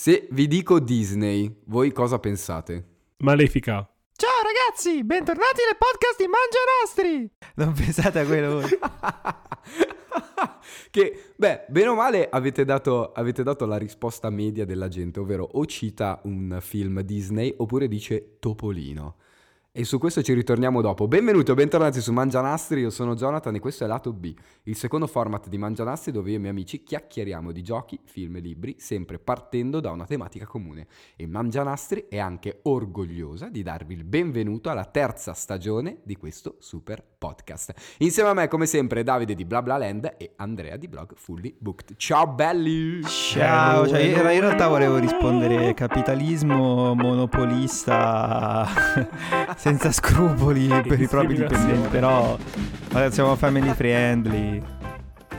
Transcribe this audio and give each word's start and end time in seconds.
Se 0.00 0.28
vi 0.30 0.46
dico 0.46 0.80
Disney, 0.80 1.54
voi 1.66 1.92
cosa 1.92 2.18
pensate? 2.18 2.86
Malefica. 3.18 3.86
Ciao 4.14 4.40
ragazzi, 4.42 5.04
bentornati 5.04 5.60
nel 5.66 5.76
podcast 5.76 6.16
di 6.16 6.26
Mangianastri! 6.26 7.30
Non 7.56 7.74
pensate 7.74 8.20
a 8.20 8.24
quello 8.24 8.62
voi. 8.62 8.70
che, 10.90 11.32
beh, 11.36 11.66
bene 11.68 11.88
o 11.88 11.94
male 11.94 12.30
avete 12.30 12.64
dato, 12.64 13.12
avete 13.12 13.42
dato 13.42 13.66
la 13.66 13.76
risposta 13.76 14.30
media 14.30 14.64
della 14.64 14.88
gente, 14.88 15.20
ovvero 15.20 15.44
o 15.44 15.66
cita 15.66 16.18
un 16.24 16.56
film 16.62 17.02
Disney 17.02 17.52
oppure 17.58 17.86
dice 17.86 18.38
Topolino. 18.38 19.16
E 19.72 19.84
su 19.84 20.00
questo 20.00 20.20
ci 20.20 20.32
ritorniamo 20.32 20.80
dopo. 20.80 21.06
Benvenuti 21.06 21.52
o 21.52 21.54
bentornati 21.54 22.00
su 22.00 22.10
Mangianastri, 22.10 22.80
io 22.80 22.90
sono 22.90 23.14
Jonathan 23.14 23.54
e 23.54 23.60
questo 23.60 23.84
è 23.84 23.86
Lato 23.86 24.12
B, 24.12 24.34
il 24.64 24.74
secondo 24.74 25.06
format 25.06 25.46
di 25.46 25.58
Mangianastri 25.58 26.10
dove 26.10 26.30
io 26.30 26.34
e 26.34 26.38
i 26.38 26.40
miei 26.40 26.50
amici 26.50 26.82
chiacchieriamo 26.82 27.52
di 27.52 27.62
giochi, 27.62 28.00
film 28.04 28.34
e 28.34 28.40
libri, 28.40 28.74
sempre 28.80 29.20
partendo 29.20 29.78
da 29.78 29.92
una 29.92 30.06
tematica 30.06 30.44
comune. 30.44 30.88
E 31.14 31.28
Mangianastri 31.28 32.06
è 32.08 32.18
anche 32.18 32.58
orgogliosa 32.62 33.48
di 33.48 33.62
darvi 33.62 33.94
il 33.94 34.02
benvenuto 34.02 34.70
alla 34.70 34.86
terza 34.86 35.34
stagione 35.34 36.00
di 36.02 36.16
questo 36.16 36.56
super 36.58 37.04
podcast. 37.16 37.72
Insieme 37.98 38.30
a 38.30 38.34
me, 38.34 38.48
come 38.48 38.66
sempre, 38.66 39.04
Davide 39.04 39.36
di 39.36 39.44
Bla 39.44 39.62
Bla 39.62 39.76
Land 39.76 40.14
e 40.16 40.32
Andrea 40.38 40.76
di 40.76 40.88
blog 40.88 41.12
Fully 41.14 41.54
Booked. 41.56 41.94
Ciao 41.96 42.26
belli! 42.26 43.04
Ciao, 43.04 43.86
cioè, 43.86 44.00
io 44.00 44.16
in 44.30 44.40
realtà 44.40 44.66
volevo 44.66 44.98
rispondere 44.98 45.74
capitalismo 45.74 46.92
monopolista 46.96 48.66
senza 49.60 49.92
scrupoli 49.92 50.68
per 50.68 50.98
i 50.98 51.06
propri 51.06 51.34
dipendenti, 51.34 51.88
però 51.88 52.34
vabbè, 52.92 53.10
siamo 53.10 53.36
family 53.36 53.68
friendly. 53.74 54.62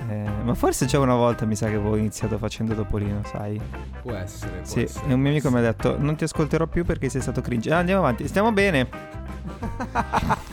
Eh, 0.10 0.24
ma 0.44 0.54
forse 0.54 0.86
già 0.86 1.00
una 1.00 1.16
volta 1.16 1.46
mi 1.46 1.56
sa 1.56 1.68
che 1.70 1.76
avevo 1.76 1.96
iniziato 1.96 2.38
facendo 2.38 2.76
Topolino, 2.76 3.22
sai? 3.26 3.60
Può 4.04 4.14
essere, 4.14 4.52
può 4.58 4.66
Sì, 4.66 4.82
essere. 4.84 5.08
e 5.10 5.14
un 5.14 5.20
mio 5.22 5.32
amico 5.32 5.50
mi 5.50 5.58
ha 5.58 5.62
detto 5.62 5.96
non 5.98 6.16
ti 6.16 6.26
ascolterò 6.26 6.68
più 6.68 6.86
perché 6.86 7.10
sei 7.10 7.22
stato 7.22 7.42
cringe. 7.42 7.72
Ah, 7.74 7.80
andiamo 7.80 8.02
avanti, 8.02 8.28
stiamo 8.28 8.52
bene. 8.52 8.88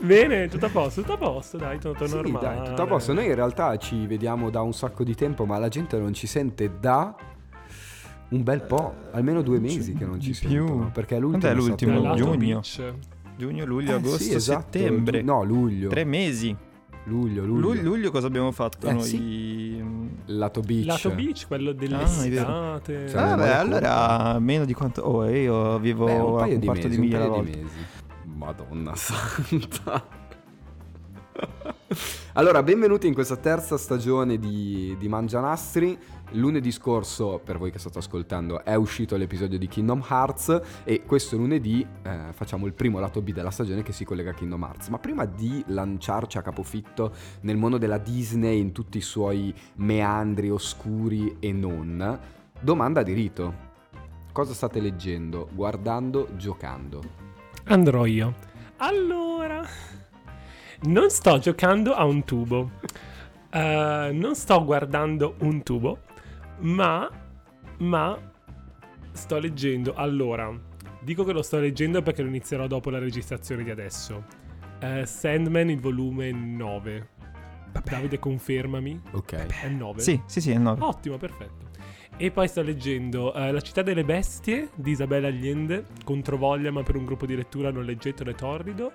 Bene, 0.00 0.48
tutto 0.48 0.66
a 0.66 0.68
posto, 0.70 1.00
tutto 1.02 1.14
a 1.14 1.16
posto, 1.18 1.56
dai, 1.58 1.78
tutto 1.78 2.06
Sì, 2.06 2.14
normale. 2.14 2.46
dai, 2.56 2.64
tutto 2.68 2.82
a 2.82 2.86
posto. 2.86 3.12
Noi 3.12 3.26
in 3.26 3.34
realtà 3.34 3.76
ci 3.76 4.06
vediamo 4.06 4.48
da 4.48 4.62
un 4.62 4.72
sacco 4.72 5.04
di 5.04 5.14
tempo, 5.14 5.44
ma 5.44 5.58
la 5.58 5.68
gente 5.68 5.98
non 5.98 6.14
ci 6.14 6.26
sente 6.26 6.78
da 6.80 7.14
un 8.30 8.42
bel 8.42 8.60
po', 8.62 8.94
almeno 9.12 9.42
due 9.42 9.58
mesi 9.58 9.94
che 9.94 10.04
non 10.04 10.20
ci 10.20 10.28
Di 10.28 10.34
sentono. 10.34 10.64
più. 10.64 10.90
Perché 10.92 11.18
l'ultimo 11.18 11.40
Quando 11.40 11.46
è 11.46 11.50
è 11.50 11.54
l'ultimo? 11.54 12.14
Giugno. 12.16 12.60
Giugno, 13.36 13.64
luglio, 13.64 13.90
Eh, 13.92 13.94
agosto, 13.94 14.18
sì, 14.18 14.34
esatto, 14.34 14.60
settembre. 14.78 15.20
lu- 15.20 15.26
No, 15.26 15.44
luglio. 15.44 15.88
Tre 15.88 16.04
mesi. 16.04 16.54
Luglio, 17.04 17.44
luglio. 17.46 17.60
Luglio, 17.68 17.82
luglio 17.82 18.10
cosa 18.10 18.26
abbiamo 18.26 18.50
fatto 18.52 18.86
Eh, 18.88 18.92
noi? 18.92 19.02
sì. 19.02 19.82
Lato 20.26 20.60
Beach. 20.60 20.84
Lato 20.86 21.10
Beach, 21.10 21.46
quello 21.46 21.70
Ah, 21.70 21.72
è 21.72 21.76
dell'estate. 21.76 23.08
Cioè, 23.08 23.20
Ah, 23.20 23.36
beh, 23.36 23.54
allora 23.54 24.38
meno 24.40 24.64
di 24.66 24.74
quanto... 24.74 25.00
Oh, 25.02 25.24
io 25.26 25.78
vivo 25.78 26.04
Beh, 26.04 26.16
a 26.16 26.24
un 26.24 26.36
paio 26.36 26.54
un 26.54 26.58
di 26.60 26.66
quarto 26.66 26.86
mesi, 26.88 27.00
di 27.00 27.06
miglia 27.06 27.16
alla 27.16 27.24
di 27.26 27.30
volta. 27.30 27.56
mesi. 27.56 27.76
Madonna 28.24 28.94
santa. 28.94 30.04
Allora, 32.34 32.62
benvenuti 32.62 33.06
in 33.06 33.14
questa 33.14 33.36
terza 33.36 33.76
stagione 33.78 34.38
di, 34.38 34.94
di 34.98 35.08
Mangianastri. 35.08 35.98
Lunedì 36.32 36.70
scorso, 36.70 37.40
per 37.42 37.56
voi 37.56 37.70
che 37.70 37.78
state 37.78 37.98
ascoltando, 37.98 38.62
è 38.62 38.74
uscito 38.74 39.16
l'episodio 39.16 39.56
di 39.56 39.66
Kingdom 39.66 40.04
Hearts 40.06 40.60
e 40.84 41.02
questo 41.06 41.38
lunedì 41.38 41.86
eh, 42.02 42.32
facciamo 42.32 42.66
il 42.66 42.74
primo 42.74 42.98
lato 42.98 43.22
B 43.22 43.32
della 43.32 43.50
stagione 43.50 43.82
che 43.82 43.92
si 43.92 44.04
collega 44.04 44.30
a 44.30 44.34
Kingdom 44.34 44.62
Hearts. 44.62 44.88
Ma 44.88 44.98
prima 44.98 45.24
di 45.24 45.64
lanciarci 45.68 46.36
a 46.36 46.42
capofitto 46.42 47.14
nel 47.40 47.56
mondo 47.56 47.78
della 47.78 47.96
Disney 47.96 48.60
in 48.60 48.72
tutti 48.72 48.98
i 48.98 49.02
suoi 49.02 49.54
meandri 49.76 50.50
oscuri 50.50 51.36
e 51.40 51.50
non, 51.52 52.20
domanda 52.60 53.02
di 53.02 53.14
rito. 53.14 53.66
Cosa 54.30 54.52
state 54.52 54.80
leggendo, 54.80 55.48
guardando, 55.52 56.28
giocando? 56.36 57.02
Andrò 57.64 58.04
io. 58.04 58.34
Allora, 58.76 59.66
non 60.82 61.08
sto 61.08 61.38
giocando 61.38 61.94
a 61.94 62.04
un 62.04 62.22
tubo. 62.24 62.70
Eh, 63.50 64.10
non 64.12 64.34
sto 64.34 64.62
guardando 64.62 65.36
un 65.38 65.62
tubo, 65.62 66.00
ma, 66.60 67.10
ma 67.78 68.18
sto 69.12 69.38
leggendo. 69.38 69.94
Allora, 69.94 70.52
dico 71.00 71.24
che 71.24 71.32
lo 71.32 71.42
sto 71.42 71.58
leggendo 71.58 72.02
perché 72.02 72.22
lo 72.22 72.28
inizierò 72.28 72.66
dopo 72.66 72.90
la 72.90 72.98
registrazione 72.98 73.64
di 73.64 73.70
adesso. 73.70 74.24
Eh, 74.80 75.06
Sandman, 75.06 75.70
il 75.70 75.80
volume 75.80 76.30
9. 76.30 77.08
Davide, 77.84 78.18
confermami. 78.18 79.00
Ok. 79.12 79.46
È 79.46 79.68
9? 79.68 80.00
Sì, 80.00 80.20
sì, 80.26 80.40
sì, 80.40 80.50
è 80.50 80.58
9. 80.58 80.82
Ottimo, 80.82 81.16
perfetto. 81.16 81.66
E 82.16 82.30
poi 82.32 82.48
sto 82.48 82.62
leggendo 82.62 83.32
eh, 83.32 83.52
La 83.52 83.60
città 83.60 83.82
delle 83.82 84.04
bestie 84.04 84.70
di 84.74 84.90
Isabella 84.90 85.28
Allende, 85.28 85.84
controvoglia 86.04 86.72
ma 86.72 86.82
per 86.82 86.96
un 86.96 87.04
gruppo 87.04 87.26
di 87.26 87.36
lettura 87.36 87.70
non 87.70 87.84
leggetelo 87.84 88.30
e 88.30 88.34
torrido. 88.34 88.92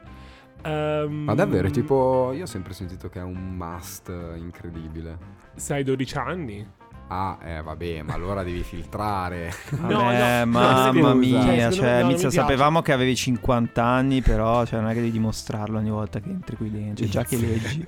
Ehm, 0.63 1.23
Ma 1.23 1.33
davvero, 1.33 1.69
tipo, 1.69 2.31
io 2.33 2.43
ho 2.43 2.47
sempre 2.47 2.73
sentito 2.73 3.09
che 3.09 3.19
è 3.19 3.23
un 3.23 3.55
must 3.55 4.09
incredibile. 4.35 5.17
Sai 5.55 5.83
12 5.83 6.17
anni? 6.17 6.67
Ah, 7.07 7.37
eh, 7.43 7.61
vabbè, 7.61 8.01
ma 8.01 8.13
allora 8.13 8.43
devi 8.43 8.63
filtrare. 8.63 9.53
No, 9.71 9.87
Vabbè, 9.87 10.45
no, 10.45 10.51
mamma 10.51 11.13
mia. 11.15 11.69
Cioè, 11.69 11.71
cioè, 11.71 12.03
no, 12.03 12.29
sapevamo 12.29 12.81
che 12.81 12.91
avevi 12.91 13.15
50 13.15 13.83
anni, 13.83 14.21
però 14.21 14.65
cioè, 14.65 14.79
non 14.79 14.89
è 14.89 14.93
che 14.93 14.99
devi 14.99 15.11
dimostrarlo 15.11 15.77
ogni 15.77 15.91
volta 15.91 16.19
che 16.19 16.29
entri 16.29 16.55
qui 16.55 16.71
dentro, 16.71 17.05
cioè, 17.05 17.13
già 17.13 17.23
che 17.23 17.37
leggi. 17.37 17.85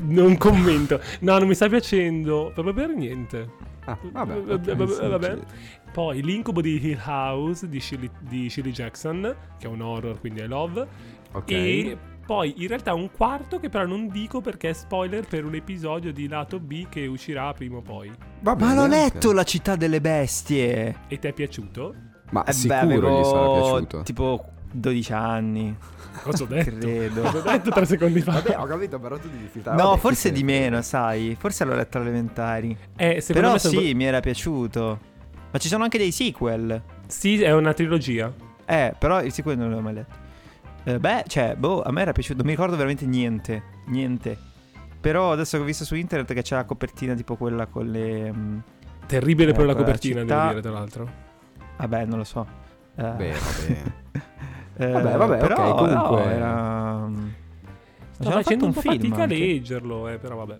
non 0.04 0.36
commento. 0.36 1.00
No, 1.20 1.38
non 1.38 1.48
mi 1.48 1.54
sta 1.54 1.68
piacendo 1.68 2.50
proprio 2.52 2.74
per 2.74 2.88
niente. 2.90 3.48
Ah, 3.84 3.96
vabbè. 4.12 4.58
Vabbè, 4.58 5.08
vabbè. 5.08 5.38
Poi 5.92 6.22
l'incubo 6.22 6.60
di 6.60 6.78
Hill 6.84 7.00
House 7.04 7.68
di 7.68 7.80
Shirley, 7.80 8.10
di 8.20 8.50
Shirley 8.50 8.72
Jackson, 8.72 9.34
che 9.58 9.66
è 9.66 9.68
un 9.68 9.80
horror, 9.80 10.20
quindi 10.20 10.40
I 10.40 10.46
love. 10.46 10.86
Ok. 11.32 11.50
E 11.50 11.98
poi 12.30 12.54
in 12.58 12.68
realtà 12.68 12.94
un 12.94 13.10
quarto 13.10 13.58
che 13.58 13.68
però 13.68 13.86
non 13.86 14.06
dico 14.06 14.40
perché 14.40 14.68
è 14.68 14.72
spoiler 14.72 15.26
per 15.26 15.44
un 15.44 15.56
episodio 15.56 16.12
di 16.12 16.28
lato 16.28 16.60
B 16.60 16.88
che 16.88 17.06
uscirà 17.08 17.52
prima 17.52 17.78
o 17.78 17.80
poi. 17.82 18.08
Va 18.42 18.54
Ma 18.54 18.72
l'ho 18.72 18.86
letto 18.86 19.32
La 19.32 19.42
città 19.42 19.74
delle 19.74 20.00
bestie. 20.00 20.94
E 21.08 21.18
ti 21.18 21.26
è 21.26 21.32
piaciuto? 21.32 21.92
Ma 22.30 22.42
Eh 22.42 22.44
beh, 22.44 22.52
sicuro 22.52 22.84
avevo 22.84 23.20
gli 23.20 23.24
sarà 23.24 23.50
piaciuto. 23.50 24.02
Tipo 24.02 24.44
12 24.70 25.12
anni, 25.12 25.76
Cosa 26.22 26.44
ho 26.44 26.46
detto? 26.46 26.70
credo. 26.70 27.20
Cosa 27.22 27.38
ho 27.38 27.50
detto 27.50 27.70
tre 27.70 27.84
secondi 27.84 28.20
fa? 28.20 28.30
Vabbè, 28.30 28.56
ho 28.60 28.64
capito, 28.66 29.00
però 29.00 29.18
tu 29.18 29.28
devi 29.28 29.48
filtrare. 29.50 29.76
No, 29.76 29.88
Vabbè, 29.88 29.98
forse 29.98 30.30
di 30.30 30.44
meno, 30.44 30.82
sai. 30.82 31.36
Forse 31.36 31.64
l'ho 31.64 31.74
letto 31.74 31.98
alle 31.98 32.10
elementari. 32.10 32.76
Eh, 32.94 33.24
Però 33.26 33.50
me 33.50 33.58
sono- 33.58 33.80
sì, 33.80 33.92
mi 33.94 34.04
era 34.04 34.20
piaciuto. 34.20 35.00
Ma 35.50 35.58
ci 35.58 35.66
sono 35.66 35.82
anche 35.82 35.98
dei 35.98 36.12
sequel. 36.12 36.80
Sì, 37.08 37.42
è 37.42 37.50
una 37.52 37.72
trilogia. 37.74 38.32
Eh, 38.66 38.94
però 38.96 39.20
il 39.20 39.32
sequel 39.32 39.58
non 39.58 39.68
l'ho 39.70 39.80
mai 39.80 39.94
letto. 39.94 40.28
Eh, 40.84 40.98
beh, 40.98 41.24
cioè, 41.26 41.54
boh, 41.56 41.82
a 41.82 41.90
me 41.92 42.02
era 42.02 42.12
piaciuto. 42.12 42.38
Non 42.38 42.46
mi 42.46 42.52
ricordo 42.52 42.74
veramente 42.76 43.06
niente. 43.06 43.62
Niente. 43.86 44.36
Però 45.00 45.32
adesso 45.32 45.56
che 45.56 45.62
ho 45.62 45.66
visto 45.66 45.84
su 45.84 45.94
internet 45.94 46.32
che 46.32 46.42
c'è 46.42 46.54
la 46.56 46.64
copertina 46.64 47.14
tipo 47.14 47.36
quella 47.36 47.66
con 47.66 47.86
le... 47.86 48.32
mm, 48.32 48.58
Terribile 49.06 49.52
per 49.52 49.62
Eh, 49.62 49.66
la 49.66 49.72
quella 49.74 49.86
copertina, 49.86 50.20
città- 50.20 50.36
devo 50.48 50.48
dire, 50.50 50.60
tra 50.62 50.70
l'altro. 50.72 51.10
Vabbè, 51.78 52.04
non 52.04 52.18
lo 52.18 52.24
so. 52.24 52.46
Eh, 52.96 53.02
Beh, 53.02 53.32
vabbè. 53.32 53.82
eh, 54.84 54.90
vabbè, 54.90 55.16
vabbè, 55.16 55.36
però, 55.38 55.54
ok, 55.70 55.76
comunque- 55.78 56.24
no, 56.24 56.30
era... 56.30 57.06
mm, 57.06 57.28
Sto 58.12 58.30
facendo 58.30 58.66
un 58.66 58.72
po' 58.72 58.80
film 58.82 58.94
fatica 58.96 59.22
a 59.22 59.26
leggerlo, 59.26 60.08
eh, 60.08 60.18
però 60.18 60.36
vabbè. 60.36 60.58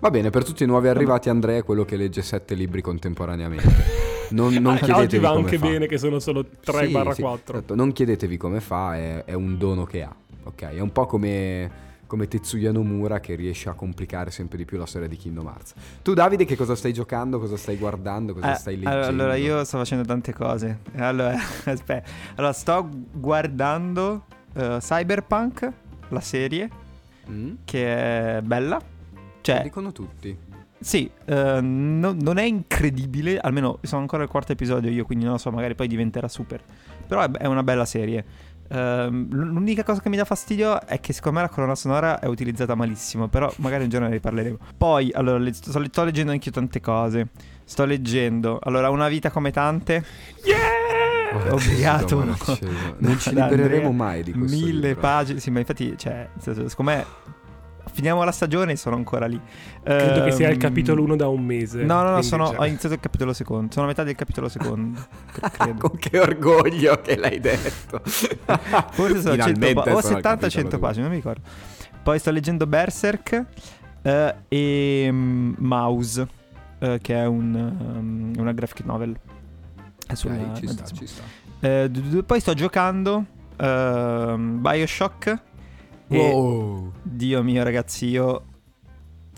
Va 0.00 0.10
bene, 0.10 0.30
per 0.30 0.44
tutti 0.44 0.64
i 0.64 0.66
nuovi 0.66 0.88
arrivati, 0.88 1.28
Andrea 1.28 1.58
è 1.58 1.62
quello 1.64 1.84
che 1.84 1.94
legge 1.96 2.22
sette 2.22 2.54
libri 2.56 2.82
contemporaneamente. 2.82 4.10
Non, 4.32 4.52
non 4.54 4.72
Ah, 4.72 4.76
oggi 4.76 4.84
chiedetevi 4.84 5.22
va 5.22 5.30
come 5.30 5.44
anche 5.44 5.58
fa. 5.58 5.66
bene 5.66 5.86
che 5.86 5.98
sono 5.98 6.18
solo 6.18 6.44
3 6.44 6.86
Sì, 6.86 6.92
barra 6.92 7.14
sì, 7.14 7.22
4. 7.22 7.56
esatto, 7.58 7.74
Non 7.74 7.92
chiedetevi 7.92 8.36
come 8.36 8.60
fa, 8.60 8.96
è, 8.96 9.24
è 9.24 9.32
un 9.34 9.56
dono 9.58 9.84
che 9.84 10.02
ha. 10.02 10.14
Ok, 10.44 10.62
è 10.62 10.80
un 10.80 10.90
po' 10.90 11.06
come, 11.06 11.70
come 12.06 12.26
Tetsuya 12.26 12.72
Nomura 12.72 13.20
che 13.20 13.34
riesce 13.36 13.68
a 13.68 13.74
complicare 13.74 14.30
sempre 14.30 14.56
di 14.58 14.64
più 14.64 14.76
la 14.78 14.86
storia 14.86 15.06
di 15.06 15.16
Kingdom 15.16 15.46
Hearts. 15.46 15.74
Tu, 16.02 16.14
Davide, 16.14 16.44
che 16.44 16.56
cosa 16.56 16.74
stai 16.74 16.92
giocando? 16.92 17.38
Cosa 17.38 17.56
stai 17.56 17.76
guardando? 17.76 18.34
Cosa 18.34 18.52
Eh, 18.52 18.54
stai 18.56 18.76
leggendo? 18.76 19.06
Allora, 19.06 19.34
io 19.36 19.62
sto 19.64 19.78
facendo 19.78 20.04
tante 20.04 20.32
cose. 20.32 20.78
Allora, 20.96 21.36
aspetta. 21.64 22.08
Allora, 22.36 22.52
sto 22.52 22.88
guardando 23.12 24.24
eh, 24.54 24.78
Cyberpunk, 24.80 25.72
la 26.08 26.20
serie, 26.20 26.68
Mm? 27.30 27.52
che 27.64 28.38
è 28.38 28.40
bella. 28.42 28.76
Lo 28.76 29.20
Cioè, 29.40 29.62
dicono 29.62 29.92
tutti. 29.92 30.36
Sì, 30.82 31.10
eh, 31.24 31.60
no- 31.60 32.14
non 32.18 32.38
è 32.38 32.42
incredibile, 32.44 33.38
almeno 33.38 33.78
sono 33.82 34.00
ancora 34.02 34.22
al 34.22 34.28
quarto 34.28 34.52
episodio 34.52 34.90
io, 34.90 35.04
quindi 35.04 35.24
non 35.24 35.34
lo 35.34 35.38
so, 35.38 35.50
magari 35.50 35.74
poi 35.74 35.88
diventerà 35.88 36.28
super. 36.28 36.60
Però 37.06 37.20
è, 37.22 37.30
è 37.30 37.46
una 37.46 37.62
bella 37.62 37.84
serie. 37.84 38.24
L- 38.68 39.28
l'unica 39.28 39.82
cosa 39.84 40.00
che 40.00 40.08
mi 40.08 40.16
dà 40.16 40.24
fastidio 40.24 40.80
è 40.86 40.98
che 40.98 41.12
secondo 41.12 41.40
me 41.40 41.44
la 41.44 41.52
colonna 41.52 41.74
sonora 41.74 42.20
è 42.20 42.26
utilizzata 42.26 42.74
malissimo, 42.74 43.28
però 43.28 43.52
magari 43.56 43.82
un 43.84 43.90
giorno 43.90 44.06
ne 44.06 44.14
riparleremo. 44.14 44.56
Poi, 44.78 45.10
allora, 45.12 45.36
le- 45.38 45.52
sto, 45.52 45.84
sto 45.84 46.04
leggendo 46.04 46.32
anch'io 46.32 46.50
tante 46.52 46.80
cose. 46.80 47.28
Sto 47.64 47.84
leggendo, 47.84 48.58
allora, 48.62 48.88
Una 48.90 49.08
vita 49.08 49.30
come 49.30 49.50
tante. 49.50 50.02
Yeah! 50.44 51.50
Obbligato, 51.50 52.16
Madonna, 52.18 52.36
no? 52.46 52.94
Non 52.98 53.18
ci 53.18 53.30
libereremo 53.34 53.90
mai 53.92 54.22
di 54.22 54.32
questo 54.32 54.56
Mille 54.66 54.88
libro. 54.88 55.00
pagine, 55.00 55.40
sì, 55.40 55.50
ma 55.50 55.60
infatti, 55.60 55.94
cioè, 55.96 56.28
secondo 56.38 56.90
me 56.92 57.04
finiamo 57.92 58.22
la 58.24 58.32
stagione 58.32 58.72
e 58.72 58.76
sono 58.76 58.96
ancora 58.96 59.26
lì. 59.26 59.40
Credo 59.82 60.24
che 60.24 60.32
sia 60.32 60.48
il 60.48 60.54
Ehm, 60.54 60.58
capitolo 60.60 61.02
1 61.02 61.16
da 61.16 61.28
un 61.28 61.44
mese. 61.44 61.82
No, 61.84 62.02
no, 62.02 62.10
no, 62.10 62.22
sono- 62.22 62.50
già- 62.50 62.58
ho 62.58 62.66
iniziato 62.66 62.94
il 62.94 63.00
capitolo 63.00 63.32
secondo. 63.32 63.72
Sono 63.72 63.84
a 63.86 63.88
metà 63.88 64.02
del 64.02 64.14
capitolo 64.14 64.48
secondo. 64.48 65.00
Con 65.78 65.96
che 65.98 66.18
orgoglio 66.18 67.00
che 67.00 67.16
l'hai 67.16 67.38
detto. 67.40 68.00
Forse 68.04 69.20
sono 69.20 69.34
100 69.36 69.42
Finalmente 69.44 69.74
pa- 69.74 69.80
o 69.80 69.84
sono 69.84 69.96
al 69.96 70.02
70 70.02 70.20
capitolo 70.28 70.50
100 70.50 70.68
due. 70.70 70.78
pagine, 70.78 71.02
non 71.02 71.10
mi 71.10 71.16
ricordo. 71.16 71.40
Poi 72.02 72.18
sto 72.18 72.30
leggendo 72.30 72.66
Berserk 72.66 73.44
eh, 74.02 74.34
e 74.48 75.08
mm, 75.10 75.54
Mouse, 75.58 76.26
eh, 76.80 76.98
che 77.00 77.14
è 77.14 77.26
un, 77.26 77.54
um, 77.54 78.32
una 78.38 78.52
graphic 78.52 78.84
novel. 78.84 79.16
È 80.06 80.14
sulla 80.14 80.34
Ok, 80.34 80.58
ci 80.58 80.66
sta, 80.66 80.84
ci 80.86 81.06
sta. 81.06 81.22
Eh, 81.60 81.88
d- 81.90 82.00
d- 82.00 82.24
poi 82.24 82.40
sto 82.40 82.54
giocando 82.54 83.24
ehm, 83.56 84.60
Bioshock. 84.60 85.38
Wow. 86.18 86.92
Dio 87.02 87.42
mio, 87.42 87.62
ragazzi, 87.62 88.06
io. 88.06 88.44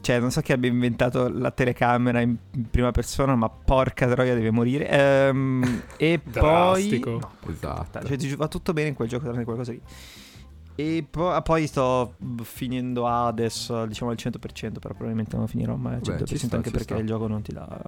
Cioè, 0.01 0.19
non 0.21 0.31
so 0.31 0.43
chi 0.43 0.53
abbia 0.53 0.69
inventato 0.69 1.29
la 1.29 1.51
telecamera 1.51 2.21
in, 2.21 2.37
prima 2.71 2.91
persona, 2.91 3.35
ma 3.37 3.49
porca 3.49 4.07
troia, 4.07 4.35
deve 4.35 4.51
morire. 4.51 4.87
Ehm, 4.89 5.83
e 5.97 6.21
Drastico. 6.23 7.11
poi. 7.19 7.21
No, 7.21 7.53
Esatto. 7.53 8.07
cioè, 8.07 8.17
ti 8.19 8.35
va 8.37 8.49
tutto 8.49 8.73
bene 8.75 8.89
in 8.89 8.95
quel 8.95 9.09
gioco, 9.09 9.25
tranne 9.25 9.45
qualcosa 9.45 9.73
lì. 9.73 9.81
E 10.77 11.07
po- 11.09 11.31
ah, 11.31 11.41
poi 11.41 11.67
sto 11.67 12.17
finendo 12.43 13.07
Hades, 13.07 13.85
diciamo 13.85 14.11
al 14.11 14.17
100%, 14.19 14.79
però 14.81 14.93
probabilmente 14.93 15.37
non 15.37 15.47
finirò 15.47 15.77
mai 15.77 15.95
al 15.95 16.01
100%, 16.03 16.17
Beh, 16.33 16.37
sta, 16.37 16.57
anche 16.57 16.71
perché 16.71 16.93
sta. 16.95 16.97
il 16.99 17.07
gioco 17.07 17.27
non 17.27 17.41
ti 17.43 17.53
dà 17.53 17.81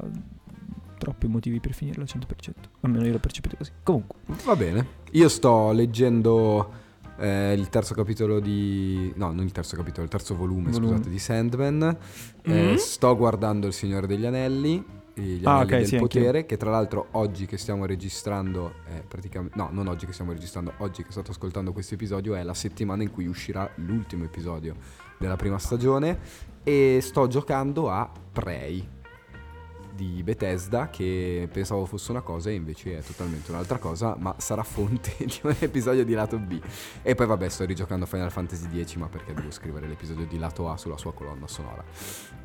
troppi 0.98 1.26
motivi 1.26 1.60
per 1.60 1.74
finirlo 1.74 2.02
al 2.04 2.08
100%. 2.08 2.52
Almeno 2.80 3.04
io 3.04 3.12
l'ho 3.12 3.18
percepito 3.18 3.56
così. 3.56 3.72
Comunque. 3.82 4.18
Va 4.44 4.56
bene. 4.56 4.86
Io 5.12 5.28
sto 5.28 5.72
leggendo 5.72 6.84
eh, 7.18 7.52
il 7.54 7.68
terzo 7.68 7.94
capitolo 7.94 8.40
di... 8.40 9.12
No, 9.16 9.32
non 9.32 9.44
il 9.44 9.52
terzo 9.52 9.76
capitolo, 9.76 10.04
il 10.04 10.10
terzo 10.10 10.34
volume, 10.34 10.70
Volume. 10.70 10.92
scusate, 10.92 11.08
di 11.10 11.18
Sandman. 11.18 11.96
Eh, 12.42 12.72
Mm? 12.72 12.74
sto 12.76 13.16
guardando 13.16 13.66
Il 13.66 13.72
Signore 13.72 14.06
degli 14.06 14.24
Anelli. 14.26 14.84
e 15.14 15.20
Gli 15.22 15.44
Ah, 15.44 15.56
Anelli 15.58 15.72
ok, 15.72 15.78
del 15.78 15.86
sì, 15.86 15.96
Potere, 15.96 16.46
che 16.46 16.56
tra 16.56 16.70
l'altro 16.70 17.06
oggi 17.12 17.46
che 17.46 17.56
stiamo 17.56 17.86
registrando, 17.86 18.74
è 18.86 19.02
praticamente... 19.06 19.56
No, 19.56 19.68
non 19.72 19.86
oggi 19.88 20.06
che 20.06 20.12
stiamo 20.12 20.32
registrando, 20.32 20.72
oggi 20.78 21.02
che 21.02 21.10
state 21.10 21.30
ascoltando 21.30 21.72
questo 21.72 21.94
episodio 21.94 22.34
è 22.34 22.42
la 22.42 22.54
settimana 22.54 23.02
in 23.02 23.10
cui 23.10 23.26
uscirà 23.26 23.68
l'ultimo 23.76 24.24
episodio 24.24 24.74
della 25.18 25.36
prima 25.36 25.58
stagione 25.58 26.18
e 26.62 26.98
sto 27.00 27.26
giocando 27.28 27.90
a 27.90 28.10
Prey 28.32 28.86
di 29.96 30.22
Bethesda 30.22 30.88
che 30.90 31.48
pensavo 31.50 31.86
fosse 31.86 32.12
una 32.12 32.20
cosa 32.20 32.50
e 32.50 32.54
invece 32.54 32.98
è 32.98 33.02
totalmente 33.02 33.50
un'altra 33.50 33.78
cosa, 33.78 34.14
ma 34.16 34.34
sarà 34.38 34.62
fonte 34.62 35.14
di 35.18 35.40
un 35.42 35.56
episodio 35.58 36.04
di 36.04 36.12
lato 36.12 36.38
B. 36.38 36.60
E 37.02 37.14
poi 37.16 37.26
vabbè, 37.26 37.48
sto 37.48 37.64
rigiocando 37.64 38.06
Final 38.06 38.30
Fantasy 38.30 38.84
X, 38.84 38.94
ma 38.94 39.08
perché 39.08 39.34
devo 39.34 39.50
scrivere 39.50 39.88
l'episodio 39.88 40.26
di 40.26 40.38
lato 40.38 40.70
A 40.70 40.76
sulla 40.76 40.96
sua 40.96 41.12
colonna 41.12 41.48
sonora. 41.48 41.82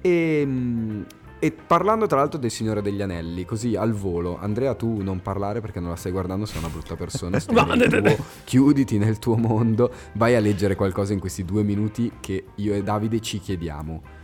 E, 0.02 0.44
mm, 0.44 1.02
e 1.44 1.52
parlando 1.52 2.06
tra 2.08 2.18
l'altro 2.18 2.40
del 2.40 2.52
Signore 2.52 2.82
degli 2.82 3.02
Anelli, 3.02 3.46
così 3.46 3.76
al 3.76 3.94
volo, 3.94 4.38
Andrea 4.40 4.76
tu 4.76 5.02
non 5.02 5.22
parlare 5.22 5.60
perché 5.60 5.80
non 5.80 5.90
la 5.90 5.96
stai 5.96 6.12
guardando, 6.12 6.46
sei 6.46 6.60
una 6.60 6.70
brutta 6.70 6.96
persona, 6.96 7.38
nel 7.76 7.90
tuo- 7.90 8.26
chiuditi 8.44 8.98
nel 8.98 9.20
tuo 9.20 9.36
mondo, 9.36 9.92
vai 10.14 10.36
a 10.36 10.40
leggere 10.40 10.76
qualcosa 10.76 11.14
in 11.14 11.20
questi 11.20 11.44
due 11.44 11.64
minuti 11.64 12.12
che 12.20 12.46
io 12.56 12.74
e 12.74 12.84
Davide 12.84 13.20
ci 13.20 13.40
chiediamo 13.40 14.20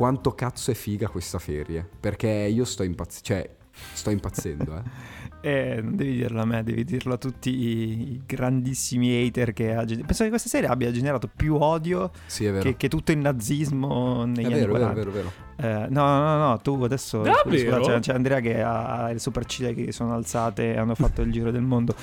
quanto 0.00 0.32
cazzo 0.32 0.70
è 0.70 0.74
figa 0.74 1.10
questa 1.10 1.38
ferie. 1.38 1.86
Perché 2.00 2.26
io 2.26 2.64
sto 2.64 2.84
impazzendo. 2.84 3.22
Cioè, 3.22 3.50
sto 3.92 4.08
impazzendo, 4.08 4.76
eh. 4.78 5.18
Eh, 5.42 5.80
non 5.80 5.96
devi 5.96 6.16
dirlo 6.16 6.42
a 6.42 6.44
me, 6.44 6.62
devi 6.62 6.84
dirlo 6.84 7.14
a 7.14 7.16
tutti 7.16 7.48
i, 7.48 8.20
grandissimi 8.26 9.26
hater 9.26 9.54
che 9.54 9.72
ha 9.72 9.86
generato. 9.86 10.06
Penso 10.06 10.24
che 10.24 10.28
questa 10.28 10.50
serie 10.50 10.68
abbia 10.68 10.90
generato 10.90 11.30
più 11.34 11.54
odio 11.54 12.10
Sì, 12.26 12.44
è 12.44 12.52
vero. 12.52 12.62
che, 12.62 12.76
che 12.76 12.88
tutto 12.88 13.10
il 13.10 13.16
nazismo 13.16 14.26
negli 14.26 14.44
è 14.44 14.52
anni 14.52 14.54
vero, 14.56 14.74
è 14.74 14.78
vero, 14.78 14.92
40. 14.92 14.92
è 14.92 14.94
vero, 14.94 15.10
è 15.10 15.12
vero. 15.14 15.32
Eh, 15.56 15.88
no, 15.88 16.04
no, 16.04 16.20
no, 16.20 16.48
no, 16.48 16.58
tu 16.58 16.82
adesso 16.82 17.24
scusa, 17.24 17.80
c'è, 17.80 18.00
c'è 18.00 18.12
Andrea 18.12 18.40
che 18.40 18.60
ha 18.60 19.10
le 19.12 19.18
sopracciglia 19.18 19.72
che 19.72 19.92
sono 19.92 20.12
alzate 20.12 20.74
e 20.74 20.76
hanno 20.76 20.94
fatto 20.94 21.22
il 21.22 21.32
giro 21.32 21.50
del 21.50 21.62
mondo. 21.62 21.94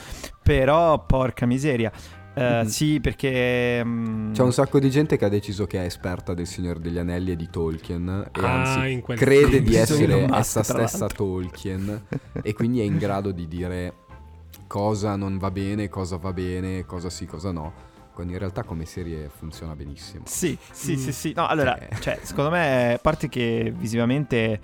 Però, 0.42 1.06
porca 1.06 1.46
miseria. 1.46 1.92
Mhm. 2.38 2.68
Sì, 2.68 3.00
perché... 3.00 3.82
mm, 3.84 4.34
C'è 4.34 4.44
un 4.44 4.54
sacco 4.54 4.80
di 4.80 4.90
gente 4.90 5.18
che 5.18 5.26
ha 5.26 5.30
deciso 5.30 5.66
che 5.66 5.82
è 5.82 5.86
esperta 5.86 6.34
del 6.34 6.46
Signore 6.48 6.80
degli 6.80 6.98
Anelli 6.98 7.32
e 7.32 7.36
di 7.36 7.50
Tolkien. 7.50 8.30
E 8.34 8.40
Ah, 8.42 8.76
anzi, 8.76 8.92
in 8.92 9.02
quel 9.02 9.18
crede 9.18 9.62
di 9.62 9.76
essere 9.76 10.16
Musk, 10.28 10.36
essa 10.38 10.64
stessa. 10.64 11.08
Tolkien. 11.08 12.02
e 12.42 12.54
quindi 12.54 12.80
è 12.80 12.84
in 12.84 12.98
grado 12.98 13.32
di 13.32 13.48
dire 13.48 13.94
cosa 14.68 15.16
non 15.16 15.38
va 15.38 15.50
bene, 15.52 15.90
cosa 15.90 16.18
va 16.18 16.34
bene, 16.34 16.86
cosa 16.86 17.10
sì, 17.10 17.26
cosa 17.26 17.52
no. 17.52 17.74
Quando 18.14 18.34
in 18.34 18.40
realtà 18.40 18.64
come 18.64 18.86
serie 18.86 19.30
funziona 19.30 19.76
benissimo. 19.76 20.24
Sì, 20.26 20.58
sì, 20.72 20.94
Mm. 20.94 20.98
sì, 20.98 21.12
sì. 21.12 21.34
No, 21.36 21.48
allora, 21.48 21.78
Eh. 21.78 21.96
cioè, 22.00 22.20
secondo 22.24 22.50
me, 22.50 22.94
a 22.94 22.98
parte 22.98 23.30
che 23.30 23.72
visivamente 23.76 24.60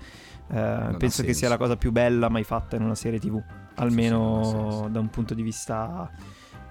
eh, 0.52 0.94
penso 0.98 1.22
che 1.22 1.32
sia 1.34 1.48
la 1.48 1.56
cosa 1.56 1.76
più 1.76 1.90
bella 1.92 2.28
mai 2.28 2.42
fatta 2.44 2.76
in 2.76 2.82
una 2.82 2.94
serie 2.96 3.18
TV, 3.20 3.36
sì, 3.38 3.44
almeno 3.76 4.42
senso. 4.44 4.88
da 4.90 4.98
un 5.00 5.08
punto 5.08 5.34
di 5.34 5.42
vista 5.42 6.10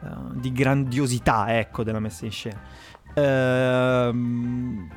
eh, 0.04 0.40
di 0.40 0.52
grandiosità, 0.52 1.58
ecco, 1.58 1.84
della 1.84 2.00
messa 2.00 2.26
in 2.26 2.32
scena. 2.32 2.62
Ehm, 3.16 4.90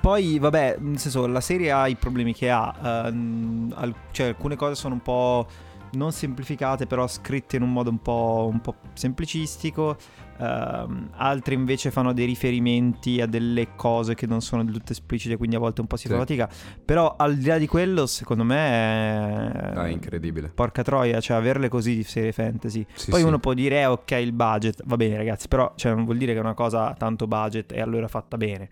poi, 0.00 0.38
vabbè, 0.38 0.76
nel 0.78 0.98
senso, 0.98 1.26
la 1.26 1.40
serie 1.40 1.70
ha 1.70 1.86
i 1.86 1.96
problemi 1.96 2.34
che 2.34 2.50
ha, 2.50 3.06
ehm, 3.06 3.72
al- 3.76 3.94
cioè 4.12 4.28
alcune 4.28 4.56
cose 4.56 4.74
sono 4.74 4.94
un 4.94 5.02
po' 5.02 5.46
non 5.92 6.12
semplificate, 6.12 6.86
però 6.86 7.06
scritte 7.06 7.56
in 7.56 7.62
un 7.62 7.72
modo 7.72 7.90
un 7.90 8.00
po', 8.00 8.48
un 8.50 8.60
po' 8.60 8.76
semplicistico. 8.92 9.96
Ehm, 10.42 11.10
altre 11.16 11.52
invece 11.54 11.90
fanno 11.90 12.14
dei 12.14 12.24
riferimenti 12.24 13.20
a 13.20 13.26
delle 13.26 13.74
cose 13.76 14.14
che 14.14 14.26
non 14.26 14.40
sono 14.40 14.64
del 14.64 14.72
tutto 14.74 14.92
esplicite, 14.92 15.36
quindi 15.36 15.56
a 15.56 15.58
volte 15.58 15.82
un 15.82 15.86
po' 15.86 15.96
si 15.96 16.08
fa 16.08 16.14
Sì. 16.14 16.20
fatica. 16.20 16.48
Però 16.84 17.14
al 17.18 17.36
di 17.36 17.46
là 17.46 17.58
di 17.58 17.66
quello, 17.66 18.06
secondo 18.06 18.42
me 18.44 18.56
è... 18.56 19.72
Ah, 19.76 19.86
è 19.86 19.90
incredibile. 19.90 20.48
Porca 20.48 20.82
troia, 20.82 21.20
cioè 21.20 21.36
averle 21.36 21.68
così 21.68 21.94
di 21.94 22.04
serie 22.04 22.32
fantasy. 22.32 22.86
Sì, 22.94 23.10
Poi 23.10 23.20
sì. 23.20 23.26
uno 23.26 23.38
può 23.38 23.52
dire, 23.52 23.80
eh, 23.80 23.86
ok, 23.86 24.10
il 24.12 24.32
budget, 24.32 24.82
va 24.86 24.96
bene 24.96 25.16
ragazzi, 25.16 25.46
però 25.48 25.72
cioè, 25.76 25.92
non 25.94 26.04
vuol 26.04 26.16
dire 26.16 26.32
che 26.32 26.38
è 26.38 26.42
una 26.42 26.54
cosa 26.54 26.88
ha 26.88 26.94
tanto 26.94 27.26
budget 27.26 27.72
e 27.72 27.80
allora 27.80 28.08
fatta 28.08 28.36
bene. 28.38 28.68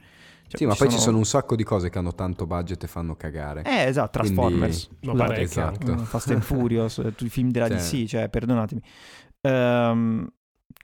Cioè, 0.49 0.57
Sì, 0.57 0.65
ma 0.65 0.75
poi 0.75 0.89
ci 0.89 0.99
sono 0.99 1.19
un 1.19 1.27
sacco 1.27 1.55
di 1.57 1.63
cose 1.65 1.91
che 1.91 1.99
hanno 1.99 2.15
tanto 2.15 2.47
budget 2.47 2.83
e 2.83 2.87
fanno 2.87 3.15
cagare. 3.17 3.65
Eh, 3.65 3.85
esatto, 3.85 4.19
Quindi- 4.21 4.37
Transformers. 4.39 4.89
Scusate, 5.03 5.19
parecchio. 5.19 5.45
Esatto. 5.45 5.97
Fast 5.99 6.31
and 6.31 6.41
Furious, 6.43 6.97
eh, 7.01 7.03
tutti 7.03 7.27
i 7.27 7.29
film 7.29 7.51
della 7.51 7.69
Cioè- 7.69 7.77
DC, 7.77 8.07
cioè, 8.09 8.29
perdonatemi. 8.31 8.81
Ehm, 9.43 10.27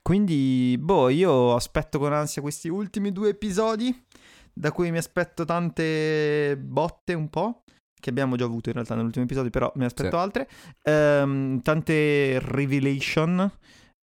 quindi, 0.01 0.77
boh, 0.79 1.09
io 1.09 1.55
aspetto 1.55 1.99
con 1.99 2.13
ansia 2.13 2.41
questi 2.41 2.69
ultimi 2.69 3.11
due 3.11 3.29
episodi, 3.29 4.05
da 4.53 4.71
cui 4.71 4.91
mi 4.91 4.97
aspetto 4.97 5.45
tante 5.45 6.57
botte 6.57 7.13
un 7.13 7.29
po', 7.29 7.63
che 7.99 8.09
abbiamo 8.11 8.35
già 8.35 8.45
avuto 8.45 8.69
in 8.69 8.75
realtà 8.75 8.93
nell'ultimo 8.95 9.25
episodio, 9.25 9.49
però 9.49 9.71
ne 9.75 9.85
aspetto 9.85 10.15
Sì. 10.17 10.21
altre. 10.23 10.47
Ehm, 10.83 11.61
tante 11.61 12.39
revelation. 12.39 13.51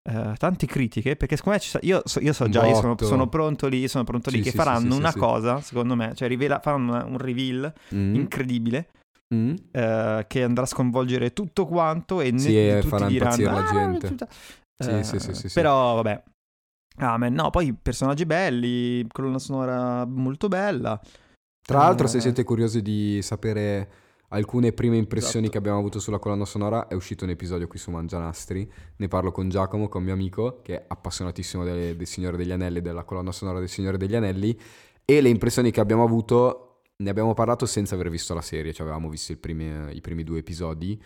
eh, 0.05 0.35
tante 0.37 0.67
critiche 0.67 1.15
perché 1.15 1.37
secondo 1.37 1.59
me 1.59 1.62
ci 1.65 1.71
sa- 1.71 1.79
io, 1.83 2.03
so, 2.07 2.19
io 2.19 2.33
so 2.33 2.49
già 2.49 2.67
io 2.67 2.75
sono, 2.75 2.97
sono 2.99 3.29
pronto 3.29 3.69
lì 3.69 3.87
sono 3.87 4.03
pronto 4.03 4.31
lì 4.31 4.39
Sì, 4.39 4.43
che 4.43 4.51
sì, 4.51 4.57
faranno 4.57 4.87
sì, 4.89 4.91
sì, 4.95 4.99
una 4.99 5.12
sì. 5.12 5.19
cosa 5.21 5.61
secondo 5.61 5.95
me 5.95 6.12
cioè 6.17 6.27
rivela, 6.27 6.59
faranno 6.59 7.07
un 7.07 7.19
reveal 7.19 7.73
Mm. 7.95 8.15
incredibile 8.17 8.89
Mm. 9.33 9.55
eh, 9.71 10.25
che 10.27 10.43
andrà 10.43 10.65
a 10.65 10.67
sconvolgere 10.67 11.33
tutto 11.33 11.67
quanto 11.67 12.21
e 12.21 12.37
Sì, 12.37 12.53
ne- 12.53 12.79
e 12.79 12.81
tutti 12.81 12.89
farà 12.89 13.07
diranno 13.07 13.45
la 13.53 13.65
"Ah, 13.65 13.73
gente." 13.73 14.09
tutta-" 14.09 14.29
Sì, 14.76 14.91
Eh, 14.91 15.02
sì, 15.05 15.19
sì, 15.19 15.35
sì, 15.35 15.49
sì. 15.49 15.55
Però 15.55 15.95
vabbè. 15.97 16.23
Amen. 16.99 17.33
No, 17.33 17.50
poi 17.50 17.73
personaggi 17.75 18.26
belli, 18.26 19.07
colonna 19.11 19.38
sonora 19.38 20.05
molto 20.05 20.49
bella. 20.49 21.00
Tra 21.64 21.79
l'altro, 21.79 22.07
Eh. 22.07 22.11
se 22.11 22.21
siete 22.21 22.45
curiosi 22.45 22.83
di 22.83 23.21
sapere 23.23 23.93
alcune 24.33 24.73
prime 24.73 24.97
impressioni 24.97 25.45
Esatto. 25.47 25.50
che 25.52 25.59
abbiamo 25.59 25.79
avuto 25.79 26.00
sulla 26.00 26.19
colonna 26.19 26.45
sonora, 26.45 26.88
è 26.88 26.95
uscito 26.95 27.25
un 27.25 27.31
episodio 27.31 27.67
qui 27.69 27.79
su 27.79 27.91
Mangianastri. 27.91 28.71
Ne 28.97 29.09
parlo 29.09 29.31
con 29.31 29.49
Giacomo, 29.49 29.88
con 29.88 30.02
mio 30.02 30.12
amico, 30.12 30.61
che 30.62 30.76
è 30.81 30.85
appassionatissimo 30.88 31.64
delle- 31.64 31.97
del 31.97 32.07
Signore 32.07 32.37
degli 32.37 32.50
Anelli, 32.52 32.81
della 32.81 33.05
colonna 33.05 33.33
sonora 33.33 33.59
del 33.59 33.69
Signore 33.69 33.97
degli 33.97 34.14
Anelli. 34.17 34.59
E 35.05 35.21
le 35.21 35.29
impressioni 35.29 35.71
che 35.71 35.81
abbiamo 35.81 36.02
avuto, 36.02 36.81
ne 36.97 37.11
abbiamo 37.11 37.35
parlato 37.35 37.67
senza 37.67 37.95
aver 37.95 38.09
visto 38.11 38.35
la 38.35 38.41
serie, 38.43 38.73
cioè 38.73 38.83
avevamo 38.87 39.09
visto 39.09 39.35
primi- 39.38 39.95
i 39.95 40.00
primi 40.00 40.25
due 40.25 40.38
episodi. 40.38 41.00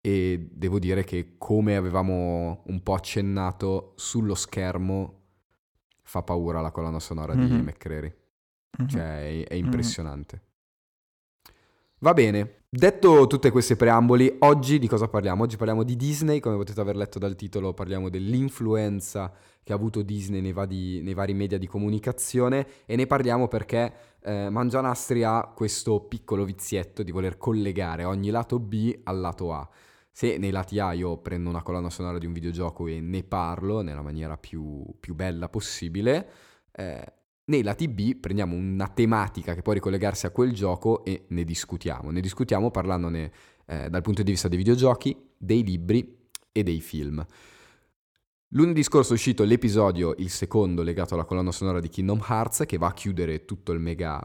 E 0.00 0.48
devo 0.52 0.78
dire 0.78 1.04
che, 1.04 1.34
come 1.38 1.76
avevamo 1.76 2.62
un 2.66 2.82
po' 2.82 2.94
accennato 2.94 3.92
sullo 3.96 4.34
schermo, 4.34 5.14
fa 6.02 6.22
paura 6.22 6.60
la 6.60 6.70
colonna 6.70 7.00
sonora 7.00 7.34
di 7.34 7.42
Mhm. 7.42 7.60
McCreary. 7.64 8.14
Mhm. 8.78 8.88
Cioè, 8.88 9.42
è, 9.42 9.48
è 9.48 9.54
impressionante. 9.54 10.42
Va 12.00 12.14
bene, 12.14 12.62
detto 12.68 13.26
tutte 13.26 13.50
queste 13.50 13.74
preamboli, 13.74 14.36
oggi 14.40 14.78
di 14.78 14.86
cosa 14.86 15.08
parliamo? 15.08 15.42
Oggi 15.42 15.56
parliamo 15.56 15.82
di 15.82 15.96
Disney, 15.96 16.38
come 16.38 16.54
potete 16.56 16.80
aver 16.80 16.94
letto 16.94 17.18
dal 17.18 17.34
titolo, 17.34 17.74
parliamo 17.74 18.08
dell'influenza 18.08 19.32
che 19.64 19.72
ha 19.72 19.76
avuto 19.76 20.02
Disney 20.02 20.40
nei, 20.40 20.52
vari- 20.52 21.02
nei 21.02 21.12
vari 21.14 21.34
media 21.34 21.58
di 21.58 21.66
comunicazione 21.66 22.66
e 22.86 22.94
ne 22.94 23.06
parliamo 23.06 23.48
perché 23.48 23.92
eh, 24.22 24.48
Mangianastri 24.48 25.24
ha 25.24 25.50
questo 25.52 26.00
piccolo 26.02 26.44
vizietto 26.44 27.02
di 27.02 27.10
voler 27.10 27.36
collegare 27.36 28.04
ogni 28.04 28.30
lato 28.30 28.60
B 28.60 29.00
al 29.02 29.18
lato 29.18 29.52
A. 29.52 29.68
Se 30.18 30.36
nei 30.36 30.50
lati 30.50 30.80
A 30.80 30.94
io 30.94 31.18
prendo 31.18 31.48
una 31.48 31.62
colonna 31.62 31.90
sonora 31.90 32.18
di 32.18 32.26
un 32.26 32.32
videogioco 32.32 32.88
e 32.88 33.00
ne 33.00 33.22
parlo 33.22 33.82
nella 33.82 34.02
maniera 34.02 34.36
più, 34.36 34.84
più 34.98 35.14
bella 35.14 35.48
possibile, 35.48 36.28
eh, 36.72 37.12
nei 37.44 37.62
lati 37.62 37.86
B 37.86 38.16
prendiamo 38.16 38.56
una 38.56 38.88
tematica 38.88 39.54
che 39.54 39.62
può 39.62 39.74
ricollegarsi 39.74 40.26
a 40.26 40.30
quel 40.30 40.52
gioco 40.52 41.04
e 41.04 41.26
ne 41.28 41.44
discutiamo. 41.44 42.10
Ne 42.10 42.20
discutiamo 42.20 42.72
parlandone 42.72 43.30
eh, 43.64 43.88
dal 43.88 44.02
punto 44.02 44.24
di 44.24 44.32
vista 44.32 44.48
dei 44.48 44.58
videogiochi, 44.58 45.16
dei 45.36 45.62
libri 45.62 46.26
e 46.50 46.64
dei 46.64 46.80
film. 46.80 47.24
Lunedì 48.48 48.82
scorso 48.82 49.12
è 49.12 49.14
uscito 49.14 49.44
l'episodio, 49.44 50.16
il 50.18 50.30
secondo, 50.30 50.82
legato 50.82 51.14
alla 51.14 51.26
colonna 51.26 51.52
sonora 51.52 51.78
di 51.78 51.88
Kingdom 51.88 52.24
Hearts, 52.28 52.64
che 52.66 52.76
va 52.76 52.88
a 52.88 52.92
chiudere 52.92 53.44
tutto 53.44 53.70
il 53.70 53.78
mega 53.78 54.20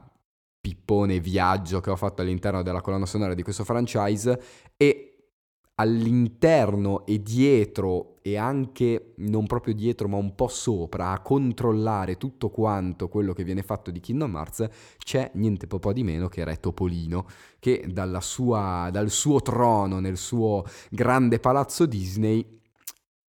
pippone 0.59 1.19
viaggio 1.19 1.81
che 1.81 1.91
ho 1.91 1.95
fatto 1.95 2.23
all'interno 2.23 2.63
della 2.63 2.81
colonna 2.81 3.05
sonora 3.05 3.35
di 3.35 3.43
questo 3.43 3.63
franchise 3.63 4.41
e 4.75 5.12
all'interno 5.75 7.05
e 7.05 7.21
dietro 7.21 8.17
e 8.21 8.37
anche 8.37 9.13
non 9.17 9.47
proprio 9.47 9.73
dietro 9.73 10.07
ma 10.07 10.17
un 10.17 10.35
po' 10.35 10.47
sopra 10.47 11.11
a 11.11 11.19
controllare 11.19 12.17
tutto 12.17 12.49
quanto 12.49 13.09
quello 13.09 13.33
che 13.33 13.43
viene 13.43 13.63
fatto 13.63 13.89
di 13.89 13.99
Kingdom 13.99 14.35
Hearts 14.35 14.67
c'è 14.97 15.31
niente 15.33 15.65
po' 15.67 15.91
di 15.91 16.03
meno 16.03 16.29
che 16.29 16.43
Re 16.43 16.59
Topolino 16.59 17.25
che 17.59 17.85
sua, 18.21 18.89
dal 18.91 19.09
suo 19.09 19.41
trono 19.41 19.99
nel 19.99 20.17
suo 20.17 20.63
grande 20.89 21.39
palazzo 21.39 21.85
Disney 21.85 22.61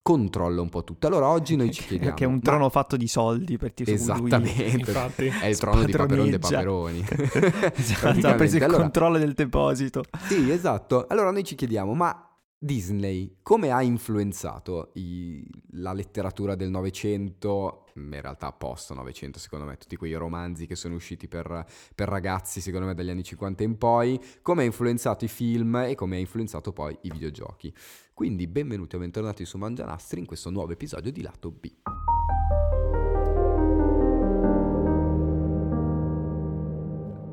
controlla 0.03 0.59
un 0.59 0.67
po' 0.67 0.83
tutto. 0.83 1.07
Allora 1.07 1.29
oggi 1.29 1.55
noi 1.55 1.71
ci 1.71 1.81
chiediamo... 1.85 2.13
Che 2.13 2.25
è 2.25 2.27
un 2.27 2.41
trono 2.41 2.65
ma... 2.65 2.69
fatto 2.69 2.97
di 2.97 3.07
soldi 3.07 3.57
per 3.57 3.71
ti 3.71 3.89
Esattamente, 3.89 4.75
Infatti. 4.77 5.27
è 5.27 5.45
il 5.45 5.57
trono 5.57 5.85
di 5.85 5.91
Paperon 5.93 6.29
de 6.29 6.39
Paperoni. 6.39 7.05
esatto, 7.73 8.27
ha 8.27 8.33
preso 8.33 8.57
il 8.57 8.63
allora... 8.63 8.81
controllo 8.81 9.17
del 9.17 9.31
deposito. 9.31 10.03
Sì, 10.27 10.51
esatto. 10.51 11.07
Allora 11.07 11.31
noi 11.31 11.45
ci 11.45 11.55
chiediamo, 11.55 11.93
ma 11.93 12.32
Disney 12.63 13.39
come 13.41 13.71
ha 13.71 13.81
influenzato 13.81 14.91
i, 14.93 15.45
la 15.71 15.91
letteratura 15.91 16.55
del 16.55 16.69
Novecento, 16.69 17.87
in 17.95 18.21
realtà 18.21 18.53
post 18.53 18.93
Novecento 18.93 19.37
secondo 19.37 19.65
me, 19.65 19.75
tutti 19.75 19.97
quei 19.97 20.13
romanzi 20.13 20.65
che 20.65 20.75
sono 20.75 20.95
usciti 20.95 21.27
per, 21.27 21.65
per, 21.93 22.07
ragazzi 22.07 22.61
secondo 22.61 22.87
me 22.87 22.93
dagli 22.93 23.09
anni 23.09 23.21
50 23.21 23.63
in 23.63 23.77
poi, 23.77 24.17
come 24.41 24.61
ha 24.61 24.65
influenzato 24.65 25.25
i 25.25 25.27
film 25.27 25.75
e 25.75 25.95
come 25.95 26.15
ha 26.15 26.19
influenzato 26.19 26.71
poi 26.71 26.97
i 27.01 27.11
videogiochi. 27.11 27.75
Quindi 28.13 28.47
benvenuti 28.47 28.95
o 28.95 28.99
bentornati 28.99 29.43
su 29.43 29.57
Mangianastri 29.57 30.21
in 30.21 30.25
questo 30.25 30.49
nuovo 30.49 30.71
episodio 30.71 31.11
di 31.11 31.21
Lato 31.21 31.51
B. 31.51 31.69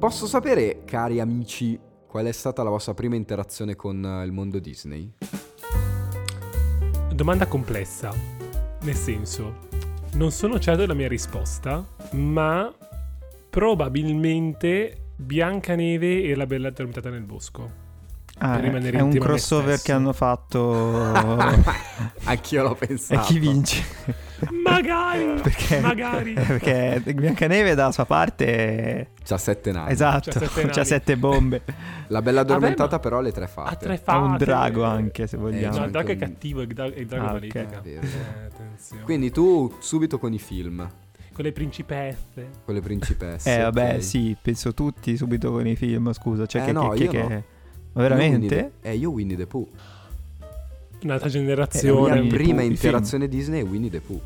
Posso 0.00 0.26
sapere, 0.26 0.82
cari 0.84 1.20
amici, 1.20 1.78
Qual 2.10 2.26
è 2.26 2.32
stata 2.32 2.64
la 2.64 2.70
vostra 2.70 2.92
prima 2.92 3.14
interazione 3.14 3.76
con 3.76 4.04
eh, 4.04 4.24
il 4.24 4.32
mondo 4.32 4.58
Disney? 4.58 5.12
Domanda 7.14 7.46
complessa, 7.46 8.12
nel 8.80 8.96
senso, 8.96 9.68
non 10.14 10.32
sono 10.32 10.58
certo 10.58 10.80
della 10.80 10.94
mia 10.94 11.06
risposta, 11.06 11.86
ma 12.14 12.74
probabilmente 13.48 15.12
Biancaneve 15.14 16.24
e 16.24 16.34
la 16.34 16.46
bella 16.46 16.66
addormentata 16.66 17.10
nel 17.10 17.22
bosco. 17.22 17.70
Ah, 18.38 18.60
è 18.60 19.00
un 19.00 19.16
crossover 19.16 19.80
che 19.80 19.92
hanno 19.92 20.12
fatto. 20.12 20.82
Anch'io 22.24 22.62
l'ho 22.64 22.74
pensato. 22.74 23.20
E 23.20 23.24
chi 23.24 23.38
vince? 23.38 23.84
Magari, 24.62 25.40
perché, 25.42 25.80
magari. 25.80 26.32
Perché 26.50 27.02
Biancaneve 27.14 27.74
dalla 27.74 27.92
sua 27.92 28.04
parte. 28.04 29.10
C'ha 29.24 29.38
sette 29.38 29.72
navi. 29.72 29.92
Esatto, 29.92 30.30
c'ha 30.30 30.46
sette, 30.46 30.68
c'ha 30.72 30.84
sette 30.84 31.16
bombe. 31.16 31.62
La 32.08 32.22
bella 32.22 32.40
addormentata, 32.40 32.90
Vabbè, 32.90 33.02
però, 33.02 33.18
ha 33.18 33.20
le 33.22 33.32
tre 33.32 33.46
fate. 33.46 33.74
Ha 33.74 33.76
tre 33.76 33.96
fate. 33.98 34.18
Ha 34.18 34.22
un 34.22 34.36
drago 34.36 34.84
anche, 34.84 35.26
se 35.26 35.36
vogliamo. 35.36 35.74
Eh, 35.74 35.78
no, 35.78 35.84
il 35.84 35.90
drago 35.90 36.10
è 36.10 36.16
cattivo, 36.16 36.60
il 36.62 36.68
drago, 36.68 36.94
il 36.96 37.06
drago 37.06 37.26
ah, 37.26 37.38
è 37.38 37.46
okay. 37.46 37.94
eh, 37.94 38.00
Quindi 39.04 39.30
tu 39.30 39.72
subito 39.78 40.18
con 40.18 40.32
i 40.32 40.38
film. 40.38 40.88
Con 41.32 41.44
le 41.44 41.52
principesse. 41.52 42.48
Con 42.64 42.74
le 42.74 42.80
principesse. 42.80 43.54
Eh, 43.54 43.62
vabbè, 43.62 43.84
okay. 43.84 44.02
sì, 44.02 44.36
penso 44.40 44.74
tutti 44.74 45.16
subito 45.16 45.50
con 45.50 45.66
i 45.66 45.76
film, 45.76 46.12
scusa. 46.12 46.46
Cioè, 46.46 46.62
eh, 46.62 46.64
che, 46.66 46.72
no, 46.72 46.88
che, 46.90 47.08
che, 47.08 47.22
no. 47.22 47.28
Ma 47.92 48.02
veramente? 48.02 48.54
Io 48.56 48.72
eh, 48.82 48.94
io 48.96 49.10
Winnie 49.10 49.36
the 49.36 49.46
Pooh. 49.46 49.68
Un'altra 51.02 51.28
generazione. 51.28 52.18
Eh, 52.18 52.22
la 52.22 52.28
prima 52.28 52.62
interazione 52.62 53.28
Disney 53.28 53.60
è 53.60 53.64
Winnie 53.64 53.90
the 53.90 54.00
Pooh. 54.00 54.20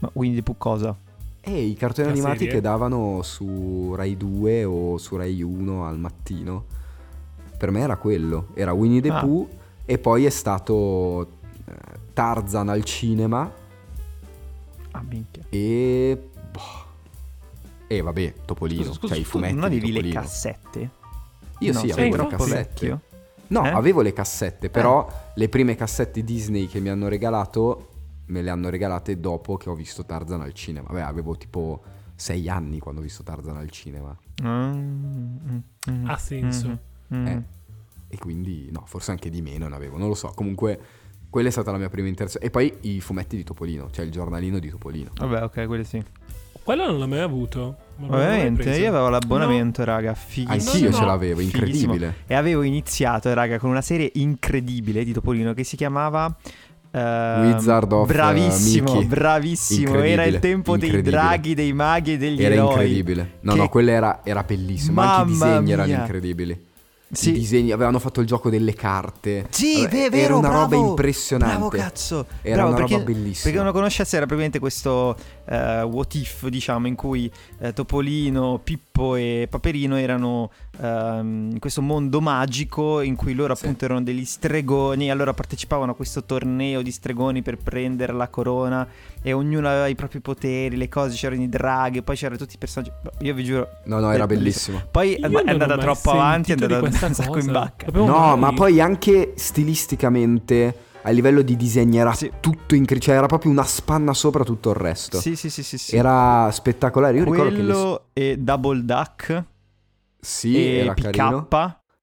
Ma 0.00 0.10
Winnie 0.14 0.36
the 0.36 0.42
Pooh 0.42 0.56
cosa? 0.58 0.96
Eh, 1.40 1.60
i 1.60 1.74
cartoni 1.74 2.06
la 2.06 2.12
animati 2.12 2.38
serie? 2.38 2.54
che 2.54 2.60
davano 2.60 3.22
su 3.22 3.94
Rai 3.94 4.16
2 4.16 4.64
o 4.64 4.98
su 4.98 5.16
Rai 5.16 5.42
1 5.42 5.86
al 5.86 5.98
mattino. 5.98 6.64
Per 7.56 7.70
me 7.70 7.80
era 7.80 7.96
quello. 7.96 8.48
Era 8.54 8.72
Winnie 8.72 9.00
the 9.00 9.10
ah. 9.10 9.20
Pooh 9.20 9.48
e 9.84 9.98
poi 9.98 10.24
è 10.24 10.30
stato 10.30 11.26
eh, 11.64 11.74
Tarzan 12.12 12.68
al 12.68 12.84
cinema. 12.84 13.50
Ah, 14.92 15.02
minchia. 15.08 15.44
E... 15.48 16.30
Boh. 16.50 16.60
E 17.86 18.00
vabbè, 18.00 18.34
Topolino. 18.44 18.84
Scusa, 18.84 18.94
scusa, 18.94 19.14
cioè 19.14 19.22
i 19.22 19.26
fumetti 19.26 19.54
Non 19.54 19.64
avevi 19.64 19.92
le 19.92 20.08
cassette? 20.10 20.90
Io 21.58 21.72
no, 21.72 21.78
sì, 21.78 21.90
avevo 21.90 22.16
le 22.16 22.26
cassette. 22.28 22.54
Vecchio? 22.54 23.00
No, 23.52 23.66
eh? 23.66 23.70
avevo 23.70 24.00
le 24.00 24.12
cassette, 24.12 24.70
però 24.70 25.06
eh. 25.08 25.32
le 25.34 25.48
prime 25.48 25.74
cassette 25.74 26.24
Disney 26.24 26.66
che 26.66 26.80
mi 26.80 26.88
hanno 26.88 27.08
regalato 27.08 27.88
me 28.26 28.42
le 28.42 28.50
hanno 28.50 28.70
regalate 28.70 29.20
dopo 29.20 29.56
che 29.56 29.68
ho 29.68 29.74
visto 29.74 30.04
Tarzan 30.04 30.40
al 30.40 30.52
cinema. 30.52 30.88
Vabbè, 30.88 31.02
avevo 31.02 31.36
tipo 31.36 31.82
sei 32.14 32.48
anni 32.48 32.78
quando 32.78 33.00
ho 33.00 33.04
visto 33.04 33.22
Tarzan 33.22 33.56
al 33.56 33.70
cinema. 33.70 34.16
Mm, 34.42 35.58
mm, 35.90 36.08
ha 36.08 36.16
senso. 36.16 36.78
Mm, 37.14 37.26
eh, 37.26 37.42
e 38.08 38.18
quindi, 38.18 38.70
no, 38.72 38.84
forse 38.86 39.10
anche 39.10 39.30
di 39.30 39.42
meno 39.42 39.68
ne 39.68 39.74
avevo, 39.74 39.98
non 39.98 40.08
lo 40.08 40.14
so. 40.14 40.32
Comunque, 40.34 40.80
quella 41.28 41.48
è 41.48 41.50
stata 41.50 41.70
la 41.70 41.78
mia 41.78 41.88
prima 41.88 42.08
interazione. 42.08 42.46
E 42.46 42.50
poi 42.50 42.72
i 42.82 43.00
fumetti 43.00 43.36
di 43.36 43.44
Topolino, 43.44 43.90
cioè 43.90 44.04
il 44.04 44.10
giornalino 44.10 44.58
di 44.58 44.70
Topolino. 44.70 45.10
Vabbè, 45.14 45.42
ok, 45.42 45.66
quelli 45.66 45.84
sì. 45.84 46.02
Quello 46.62 46.86
non 46.86 46.98
l'ho 46.98 47.08
mai 47.08 47.20
avuto. 47.20 47.76
Ovviamente, 48.08 48.76
io 48.76 48.88
avevo 48.88 49.08
l'abbonamento, 49.08 49.80
no. 49.80 49.86
raga, 49.86 50.14
fighissimo. 50.14 50.72
Anch'io 50.72 50.90
no, 50.90 50.96
ce 50.96 51.04
l'avevo, 51.04 51.40
incredibile. 51.40 52.14
E 52.26 52.34
avevo 52.34 52.62
iniziato, 52.62 53.32
raga, 53.34 53.58
con 53.58 53.70
una 53.70 53.82
serie 53.82 54.10
incredibile 54.14 55.04
di 55.04 55.12
Topolino 55.12 55.52
che 55.54 55.64
si 55.64 55.76
chiamava 55.76 56.34
Uh, 56.92 57.54
Wizard 57.54 57.90
of 57.90 58.10
eh, 58.10 58.12
bravissimo, 58.12 58.92
Mickey. 58.92 59.06
bravissimo. 59.06 59.98
Era 60.02 60.24
il 60.26 60.38
tempo 60.40 60.76
dei 60.76 61.00
draghi, 61.00 61.54
dei 61.54 61.72
maghi 61.72 62.12
e 62.12 62.18
degli 62.18 62.42
era 62.44 62.54
eroi. 62.54 62.66
Era 62.66 62.82
incredibile. 62.82 63.30
No, 63.40 63.52
che... 63.52 63.58
no, 63.58 63.68
quello 63.70 63.90
era, 63.92 64.20
era 64.22 64.42
bellissimo. 64.42 65.00
Mamma 65.00 65.14
Anche 65.16 65.30
i 65.30 65.32
disegni 65.32 65.62
mia. 65.62 65.72
erano 65.72 65.92
incredibili. 65.92 66.66
Sì. 67.12 67.32
Disegni, 67.32 67.72
avevano 67.72 67.98
fatto 67.98 68.22
il 68.22 68.26
gioco 68.26 68.48
delle 68.48 68.72
carte. 68.72 69.46
Sì, 69.50 69.82
Vabbè, 69.82 70.08
vero, 70.08 70.16
Era 70.16 70.36
una 70.36 70.48
bravo, 70.48 70.74
roba 70.74 70.88
impressionante. 70.88 71.56
Bravo 71.56 71.68
cazzo. 71.68 72.26
Era 72.40 72.54
bravo, 72.54 72.68
una 72.70 72.78
perché, 72.78 72.92
roba 72.94 73.04
bellissima. 73.04 73.50
Perché 73.50 73.64
non 73.64 73.72
conoscesse 73.72 74.16
era 74.16 74.24
praticamente 74.24 74.58
questo 74.58 75.16
uh, 75.46 75.54
what 75.82 76.14
if, 76.14 76.46
diciamo, 76.48 76.86
in 76.86 76.94
cui 76.94 77.30
uh, 77.58 77.72
Topolino, 77.74 78.60
Pippo 78.64 79.16
e 79.16 79.46
Paperino 79.50 79.96
erano 79.96 80.50
in 80.84 81.56
questo 81.60 81.80
mondo 81.80 82.20
magico 82.20 83.00
in 83.00 83.14
cui 83.14 83.34
loro 83.34 83.52
appunto 83.52 83.78
sì. 83.80 83.84
erano 83.84 84.02
degli 84.02 84.24
stregoni. 84.24 85.10
Allora 85.10 85.32
partecipavano 85.32 85.92
a 85.92 85.94
questo 85.94 86.24
torneo 86.24 86.82
di 86.82 86.90
stregoni 86.90 87.42
per 87.42 87.56
prendere 87.56 88.12
la 88.12 88.28
corona 88.28 88.86
e 89.22 89.32
ognuno 89.32 89.68
aveva 89.68 89.86
i 89.86 89.94
propri 89.94 90.20
poteri, 90.20 90.76
le 90.76 90.88
cose, 90.88 91.14
c'erano 91.14 91.42
i 91.42 91.48
draghi, 91.48 92.02
poi 92.02 92.16
c'erano 92.16 92.38
tutti 92.38 92.56
i 92.56 92.58
personaggi. 92.58 92.92
Io 93.20 93.34
vi 93.34 93.44
giuro. 93.44 93.68
No, 93.84 94.00
no, 94.00 94.10
era 94.10 94.26
bellissimo. 94.26 94.78
bellissimo. 94.78 94.82
Poi 94.90 95.18
Io 95.18 95.44
è 95.44 95.50
andata 95.50 95.78
troppo 95.78 96.10
avanti, 96.10 96.52
è 96.52 96.56
andata 96.58 96.80
un 97.06 97.14
sacco 97.14 97.38
in 97.38 97.52
bacca. 97.52 97.86
No, 97.92 98.36
ma 98.36 98.52
poi 98.52 98.80
anche 98.80 99.34
stilisticamente 99.36 100.90
a 101.02 101.10
livello 101.10 101.42
di 101.42 101.56
disegni 101.56 101.98
era 101.98 102.12
sì. 102.12 102.30
tutto 102.40 102.74
incredibile, 102.74 103.00
cioè 103.00 103.16
era 103.16 103.26
proprio 103.26 103.50
una 103.50 103.64
spanna 103.64 104.14
sopra 104.14 104.44
tutto 104.44 104.70
il 104.70 104.76
resto. 104.76 105.20
Sì, 105.20 105.36
sì, 105.36 105.50
sì, 105.50 105.62
sì, 105.62 105.78
sì. 105.78 105.96
Era 105.96 106.50
spettacolare. 106.50 107.18
Io 107.18 107.24
Quello 107.24 107.44
ricordo 107.44 108.04
che 108.12 108.20
le... 108.20 108.30
e 108.30 108.38
Double 108.38 108.84
Duck. 108.84 109.44
Sì, 110.24 110.54
e 110.54 110.76
era 110.76 110.94
PK, 110.94 111.10
carino. 111.10 111.48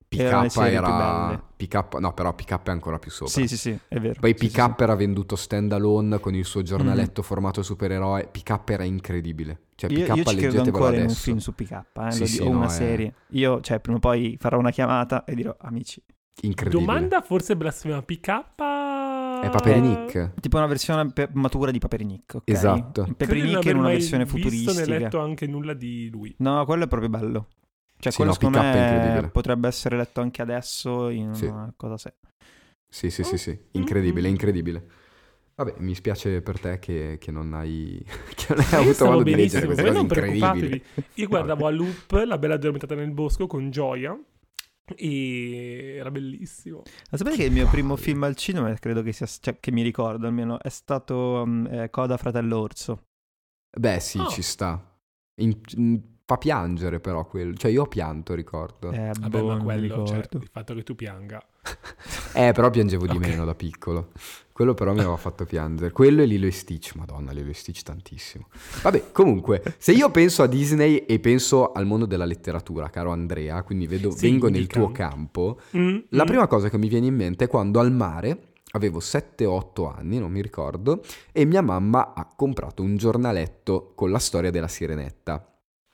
PK 0.09 0.57
era 0.57 1.43
PK, 1.55 1.99
no, 1.99 2.13
però 2.13 2.33
PK 2.33 2.63
è 2.63 2.69
ancora 2.69 2.99
più 2.99 3.11
sopra. 3.11 3.31
Sì, 3.31 3.47
sì, 3.47 3.55
sì, 3.55 3.79
è 3.87 3.97
vero. 3.97 4.19
Poi 4.19 4.35
sì, 4.37 4.47
PK 4.47 4.75
sì, 4.75 4.83
era 4.83 4.95
venduto 4.95 5.37
stand 5.37 5.71
alone 5.71 6.19
con 6.19 6.35
il 6.35 6.43
suo 6.43 6.61
giornaletto 6.61 7.21
mm. 7.21 7.23
formato 7.23 7.63
supereroe. 7.63 8.27
PK 8.29 8.59
era 8.65 8.83
incredibile. 8.83 9.67
Cioè, 9.75 9.89
io, 9.89 10.03
PK 10.03 10.15
io 10.17 10.23
ci 10.25 10.35
credo 10.35 10.61
ancora 10.63 10.87
adesso. 10.87 11.03
in 11.03 11.09
un 11.09 11.15
film 11.15 11.37
su 11.37 11.55
PK, 11.55 11.83
eh, 11.93 12.11
sì, 12.11 12.27
sì, 12.27 12.41
o 12.41 12.45
no, 12.45 12.57
una 12.57 12.65
è... 12.65 12.69
serie. 12.69 13.13
Io, 13.29 13.61
cioè, 13.61 13.79
prima 13.79 13.97
o 13.97 14.01
poi 14.01 14.35
farò 14.37 14.57
una 14.57 14.71
chiamata 14.71 15.23
e 15.23 15.35
dirò, 15.35 15.55
amici. 15.57 16.03
Incredibile. 16.41 16.85
Domanda 16.85 17.21
forse 17.21 17.55
blasfema 17.55 18.01
PK 18.01 18.27
è 18.27 19.49
Paperinik. 19.49 20.33
Tipo 20.41 20.57
una 20.57 20.67
versione 20.67 21.11
pe- 21.11 21.29
matura 21.33 21.71
di 21.71 21.79
Paperinik, 21.79 22.35
ok? 22.35 22.43
Esatto. 22.43 23.07
Paperinik 23.15 23.65
è 23.65 23.71
una 23.71 23.89
versione 23.89 24.25
futuristica. 24.25 24.73
Non 24.73 24.81
ho 24.81 24.99
letto 24.99 25.19
anche 25.19 25.47
nulla 25.47 25.73
di 25.73 26.09
lui. 26.09 26.33
No, 26.39 26.65
quello 26.65 26.83
è 26.83 26.87
proprio 26.87 27.09
bello. 27.09 27.47
Cioè, 27.99 28.11
sì, 28.11 28.17
quello 28.17 28.31
no, 28.31 28.37
secondo 28.37 28.59
me 28.59 29.29
potrebbe 29.31 29.67
essere 29.67 29.97
letto 29.97 30.21
anche 30.21 30.41
adesso 30.41 31.09
in 31.09 31.33
sì. 31.35 31.45
una 31.45 31.73
cosa 31.75 31.97
se. 31.97 32.13
Sì, 32.87 33.09
sì, 33.09 33.23
sì, 33.23 33.37
sì, 33.37 33.59
incredibile, 33.71 34.27
incredibile. 34.29 34.87
Vabbè, 35.55 35.75
mi 35.79 35.93
spiace 35.93 36.41
per 36.41 36.57
te 36.57 36.79
che, 36.79 37.17
che 37.19 37.31
non 37.31 37.53
hai, 37.53 38.01
che 38.33 38.55
non 38.55 38.65
hai 38.71 38.81
avuto 38.81 39.05
modo 39.05 39.23
di 39.23 39.35
leggere 39.35 39.65
queste 39.65 39.83
cose 39.83 39.93
non 39.93 40.03
incredibili. 40.03 40.81
Io 41.15 41.27
guardavo 41.27 41.67
a 41.67 41.69
loop 41.69 42.11
La 42.25 42.37
bella 42.37 42.53
addormentata 42.53 42.95
nel 42.95 43.11
bosco 43.11 43.45
con 43.45 43.69
gioia 43.69 44.17
e 44.95 45.95
era 45.97 46.09
bellissimo. 46.09 46.83
Ma 47.11 47.17
sapete 47.17 47.35
che 47.35 47.43
il 47.43 47.51
mio 47.51 47.67
primo 47.67 47.97
film 47.97 48.23
al 48.23 48.35
cinema, 48.35 48.73
credo 48.75 49.01
che 49.01 49.11
sia, 49.11 49.25
cioè 49.25 49.59
che 49.59 49.71
mi 49.71 49.81
ricordo 49.81 50.25
almeno, 50.25 50.59
è 50.61 50.69
stato 50.69 51.43
um, 51.43 51.67
eh, 51.69 51.89
Coda 51.89 52.15
Fratello 52.15 52.59
Orso. 52.59 53.03
Beh 53.77 53.99
sì, 53.99 54.17
oh. 54.17 54.29
ci 54.29 54.41
sta. 54.41 54.81
In- 55.41 55.59
in- 55.75 56.01
fa 56.29 56.37
piangere 56.37 56.99
però 56.99 57.25
quello, 57.25 57.55
cioè 57.55 57.71
io 57.71 57.81
ho 57.81 57.87
pianto 57.87 58.35
ricordo. 58.35 58.91
Eh, 58.91 59.07
Eh, 59.09 59.11
Vabbè, 59.19 59.39
boh, 59.41 59.47
ma 59.47 59.63
quello, 59.63 60.05
cioè, 60.05 60.17
il 60.31 60.47
fatto 60.51 60.75
che 60.75 60.83
tu 60.83 60.93
pianga. 60.93 61.41
però 62.53 62.69
piangevo 62.69 63.07
di 63.07 63.15
Ok. 63.17 63.25
meno 63.27 63.45
da 63.45 63.55
piccolo. 63.55 64.11
Quello 64.51 64.75
però 64.75 64.93
mi 64.93 64.99
aveva 64.99 65.17
fatto 65.17 65.45
piangere. 65.45 65.91
Quello 65.91 66.21
e 66.21 66.25
Lilo 66.25 66.45
e 66.45 66.51
Stitch, 66.51 66.93
madonna, 66.95 67.31
Lilo 67.31 67.49
e 67.49 67.53
Stitch 67.55 67.81
tantissimo. 67.81 68.47
Vabbè, 68.83 69.11
comunque, 69.11 69.63
se 69.79 69.91
io 69.93 70.11
penso 70.11 70.43
a 70.43 70.47
Disney 70.47 70.97
e 70.97 71.19
penso 71.19 71.71
al 71.71 71.87
mondo 71.87 72.05
della 72.05 72.25
letteratura, 72.25 72.89
caro 72.91 73.09
Andrea, 73.11 73.63
quindi 73.63 73.87
vedo, 73.87 74.11
Sì, 74.11 74.29
vengo 74.29 74.49
nel 74.49 74.67
tuo 74.67 74.91
campo, 74.91 75.59
Mm, 75.75 75.97
La 76.09 76.23
mm. 76.23 76.27
prima 76.27 76.45
cosa 76.47 76.69
che 76.69 76.77
mi 76.77 76.89
viene 76.89 77.07
in 77.07 77.15
mente 77.15 77.45
è 77.45 77.47
quando 77.47 77.79
al 77.79 77.91
mare, 77.91 78.51
avevo 78.73 78.99
7-8 78.99 79.87
anni, 79.97 80.19
non 80.19 80.29
mi 80.31 80.41
ricordo, 80.43 81.01
e 81.31 81.43
mia 81.45 81.61
mamma 81.63 82.13
ha 82.13 82.27
comprato 82.35 82.83
un 82.83 82.97
giornaletto 82.97 83.93
con 83.95 84.11
la 84.11 84.19
storia 84.19 84.51
della 84.51 84.67
sirenetta. 84.67 85.43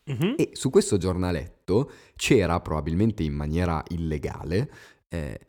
Mhm. 0.05 0.35
E 0.38 0.50
su 0.53 0.69
questo 0.69 0.97
giornaletto 0.97 1.89
c'era, 2.15 2.59
probabilmente 2.59 3.24
in 3.24 3.33
maniera 3.33 3.83
illegale, 3.89 4.69
eh, 5.09 5.39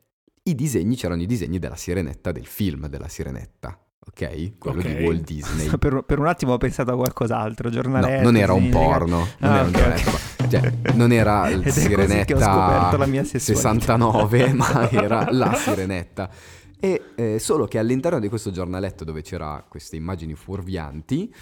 i 0.45 0.55
disegni, 0.55 0.97
c'erano 0.97 1.23
i 1.23 1.27
disegni 1.27 1.59
della 1.59 1.77
sirenetta, 1.77 2.33
del 2.33 2.47
film 2.47 2.87
della 2.87 3.09
sirenetta, 3.09 3.79
ok? 4.07 4.59
Quello 4.59 4.81
Ok. 4.81 4.87
di 4.97 5.05
Walt 5.05 5.25
Disney. 5.25 5.69
per, 5.79 6.03
per 6.07 6.19
un 6.21 6.27
attimo 6.27 6.53
ho 6.53 6.57
pensato 6.57 6.93
a 6.93 6.97
qualcos'altro, 6.97 7.69
No, 7.69 7.75
giornaletto. 7.75 8.23
non 8.23 8.37
era 8.37 8.53
un 8.53 8.69
porno, 8.71 9.27
non 9.39 9.51
Ah, 9.51 9.57
era 9.57 9.63
un 9.65 9.69
ok, 9.69 9.75
ok. 9.77 9.95
giornaletto, 10.05 10.49
cioè, 10.49 10.95
non 10.95 11.13
era 11.13 11.49
sirenetta 11.71 12.97
la 12.97 13.07
mia 13.07 13.25
sessualità. 13.25 13.71
69, 13.71 14.53
ma 14.55 14.91
era 14.91 15.29
la 15.33 15.53
sirenetta. 15.55 16.31
E 16.79 17.03
eh, 17.17 17.39
solo 17.39 17.67
che 17.67 17.79
all'interno 17.79 18.21
di 18.21 18.29
questo 18.29 18.51
giornaletto 18.51 19.03
dove 19.03 19.23
c'era 19.23 19.65
queste 19.69 19.97
immagini 19.97 20.35
fuorvianti, 20.35 21.35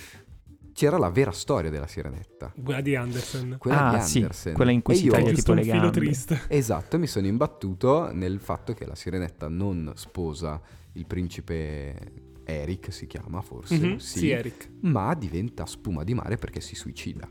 c'era 0.75 0.99
la 0.99 1.09
vera 1.09 1.31
storia 1.31 1.71
della 1.71 1.87
sirenetta. 1.87 2.53
Quella 2.63 2.81
di 2.83 2.95
Anderson. 2.97 3.57
Quella 3.59 3.89
Ah, 3.89 3.97
di 3.99 4.03
sì, 4.03 4.19
Andersen. 4.19 4.55
quella 4.55 4.71
in 4.73 4.83
cui 4.83 4.93
E 4.95 4.97
si 4.99 5.07
taglia 5.09 5.33
tipo 5.33 5.51
un 5.53 5.57
le 5.57 5.63
filo 5.63 5.79
gambe. 5.79 6.01
triste. 6.01 6.41
Esatto, 6.49 6.99
mi 6.99 7.07
sono 7.07 7.27
imbattuto 7.27 8.13
nel 8.13 8.39
fatto 8.41 8.75
che 8.75 8.85
la 8.85 8.95
sirenetta 8.95 9.49
non 9.49 9.93
sposa 9.95 10.61
il 10.93 11.07
principe 11.07 11.97
Eric, 12.45 12.93
si 12.93 13.07
chiama 13.07 13.41
forse, 13.41 13.79
Mhm, 13.79 13.97
sì, 13.97 14.19
Sì, 14.19 14.31
Eric. 14.31 14.69
ma 14.83 15.15
diventa 15.15 15.65
spuma 15.65 16.05
di 16.05 16.13
mare 16.13 16.37
perché 16.37 16.61
si 16.61 16.75
suicida. 16.75 17.27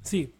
Sì, 0.00 0.32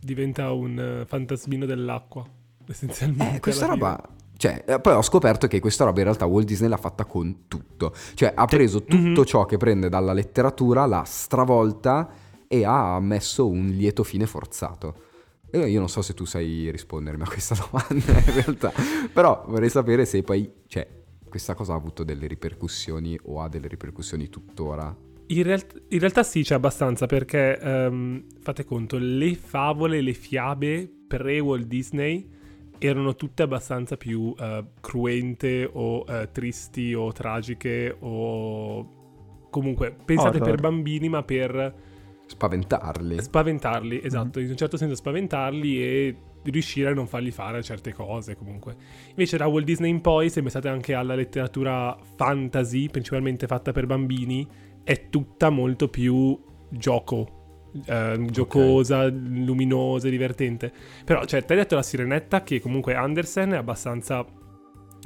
diventa 0.00 0.50
un 0.50 0.78
eh, 1.02 1.06
fantasmino 1.06 1.64
dell'acqua, 1.66 2.26
essenzialmente. 2.66 3.36
Eh, 3.36 3.40
questa 3.40 3.66
roba. 3.66 4.00
Cioè, 4.42 4.64
eh, 4.66 4.80
poi 4.80 4.94
ho 4.94 5.02
scoperto 5.02 5.46
che 5.46 5.60
questa 5.60 5.84
roba 5.84 5.98
in 5.98 6.06
realtà 6.06 6.24
Walt 6.26 6.46
Disney 6.48 6.68
l'ha 6.68 6.76
fatta 6.76 7.04
con 7.04 7.44
tutto. 7.46 7.94
Cioè, 8.14 8.32
ha 8.34 8.44
preso 8.46 8.82
tutto 8.82 9.20
Mhm. 9.20 9.24
ciò 9.24 9.44
che 9.44 9.56
prende 9.56 9.88
dalla 9.88 10.12
letteratura, 10.12 10.84
l'ha 10.84 11.04
stravolta 11.04 12.10
e 12.48 12.64
ha 12.64 12.98
messo 12.98 13.46
un 13.48 13.68
lieto 13.68 14.02
fine 14.02 14.26
forzato. 14.26 14.94
Io 15.52 15.78
non 15.78 15.88
so 15.88 16.02
se 16.02 16.12
tu 16.14 16.24
sai 16.24 16.68
rispondermi 16.72 17.22
a 17.22 17.26
questa 17.26 17.54
domanda 17.70 18.18
in 18.18 18.34
realtà. 18.34 18.72
Però 19.12 19.44
vorrei 19.46 19.68
sapere 19.70 20.04
se 20.06 20.24
poi, 20.24 20.50
cioè, 20.66 20.88
questa 21.28 21.54
cosa 21.54 21.74
ha 21.74 21.76
avuto 21.76 22.02
delle 22.02 22.26
ripercussioni 22.26 23.16
o 23.26 23.42
ha 23.42 23.48
delle 23.48 23.68
ripercussioni 23.68 24.28
tuttora. 24.28 24.92
In, 25.28 25.42
real- 25.44 25.64
in 25.90 25.98
realtà 26.00 26.24
sì, 26.24 26.42
c'è 26.42 26.54
abbastanza 26.54 27.06
perché 27.06 27.56
ehm, 27.60 28.24
fate 28.40 28.64
conto, 28.64 28.96
le 28.98 29.36
favole, 29.36 30.00
le 30.00 30.14
fiabe 30.14 30.90
pre-Walt 31.06 31.66
Disney 31.66 32.28
erano 32.86 33.14
tutte 33.14 33.42
abbastanza 33.42 33.96
più 33.96 34.34
eh, 34.38 34.64
cruente 34.80 35.68
o 35.72 36.04
eh, 36.08 36.30
tristi 36.32 36.94
o 36.94 37.12
tragiche 37.12 37.96
o 38.00 39.00
comunque 39.50 39.94
pensate 40.04 40.38
Horror. 40.38 40.50
per 40.50 40.60
bambini 40.60 41.08
ma 41.08 41.22
per 41.22 41.74
Spaventarli. 42.26 43.20
spaventarli, 43.20 44.00
esatto, 44.02 44.40
in 44.40 44.48
un 44.48 44.56
certo 44.56 44.76
senso 44.76 44.94
spaventarli 44.94 45.82
e 45.82 46.16
riuscire 46.44 46.90
a 46.90 46.94
non 46.94 47.06
fargli 47.06 47.30
fare 47.30 47.62
certe 47.62 47.92
cose 47.92 48.36
comunque. 48.36 48.76
Invece 49.10 49.36
da 49.36 49.46
Walt 49.46 49.64
Disney 49.64 49.90
in 49.90 50.00
poi, 50.00 50.30
se 50.30 50.40
pensate 50.40 50.68
anche 50.68 50.94
alla 50.94 51.14
letteratura 51.14 51.96
fantasy, 52.16 52.88
principalmente 52.88 53.46
fatta 53.46 53.72
per 53.72 53.86
bambini, 53.86 54.46
è 54.82 55.08
tutta 55.10 55.50
molto 55.50 55.88
più 55.88 56.38
gioco, 56.70 57.41
eh, 57.86 58.26
giocosa, 58.30 59.06
luminosa, 59.08 60.08
divertente. 60.08 60.72
Però, 61.04 61.24
cioè, 61.24 61.44
ti 61.44 61.52
hai 61.52 61.58
detto 61.58 61.74
la 61.74 61.82
sirenetta 61.82 62.42
che 62.42 62.60
comunque 62.60 62.94
Andersen 62.94 63.50
è 63.52 63.56
abbastanza 63.56 64.24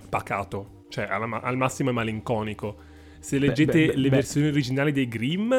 pacato, 0.08 0.84
cioè 0.88 1.04
alla 1.08 1.40
al 1.42 1.56
massimo 1.56 1.90
è 1.90 1.92
malinconico. 1.92 2.76
Se 3.18 3.38
leggete 3.38 3.72
beh, 3.72 3.86
beh, 3.92 3.96
le 3.96 4.08
beh. 4.08 4.14
versioni 4.16 4.46
originali 4.48 4.92
dei 4.92 5.08
Grimm, 5.08 5.52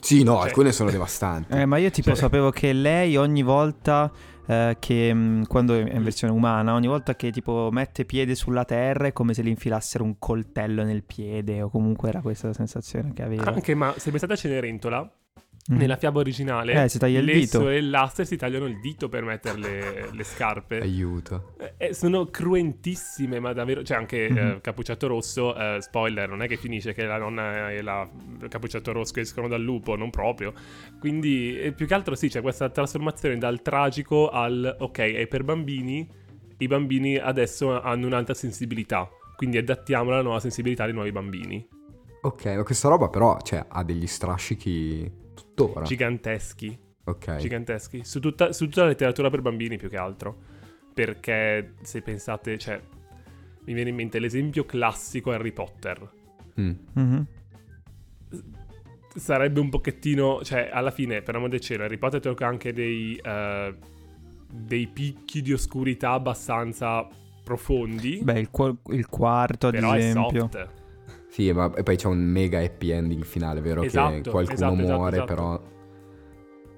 Sì, 0.00 0.22
no, 0.22 0.36
Cioè- 0.36 0.44
alcune 0.46 0.70
sono 0.72 0.90
devastanti. 0.90 1.52
Eh, 1.52 1.66
ma 1.66 1.76
io 1.78 1.90
tipo 1.90 2.10
Cioè- 2.10 2.18
sapevo 2.18 2.50
che 2.50 2.72
lei 2.72 3.16
ogni 3.16 3.42
volta 3.42 4.10
eh, 4.46 4.76
che, 4.78 5.12
mh, 5.12 5.46
quando 5.48 5.74
è 5.74 5.92
in 5.92 6.02
versione 6.04 6.32
umana, 6.32 6.72
ogni 6.74 6.86
volta 6.86 7.16
che 7.16 7.32
tipo 7.32 7.68
mette 7.72 8.04
piede 8.04 8.34
sulla 8.36 8.64
terra 8.64 9.08
è 9.08 9.12
come 9.12 9.34
se 9.34 9.42
le 9.42 9.48
infilassero 9.50 10.04
un 10.04 10.18
coltello 10.20 10.84
nel 10.84 11.02
piede 11.02 11.60
o 11.62 11.68
comunque 11.68 12.08
era 12.10 12.20
questa 12.20 12.46
la 12.46 12.52
sensazione 12.54 13.12
che 13.12 13.22
aveva. 13.24 13.44
anche 13.52 13.74
ma 13.74 13.92
se 13.96 14.10
pensate 14.10 14.34
a 14.34 14.36
Cenerentola. 14.36 15.12
Nella 15.68 15.96
fiaba 15.96 16.18
originale, 16.20 16.84
Eh, 16.84 16.88
si 16.88 16.98
taglia 16.98 17.18
il 17.18 17.24
le 17.26 17.32
dito. 17.34 17.60
sorellastre 17.60 18.24
si 18.24 18.36
tagliano 18.36 18.66
il 18.66 18.80
dito 18.80 19.08
per 19.08 19.22
mettere 19.24 19.58
le, 19.58 20.08
le 20.12 20.24
scarpe. 20.24 20.80
Aiuto. 20.80 21.54
Eh, 21.58 21.74
eh, 21.88 21.94
sono 21.94 22.26
cruentissime, 22.26 23.38
ma 23.40 23.52
davvero. 23.52 23.82
Cioè, 23.82 23.96
anche 23.96 24.28
Mhm. 24.30 24.36
eh, 24.38 24.58
Cappuccetto 24.60 25.06
Rosso, 25.06 25.54
eh, 25.56 25.78
spoiler, 25.80 26.28
non 26.28 26.42
è 26.42 26.48
che 26.48 26.56
finisce 26.56 26.92
che 26.94 27.04
la 27.04 27.18
nonna 27.18 27.70
e 27.70 27.82
la 27.82 28.08
Cappuccetto 28.48 28.92
Rosso 28.92 29.18
escono 29.20 29.48
dal 29.48 29.62
lupo, 29.62 29.96
non 29.96 30.10
proprio. 30.10 30.52
Quindi, 30.98 31.58
eh, 31.58 31.72
più 31.72 31.86
che 31.86 31.94
altro, 31.94 32.14
sì, 32.14 32.28
c'è 32.28 32.40
questa 32.40 32.68
trasformazione 32.70 33.36
dal 33.38 33.62
tragico 33.62 34.28
al 34.30 34.76
ok, 34.78 34.98
è 34.98 35.26
per 35.26 35.44
bambini. 35.44 36.08
I 36.60 36.66
bambini 36.66 37.16
adesso 37.16 37.80
hanno 37.80 38.06
un'alta 38.06 38.34
sensibilità. 38.34 39.08
Quindi 39.36 39.58
adattiamola 39.58 40.14
alla 40.14 40.24
nuova 40.24 40.40
sensibilità 40.40 40.84
dei 40.84 40.94
nuovi 40.94 41.12
bambini. 41.12 41.68
Ok, 42.22 42.46
ma 42.46 42.62
questa 42.64 42.88
roba 42.88 43.08
però 43.08 43.38
cioè, 43.42 43.64
ha 43.68 43.84
degli 43.84 44.06
strascichi 44.08 45.08
tuttora. 45.40 45.82
Giganteschi. 45.84 46.78
ok. 47.04 47.36
giganteschi 47.36 48.04
su 48.04 48.20
tutta, 48.20 48.52
su 48.52 48.64
tutta 48.66 48.82
la 48.82 48.88
letteratura 48.88 49.30
per 49.30 49.40
bambini 49.42 49.76
più 49.78 49.88
che 49.88 49.96
altro 49.96 50.36
perché 50.92 51.74
se 51.82 52.02
pensate 52.02 52.58
cioè 52.58 52.80
mi 53.64 53.72
viene 53.72 53.90
in 53.90 53.96
mente 53.96 54.18
l'esempio 54.18 54.64
classico 54.64 55.30
Harry 55.30 55.52
Potter 55.52 56.16
Mm. 56.60 56.70
Mhm. 56.94 57.26
sarebbe 59.14 59.60
un 59.60 59.68
pochettino 59.70 60.42
cioè 60.42 60.68
alla 60.72 60.90
fine 60.90 61.22
per 61.22 61.34
amore 61.36 61.50
del 61.52 61.60
cielo 61.60 61.84
Harry 61.84 61.98
Potter 61.98 62.20
tocca 62.20 62.46
anche 62.46 62.72
dei 62.72 63.16
eh, 63.16 63.74
dei 64.50 64.86
picchi 64.86 65.40
di 65.42 65.52
oscurità 65.52 66.12
abbastanza 66.12 67.06
profondi 67.44 68.20
Beh, 68.22 68.40
il, 68.40 68.50
qua- 68.50 68.74
il 68.88 69.06
quarto 69.08 69.68
ad 69.68 69.74
però 69.74 69.92
è 69.92 69.98
esempio. 69.98 70.40
soft 70.52 70.68
Sì, 71.38 71.52
ma 71.52 71.72
e 71.72 71.84
poi 71.84 71.94
c'è 71.94 72.08
un 72.08 72.18
mega 72.18 72.58
happy 72.58 72.90
ending 72.90 73.22
finale, 73.22 73.60
vero? 73.60 73.82
che 73.82 73.86
Esatto, 73.86 74.28
qualcuno 74.32 74.54
esatto, 74.54 74.74
esatto, 74.74 74.92
muore, 74.96 75.16
esatto. 75.18 75.34
però 75.34 75.62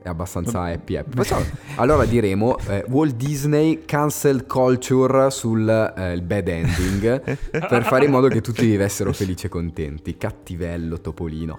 è 0.02 0.08
abbastanza 0.10 0.64
happy 0.64 0.96
happy. 0.96 1.16
Facciamo- 1.16 1.46
allora 1.76 2.04
diremo 2.04 2.58
eh, 2.68 2.84
Walt 2.88 3.14
Disney 3.14 3.86
cancel 3.86 4.44
culture 4.44 5.30
sul 5.30 5.66
eh, 5.96 6.12
il 6.12 6.20
bad 6.20 6.48
ending 6.48 7.38
per 7.68 7.84
fare 7.84 8.04
in 8.04 8.10
modo 8.10 8.28
che 8.28 8.42
tutti 8.42 8.66
vivessero 8.66 9.14
felici 9.14 9.46
e 9.46 9.48
contenti. 9.48 10.18
Cattivello, 10.18 11.00
Topolino. 11.00 11.58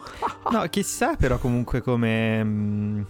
No, 0.51 0.63
chissà 0.69 1.15
però 1.15 1.39
comunque 1.39 1.81
come... 1.81 3.05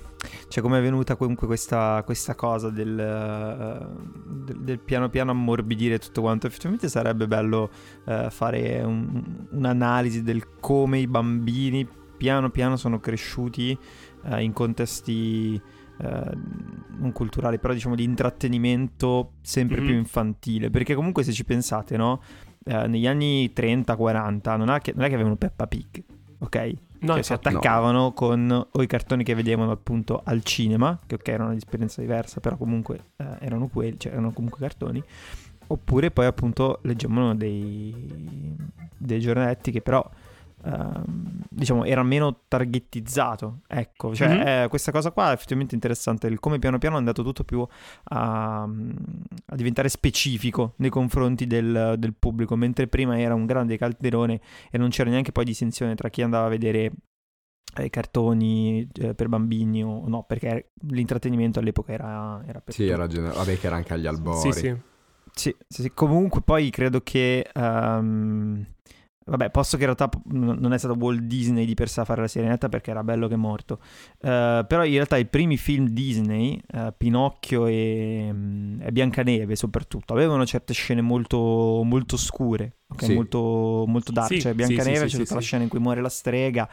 Cioè 0.47 0.61
come 0.63 0.79
è 0.79 0.81
venuta 0.81 1.15
comunque 1.15 1.47
questa, 1.47 2.01
questa 2.05 2.35
cosa 2.35 2.69
del, 2.69 2.99
eh, 2.99 3.87
del, 4.43 4.59
del 4.59 4.79
piano 4.79 5.09
piano 5.09 5.31
ammorbidire 5.31 5.97
tutto 5.97 6.21
quanto. 6.21 6.47
Effettivamente 6.47 6.89
sarebbe 6.89 7.27
bello 7.27 7.69
eh, 8.05 8.27
fare 8.29 8.81
un- 8.83 9.47
un'analisi 9.51 10.23
del 10.23 10.59
come 10.59 10.99
i 10.99 11.07
bambini 11.07 11.87
piano 12.17 12.49
piano 12.51 12.75
sono 12.77 12.99
cresciuti 12.99 13.75
eh, 14.25 14.43
in 14.43 14.53
contesti 14.53 15.59
eh, 16.03 16.37
non 16.97 17.11
culturali, 17.13 17.59
però 17.59 17.73
diciamo 17.73 17.95
di 17.95 18.03
intrattenimento 18.03 19.33
sempre 19.41 19.79
Mhm. 19.81 19.85
più 19.85 19.95
infantile. 19.95 20.69
Perché 20.69 20.95
comunque 20.95 21.23
se 21.23 21.31
ci 21.31 21.45
pensate, 21.45 21.95
no? 21.97 22.21
Eh, 22.63 22.87
negli 22.87 23.07
anni 23.07 23.51
30-40 23.53 24.55
non, 24.55 24.69
è 24.69 24.79
che- 24.79 24.93
non 24.95 25.03
è 25.05 25.07
che 25.07 25.13
avevano 25.15 25.35
Peppa 25.35 25.65
Pig, 25.67 26.03
ok? 26.39 26.73
No 27.01 27.13
Cioè, 27.13 27.23
si 27.23 27.33
attaccavano 27.33 28.13
con 28.13 28.67
o 28.71 28.81
i 28.81 28.87
cartoni 28.87 29.23
che 29.23 29.35
vedevano 29.35 29.71
appunto 29.71 30.21
al 30.23 30.43
cinema, 30.43 30.99
che 31.05 31.15
ok 31.15 31.27
era 31.27 31.45
un'esperienza 31.45 32.01
diversa, 32.01 32.39
però 32.39 32.57
comunque 32.57 33.11
eh, 33.17 33.25
erano 33.39 33.67
quelli, 33.67 33.99
cioè 33.99 34.11
erano 34.11 34.31
comunque 34.31 34.59
cartoni, 34.59 35.03
oppure 35.67 36.11
poi 36.11 36.25
appunto 36.25 36.79
leggevano 36.83 37.35
dei, 37.35 38.55
dei 38.97 39.19
giornaletti 39.19 39.71
che 39.71 39.81
però 39.81 40.07
ehm, 40.63 41.41
diciamo 41.49 41.83
era 41.85 42.03
meno 42.03 42.41
targettizzato, 42.47 43.59
ecco, 43.67 44.13
cioè 44.15 44.27
Mhm. 44.29 44.63
eh, 44.63 44.67
questa 44.69 44.91
cosa 44.91 45.11
qua 45.11 45.29
è 45.31 45.33
effettivamente 45.33 45.75
interessante, 45.75 46.27
il 46.27 46.39
come 46.39 46.59
piano 46.59 46.77
piano 46.77 46.95
è 46.95 46.99
andato 46.99 47.23
tutto 47.23 47.43
più 47.43 47.65
a, 48.05 48.61
a 48.63 49.55
diventare 49.55 49.89
specifico 49.89 50.73
nei 50.77 50.89
confronti 50.89 51.47
del, 51.47 51.95
del 51.97 52.13
pubblico, 52.15 52.55
mentre 52.55 52.87
prima 52.87 53.19
era 53.19 53.33
un 53.33 53.45
grande 53.45 53.77
calderone 53.77 54.39
e 54.69 54.77
non 54.77 54.89
c'era 54.89 55.09
neanche 55.09 55.31
poi 55.31 55.45
distinzione 55.45 55.95
tra 55.95 56.09
chi 56.09 56.21
andava 56.21 56.45
a 56.45 56.49
vedere 56.49 56.91
ai 57.75 57.89
cartoni 57.89 58.85
eh, 58.99 59.15
per 59.15 59.29
bambini 59.29 59.81
o 59.83 60.07
no, 60.07 60.23
perché 60.23 60.71
l'intrattenimento 60.87 61.59
all'epoca 61.59 61.93
era, 61.93 62.43
era 62.45 62.59
per 62.59 62.73
Sì, 62.73 62.81
tutti. 62.81 62.93
era 62.93 63.07
gener- 63.07 63.33
vabbè 63.33 63.57
che 63.57 63.67
era 63.67 63.75
anche 63.77 63.93
agli 63.93 64.07
albori. 64.07 64.51
Sì, 64.51 64.59
sì. 64.59 64.75
Sì, 65.33 65.55
sì, 65.69 65.81
sì. 65.83 65.91
comunque 65.93 66.41
poi 66.41 66.69
credo 66.69 66.99
che... 67.01 67.49
ehm, 67.53 68.65
vabbè, 69.25 69.49
posto 69.51 69.77
che 69.77 69.83
in 69.83 69.93
realtà 69.95 70.09
non 70.31 70.73
è 70.73 70.77
stato 70.77 70.95
Walt 70.97 71.21
Disney 71.21 71.65
di 71.65 71.73
per 71.73 71.89
sé 71.89 72.01
a 72.01 72.05
fare 72.05 72.21
la 72.21 72.27
sirenetta 72.27 72.69
perché 72.69 72.91
era 72.91 73.03
bello 73.03 73.27
che 73.27 73.35
è 73.35 73.37
morto. 73.37 73.79
Eh, 74.19 74.65
però 74.67 74.83
in 74.83 74.93
realtà 74.93 75.17
i 75.17 75.25
primi 75.25 75.57
film 75.57 75.87
Disney, 75.89 76.59
eh, 76.71 76.93
Pinocchio 76.95 77.65
e, 77.67 78.29
mm, 78.31 78.81
e 78.81 78.91
Biancaneve 78.91 79.55
soprattutto, 79.55 80.13
avevano 80.13 80.45
certe 80.45 80.73
scene 80.73 81.01
molto, 81.01 81.81
molto 81.83 82.17
scure, 82.17 82.77
ok? 82.87 83.03
Sì. 83.03 83.13
molto, 83.13 83.83
molto 83.87 84.11
dark. 84.11 84.33
Sì, 84.33 84.41
cioè 84.41 84.53
Biancaneve 84.53 84.95
sì, 84.97 85.03
c'è 85.03 85.09
sì, 85.09 85.17
tutta 85.17 85.27
sì, 85.27 85.33
la 85.35 85.41
sì. 85.41 85.45
scena 85.47 85.63
in 85.63 85.69
cui 85.69 85.79
muore 85.79 86.01
la 86.01 86.09
strega, 86.09 86.67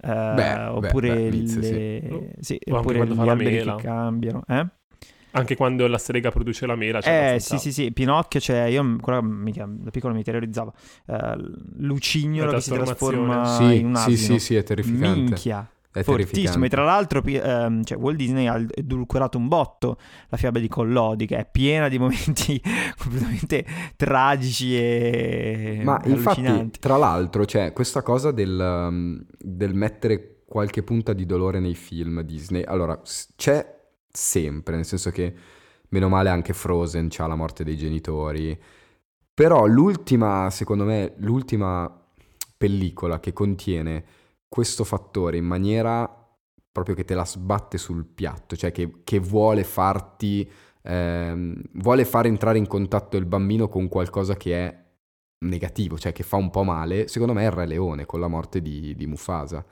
eh, 0.00 0.08
beh, 0.08 0.64
oppure 0.66 1.14
beh, 1.14 1.30
Miz, 1.30 1.56
le- 1.56 2.34
sì, 2.40 2.58
O 2.70 2.76
anche 2.76 2.98
oppure 2.98 3.06
gli 3.06 3.28
alberi 3.28 3.62
che 3.62 3.74
cambiano. 3.76 4.42
Eh? 4.48 4.66
Anche 5.32 5.56
quando 5.56 5.86
la 5.86 5.98
strega 5.98 6.30
produce 6.30 6.66
la 6.66 6.76
mela. 6.76 7.00
c'è 7.00 7.34
Eh 7.34 7.40
sì 7.40 7.58
sì 7.58 7.72
sì, 7.72 7.92
Pinocchio 7.92 8.38
c'è, 8.40 8.64
io 8.64 8.96
quello 9.00 9.22
mi, 9.22 9.52
da 9.52 9.90
piccolo 9.90 10.14
mi 10.14 10.22
terrorizzava, 10.22 10.72
Eh, 11.06 11.34
Lucignolo 11.78 12.52
che 12.52 12.60
si 12.60 12.70
trasforma 12.70 13.44
Sì, 13.46 13.78
in 13.78 13.86
un 13.86 13.96
sì, 13.96 14.12
asino. 14.12 14.34
sì, 14.34 14.38
sì, 14.38 14.54
è 14.56 14.62
terrificante. 14.62 15.08
Minchia, 15.20 15.70
È 15.90 16.02
fortissimo. 16.02 16.16
terrificante. 16.16 16.66
E 16.66 16.68
tra 16.68 16.84
l'altro 16.84 17.22
ehm, 17.24 17.82
cioè, 17.84 17.98
Walt 17.98 18.16
Disney 18.16 18.46
ha 18.46 18.62
edulcorato 18.74 19.38
un 19.38 19.48
botto 19.48 19.98
la 20.28 20.36
fiaba 20.36 20.58
di 20.58 20.68
Collodi, 20.68 21.26
che 21.26 21.36
è 21.38 21.48
piena 21.50 21.88
di 21.88 21.98
momenti 21.98 22.60
completamente 22.98 23.64
tragici 23.96 24.76
e 24.76 25.80
Ma 25.82 26.00
infatti, 26.04 26.40
allucinanti. 26.40 26.78
tra 26.78 26.96
l'altro, 26.96 27.44
c'è 27.44 27.72
questa 27.72 28.02
cosa 28.02 28.30
del, 28.32 29.24
del 29.38 29.74
mettere 29.74 30.42
qualche 30.46 30.82
punta 30.82 31.12
di 31.14 31.24
dolore 31.24 31.60
nei 31.60 31.74
film 31.74 32.20
Disney. 32.22 32.62
Allora, 32.64 33.00
c'è 33.36 33.80
sempre, 34.12 34.76
nel 34.76 34.84
senso 34.84 35.10
che, 35.10 35.34
meno 35.88 36.08
male, 36.08 36.28
anche 36.28 36.52
Frozen 36.52 37.08
c'ha 37.10 37.26
la 37.26 37.34
morte 37.34 37.64
dei 37.64 37.76
genitori. 37.76 38.58
Però 39.34 39.66
l'ultima, 39.66 40.50
secondo 40.50 40.84
me, 40.84 41.14
l'ultima 41.16 41.90
pellicola 42.56 43.18
che 43.18 43.32
contiene 43.32 44.04
questo 44.48 44.84
fattore 44.84 45.38
in 45.38 45.46
maniera 45.46 46.22
proprio 46.70 46.94
che 46.94 47.04
te 47.04 47.14
la 47.14 47.24
sbatte 47.24 47.76
sul 47.76 48.06
piatto, 48.06 48.56
cioè 48.56 48.72
che, 48.72 49.02
che 49.04 49.18
vuole 49.18 49.62
farti, 49.62 50.50
ehm, 50.82 51.54
vuole 51.74 52.04
far 52.04 52.26
entrare 52.26 52.58
in 52.58 52.66
contatto 52.66 53.18
il 53.18 53.26
bambino 53.26 53.68
con 53.68 53.88
qualcosa 53.88 54.36
che 54.36 54.54
è 54.54 54.82
negativo, 55.44 55.98
cioè 55.98 56.12
che 56.12 56.22
fa 56.22 56.36
un 56.36 56.50
po' 56.50 56.62
male, 56.62 57.08
secondo 57.08 57.34
me 57.34 57.42
è 57.42 57.46
il 57.46 57.52
Re 57.52 57.66
Leone 57.66 58.06
con 58.06 58.20
la 58.20 58.28
morte 58.28 58.62
di, 58.62 58.94
di 58.94 59.06
Mufasa. 59.06 59.64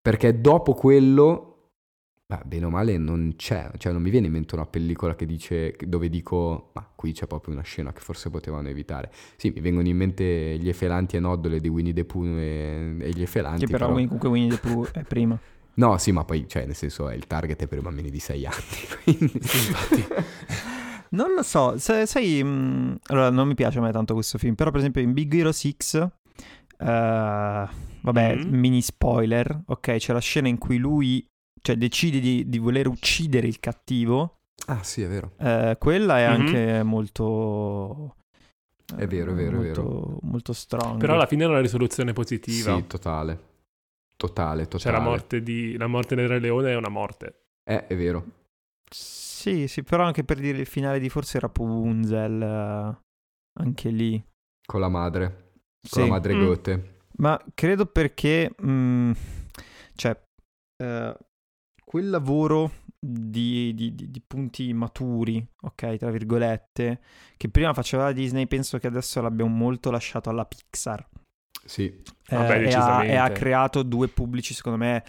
Perché 0.00 0.40
dopo 0.40 0.74
quello, 0.74 1.53
beh, 2.26 2.40
bene 2.44 2.64
o 2.66 2.70
male, 2.70 2.96
non 2.98 3.34
c'è, 3.36 3.70
cioè 3.78 3.92
non 3.92 4.02
mi 4.02 4.10
viene 4.10 4.26
in 4.26 4.32
mente 4.32 4.54
una 4.54 4.66
pellicola 4.66 5.14
che 5.14 5.26
dice, 5.26 5.76
dove 5.86 6.08
dico, 6.08 6.70
ma 6.74 6.88
qui 6.94 7.12
c'è 7.12 7.26
proprio 7.26 7.54
una 7.54 7.62
scena 7.62 7.92
che 7.92 8.00
forse 8.00 8.30
potevano 8.30 8.68
evitare. 8.68 9.10
Sì, 9.36 9.50
mi 9.54 9.60
vengono 9.60 9.88
in 9.88 9.96
mente 9.96 10.24
gli 10.58 10.68
efelanti 10.68 11.16
e 11.16 11.20
noddole 11.20 11.60
di 11.60 11.68
Winnie 11.68 11.92
the 11.92 12.04
Pooh 12.04 12.26
e, 12.38 12.96
e 13.00 13.10
gli 13.10 13.22
efelanti. 13.22 13.66
Che 13.66 13.72
però 13.72 13.86
però- 13.88 14.00
comunque 14.00 14.28
Winnie 14.28 14.50
the 14.58 14.68
Pooh 14.68 14.88
è 14.92 15.02
prima. 15.08 15.38
No, 15.76 15.98
sì, 15.98 16.12
ma 16.12 16.24
poi, 16.24 16.46
cioè, 16.48 16.66
nel 16.66 16.76
senso, 16.76 17.08
è 17.08 17.14
il 17.16 17.26
target 17.26 17.60
è 17.62 17.66
per 17.66 17.78
i 17.78 17.82
bambini 17.82 18.08
di 18.08 18.20
6 18.20 18.46
anni, 18.46 18.54
quindi... 19.02 19.32
Infatti. 19.34 20.04
Non 21.14 21.32
lo 21.32 21.44
so, 21.44 21.78
sai, 21.78 22.08
sai, 22.08 22.42
mh, 22.42 22.98
allora 23.06 23.30
non 23.30 23.46
mi 23.46 23.54
piace 23.54 23.78
me 23.78 23.92
tanto 23.92 24.14
questo 24.14 24.36
film, 24.36 24.54
però 24.56 24.70
per 24.70 24.80
esempio 24.80 25.00
in 25.00 25.12
Big 25.12 25.32
Hero 25.32 25.52
6, 25.52 25.76
eh, 25.92 26.08
vabbè, 26.78 28.36
Mm. 28.36 28.54
mini 28.54 28.82
spoiler, 28.82 29.62
ok, 29.66 29.96
c'è 29.96 30.12
la 30.12 30.18
scena 30.18 30.48
in 30.48 30.58
cui 30.58 30.76
lui, 30.78 31.24
cioè, 31.66 31.76
decide 31.76 32.20
di, 32.20 32.46
di 32.46 32.58
voler 32.58 32.86
uccidere 32.88 33.46
il 33.46 33.58
cattivo, 33.58 34.40
Ah, 34.66 34.82
sì, 34.82 35.00
è 35.02 35.08
vero. 35.08 35.32
eh, 35.38 35.76
quella 35.78 36.18
è 36.18 36.28
Mhm. 36.28 36.40
anche 36.40 36.82
molto... 36.82 38.16
È 38.94 39.06
vero, 39.06 39.30
è 39.30 39.34
vero, 39.34 39.62
è 39.62 39.64
molto, 39.64 40.18
Molto 40.22 40.52
strong. 40.52 41.00
Però 41.00 41.14
alla 41.14 41.26
fine 41.26 41.44
è 41.44 41.46
una 41.46 41.60
risoluzione 41.60 42.12
positiva. 42.12 42.76
Sì, 42.76 42.86
totale. 42.86 43.52
Totale, 44.14 44.64
totale. 44.68 44.78
Cioè 44.82 44.92
la 44.92 45.00
morte, 45.00 45.42
di, 45.42 45.76
la 45.78 45.86
morte 45.86 46.14
del 46.14 46.28
Re 46.28 46.38
Leone 46.38 46.70
è 46.70 46.76
una 46.76 46.90
morte. 46.90 47.44
Eh, 47.64 47.86
è 47.86 47.96
vero. 47.96 48.24
Sì, 48.90 49.66
sì, 49.68 49.82
però 49.82 50.04
anche 50.04 50.22
per 50.22 50.38
dire 50.38 50.58
il 50.58 50.66
finale 50.66 51.00
di 51.00 51.08
forse 51.08 51.38
Rapunzel, 51.40 52.42
eh, 52.42 52.98
anche 53.60 53.88
lì. 53.88 54.22
Con 54.66 54.80
la 54.80 54.88
madre. 54.88 55.52
Con 55.88 55.90
Sì. 55.90 56.00
la 56.00 56.06
madre 56.06 56.34
Mm. 56.34 56.44
Gote. 56.44 56.98
Ma 57.16 57.42
credo 57.54 57.86
perché, 57.86 58.54
mh, 58.56 59.12
cioè, 59.96 60.18
eh, 60.82 61.16
quel 61.94 62.10
lavoro 62.10 62.72
di, 62.98 63.72
di- 63.72 63.94
di- 63.94 64.10
di 64.10 64.20
punti 64.26 64.72
maturi, 64.72 65.46
ok, 65.62 65.96
tra 65.96 66.10
virgolette, 66.10 67.00
che 67.36 67.48
prima 67.48 67.72
faceva 67.72 68.02
la 68.02 68.12
Disney, 68.12 68.48
penso 68.48 68.78
che 68.78 68.88
adesso 68.88 69.20
l'abbiamo 69.20 69.54
molto 69.54 69.92
lasciato 69.92 70.28
alla 70.28 70.44
Pixar. 70.44 71.08
Sì. 71.64 71.84
Eh, 71.84 72.34
Vabbè, 72.34 72.66
e, 72.66 72.72
ha, 72.72 73.04
e 73.04 73.14
ha 73.14 73.30
creato 73.30 73.84
due 73.84 74.08
pubblici, 74.08 74.54
secondo 74.54 74.78
me, 74.78 75.04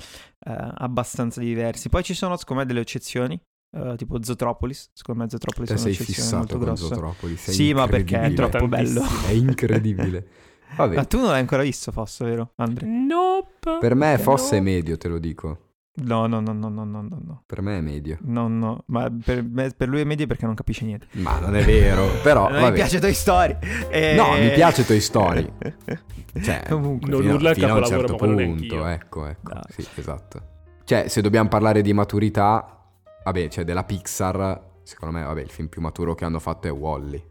eh, 0.46 0.56
abbastanza 0.76 1.40
diversi. 1.40 1.90
Poi 1.90 2.04
ci 2.04 2.14
sono, 2.14 2.38
secondo 2.38 2.62
me, 2.62 2.68
delle 2.68 2.82
eccezioni, 2.82 3.42
eh, 3.76 3.96
tipo 3.98 4.22
Zootropolis. 4.22 4.92
Secondo 4.94 5.24
me 5.24 5.30
Zootropolis 5.32 5.70
Te 5.70 5.76
è 5.76 5.82
un'eccezione 5.82 6.38
molto 6.38 6.60
grossa. 6.60 6.86
Zootropoli. 6.86 7.36
Sei 7.36 7.54
Sì, 7.56 7.74
ma 7.74 7.88
perché 7.88 8.22
è 8.22 8.34
troppo 8.36 8.68
bello. 8.68 9.02
È 9.26 9.32
incredibile. 9.32 10.28
Vabbè, 10.78 10.96
Ma 10.98 11.06
tu 11.06 11.18
non 11.18 11.30
l'hai 11.30 11.40
ancora 11.40 11.64
visto, 11.64 11.92
Fosso, 11.92 12.26
vero, 12.26 12.52
Andre? 12.58 12.86
Nope. 12.86 13.78
per 13.80 13.96
me 13.96 14.20
fosse 14.20 14.58
no. 14.58 14.64
medio, 14.64 14.98
te 14.98 15.08
lo 15.08 15.18
dico. 15.18 15.65
No, 15.98 16.28
no, 16.28 16.42
no, 16.42 16.52
no, 16.52 16.68
no, 16.68 16.84
no, 16.84 17.02
no, 17.02 17.22
no. 17.24 17.44
Per 17.46 17.62
me 17.62 17.78
è 17.78 17.82
medio. 17.82 18.18
No, 18.22 18.48
no, 18.50 18.84
ma 18.88 19.10
per, 19.24 19.44
me- 19.44 19.72
per 19.76 19.88
lui 19.88 20.02
è 20.02 20.04
medio 20.04 20.28
perché 20.28 20.46
non 20.46 20.54
capisce 20.54 20.84
niente. 20.84 21.08
Ma 21.12 21.40
non 21.40 21.56
è 21.56 21.64
vero. 21.64 22.08
Però, 22.22 22.50
non 22.50 22.60
vabbè. 22.60 22.70
mi 22.70 22.74
piace 22.74 23.00
Toy 23.00 23.14
Story. 23.14 23.56
Eh, 23.90 24.14
No, 24.16 24.34
mi 24.38 24.52
piace 24.52 24.86
Toy 24.86 25.00
Story. 25.00 25.52
Cioè, 26.42 26.64
Comunque. 26.68 27.10
Non 27.10 27.22
fino, 27.22 27.34
urla 27.36 27.50
il 27.52 27.56
fino 27.56 27.68
a 27.68 27.74
un 27.76 27.82
capolavoro, 27.82 28.08
certo 28.10 28.26
punto. 28.26 28.86
Ecco, 28.88 29.26
ecco. 29.26 29.54
Dai. 29.54 29.62
Sì, 29.70 29.88
esatto. 29.96 30.42
Cioè, 30.84 31.08
se 31.08 31.22
dobbiamo 31.22 31.48
parlare 31.48 31.82
di 31.82 31.94
maturità, 31.94 32.84
vabbè, 33.24 33.48
cioè 33.48 33.64
della 33.64 33.86
Pixar, 33.86 34.80
secondo 34.84 35.18
me, 35.18 35.24
vabbè, 35.24 35.42
il 35.42 35.50
film 35.50 35.70
più 35.70 35.80
maturo 35.80 36.14
che 36.14 36.26
hanno 36.26 36.40
fatto 36.40 36.68
è 36.68 36.72
Wally. 36.72 37.24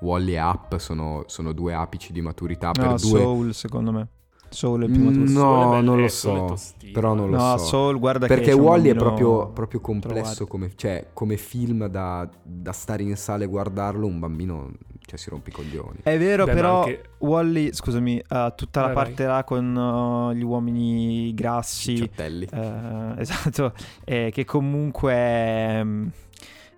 Wally 0.00 0.34
e 0.34 0.40
Up 0.40 0.76
sono, 0.78 1.22
sono 1.26 1.52
due 1.52 1.72
apici 1.72 2.12
di 2.12 2.20
maturità 2.20 2.72
per 2.72 2.84
No, 2.84 2.96
due... 2.96 3.20
Soul, 3.20 3.54
secondo 3.54 3.92
me. 3.92 4.08
Soul 4.52 4.82
è 4.82 4.84
il 4.86 4.92
più 4.92 5.02
maturo. 5.02 5.22
Mm, 5.24 5.26
Soul 5.26 5.58
No, 5.58 5.80
non 5.80 6.00
lo 6.00 6.08
so. 6.08 6.56
Però 6.92 7.14
non 7.14 7.30
lo 7.30 7.36
No, 7.36 7.58
so. 7.58 7.64
Soul, 7.64 7.98
guarda 7.98 8.26
che 8.26 8.34
Perché 8.34 8.52
Wally 8.52 8.90
è 8.90 8.94
proprio, 8.94 9.48
proprio 9.48 9.80
complesso 9.80 10.46
come, 10.46 10.72
cioè, 10.76 11.08
come 11.12 11.36
film 11.36 11.86
da, 11.86 12.28
da 12.42 12.72
stare 12.72 13.02
in 13.02 13.16
sala 13.16 13.44
e 13.44 13.46
guardarlo, 13.46 14.06
un 14.06 14.18
bambino 14.18 14.70
cioè, 15.04 15.18
si 15.18 15.30
rompe 15.30 15.50
i 15.50 15.52
coglioni. 15.52 15.98
È 16.02 16.16
vero, 16.16 16.44
Beh, 16.44 16.52
però 16.52 16.78
anche- 16.80 17.02
Wally, 17.18 17.72
scusami, 17.72 18.22
ha 18.28 18.50
tutta 18.52 18.80
la 18.80 18.86
Vai, 18.86 18.94
parte 18.94 19.24
là 19.26 19.44
con 19.44 19.74
uh, 19.76 20.32
gli 20.32 20.42
uomini 20.42 21.34
grassi. 21.34 21.96
Ciottelli. 21.96 22.48
Eh, 22.50 23.14
esatto, 23.20 23.72
eh, 24.04 24.30
che 24.32 24.44
comunque 24.44 25.14
ehm, 25.14 26.10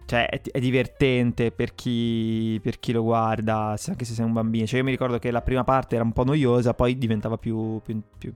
cioè, 0.07 0.29
è, 0.29 0.41
è 0.41 0.61
divertente 0.61 1.51
per 1.51 1.75
chi, 1.75 2.59
per 2.63 2.79
chi 2.79 2.93
lo 2.93 3.03
guarda, 3.03 3.77
anche 3.87 4.05
se 4.05 4.15
sei 4.15 4.25
un 4.25 4.33
bambino. 4.33 4.67
Cioè, 4.67 4.79
io 4.79 4.85
mi 4.85 4.91
ricordo 4.91 5.19
che 5.19 5.31
la 5.31 5.43
prima 5.43 5.65
parte 5.65 5.95
era 5.95 6.05
un 6.05 6.13
po' 6.13 6.25
noiosa, 6.25 6.75
poi 6.75 6.99
diventava 6.99 7.39
più, 7.39 7.81
più, 7.83 8.01
più, 8.19 8.33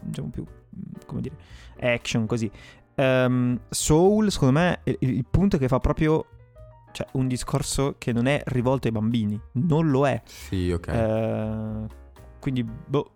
diciamo 0.00 0.28
più, 0.28 0.42
mm, 0.44 1.00
come 1.06 1.20
dire, 1.20 1.36
action 1.80 2.26
così. 2.26 2.50
Ehm, 2.94 3.60
Soul, 3.68 4.30
secondo 4.30 4.58
me, 4.58 4.80
il, 4.84 4.96
il 5.00 5.24
punto 5.28 5.56
è 5.56 5.58
che 5.58 5.68
fa 5.68 5.78
proprio 5.78 6.26
cioè, 6.92 7.06
un 7.12 7.26
discorso 7.28 7.96
che 7.98 8.12
non 8.12 8.26
è 8.26 8.42
rivolto 8.46 8.86
ai 8.86 8.92
bambini, 8.92 9.40
non 9.52 9.90
lo 9.90 10.06
è. 10.06 10.20
Sì, 10.24 10.70
ok. 10.70 10.86
Eh, 10.88 11.86
quindi, 12.38 12.62
boh, 12.64 13.12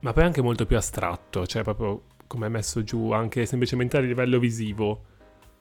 Ma 0.00 0.12
poi 0.12 0.24
è 0.24 0.26
anche 0.26 0.42
molto 0.42 0.66
più 0.66 0.76
astratto, 0.76 1.46
cioè 1.46 1.62
proprio 1.62 2.02
come 2.26 2.46
è 2.46 2.48
messo 2.48 2.82
giù, 2.82 3.12
anche 3.12 3.46
semplicemente 3.46 3.96
a 3.96 4.00
livello 4.00 4.38
visivo. 4.38 5.04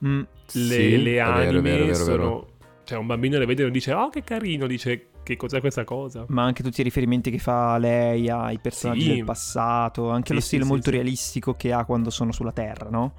Mm, 0.05 0.19
Le, 0.19 0.25
Sì, 0.45 1.01
le 1.03 1.19
anime 1.19 1.61
vero, 1.61 1.85
vero, 1.85 1.95
sono... 1.95 2.17
vero. 2.17 2.47
Cioè 2.83 2.97
un 2.97 3.05
bambino 3.07 3.37
le 3.37 3.45
vede 3.45 3.61
e 3.61 3.63
non 3.65 3.73
dice, 3.73 3.93
oh 3.93 4.09
che 4.09 4.23
carino, 4.23 4.67
dice, 4.67 5.07
che 5.23 5.37
cos'è 5.37 5.59
questa 5.61 5.83
cosa? 5.85 6.25
ma 6.29 6.43
anche 6.43 6.61
tutti 6.63 6.81
i 6.81 6.83
riferimenti 6.83 7.31
che 7.31 7.37
fa 7.37 7.77
lei 7.77 8.27
ai 8.29 8.59
personaggi 8.59 9.01
Sì. 9.01 9.07
del 9.15 9.23
passato, 9.23 10.09
anche 10.09 10.29
Sì, 10.29 10.33
lo 10.33 10.41
stile 10.41 10.65
molto 10.65 10.89
realistico 10.91 11.53
che 11.53 11.71
ha 11.71 11.85
quando 11.85 12.09
sono 12.09 12.31
sulla 12.33 12.51
Terra, 12.51 12.89
no? 12.89 13.13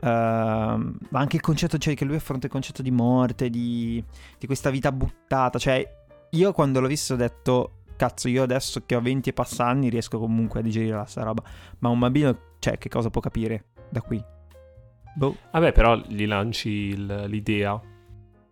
Ehm, 0.00 0.98
ma 1.10 1.20
anche 1.20 1.36
il 1.36 1.42
concetto, 1.42 1.78
cioè 1.78 1.94
che 1.94 2.04
lui 2.04 2.16
affronta 2.16 2.46
il 2.46 2.52
concetto 2.52 2.82
di 2.82 2.90
morte, 2.90 3.50
di, 3.50 4.02
di 4.38 4.46
questa 4.46 4.70
vita 4.70 4.90
buttata, 4.90 5.58
cioè 5.58 5.86
io 6.30 6.52
quando 6.52 6.80
l'ho 6.80 6.88
visto 6.88 7.12
ho 7.14 7.16
detto, 7.16 7.82
cazzo 7.96 8.28
io 8.28 8.42
adesso 8.42 8.82
che 8.84 8.96
ho 8.96 9.00
20 9.00 9.28
e 9.28 9.32
passa 9.32 9.66
anni 9.66 9.88
riesco 9.90 10.18
comunque 10.18 10.60
a 10.60 10.62
digerire 10.62 10.96
la 10.96 11.04
sta 11.04 11.22
roba, 11.22 11.42
ma 11.78 11.88
un 11.90 11.98
bambino, 12.00 12.36
cioè 12.58 12.78
che 12.78 12.88
cosa 12.88 13.10
può 13.10 13.20
capire 13.20 13.66
da 13.90 14.00
qui? 14.00 14.22
Boh. 15.14 15.36
Vabbè, 15.52 15.72
però 15.72 15.96
gli 16.06 16.26
lanci 16.26 16.68
il- 16.70 17.24
l'idea. 17.26 17.80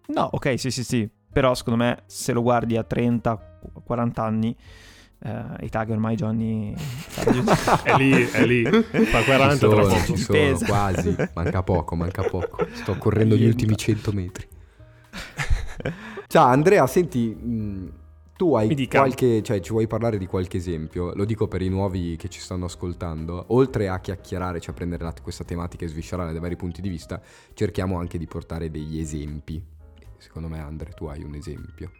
No, 0.06 0.28
ok, 0.32 0.58
sì, 0.58 0.70
sì, 0.70 0.84
sì. 0.84 1.08
Però 1.32 1.54
secondo 1.54 1.82
me 1.82 2.02
se 2.06 2.32
lo 2.32 2.42
guardi 2.42 2.76
a 2.76 2.82
30, 2.84 3.58
40 3.84 4.22
anni, 4.22 4.56
Eh, 5.24 5.66
I 5.66 5.68
tag 5.68 5.88
ormai 5.90 6.16
Johnny 6.16 6.74
è 7.84 7.94
lì, 7.96 8.10
è 8.32 8.44
lì. 8.44 8.64
Fa 8.64 9.22
40 9.22 9.52
ci 9.52 9.58
sono, 9.58 9.74
tra 9.74 9.82
poco. 9.84 10.04
ci 10.04 10.16
sono, 10.16 10.58
quasi. 10.66 11.16
Manca 11.34 11.62
poco, 11.62 11.94
manca 11.94 12.22
poco. 12.24 12.66
Sto 12.72 12.98
correndo 12.98 13.36
gli 13.36 13.44
ultimi 13.46 13.76
100 13.76 14.10
metri. 14.12 14.48
Ciao 16.26 16.46
Andrea, 16.46 16.84
senti, 16.88 17.28
mh, 17.28 17.92
tu 18.36 18.54
hai 18.54 18.88
qualche, 18.88 19.42
cioè 19.42 19.60
ci 19.60 19.70
vuoi 19.70 19.86
parlare 19.86 20.18
di 20.18 20.26
qualche 20.26 20.56
esempio? 20.56 21.14
Lo 21.14 21.24
dico 21.24 21.46
per 21.46 21.62
i 21.62 21.68
nuovi 21.68 22.16
che 22.16 22.28
ci 22.28 22.40
stanno 22.40 22.64
ascoltando. 22.64 23.44
Oltre 23.48 23.88
a 23.88 24.00
chiacchierare, 24.00 24.60
cioè 24.60 24.72
a 24.72 24.74
prendere 24.76 25.04
la- 25.04 25.14
questa 25.22 25.44
tematica 25.44 25.84
e 25.84 25.88
sviscerarla 25.88 26.32
dai 26.32 26.40
vari 26.40 26.56
punti 26.56 26.80
di 26.80 26.88
vista, 26.88 27.20
cerchiamo 27.54 27.98
anche 27.98 28.18
di 28.18 28.26
portare 28.26 28.70
degli 28.70 28.98
esempi. 28.98 29.62
Secondo 30.18 30.48
me 30.48 30.60
Andre, 30.60 30.90
tu 30.90 31.06
hai 31.06 31.22
un 31.22 31.34
esempio. 31.34 31.92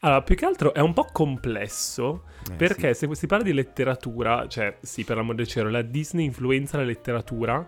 Allora, 0.00 0.22
più 0.22 0.34
che 0.34 0.44
altro 0.44 0.74
è 0.74 0.80
un 0.80 0.92
po' 0.92 1.06
complesso 1.10 2.24
Eh, 2.50 2.54
perché 2.54 2.92
sì. 2.94 3.06
se 3.06 3.14
si 3.14 3.26
parla 3.26 3.44
di 3.44 3.52
letteratura, 3.52 4.46
cioè 4.46 4.76
sì, 4.82 5.04
per 5.04 5.16
l'amor 5.16 5.34
del 5.34 5.46
cielo, 5.46 5.70
la 5.70 5.82
Disney 5.82 6.26
influenza 6.26 6.76
la 6.76 6.84
letteratura, 6.84 7.66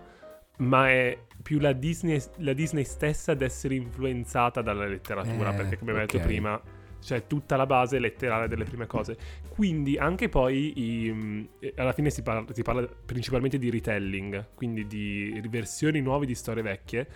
ma 0.57 0.89
è 0.89 1.17
più 1.41 1.59
la 1.59 1.73
Disney, 1.73 2.21
la 2.37 2.53
Disney 2.53 2.83
stessa 2.83 3.31
ad 3.31 3.41
essere 3.41 3.75
influenzata 3.75 4.61
dalla 4.61 4.85
letteratura, 4.85 5.51
Eh, 5.51 5.55
perché 5.55 5.77
come 5.77 5.91
abbiamo 5.91 6.03
ok. 6.03 6.11
detto 6.11 6.23
prima, 6.25 6.61
c'è 7.01 7.27
tutta 7.27 7.55
la 7.55 7.65
base 7.65 7.99
letteraria 7.99 8.47
delle 8.47 8.65
prime 8.65 8.87
cose. 8.87 9.17
Quindi 9.49 9.97
anche 9.97 10.29
poi 10.29 10.73
i- 10.79 11.49
alla 11.75 11.93
fine 11.93 12.09
si 12.09 12.21
parla, 12.21 12.45
si 12.53 12.61
parla 12.61 12.87
principalmente 13.05 13.57
di 13.57 13.69
retelling, 13.69 14.49
quindi 14.55 14.87
di 14.87 15.41
versioni 15.49 16.01
nuove 16.01 16.25
di 16.25 16.35
storie 16.35 16.63
vecchie. 16.63 17.07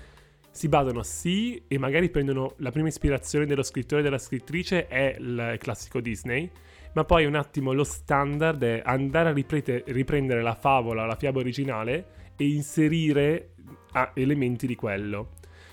Si 0.51 0.67
basano 0.69 1.01
sì 1.01 1.63
e 1.67 1.77
magari 1.79 2.09
prendono 2.09 2.53
la 2.57 2.69
prima 2.69 2.87
ispirazione 2.87 3.45
dello 3.45 3.63
scrittore 3.63 4.01
e 4.01 4.03
della 4.03 4.19
scrittrice 4.19 4.87
è 4.87 5.15
il 5.17 5.55
classico 5.57 5.99
Disney, 5.99 6.49
ma 6.93 7.03
poi 7.05 7.25
un 7.25 7.35
attimo 7.35 7.73
lo 7.73 7.83
standard 7.83 8.61
è 8.63 8.81
andare 8.85 9.29
a 9.29 9.33
riprete- 9.33 9.83
riprendere 9.87 10.43
la 10.43 10.53
favola, 10.53 11.05
la 11.05 11.15
fiaba 11.15 11.39
originale 11.39 12.31
e 12.37 12.47
inserire 12.47 13.53
ah, 13.93 14.11
elementi 14.13 14.67
di 14.67 14.75
quello. 14.75 15.31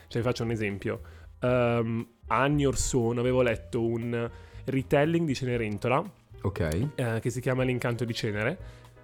Cioè, 0.08 0.22
faccio 0.22 0.44
un 0.44 0.50
esempio. 0.50 1.00
Ehm, 1.40 2.06
anni 2.30 2.64
or 2.64 2.76
sono 2.76 3.20
avevo 3.20 3.42
letto 3.42 3.82
un 3.82 4.30
retelling 4.64 5.26
di 5.26 5.34
Cenerentola 5.34 6.02
Ok. 6.42 6.88
eh, 6.94 7.18
che 7.20 7.30
si 7.30 7.40
chiama 7.40 7.64
L'incanto 7.64 8.04
di 8.04 8.14
Cenere, 8.14 8.58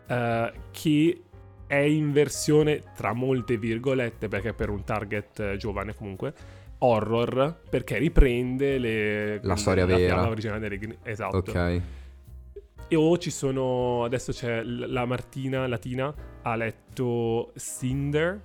eh, 0.07 0.53
che 0.71 1.21
è 1.67 1.77
in 1.77 2.13
versione 2.13 2.83
tra 2.95 3.13
molte 3.13 3.59
virgolette, 3.59 4.29
perché 4.29 4.51
è 4.51 4.55
per 4.55 4.71
un 4.71 4.85
target 4.85 5.41
eh, 5.41 5.57
giovane 5.57 5.95
comunque, 5.95 6.33
horror, 6.79 7.61
perché 7.69 7.99
riprende 7.99 8.79
le, 8.79 9.41
La 9.43 9.57
storia 9.57 9.85
la 9.87 9.97
vera. 9.97 10.29
originale 10.29 10.61
delle 10.61 10.99
Esatto. 11.03 11.37
Ok. 11.39 11.81
E 12.89 12.95
o 12.95 13.19
ci 13.19 13.31
sono, 13.31 14.05
adesso 14.05 14.31
c'è 14.33 14.63
la 14.63 15.05
Martina 15.07 15.67
Latina, 15.67 16.15
ha 16.43 16.55
letto 16.55 17.53
Cinder, 17.57 18.41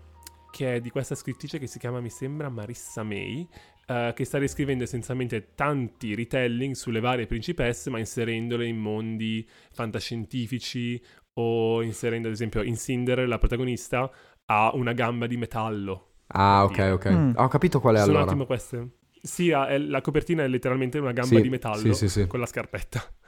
che 0.52 0.76
è 0.76 0.82
di 0.82 0.90
questa 0.90 1.14
scrittrice 1.14 1.60
che 1.60 1.68
si 1.68 1.78
chiama, 1.78 2.00
mi 2.02 2.10
sembra, 2.10 2.50
Marissa 2.50 3.04
May, 3.04 3.48
eh, 3.86 4.12
che 4.16 4.26
sta 4.26 4.38
riscrivendo 4.38 4.84
essenzialmente 4.84 5.54
tanti 5.56 6.16
retelling 6.16 6.74
sulle 6.74 7.00
varie 7.00 7.26
principesse, 7.26 7.90
ma 7.90 8.00
inserendole 8.00 8.66
in 8.66 8.78
mondi 8.78 9.48
fantascientifici 9.72 11.02
o 11.34 11.82
inserendo, 11.82 12.28
ad 12.28 12.34
esempio, 12.34 12.62
in 12.62 12.76
Cinder 12.78 13.28
la 13.28 13.38
protagonista 13.38 14.10
ha 14.46 14.72
una 14.74 14.94
gamba 14.94 15.28
di 15.28 15.38
metallo. 15.38 16.08
Ah, 16.34 16.64
ok, 16.64 16.92
ok. 16.94 17.10
Mm. 17.10 17.32
Ho 17.36 17.48
capito 17.48 17.80
qual 17.80 17.96
è 17.96 18.00
Sono 18.00 18.12
un 18.12 18.16
allora. 18.18 18.32
attimo 18.32 18.46
queste. 18.46 18.90
Sì, 19.22 19.50
la 19.50 20.02
copertina 20.02 20.44
è 20.44 20.48
letteralmente 20.48 20.98
una 20.98 21.12
gamba 21.12 21.36
Sì, 21.36 21.42
di 21.42 21.50
metallo 21.50 21.94
sì, 21.94 22.08
sì, 22.08 22.10
sì. 22.10 22.28
con 22.28 22.40
la 22.40 22.46
scarpetta. 22.46 23.02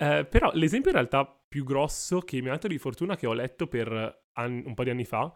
Eh, 0.00 0.24
però 0.30 0.52
l'esempio 0.54 0.90
in 0.90 0.96
realtà 0.96 1.26
più 1.48 1.64
grosso 1.64 2.20
che 2.20 2.40
mi 2.40 2.46
ha 2.46 2.52
dato 2.52 2.68
di 2.68 2.78
fortuna 2.78 3.16
che 3.16 3.26
ho 3.26 3.32
letto 3.32 3.66
per 3.66 4.26
an- 4.34 4.62
un 4.64 4.74
po' 4.74 4.84
di 4.84 4.90
anni 4.90 5.04
fa, 5.04 5.32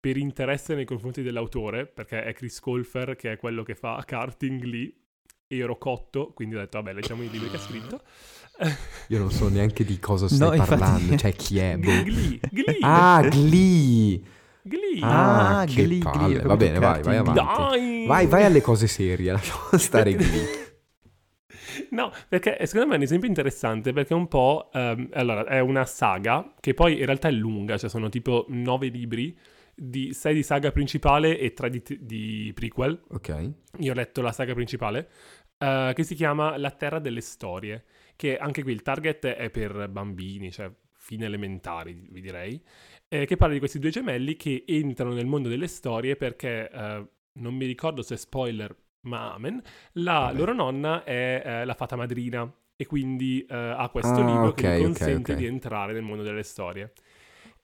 per 0.00 0.16
interesse 0.16 0.74
nei 0.74 0.84
confronti 0.84 1.22
dell'autore, 1.22 1.86
perché 1.86 2.22
è 2.24 2.32
Chris 2.32 2.60
Colfer 2.60 3.16
che 3.16 3.32
è 3.32 3.36
quello 3.36 3.62
che 3.62 3.74
fa 3.74 4.02
karting 4.06 4.62
lì, 4.62 4.94
e 5.50 5.58
ero 5.58 5.78
cotto, 5.78 6.32
quindi 6.34 6.56
ho 6.56 6.58
detto 6.58 6.78
vabbè 6.82 6.92
leggiamo 6.92 7.22
i 7.22 7.30
libri 7.30 7.48
che 7.50 7.56
ha 7.56 7.60
scritto. 7.60 8.02
Io 9.08 9.18
non 9.18 9.30
so 9.30 9.48
neanche 9.48 9.84
di 9.84 9.98
cosa 9.98 10.28
stai 10.28 10.48
No, 10.48 10.54
infatti- 10.54 10.78
parlando. 10.80 11.16
Cioè, 11.18 11.32
chi 11.32 11.58
è? 11.58 11.76
Boh. 11.76 12.02
Glee, 12.02 12.40
Glee, 12.50 12.78
Ah, 12.82 13.22
Glee. 13.28 14.20
Glee. 14.62 15.00
Ah, 15.00 15.60
Ah, 15.60 15.64
che 15.64 15.72
Glee, 15.84 15.86
Glee, 15.86 16.00
palle. 16.02 16.40
Va 16.42 16.56
bene, 16.56 16.78
vai, 16.78 17.02
vai 17.02 17.16
avanti. 17.16 17.40
Dai! 17.40 18.06
Vai, 18.06 18.26
vai 18.26 18.44
alle 18.44 18.60
cose 18.60 18.86
serie, 18.86 19.30
lasciamo 19.32 19.76
stare 19.78 20.14
Glee. 20.14 20.66
No, 21.90 22.12
perché 22.28 22.56
secondo 22.66 22.88
me 22.88 22.94
è 22.94 22.96
un 22.96 23.02
esempio 23.04 23.28
interessante 23.28 23.92
perché 23.92 24.12
è 24.12 24.16
un 24.16 24.28
po'... 24.28 24.68
ehm, 24.72 25.08
allora, 25.12 25.44
è 25.46 25.60
una 25.60 25.84
saga 25.86 26.52
che 26.60 26.74
poi 26.74 26.98
in 26.98 27.06
realtà 27.06 27.28
è 27.28 27.32
lunga, 27.32 27.78
cioè 27.78 27.88
sono 27.88 28.08
tipo 28.08 28.44
nove 28.48 28.88
libri, 28.88 29.36
di, 29.78 30.12
sei 30.12 30.34
di 30.34 30.42
saga 30.42 30.70
principale 30.72 31.38
e 31.38 31.52
tre 31.52 31.70
di, 31.70 31.82
di 32.00 32.50
prequel. 32.54 33.00
Ok. 33.10 33.50
Io 33.78 33.92
ho 33.92 33.94
letto 33.94 34.20
la 34.22 34.32
saga 34.32 34.54
principale, 34.54 35.08
eh, 35.58 35.92
che 35.94 36.02
si 36.02 36.14
chiama 36.14 36.56
La 36.56 36.70
Terra 36.70 36.98
delle 36.98 37.20
Storie, 37.20 37.84
che 38.16 38.36
anche 38.36 38.62
qui 38.62 38.72
il 38.72 38.82
target 38.82 39.26
è 39.26 39.50
per 39.50 39.88
bambini, 39.88 40.50
cioè 40.50 40.70
fine 40.96 41.26
elementari, 41.26 42.06
vi 42.10 42.20
direi, 42.20 42.60
eh, 43.08 43.24
che 43.24 43.36
parla 43.36 43.54
di 43.54 43.60
questi 43.60 43.78
due 43.78 43.90
gemelli 43.90 44.36
che 44.36 44.64
entrano 44.66 45.14
nel 45.14 45.26
mondo 45.26 45.48
delle 45.48 45.68
storie 45.68 46.16
perché, 46.16 46.68
eh, 46.70 47.06
non 47.34 47.54
mi 47.54 47.64
ricordo 47.66 48.02
se 48.02 48.14
è 48.14 48.16
spoiler, 48.18 48.76
ma 49.02 49.32
amen, 49.34 49.62
la 49.92 50.32
Vabbè. 50.32 50.36
loro 50.36 50.52
nonna 50.52 51.04
è 51.04 51.42
eh, 51.44 51.64
la 51.64 51.74
fata 51.74 51.94
madrina 51.96 52.52
e 52.76 52.86
quindi 52.86 53.44
ha 53.48 53.88
questo 53.90 54.20
Ah, 54.20 54.24
libro 54.24 54.48
ok, 54.48 54.54
che 54.54 54.68
gli 54.68 54.76
consente 54.76 55.32
ok. 55.32 55.38
di 55.38 55.46
entrare 55.46 55.92
nel 55.92 56.02
mondo 56.02 56.22
delle 56.22 56.42
storie. 56.44 56.92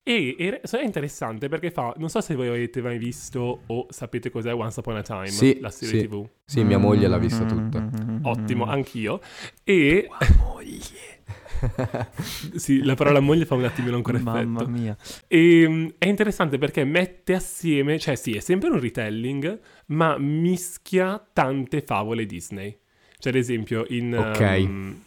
E 0.07 0.37
è 0.37 0.83
interessante 0.83 1.49
perché 1.49 1.71
fa, 1.71 1.95
non 1.97 2.11
so 2.11 2.21
se 2.21 2.35
voi 2.35 2.49
avete 2.49 2.83
mai 2.83 2.99
visto 2.99 3.63
o 3.67 3.87
sapete 3.89 4.29
cos'è 4.31 4.53
Once 4.53 4.79
Upon 4.81 4.97
a 4.97 5.03
Time, 5.03 5.29
Sì, 5.29 5.59
la 5.61 5.71
serie 5.71 6.01
sì. 6.01 6.07
tv. 6.07 6.29
Sì, 6.45 6.63
mia 6.63 6.77
moglie 6.77 7.09
l'ha 7.09 7.17
vista 7.17 7.47
tutta. 7.47 7.81
Mm. 7.81 8.19
Ottimo, 8.25 8.67
anch'io. 8.67 9.21
E 9.65 10.07
moglie. 10.37 11.23
sì, 12.57 12.83
la 12.83 12.95
parola 12.95 13.21
moglie 13.21 13.47
fa 13.47 13.55
un 13.55 13.65
attimino 13.65 13.97
ancora 13.97 14.19
Mamma 14.19 14.61
effetto. 14.61 14.69
mia. 14.71 14.95
E 15.27 15.67
mm, 15.67 15.87
è 15.97 16.07
interessante 16.07 16.59
perché 16.59 16.85
mette 16.85 17.33
assieme, 17.35 17.99
cioè 17.99 18.15
sì, 18.15 18.33
è 18.37 18.41
sempre 18.41 18.69
un 18.69 18.81
retelling, 18.81 19.59
ma 19.87 20.19
mischia 20.19 21.27
tante 21.33 21.81
favole 21.81 22.27
Disney. 22.27 22.77
Cioè, 23.19 23.33
ad 23.33 23.39
esempio, 23.39 23.87
in, 23.89 24.15
Ok. 24.15 24.41
ehm, 24.41 25.01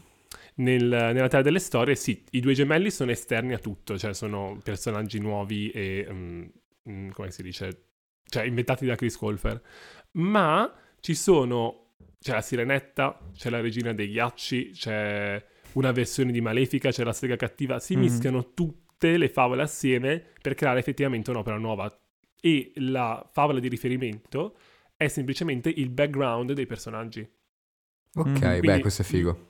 nel- 0.57 0.85
nella 0.87 1.27
Terra 1.27 1.41
delle 1.43 1.59
Storie, 1.59 1.95
sì, 1.95 2.23
i 2.31 2.39
due 2.39 2.53
gemelli 2.53 2.89
sono 2.91 3.11
esterni 3.11 3.53
a 3.53 3.59
tutto, 3.59 3.97
cioè 3.97 4.13
sono 4.13 4.59
personaggi 4.63 5.19
nuovi 5.19 5.69
e, 5.71 6.07
mm, 6.09 6.43
mm, 6.89 7.09
come 7.09 7.31
si 7.31 7.41
dice, 7.43 7.85
cioè 8.29 8.43
inventati 8.43 8.85
da 8.85 8.95
Chris 8.95 9.17
Colfer. 9.17 9.61
Ma 10.13 10.73
ci 10.99 11.13
sono, 11.15 11.93
c'è 12.19 12.33
la 12.33 12.41
Sirenetta, 12.41 13.19
c'è 13.33 13.49
la 13.49 13.61
Regina 13.61 13.93
dei 13.93 14.09
Ghiacci, 14.09 14.71
c'è 14.71 15.43
una 15.73 15.91
versione 15.91 16.31
di 16.31 16.41
Malefica, 16.41 16.89
c'è 16.89 17.03
la 17.03 17.13
strega 17.13 17.35
cattiva, 17.35 17.79
si 17.79 17.95
Mhm. 17.95 18.01
mischiano 18.01 18.53
tutte 18.53 19.17
le 19.17 19.29
favole 19.29 19.61
assieme 19.61 20.23
per 20.41 20.55
creare 20.55 20.79
effettivamente 20.79 21.29
un'opera 21.29 21.57
nuova. 21.57 21.95
E 22.41 22.71
la 22.75 23.27
favola 23.31 23.59
di 23.59 23.67
riferimento 23.67 24.57
è 24.95 25.07
semplicemente 25.07 25.69
il 25.69 25.89
background 25.89 26.53
dei 26.53 26.65
personaggi. 26.65 27.27
Ok, 28.15 28.39
beh, 28.39 28.59
Quindi- 28.59 28.81
questo 28.81 29.01
è 29.03 29.05
figo. 29.05 29.46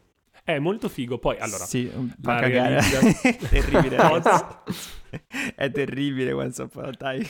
È 0.48 0.60
molto 0.60 0.88
figo. 0.88 1.18
Poi, 1.18 1.38
allora, 1.40 1.66
Sì, 1.66 1.88
fa 2.22 2.36
la 2.36 2.40
cagare. 2.40 2.80
realizza- 2.80 3.00
È 3.28 3.36
terribile. 3.50 3.98
È 5.56 5.72
terribile 5.72 6.32
Once 6.32 6.62
Upon 6.62 6.86
a 6.86 6.92
Time. 6.92 7.26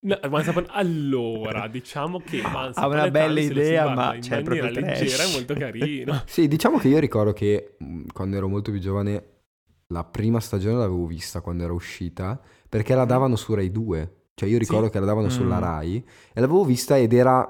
no, 0.00 0.18
Upon- 0.24 0.66
allora, 0.70 1.68
diciamo 1.68 2.18
che 2.18 2.40
Once 2.42 2.80
Ha 2.80 2.86
Upon 2.86 2.90
una 2.94 2.98
Time, 3.02 3.10
bella 3.12 3.40
si 3.40 3.46
idea, 3.46 3.94
ma 3.94 4.14
in 4.16 4.20
c'è 4.22 4.42
maniera 4.42 4.42
proprio 4.68 4.86
leggera 4.86 5.22
è 5.22 5.30
molto 5.30 5.54
carino. 5.54 6.22
Sì, 6.26 6.48
diciamo 6.48 6.78
che 6.78 6.88
io 6.88 6.98
ricordo 6.98 7.32
che 7.32 7.76
mh, 7.78 8.06
quando 8.12 8.36
ero 8.36 8.48
molto 8.48 8.72
più 8.72 8.80
giovane 8.80 9.26
la 9.92 10.02
prima 10.02 10.40
stagione 10.40 10.78
l'avevo 10.78 11.06
vista 11.06 11.40
quando 11.42 11.62
era 11.62 11.72
uscita 11.72 12.40
perché 12.68 12.96
la 12.96 13.04
davano 13.04 13.36
su 13.36 13.54
Rai 13.54 13.70
2. 13.70 14.16
Cioè 14.34 14.48
io 14.48 14.58
ricordo 14.58 14.86
Sì. 14.86 14.90
che 14.90 14.98
la 14.98 15.06
davano 15.06 15.28
sulla 15.28 15.58
Mm. 15.58 15.62
Rai 15.62 15.96
e 16.32 16.40
l'avevo 16.40 16.64
vista 16.64 16.98
ed 16.98 17.12
era 17.12 17.48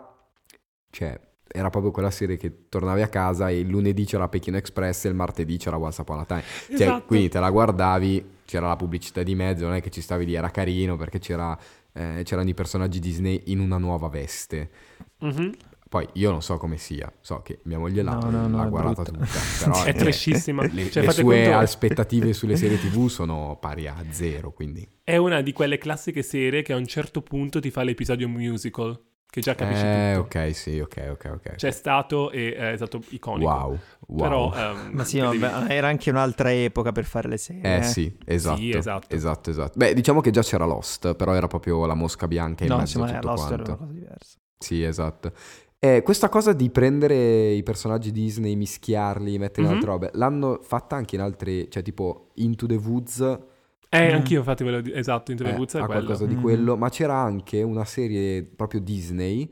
cioè 0.90 1.18
era 1.52 1.68
proprio 1.70 1.90
quella 1.92 2.10
serie 2.10 2.36
che 2.36 2.68
tornavi 2.68 3.02
a 3.02 3.08
casa 3.08 3.50
e 3.50 3.58
il 3.60 3.68
lunedì 3.68 4.04
c'era 4.04 4.28
Pechino 4.28 4.56
Express 4.56 5.04
e 5.04 5.08
il 5.08 5.14
martedì 5.14 5.56
c'era 5.58 5.78
Once 5.78 6.00
Upon 6.00 6.18
a 6.20 6.24
Time. 6.24 6.42
Cioè, 6.66 6.74
Esatto. 6.74 7.04
quindi 7.04 7.28
te 7.28 7.38
la 7.40 7.50
guardavi, 7.50 8.24
c'era 8.44 8.68
la 8.68 8.76
pubblicità 8.76 9.22
di 9.22 9.34
mezzo, 9.34 9.64
non 9.66 9.74
è 9.74 9.80
che 9.82 9.90
ci 9.90 10.00
stavi 10.00 10.24
lì, 10.24 10.34
era 10.34 10.50
carino 10.50 10.96
perché 10.96 11.18
c'era, 11.18 11.56
eh, 11.92 12.22
c'erano 12.24 12.48
i 12.48 12.54
personaggi 12.54 12.98
Disney 12.98 13.42
in 13.46 13.60
una 13.60 13.76
nuova 13.78 14.08
veste. 14.08 14.70
Mhm. 15.20 15.52
Poi 15.92 16.08
io 16.14 16.30
non 16.30 16.40
so 16.40 16.56
come 16.56 16.78
sia, 16.78 17.12
so 17.20 17.42
che 17.42 17.58
mia 17.64 17.78
moglie 17.78 18.00
l'ha, 18.00 18.14
No, 18.14 18.30
no, 18.30 18.48
no, 18.48 18.56
l'ha 18.56 18.64
guardata 18.64 19.02
brutta. 19.02 19.26
tutta, 19.26 19.38
però 19.62 19.84
È 19.84 19.92
trashissima. 19.94 20.62
Le, 20.62 20.90
Cioè, 20.90 21.02
le 21.02 21.08
fate 21.10 21.20
sue 21.20 21.42
conto- 21.42 21.58
aspettative 21.58 22.32
sulle 22.34 22.56
serie 22.56 22.78
TV 22.78 23.08
sono 23.08 23.58
pari 23.60 23.86
a 23.86 24.02
zero, 24.08 24.52
quindi 24.52 24.88
È 25.04 25.16
una 25.18 25.42
di 25.42 25.52
quelle 25.52 25.76
classiche 25.76 26.22
serie 26.22 26.62
che 26.62 26.72
a 26.72 26.76
un 26.76 26.86
certo 26.86 27.20
punto 27.20 27.60
ti 27.60 27.70
fa 27.70 27.82
l'episodio 27.82 28.26
musical. 28.26 28.98
Che 29.32 29.40
già 29.40 29.54
capisci 29.54 29.82
Eh, 29.82 30.12
tutto. 30.16 30.38
ok, 30.38 30.54
sì, 30.54 30.78
ok, 30.78 31.08
ok, 31.12 31.30
ok. 31.32 31.54
C'è 31.54 31.70
stato 31.70 32.30
e 32.30 32.54
è 32.54 32.76
stato 32.76 33.00
iconico. 33.08 33.50
wow, 33.50 33.78
wow. 34.08 34.20
Però, 34.20 34.52
ehm, 34.54 34.90
Ma 34.92 35.04
sì, 35.04 35.18
devi- 35.20 35.38
vabbè, 35.38 35.72
era 35.72 35.88
anche 35.88 36.10
un'altra 36.10 36.52
epoca 36.52 36.92
per 36.92 37.04
fare 37.06 37.28
le 37.28 37.38
serie. 37.38 37.78
Eh 37.78 37.82
sì, 37.82 38.14
esatto. 38.26 38.58
Sì, 38.58 38.70
esatto. 38.76 39.14
Esatto, 39.14 39.48
esatto. 39.50 39.72
Beh, 39.78 39.94
diciamo 39.94 40.20
che 40.20 40.30
già 40.30 40.42
c'era 40.42 40.66
Lost, 40.66 41.14
però 41.14 41.32
era 41.32 41.46
proprio 41.46 41.86
la 41.86 41.94
mosca 41.94 42.28
bianca 42.28 42.64
in 42.64 42.70
No, 42.70 42.76
mezzo 42.76 42.90
sì, 42.92 42.96
a 42.98 43.00
ma 43.00 43.06
tutto 43.14 43.28
Lost 43.28 43.46
era 43.46 43.54
quanto. 43.54 43.70
una 43.70 43.78
cosa 43.80 43.92
diversa. 43.92 44.38
Sì, 44.58 44.82
esatto. 44.82 45.32
Eh, 45.78 46.02
questa 46.02 46.28
cosa 46.28 46.52
di 46.52 46.68
prendere 46.68 47.52
i 47.52 47.62
personaggi 47.62 48.12
Disney, 48.12 48.54
mischiarli, 48.54 49.38
metterli 49.38 49.62
in 49.64 49.68
Mhm. 49.68 49.72
altre 49.78 49.90
robe, 49.90 50.10
l'hanno 50.12 50.58
fatta 50.62 50.94
anche 50.94 51.14
in 51.16 51.22
altri, 51.22 51.70
cioè 51.70 51.82
tipo 51.82 52.28
Into 52.34 52.66
the 52.66 52.74
Woods, 52.76 53.38
Eh, 53.94 54.10
Mm. 54.10 54.14
anch'io 54.14 54.38
infatti 54.38 54.64
volevo 54.64 54.80
dire, 54.80 54.96
esatto, 54.98 55.32
in 55.32 55.38
eh, 55.44 55.50
è 55.50 55.52
ha 55.52 55.54
quello. 55.56 55.84
qualcosa 55.86 56.24
di 56.24 56.34
Mhm. 56.34 56.40
quello, 56.40 56.76
ma 56.78 56.88
c'era 56.88 57.14
anche 57.18 57.60
una 57.62 57.84
serie 57.84 58.42
proprio 58.42 58.80
Disney 58.80 59.46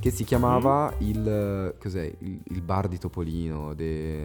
che 0.00 0.10
si 0.10 0.24
chiamava 0.24 0.92
Mm. 0.92 1.06
il, 1.08 1.74
cos'è, 1.80 2.12
il, 2.18 2.40
il 2.48 2.62
bar 2.62 2.88
di 2.88 2.98
Topolino, 2.98 3.74
de... 3.74 4.24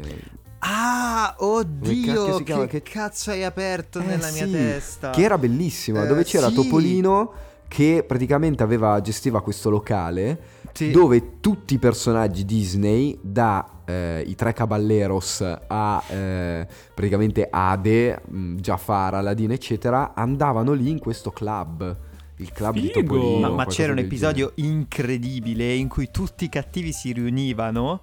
Ah, 0.63 1.35
oddio, 1.37 2.37
si 2.37 2.43
chiama? 2.43 2.65
che, 2.65 2.81
Che- 2.81 2.91
cazzo 2.91 3.29
hai 3.29 3.43
aperto 3.43 3.99
Eh, 3.99 4.03
nella 4.03 4.31
mia 4.31 4.45
sì, 4.45 4.51
testa? 4.51 5.09
che 5.11 5.21
era 5.21 5.37
bellissima, 5.37 6.03
Eh, 6.03 6.07
dove 6.07 6.23
c'era 6.23 6.47
sì. 6.49 6.55
Topolino 6.55 7.33
che 7.67 8.03
praticamente 8.07 8.63
aveva, 8.63 8.99
gestiva 9.01 9.41
questo 9.41 9.69
locale 9.69 10.39
Sì. 10.73 10.89
dove 10.91 11.39
tutti 11.39 11.75
i 11.75 11.77
personaggi 11.79 12.45
Disney, 12.45 13.17
da 13.21 13.80
eh, 13.91 14.23
i 14.25 14.35
tre 14.35 14.53
caballeros 14.53 15.41
a 15.67 16.03
eh, 16.07 16.67
praticamente 16.93 17.47
Ade, 17.49 18.21
mh, 18.27 18.55
Jafar, 18.55 19.15
Aladdin, 19.15 19.51
eccetera, 19.51 20.13
andavano 20.13 20.73
lì 20.73 20.89
in 20.89 20.99
questo 20.99 21.31
club. 21.31 21.97
Il 22.37 22.51
club 22.53 22.73
di 22.75 22.81
Figo! 22.81 23.01
Topolino. 23.01 23.49
Ma, 23.49 23.55
ma 23.55 23.65
c'era 23.65 23.91
un 23.91 23.99
episodio 23.99 24.53
incredibile 24.55 25.73
in 25.73 25.87
cui 25.87 26.09
tutti 26.11 26.45
i 26.45 26.49
cattivi 26.49 26.91
si 26.91 27.11
riunivano. 27.11 28.01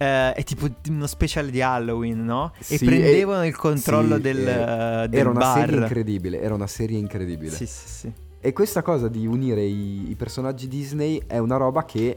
eh, 0.00 0.32
è 0.32 0.44
tipo 0.44 0.68
uno 0.88 1.06
special 1.08 1.48
di 1.48 1.60
Halloween, 1.60 2.24
no? 2.24 2.52
E 2.68 2.76
Sì, 2.76 2.84
prendevano 2.84 3.42
e- 3.42 3.48
il 3.48 3.56
controllo 3.56 4.14
sì, 4.16 4.20
del, 4.22 4.46
eh, 4.46 5.06
del 5.08 5.20
Era 5.20 5.28
una 5.30 5.40
bar. 5.40 5.58
serie 5.60 5.76
incredibile, 5.80 6.40
era 6.40 6.54
una 6.54 6.66
serie 6.68 6.98
incredibile. 6.98 7.50
Sì, 7.56 7.66
sì, 7.66 7.88
sì. 7.88 8.12
E 8.40 8.52
questa 8.52 8.82
cosa 8.82 9.08
di 9.08 9.26
unire 9.26 9.62
i, 9.62 10.10
i 10.10 10.14
personaggi 10.14 10.68
Disney 10.68 11.20
è 11.26 11.38
una 11.38 11.56
roba 11.56 11.84
che 11.84 12.16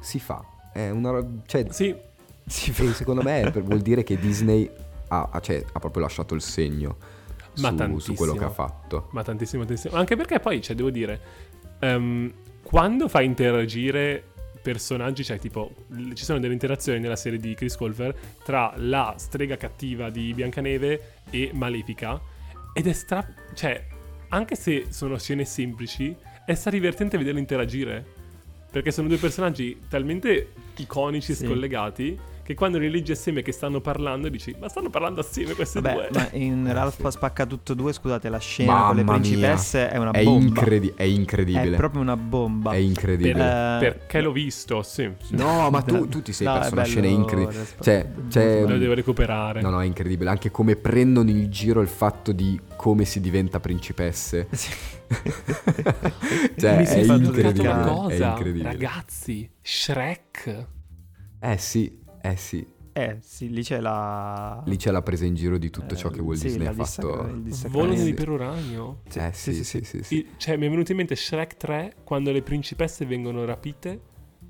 si 0.00 0.18
fa. 0.18 0.44
È 0.72 0.90
una 0.90 1.10
ro- 1.10 1.28
cioè, 1.46 1.66
Sì, 1.70 1.94
Sì, 2.52 2.72
secondo 2.92 3.22
me 3.22 3.50
vuol 3.50 3.80
dire 3.80 4.02
che 4.02 4.18
Disney 4.18 4.68
ha, 5.08 5.40
cioè, 5.40 5.64
ha 5.72 5.78
proprio 5.78 6.02
lasciato 6.02 6.34
il 6.34 6.40
segno 6.40 6.96
Ma 7.58 7.74
su, 7.76 7.98
su 7.98 8.14
quello 8.14 8.34
che 8.34 8.44
ha 8.44 8.50
fatto. 8.50 9.08
ma 9.12 9.22
tantissimo, 9.22 9.64
tantissimo. 9.64 9.96
Anche 9.96 10.16
perché 10.16 10.40
poi, 10.40 10.60
cioè, 10.62 10.74
devo 10.74 10.90
dire, 10.90 11.20
ehm, 11.80 12.32
quando 12.62 13.08
fai 13.08 13.26
interagire 13.26 14.24
personaggi, 14.62 15.24
cioè 15.24 15.38
tipo, 15.38 15.74
ci 16.14 16.24
sono 16.24 16.38
delle 16.38 16.52
interazioni 16.52 17.00
nella 17.00 17.16
serie 17.16 17.38
di 17.38 17.52
Chris 17.54 17.76
Colfer 17.76 18.14
tra 18.44 18.72
la 18.76 19.14
strega 19.18 19.56
cattiva 19.56 20.08
di 20.08 20.32
Biancaneve 20.34 21.14
e 21.30 21.50
Malefica, 21.52 22.20
ed 22.72 22.86
è 22.86 22.92
stra... 22.92 23.26
cioè, 23.54 23.84
anche 24.28 24.54
se 24.56 24.86
sono 24.88 25.18
scene 25.18 25.44
semplici, 25.44 26.14
è 26.46 26.54
stra 26.54 26.70
divertente 26.70 27.18
vederli 27.18 27.40
interagire. 27.40 28.20
Perché 28.70 28.90
sono 28.90 29.08
due 29.08 29.18
personaggi 29.18 29.78
talmente 29.86 30.52
iconici 30.76 31.32
e 31.32 31.34
Sì. 31.34 31.44
scollegati 31.44 32.18
che 32.42 32.54
quando 32.54 32.78
li 32.78 32.90
leggi 32.90 33.12
assieme 33.12 33.42
che 33.42 33.52
stanno 33.52 33.80
parlando 33.80 34.28
dici 34.28 34.54
ma 34.58 34.68
stanno 34.68 34.90
parlando 34.90 35.20
assieme 35.20 35.54
questi 35.54 35.80
Vabbè, 35.80 36.08
due. 36.08 36.08
ma 36.12 36.28
in 36.32 36.72
Ralph 36.72 37.06
spacca 37.08 37.46
tutto 37.46 37.74
due, 37.74 37.92
scusate, 37.92 38.28
la 38.28 38.38
scena 38.38 38.86
con 38.86 38.96
le 38.96 39.02
Mamma 39.04 39.18
mia. 39.18 39.28
principesse 39.28 39.88
è 39.90 39.96
una 39.98 40.10
È, 40.10 40.22
bomba. 40.24 40.46
incredi- 40.60 40.92
è 40.96 41.02
incredibile. 41.04 41.74
È 41.74 41.76
proprio 41.76 42.00
una 42.00 42.16
bomba. 42.16 42.72
È 42.72 42.76
incredibile. 42.76 43.40
Eh, 43.44 43.78
Perché 43.78 44.20
l'ho 44.20 44.32
visto, 44.32 44.82
sì. 44.82 45.10
sì. 45.22 45.36
No, 45.36 45.70
ma 45.70 45.82
tu, 45.82 46.08
tu 46.08 46.20
ti 46.22 46.32
sei 46.32 46.46
No, 46.48 46.54
perso 46.54 46.70
è 46.70 46.72
una 46.72 46.84
scena 46.84 47.06
incredibile. 47.06 47.66
Cioè, 47.80 48.08
c'è- 48.28 48.64
Lo 48.66 48.78
devo 48.78 48.94
recuperare. 48.94 49.60
No, 49.60 49.70
no, 49.70 49.80
è 49.80 49.84
incredibile. 49.86 50.30
Anche 50.30 50.50
come 50.50 50.76
prendono 50.76 51.30
in 51.30 51.48
giro 51.50 51.80
il 51.80 51.88
fatto 51.88 52.32
di 52.32 52.60
come 52.76 53.04
si 53.04 53.20
diventa 53.20 53.60
principesse. 53.60 54.48
Sì. 54.62 54.70
cioè, 56.58 56.76
Mi 56.78 56.84
è 56.84 56.88
è 56.88 56.98
incredibile. 57.02 57.68
una 57.68 57.82
È 57.84 57.88
cosa. 57.92 58.28
incredibile. 58.30 58.70
Ragazzi, 58.70 59.50
Shrek. 59.60 60.66
Eh 61.40 61.58
sì, 61.58 62.00
eh 62.22 62.36
sì. 62.36 62.66
Eh, 62.94 63.18
sì, 63.22 63.48
lì 63.48 63.62
c'è 63.62 63.80
la... 63.80 64.62
Lì 64.66 64.76
c'è 64.76 64.90
la 64.90 65.00
presa 65.00 65.24
in 65.24 65.34
giro 65.34 65.56
di 65.56 65.70
tutto 65.70 65.96
ciò 65.96 66.08
eh, 66.08 66.12
che 66.12 66.20
Walt 66.20 66.38
sì, 66.38 66.48
Disney 66.48 66.66
ha 66.66 66.72
dissacra- 66.72 67.16
fatto. 67.16 67.34
il 67.34 67.42
dissacramento. 67.42 67.78
Volano 67.78 67.96
sì. 67.96 68.04
di 68.04 68.14
peroranio. 68.14 69.00
Eh 69.14 69.30
sì, 69.32 69.54
sì, 69.54 69.64
sì, 69.64 69.82
sì, 69.82 70.02
sì. 70.02 70.28
Cioè, 70.36 70.56
mi 70.56 70.66
è 70.66 70.68
venuto 70.68 70.90
in 70.90 70.98
mente 70.98 71.16
Shrek 71.16 71.56
3 71.56 71.94
quando 72.04 72.32
le 72.32 72.42
principesse 72.42 73.06
vengono 73.06 73.44
rapite 73.46 74.00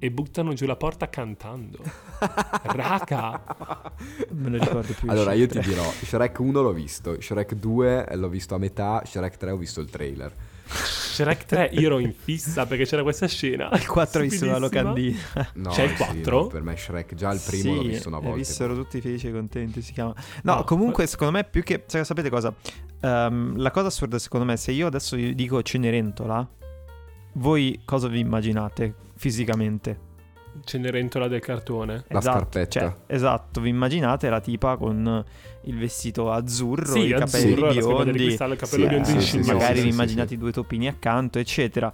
e 0.00 0.10
buttano 0.10 0.52
giù 0.54 0.66
la 0.66 0.74
porta 0.74 1.08
cantando. 1.08 1.78
Raca. 2.64 3.94
Me 4.30 4.48
lo 4.48 4.58
ricordo 4.58 4.92
più. 4.92 5.08
Allora, 5.08 5.32
io 5.34 5.46
ti 5.46 5.60
dirò, 5.60 5.88
Shrek 5.88 6.40
1 6.40 6.60
l'ho 6.60 6.72
visto, 6.72 7.20
Shrek 7.20 7.54
2 7.54 8.08
l'ho 8.16 8.28
visto 8.28 8.56
a 8.56 8.58
metà, 8.58 9.02
Shrek 9.04 9.36
3 9.36 9.50
ho 9.52 9.56
visto 9.56 9.80
il 9.80 9.88
trailer. 9.88 10.34
Shrek 10.66 11.44
3 11.44 11.70
io 11.74 11.86
ero 11.86 11.98
in 11.98 12.12
fissa 12.14 12.64
perché 12.66 12.84
c'era 12.84 13.02
questa 13.02 13.26
scena. 13.26 13.68
Il 13.72 13.86
4 13.86 14.22
hai 14.22 14.28
visto 14.28 14.46
la 14.46 14.58
locandina. 14.58 15.18
No, 15.54 15.70
C'è 15.70 15.82
il 15.84 15.90
sì, 15.90 15.96
4? 15.96 16.40
no, 16.40 16.46
per 16.46 16.62
me 16.62 16.76
Shrek 16.76 17.14
già 17.14 17.32
il 17.32 17.40
primo 17.44 17.62
sì, 17.62 17.74
l'ho 17.74 17.82
visto 17.82 18.08
una 18.08 18.18
e 18.18 18.22
volta. 18.22 18.36
vissero 18.36 18.74
tutti 18.74 19.00
felici 19.00 19.28
e 19.28 19.32
contenti, 19.32 19.82
si 19.82 19.92
chiama. 19.92 20.14
No, 20.42 20.54
No, 20.54 20.64
comunque, 20.64 21.06
secondo 21.06 21.32
me, 21.34 21.44
più 21.44 21.62
che... 21.62 21.84
cioè, 21.86 22.04
sapete 22.04 22.30
cosa? 22.30 22.54
Ehm, 23.00 23.56
la 23.58 23.70
cosa 23.70 23.88
assurda, 23.88 24.18
secondo 24.18 24.46
me, 24.46 24.56
se 24.56 24.72
io 24.72 24.86
adesso 24.86 25.16
dico 25.16 25.62
Cenerentola, 25.62 26.48
voi 27.34 27.80
cosa 27.84 28.08
vi 28.08 28.20
immaginate 28.20 28.94
fisicamente? 29.16 30.10
Cenerentola 30.64 31.28
del 31.28 31.40
cartone. 31.40 32.04
La 32.08 32.18
Esatto, 32.18 32.38
scarpetta. 32.38 32.80
cioè, 32.80 32.94
esatto, 33.06 33.60
vi 33.60 33.68
immaginate 33.70 34.28
la 34.28 34.40
tipa 34.40 34.76
con 34.76 35.24
il 35.64 35.78
vestito 35.78 36.30
azzurro, 36.30 36.92
Sì, 36.92 37.06
i 37.06 37.10
capelli 37.10 37.52
azzurro, 37.52 38.02
biondi, 38.04 38.12
cristallo, 38.24 38.52
il 38.52 38.58
capello 38.58 38.82
Sì, 38.82 38.88
biondo 38.88 39.08
sì, 39.08 39.20
sì, 39.20 39.38
magari 39.52 39.76
sì, 39.76 39.82
vi 39.82 39.88
sì, 39.88 39.94
immaginate 39.94 40.28
sì. 40.28 40.34
i 40.34 40.38
due 40.38 40.52
topini 40.52 40.88
accanto, 40.88 41.38
eccetera. 41.38 41.92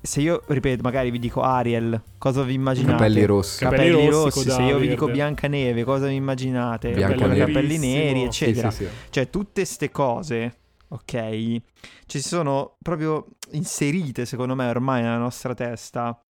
Se 0.00 0.20
io, 0.20 0.42
ripeto, 0.46 0.82
magari 0.82 1.10
vi 1.10 1.18
dico 1.18 1.40
Ariel, 1.40 2.02
cosa 2.18 2.42
vi 2.42 2.52
immaginate? 2.54 2.92
Capelli 2.92 3.24
rossi. 3.24 3.58
Capelli 3.64 3.90
Capelli 3.90 4.08
rossi, 4.10 4.50
se 4.50 4.62
io 4.62 4.76
vi 4.78 4.88
dico 4.88 5.06
Biancaneve, 5.08 5.82
cosa 5.84 6.06
vi 6.08 6.14
immaginate? 6.14 6.90
Biancaneve. 6.90 7.38
Capelli 7.38 7.78
neri, 7.78 8.22
eccetera. 8.24 8.70
Sì, 8.70 8.84
sì, 8.84 8.90
sì. 8.90 8.90
Cioè, 9.10 9.30
tutte 9.30 9.64
ste 9.64 9.90
cose, 9.90 10.56
ok, 10.88 11.56
ci 12.04 12.20
sono 12.20 12.76
proprio 12.82 13.26
inserite, 13.52 14.26
secondo 14.26 14.54
me, 14.54 14.68
ormai 14.68 15.00
nella 15.00 15.16
nostra 15.16 15.54
testa, 15.54 16.22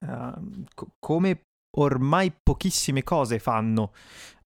ehm, 0.00 0.64
co- 0.74 0.88
come 0.98 1.42
ormai 1.76 2.32
pochissime 2.42 3.02
cose 3.04 3.38
fanno 3.38 3.92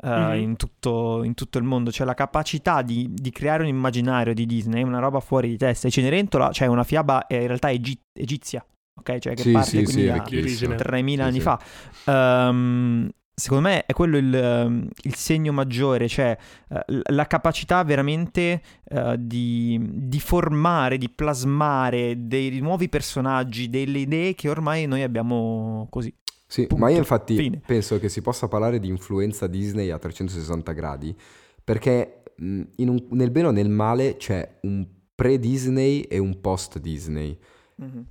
eh, 0.05 0.09
Mhm. 0.09 0.35
in, 0.43 0.57
tutto, 0.57 1.23
in 1.23 1.35
tutto 1.35 1.59
il 1.59 1.65
mondo. 1.65 1.93
Cioè, 1.93 2.05
la 2.07 2.15
capacità 2.15 2.83
di, 2.83 3.09
di 3.13 3.31
creare 3.31 3.63
un 3.63 3.69
immaginario 3.69 4.35
di 4.35 4.45
Disney 4.47 4.83
è 4.83 4.85
una 4.85 4.99
roba 4.99 5.21
fuori 5.21 5.49
di 5.49 5.57
testa. 5.57 5.87
E 5.89 5.91
Cenerentola, 5.91 6.51
cioè, 6.53 6.67
è 6.67 6.71
una 6.71 6.85
fiaba 6.85 7.27
eh, 7.27 7.41
in 7.41 7.47
realtà 7.47 7.71
egi- 7.71 7.99
egizia, 8.13 8.65
ok? 8.99 9.19
Cioè, 9.19 9.35
che 9.35 9.43
Sì, 9.43 9.53
parte 9.53 9.71
sì, 9.71 9.83
quindi 9.85 10.03
sì, 10.03 10.09
da 10.09 10.15
vecchissimo. 10.15 10.75
3000 10.75 11.23
Sì, 11.23 11.29
anni 11.29 11.39
sì. 11.39 11.45
fa. 11.45 11.61
Ehm, 12.05 13.11
secondo 13.35 13.69
me 13.69 13.87
è 13.87 13.93
quello 13.93 14.17
il, 14.17 14.35
ehm, 14.35 14.89
il 15.03 15.15
segno 15.15 15.53
maggiore, 15.53 16.09
cioè 16.09 16.37
eh, 16.69 16.85
la 17.13 17.27
capacità 17.27 17.83
veramente 17.85 18.63
eh, 18.85 19.17
di, 19.19 19.79
di 19.83 20.21
formare, 20.21 20.99
di 20.99 21.09
plasmare 21.09 22.27
dei 22.27 22.61
nuovi 22.61 22.89
personaggi, 22.89 23.69
delle 23.71 23.99
idee 23.99 24.35
che 24.35 24.49
ormai 24.49 24.87
noi 24.87 25.03
abbiamo 25.03 25.87
così. 25.91 26.15
Sì, 26.47 26.67
Punto. 26.67 26.85
ma 26.85 26.91
io 26.91 26.99
infatti 26.99 27.35
Fine. 27.35 27.63
penso 27.65 27.99
che 27.99 28.11
si 28.11 28.21
possa 28.21 28.47
parlare 28.47 28.79
di 28.79 28.89
influenza 28.89 29.47
Disney 29.47 29.89
a 29.91 29.99
360 29.99 30.73
gradi, 30.73 31.17
perché 31.65 32.23
in 32.37 32.89
un- 32.89 33.07
nel 33.11 33.31
bene 33.31 33.47
o 33.49 33.51
nel 33.53 33.71
male 33.71 34.17
c'è 34.19 34.59
un 34.63 34.87
pre-Disney 35.15 36.01
e 36.03 36.19
un 36.19 36.41
post-Disney. 36.41 37.39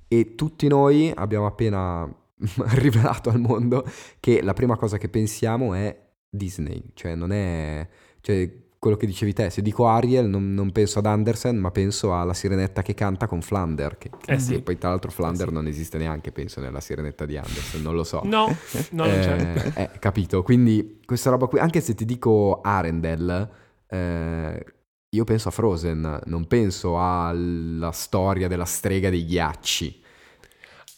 E 0.08 0.34
tutti 0.34 0.68
noi 0.68 1.10
abbiamo 1.14 1.46
appena 1.46 2.06
rivelato 2.74 3.30
al 3.30 3.40
mondo 3.40 3.84
che 4.20 4.42
la 4.42 4.52
prima 4.52 4.76
cosa 4.76 4.98
che 4.98 5.08
pensiamo 5.08 5.74
è 5.74 5.96
Disney, 6.28 6.90
cioè 6.94 7.14
non 7.14 7.32
è... 7.32 7.86
Cioè, 8.20 8.60
quello 8.82 8.96
che 8.96 9.06
dicevi 9.06 9.32
te, 9.32 9.48
se 9.48 9.62
dico 9.62 9.86
Ariel 9.86 10.28
non, 10.28 10.54
non 10.54 10.72
penso 10.72 10.98
ad 10.98 11.06
Andersen, 11.06 11.56
ma 11.56 11.70
penso 11.70 12.16
alla 12.16 12.34
sirenetta 12.34 12.82
che 12.82 12.94
canta 12.94 13.28
con 13.28 13.40
Flander, 13.40 13.96
che, 13.96 14.10
che 14.20 14.32
Eh 14.32 14.38
sì. 14.40 14.60
poi 14.60 14.76
tra 14.76 14.88
l'altro 14.88 15.12
Flander 15.12 15.46
Eh 15.46 15.50
sì. 15.50 15.54
non 15.54 15.66
esiste 15.68 15.98
neanche, 15.98 16.32
penso, 16.32 16.60
nella 16.60 16.80
sirenetta 16.80 17.24
di 17.24 17.36
Andersen, 17.36 17.80
non 17.80 17.94
lo 17.94 18.02
so. 18.02 18.22
No, 18.24 18.46
no, 18.90 19.04
non 19.06 19.18
c'è. 19.20 19.72
Eh, 19.76 19.82
eh, 19.82 19.90
capito, 20.00 20.42
quindi 20.42 21.00
questa 21.04 21.30
roba 21.30 21.46
qui, 21.46 21.60
anche 21.60 21.80
se 21.80 21.94
ti 21.94 22.04
dico 22.04 22.60
Arendelle, 22.60 23.50
eh, 23.86 24.64
io 25.10 25.24
penso 25.24 25.46
a 25.46 25.52
Frozen, 25.52 26.22
non 26.24 26.48
penso 26.48 26.98
alla 26.98 27.92
storia 27.92 28.48
della 28.48 28.64
strega 28.64 29.10
dei 29.10 29.24
ghiacci. 29.24 30.01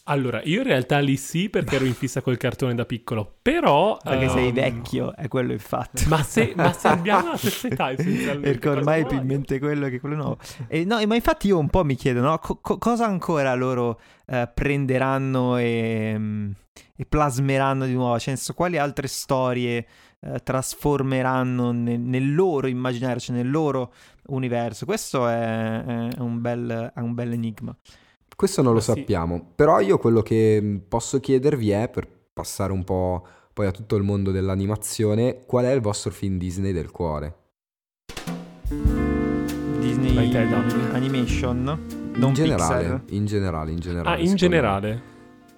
Allora, 0.07 0.39
io 0.43 0.61
in 0.61 0.67
realtà 0.67 0.99
lì 0.99 1.17
sì 1.17 1.49
perché 1.49 1.77
ero 1.77 1.85
in 1.85 1.95
fissa 1.95 2.21
col 2.21 2.37
cartone 2.37 2.75
da 2.75 2.85
piccolo, 2.85 3.37
però... 3.41 3.97
Perché 4.03 4.29
sei 4.29 4.49
ehm, 4.49 4.53
vecchio, 4.53 5.15
è 5.15 5.27
quello 5.27 5.51
il 5.51 5.59
fatto. 5.59 6.03
Ma 6.05 6.21
se, 6.21 6.53
ma 6.55 6.71
se 6.73 6.89
abbiamo 6.89 7.29
la 7.29 7.37
stessa 7.37 7.67
età 7.67 7.89
essenzialmente. 7.97 8.51
Perché 8.51 8.69
ormai 8.69 9.01
è 9.01 9.05
più 9.07 9.17
in 9.17 9.25
mente 9.25 9.57
quello 9.57 9.89
che 9.89 9.99
quello 9.99 10.15
nuovo. 10.15 10.37
E 10.67 10.85
no, 10.85 11.03
ma 11.07 11.15
infatti 11.15 11.47
io 11.47 11.57
un 11.57 11.71
po' 11.71 11.83
mi 11.83 11.95
chiedo, 11.95 12.21
no? 12.21 12.37
co- 12.37 12.59
co- 12.61 12.77
cosa 12.77 13.07
ancora 13.07 13.55
loro 13.55 13.99
eh, 14.27 14.47
prenderanno 14.53 15.57
e, 15.57 16.13
mm, 16.15 16.51
e 16.97 17.05
plasmeranno 17.07 17.87
di 17.87 17.93
nuovo? 17.93 18.19
Cioè, 18.19 18.29
nel 18.29 18.37
senso, 18.37 18.53
quali 18.53 18.77
altre 18.77 19.07
storie 19.07 19.87
eh, 20.19 20.39
trasformeranno 20.43 21.71
ne- 21.71 21.97
nel 21.97 22.35
loro 22.35 22.67
immaginario, 22.67 23.19
cioè 23.19 23.35
nel 23.35 23.49
loro 23.49 23.91
universo? 24.27 24.85
Questo 24.85 25.27
è, 25.27 25.83
è 26.09 26.19
un, 26.19 26.41
bel, 26.41 26.91
è 26.93 26.99
un 26.99 27.15
bel 27.15 27.31
enigma. 27.31 27.75
Questo 28.35 28.61
non 28.61 28.71
lo 28.73 28.79
Ma 28.79 28.83
sì. 28.83 28.91
sappiamo, 28.91 29.51
però 29.55 29.79
io 29.79 29.97
quello 29.97 30.21
che 30.21 30.59
mh, 30.61 30.81
posso 30.89 31.19
chiedervi 31.21 31.71
è, 31.71 31.87
per 31.87 32.05
passare 32.33 32.73
un 32.73 32.83
po' 32.83 33.25
poi 33.53 33.67
a 33.67 33.71
tutto 33.71 33.95
il 33.95 34.03
mondo 34.03 34.31
dell'animazione, 34.31 35.43
qual 35.45 35.63
è 35.63 35.71
il 35.71 35.79
vostro 35.79 36.11
film 36.11 36.37
Disney 36.37 36.73
del 36.73 36.91
cuore? 36.91 37.35
Disney. 39.79 40.35
Animation, 40.91 41.63
non 42.15 42.29
in 42.29 42.33
generale, 42.33 42.83
Pixar. 42.83 43.01
in 43.11 43.25
generale, 43.25 43.71
in 43.71 43.79
generale. 43.79 44.09
Ah, 44.09 44.19
in 44.19 44.37
secondo 44.37 44.45
me. 44.87 45.14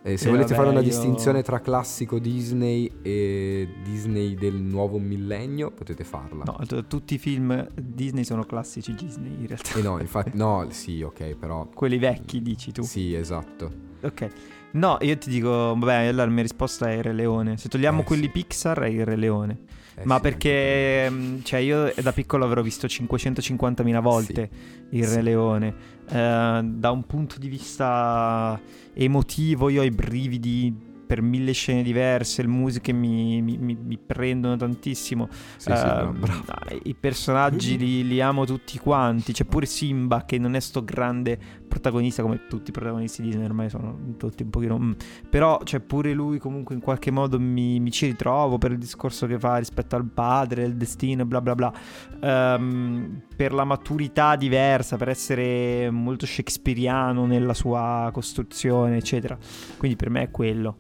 Generale. 0.08 0.14
E 0.14 0.18
se 0.18 0.28
Eh, 0.28 0.32
volete 0.32 0.54
vabbè, 0.54 0.56
fare 0.56 0.70
una 0.70 0.80
io- 0.80 0.86
distinzione 0.86 1.42
tra 1.44 1.60
classico 1.60 2.20
Disney 2.20 2.92
e 3.02 3.68
Disney 3.84 4.36
del 4.36 4.56
nuovo 4.56 4.98
millennio, 5.00 5.72
potete 5.72 6.04
farla. 6.04 6.44
No, 6.46 6.58
t- 6.66 6.88
tutti 6.88 7.16
i 7.16 7.18
film 7.18 7.68
Disney 7.76 8.24
sono 8.24 8.44
classici 8.44 8.94
Disney 8.94 9.34
in 9.42 9.48
realtà. 9.48 9.78
E 9.78 9.82
no, 9.82 10.00
infatti, 10.02 10.32
no, 10.38 10.68
sì, 10.70 11.02
ok, 11.02 11.36
però... 11.36 11.68
Quelli 11.74 11.98
vecchi 11.98 12.42
dici 12.42 12.72
tu. 12.72 12.84
Sì, 12.84 13.14
esatto. 13.14 13.86
Ok. 14.02 14.28
No, 14.72 14.98
io 15.02 15.18
ti 15.18 15.30
dico, 15.30 15.50
vabbè, 15.50 16.06
allora 16.08 16.26
la 16.26 16.32
mia 16.32 16.44
risposta 16.44 16.90
è 16.90 16.94
il 16.96 17.04
Re 17.04 17.14
Leone. 17.14 17.58
Se 17.58 17.68
togliamo 17.70 18.02
Eh, 18.02 18.04
quelli 18.04 18.24
sì. 18.26 18.30
Pixar 18.30 18.80
è 18.80 18.88
il 18.88 19.06
Re 19.06 19.16
Leone. 19.16 19.58
Eh 19.96 20.06
Ma 20.06 20.16
sì, 20.18 20.22
perché, 20.22 21.12
cioè, 21.42 21.60
io 21.62 21.92
da 22.00 22.12
piccolo 22.12 22.46
avrò 22.46 22.62
visto 22.62 22.86
550.000 22.86 24.00
volte 24.02 24.50
il 24.92 25.04
Re 25.04 25.10
Sì. 25.14 25.22
Leone. 25.24 25.76
Eh, 26.10 26.62
da 26.64 26.92
un 26.92 27.04
punto 27.06 27.38
di 27.40 27.48
vista 27.50 28.60
emotivo, 28.94 29.70
io 29.70 29.82
ho 29.82 29.86
i 29.86 29.92
brividi 29.92 30.86
per 31.08 31.22
mille 31.22 31.54
scene 31.54 31.84
diverse, 31.84 32.42
le 32.42 32.50
musiche 32.50 32.92
mi, 32.92 33.42
mi- 33.42 33.58
mi- 33.58 33.78
mi 33.82 33.98
prendono 33.98 34.58
tantissimo. 34.58 35.30
Sì, 35.56 35.72
sì, 35.74 35.88
Eh, 35.88 36.08
bravo, 36.14 36.44
I 36.84 36.96
personaggi 36.96 37.78
li, 37.78 38.06
li 38.06 38.20
amo 38.22 38.46
tutti 38.46 38.78
quanti. 38.78 39.32
C'è 39.32 39.46
pure 39.46 39.66
Simba 39.66 40.26
che 40.26 40.38
non 40.38 40.54
è 40.56 40.60
sto 40.60 40.84
grande 40.84 41.40
protagonista 41.68 42.22
come 42.22 42.48
tutti 42.48 42.70
i 42.70 42.74
protagonisti 42.74 43.22
Disney 43.22 43.46
ormai 43.46 43.70
sono 43.70 44.16
tutti 44.18 44.44
un 44.44 44.50
pochino... 44.50 44.80
mm. 44.80 44.92
Però 45.30 45.60
c'è 45.60 45.80
pure 45.80 46.14
lui 46.14 46.40
comunque 46.40 46.76
in 46.76 46.82
qualche 46.82 47.12
modo 47.12 47.40
mi, 47.40 47.80
mi 47.80 47.92
ci 47.92 48.08
ritrovo 48.08 48.58
per 48.58 48.72
il 48.72 48.78
discorso 48.78 49.28
che 49.28 49.38
fa 49.38 49.58
rispetto 49.58 49.96
al 49.96 50.06
padre, 50.06 50.64
il 50.64 50.76
destino, 50.76 51.26
bla 51.26 51.42
bla 51.42 51.56
bla. 51.56 51.74
Ehm, 52.22 53.22
per 53.36 53.54
la 53.54 53.64
maturità 53.64 54.36
diversa, 54.36 54.98
per 54.98 55.10
essere 55.10 55.90
molto 55.92 56.26
shakespeariano 56.26 57.26
nella 57.26 57.54
sua 57.54 58.10
costruzione, 58.12 58.98
eccetera. 58.98 59.38
Quindi 59.78 59.98
per 59.98 60.10
me 60.10 60.24
è 60.24 60.32
quello. 60.32 60.78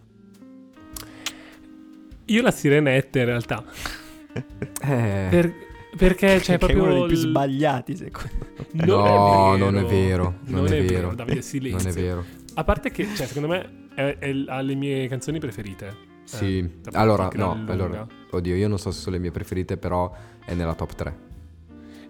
Io 2.25 2.41
la 2.41 2.51
sirenetta 2.51 3.19
in 3.19 3.25
realtà. 3.25 3.63
Eh, 4.79 5.27
Per- 5.31 5.66
perché 5.97 6.39
c'è 6.39 6.53
è 6.53 6.57
proprio... 6.57 6.83
uno 6.83 6.93
dei 6.93 7.07
più 7.07 7.15
sbagliati, 7.17 7.95
secondo 7.95 8.29
me. 8.71 8.85
No, 8.85 9.55
non 9.57 9.77
è 9.77 9.83
vero, 9.83 10.35
Non, 10.45 10.63
non 10.63 10.67
è, 10.67 10.77
è 10.77 10.81
vero, 10.81 10.93
vero. 11.09 11.15
Davide, 11.15 11.41
silenzio. 11.41 11.89
non 11.89 11.97
è 11.97 12.01
vero. 12.01 12.25
A 12.53 12.63
parte 12.63 12.91
che, 12.91 13.05
cioè, 13.15 13.25
secondo 13.27 13.47
me 13.49 13.87
è, 13.93 14.17
è- 14.19 14.43
ha 14.47 14.61
le 14.61 14.75
mie 14.75 15.07
canzoni 15.07 15.39
preferite. 15.39 16.15
Sì, 16.23 16.57
Eh, 16.59 16.71
allora, 16.91 17.29
no, 17.35 17.63
allora, 17.67 18.05
oddio, 18.31 18.55
io 18.55 18.67
non 18.67 18.77
so 18.79 18.91
se 18.91 18.99
sono 18.99 19.15
le 19.15 19.21
mie 19.21 19.31
preferite, 19.31 19.77
però 19.77 20.13
è 20.43 20.53
nella 20.53 20.73
top 20.73 20.93
3. 20.95 21.17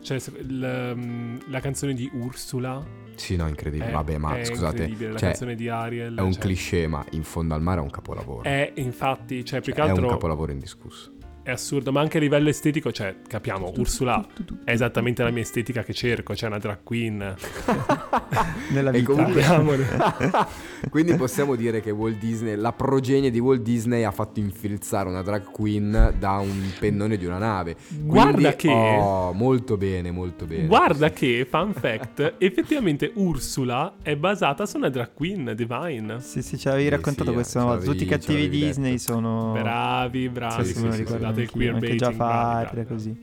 Cioè, 0.02 0.18
il, 0.40 0.94
um, 0.96 1.40
la 1.50 1.60
canzone 1.60 1.94
di 1.94 2.10
Ursula. 2.14 2.84
Sì, 3.16 3.36
no, 3.36 3.48
incredibile. 3.48 3.90
è- 3.90 3.94
Vabbè, 3.94 4.18
ma 4.18 4.38
è 4.38 4.46
scusate, 4.46 4.78
incredibile, 4.84 5.12
La 5.12 5.18
cioè, 5.20 5.30
canzone 5.30 5.56
di 5.56 5.68
Ariel. 5.70 6.16
è 6.16 6.22
un 6.22 6.32
cioè, 6.32 6.42
cliché, 6.42 6.88
ma 6.88 7.06
in 7.12 7.24
fondo 7.24 7.54
al 7.54 7.62
mare 7.62 7.80
è 7.80 7.84
un 7.84 7.90
capolavoro. 7.90 8.44
È 8.44 8.72
infatti, 8.76 9.44
cioè, 9.44 9.60
più 9.62 9.74
che 9.74 9.82
è 9.82 9.84
un 9.84 9.90
altro 9.92 10.08
capolavoro 10.08 10.52
indiscusso. 10.52 11.12
È 11.48 11.52
assurdo, 11.52 11.94
ma 11.94 12.02
anche 12.02 12.18
a 12.18 12.20
livello 12.20 12.50
estetico, 12.50 12.92
cioè, 12.92 13.16
capiamo, 13.26 13.72
Ursula 13.78 14.26
è 14.66 14.72
esattamente 14.72 15.24
la 15.24 15.30
mia 15.30 15.44
estetica 15.44 15.82
che 15.82 15.94
cerco, 15.94 16.36
cioè 16.36 16.50
una 16.50 16.58
drag 16.58 16.80
queen. 16.84 17.36
Nella 18.72 18.92
E 18.92 19.00
vita. 19.00 19.14
comunque-. 19.14 19.88
Quindi 20.90 21.16
possiamo 21.16 21.56
dire 21.56 21.80
che 21.80 21.92
Walt 21.92 22.18
Disney, 22.18 22.56
la 22.56 22.74
progenie 22.74 23.32
di 23.32 23.40
Walt 23.40 23.62
Disney 23.62 24.04
ha 24.04 24.12
fatto 24.12 24.42
infilzare 24.42 25.08
una 25.08 25.22
drag 25.22 25.50
queen 25.50 26.16
da 26.20 26.32
un 26.40 26.70
pennone 26.80 27.16
di 27.16 27.26
una 27.26 27.38
nave. 27.38 27.76
Quindi, 27.88 28.08
Guarda 28.08 28.56
che- 28.56 28.66
Oh, 28.70 29.32
molto 29.32 29.78
bene, 29.78 30.12
molto 30.12 30.46
bene. 30.46 30.68
Guarda 30.68 31.12
che, 31.12 31.48
fun 31.50 31.74
fact, 31.74 32.36
effettivamente 32.40 33.10
Ursula 33.16 33.96
è 34.02 34.18
basata 34.18 34.66
su 34.66 34.76
una 34.76 34.90
drag 34.90 35.14
queen, 35.14 35.54
Divine. 35.56 36.20
Sì, 36.20 36.42
sì, 36.42 36.58
ci 36.58 36.68
avevi 36.68 36.90
raccontato 36.90 37.30
sì, 37.30 37.36
questa 37.36 37.64
volta. 37.64 37.86
Tutti 37.86 38.04
i 38.04 38.08
cattivi 38.08 38.50
Disney 38.50 38.92
detto. 38.98 39.14
sono... 39.14 39.54
Bravi, 39.54 40.28
bravi. 40.30 40.66
Sì, 40.66 40.74
sì, 40.74 40.92
sì, 40.92 41.04
sì, 41.42 41.48
scusate 41.48 41.62
il 41.62 41.72
anche 41.72 41.80
queerbaiting, 41.80 42.00
Jafar, 42.00 42.62
bravi, 42.62 42.74
bravi. 42.74 42.88
così. 42.88 43.18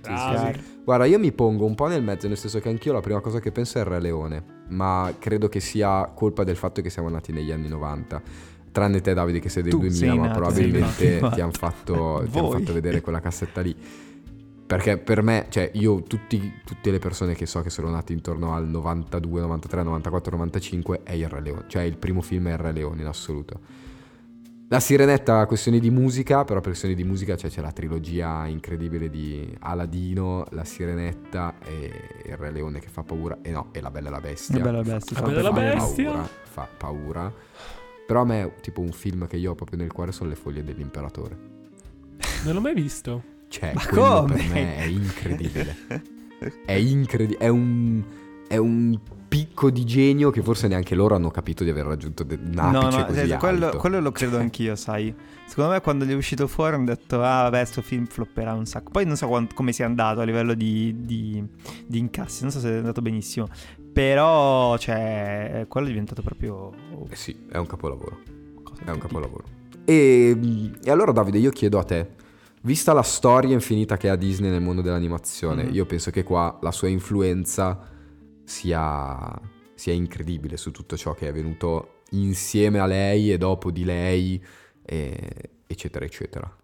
Bravi. 0.00 0.36
Chiaro. 0.36 0.58
Guarda, 0.84 1.04
io 1.04 1.18
mi 1.18 1.32
pongo 1.32 1.64
un 1.64 1.74
po' 1.74 1.86
nel 1.86 2.02
mezzo, 2.02 2.26
nel 2.26 2.36
senso 2.36 2.58
che 2.58 2.68
anch'io 2.68 2.92
la 2.92 3.00
prima 3.00 3.20
cosa 3.20 3.38
che 3.38 3.52
penso 3.52 3.78
è 3.78 3.82
il 3.82 3.86
Re 3.86 4.00
Leone, 4.00 4.44
ma 4.68 5.12
credo 5.18 5.48
che 5.48 5.60
sia 5.60 6.10
colpa 6.14 6.42
del 6.42 6.56
fatto 6.56 6.82
che 6.82 6.90
siamo 6.90 7.08
nati 7.08 7.32
negli 7.32 7.52
anni 7.52 7.68
90. 7.68 8.22
Tranne 8.72 9.00
te, 9.00 9.14
Davide, 9.14 9.38
che 9.38 9.48
sei 9.48 9.62
del 9.62 9.72
Tu 9.72 9.78
2000, 9.80 10.06
sei 10.06 10.18
ma 10.18 10.26
nato 10.26 10.38
probabilmente 10.40 11.18
ti 11.32 11.40
hanno 11.40 11.52
fatto, 11.52 12.26
ti 12.28 12.38
han 12.38 12.50
fatto 12.50 12.72
vedere 12.72 13.00
quella 13.00 13.20
cassetta 13.20 13.60
lì. 13.60 13.76
Perché 14.66 14.96
per 14.96 15.22
me, 15.22 15.46
cioè, 15.50 15.70
io, 15.74 16.02
tutti- 16.02 16.60
tutte 16.64 16.90
le 16.90 16.98
persone 16.98 17.34
che 17.34 17.44
so 17.44 17.60
che 17.60 17.68
sono 17.68 17.90
nate 17.90 18.14
intorno 18.14 18.54
al 18.54 18.66
92, 18.66 19.42
93, 19.42 19.82
94, 19.82 20.30
95, 20.36 21.00
è 21.02 21.12
il 21.12 21.28
Re 21.28 21.42
Leone. 21.42 21.64
Cioè, 21.66 21.82
il 21.82 21.98
primo 21.98 22.22
film 22.22 22.48
è 22.48 22.52
il 22.52 22.58
Re 22.58 22.72
Leone 22.72 23.02
in 23.02 23.06
assoluto. 23.06 23.60
La 24.68 24.80
Sirenetta, 24.80 25.44
questioni 25.44 25.80
di 25.80 25.90
musica, 25.90 26.44
però 26.44 26.60
per 26.60 26.68
questioni 26.68 26.94
di 26.94 27.04
musica 27.04 27.36
cioè, 27.36 27.50
c'è 27.50 27.60
la 27.60 27.72
trilogia 27.72 28.46
incredibile 28.46 29.10
di 29.10 29.54
Aladino, 29.60 30.46
La 30.50 30.64
Sirenetta 30.64 31.56
e 31.62 31.90
il 32.24 32.36
Re 32.38 32.50
Leone 32.50 32.78
che 32.80 32.88
fa 32.88 33.02
paura. 33.02 33.38
E 33.42 33.50
no, 33.50 33.68
e 33.72 33.82
La 33.82 33.90
Bella 33.90 34.08
e 34.08 34.10
la 34.12 34.20
Bestia. 34.20 34.56
La 34.58 34.64
Bella 34.64 34.78
e 34.78 34.84
la 34.84 34.84
Fa- 34.88 34.94
Bestia, 34.94 35.20
La 35.20 35.20
fa 35.20 35.26
Bella 35.26 35.40
e 35.40 35.42
la 35.42 35.50
paura. 35.50 35.74
Bestia. 35.74 36.10
Paura, 36.10 36.28
fa 36.44 36.68
paura. 36.78 37.34
Però 38.06 38.20
a 38.22 38.24
me, 38.24 38.54
tipo, 38.62 38.80
un 38.80 38.92
film 38.92 39.26
che 39.26 39.36
io 39.36 39.50
ho 39.50 39.54
proprio 39.54 39.78
nel 39.78 39.92
cuore 39.92 40.10
sono 40.10 40.30
Le 40.30 40.36
foglie 40.36 40.64
dell'imperatore. 40.64 41.36
Non 42.44 42.54
l'ho 42.54 42.60
mai 42.60 42.74
visto. 42.74 43.22
Cioè, 43.48 43.72
Ma 43.74 43.86
quello 43.86 44.20
come? 44.20 44.34
per 44.36 44.48
me 44.48 44.76
è 44.76 44.84
incredibile. 44.84 45.76
È 46.64 46.72
incredibile. 46.72 47.38
È 47.38 47.48
un, 47.48 48.02
è 48.48 48.56
un 48.56 48.98
picco 49.36 49.70
di 49.70 49.84
genio 49.84 50.30
che 50.30 50.42
forse 50.42 50.68
neanche 50.68 50.94
loro 50.94 51.14
hanno 51.14 51.30
capito 51.30 51.64
di 51.64 51.70
aver 51.70 51.86
raggiunto 51.86 52.22
de- 52.22 52.34
un 52.34 52.50
No, 52.52 52.80
apice 52.80 52.98
no, 52.98 53.04
così 53.06 53.20
eh, 53.20 53.36
quello, 53.38 53.64
alto. 53.66 53.78
quello 53.78 54.00
lo 54.00 54.12
credo 54.12 54.36
anch'io, 54.38 54.76
sai. 54.76 55.14
Secondo 55.46 55.70
me 55.72 55.80
quando 55.80 56.04
gli 56.04 56.10
è 56.10 56.14
uscito 56.14 56.46
fuori 56.46 56.74
hanno 56.74 56.84
detto, 56.84 57.16
ah 57.22 57.42
vabbè, 57.42 57.64
sto 57.64 57.80
film 57.82 58.04
flopperà 58.06 58.52
un 58.52 58.66
sacco. 58.66 58.90
Poi 58.90 59.04
non 59.06 59.16
so 59.16 59.26
quant- 59.28 59.54
come 59.54 59.72
sia 59.72 59.86
andato 59.86 60.20
a 60.20 60.24
livello 60.24 60.54
di, 60.54 60.94
di- 61.00 61.42
di 61.86 61.98
incassi, 61.98 62.42
non 62.42 62.50
so 62.52 62.58
se 62.60 62.70
è 62.70 62.76
andato 62.76 63.00
benissimo. 63.00 63.48
Però, 63.92 64.76
cioè, 64.78 65.66
quello 65.68 65.86
è 65.86 65.90
diventato 65.90 66.22
proprio... 66.22 66.72
Eh 67.10 67.16
sì, 67.16 67.36
è 67.50 67.56
un 67.58 67.66
capolavoro. 67.66 68.20
cosa 68.62 68.82
È 68.84 68.90
un 68.90 68.98
capolavoro. 68.98 69.44
E, 69.84 70.70
e 70.82 70.90
allora 70.90 71.12
Davide, 71.12 71.38
io 71.38 71.50
chiedo 71.50 71.78
a 71.78 71.84
te, 71.84 72.10
vista 72.62 72.92
la 72.92 73.02
storia 73.02 73.52
infinita 73.52 73.96
che 73.96 74.08
ha 74.08 74.16
Disney 74.16 74.50
nel 74.50 74.62
mondo 74.62 74.80
dell'animazione, 74.80 75.64
Mhm. 75.64 75.74
io 75.74 75.84
penso 75.86 76.10
che 76.10 76.22
qua 76.22 76.58
la 76.62 76.70
sua 76.72 76.88
influenza 76.88 77.90
sia, 78.44 79.40
sia 79.74 79.92
incredibile 79.92 80.56
su 80.56 80.70
tutto 80.70 80.96
ciò 80.96 81.14
che 81.14 81.28
è 81.28 81.32
venuto 81.32 82.00
insieme 82.10 82.78
a 82.78 82.86
lei 82.86 83.32
e 83.32 83.38
dopo 83.38 83.70
di 83.70 83.84
lei, 83.84 84.42
e- 84.84 85.50
eccetera, 85.66 86.04
eccetera. 86.04 86.56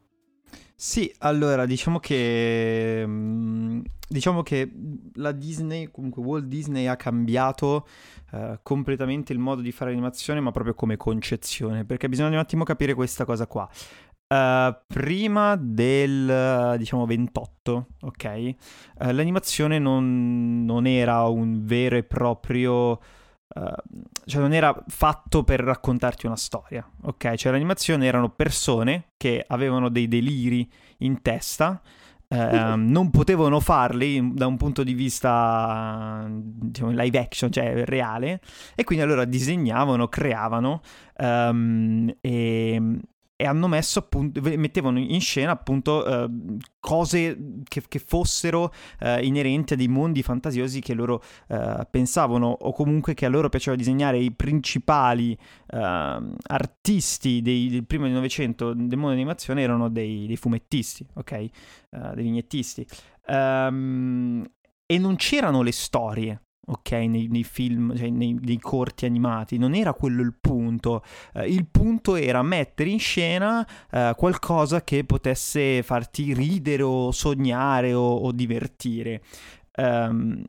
Sì, 0.81 1.13
allora 1.19 1.67
diciamo 1.67 1.99
che 1.99 3.03
mm, 3.05 3.81
diciamo 4.09 4.43
che 4.43 4.71
la 5.15 5.33
Disney, 5.33 5.91
comunque 5.91 6.23
Walt 6.23 6.45
Disney 6.45 6.87
ha 6.87 6.95
cambiato 6.95 7.87
eh, 8.31 8.61
completamente 8.63 9.33
il 9.33 9.39
modo 9.39 9.61
di 9.61 9.73
fare 9.73 9.91
animazione, 9.91 10.41
ma 10.41 10.51
proprio 10.51 10.75
come 10.75 10.97
concezione, 10.97 11.85
perché 11.85 12.09
bisogna 12.09 12.29
un 12.29 12.37
attimo 12.37 12.65
capire 12.65 12.95
questa 12.95 13.25
cosa 13.25 13.47
qua. 13.47 13.69
Eh, 14.29 14.79
prima 14.87 15.57
del 15.57 16.77
diciamo 16.77 17.07
28, 17.07 17.87
ok? 18.03 18.25
eh, 18.25 18.57
l'animazione 18.99 19.79
non, 19.79 20.65
non 20.65 20.87
era 20.87 21.23
un 21.25 21.65
vero 21.65 21.97
e 21.97 22.03
proprio 22.03 22.99
eh, 23.55 23.75
cioè 24.27 24.41
non 24.43 24.53
era 24.53 24.77
fatto 24.89 25.43
per 25.43 25.61
raccontarti 25.61 26.27
una 26.27 26.37
storia, 26.37 26.87
ok? 27.03 27.35
Cioè 27.35 27.53
l'animazione 27.53 28.07
erano 28.07 28.29
persone 28.29 29.13
che 29.17 29.43
avevano 29.47 29.89
dei 29.89 30.07
deliri 30.07 30.71
in 30.99 31.23
testa 31.23 31.81
eh, 32.29 32.37
non 32.77 33.11
potevano 33.11 33.59
farli 33.61 34.35
da 34.35 34.47
un 34.47 34.59
punto 34.59 34.83
di 34.85 34.93
vista 34.93 36.27
diciamo, 36.31 36.91
live 36.91 37.19
action, 37.19 37.51
cioè 37.51 37.85
reale, 37.85 38.41
e 38.75 38.85
quindi 38.85 39.03
allora 39.05 39.25
disegnavano, 39.25 40.09
creavano 40.09 40.83
um, 41.17 42.15
e, 42.21 42.99
e 43.41 43.47
hanno 43.47 43.69
messo 43.69 44.01
appunto, 44.01 44.41
mettevano 44.43 44.99
in 44.99 45.21
scena 45.21 45.53
appunto 45.53 46.05
eh, 46.05 46.29
cose 46.81 47.39
che, 47.69 47.85
che 47.87 48.01
fossero 48.01 48.73
eh, 48.99 49.25
inerenti 49.25 49.75
a 49.75 49.77
dei 49.77 49.87
mondi 49.87 50.25
fantasiosi 50.25 50.81
che 50.81 50.93
loro 50.93 51.23
eh, 51.47 51.87
pensavano 51.89 52.49
o 52.49 52.73
comunque 52.73 53.15
che 53.15 53.27
a 53.27 53.29
loro 53.29 53.49
piaceva 53.49 53.77
disegnare 53.77 54.19
i 54.19 54.33
principali 54.33 55.39
ehm, 55.69 56.35
artisti 56.49 57.41
dei, 57.41 57.69
del 57.69 57.87
primo 57.87 58.07
del 58.07 58.15
Novecento 58.15 58.73
del 58.75 58.89
mondo 58.97 59.11
dell'animazione 59.11 59.63
erano 59.63 59.89
dei, 59.89 60.27
dei 60.27 60.37
fumettisti, 60.37 61.07
ok? 61.15 61.33
Eh, 61.33 61.51
dei 61.91 62.25
vignettisti. 62.25 62.85
Um, 63.29 64.45
e 64.85 64.99
non 64.99 65.15
c'erano 65.15 65.63
le 65.63 65.73
storie 65.73 66.43
ok, 66.69 66.91
nei, 66.93 67.29
nei 67.29 67.45
film, 67.45 67.97
cioè 67.97 68.09
nei, 68.11 68.39
nei, 68.41 68.59
corti 68.59 69.07
animati, 69.07 69.59
non 69.59 69.75
era 69.75 69.93
quello 69.95 70.23
il 70.23 70.35
punto. 70.39 71.03
Uh, 71.35 71.41
il 71.43 71.67
punto 71.67 72.15
era 72.15 72.43
mettere 72.43 72.91
in 72.91 72.99
scena 72.99 73.67
uh, 73.91 74.15
qualcosa 74.15 74.83
che 74.83 75.05
potesse 75.05 75.83
farti 75.83 76.35
ridere 76.35 76.83
o 76.83 77.11
sognare 77.11 77.93
o, 77.95 78.17
o 78.17 78.33
divertire. 78.33 79.23
Um, 79.77 80.45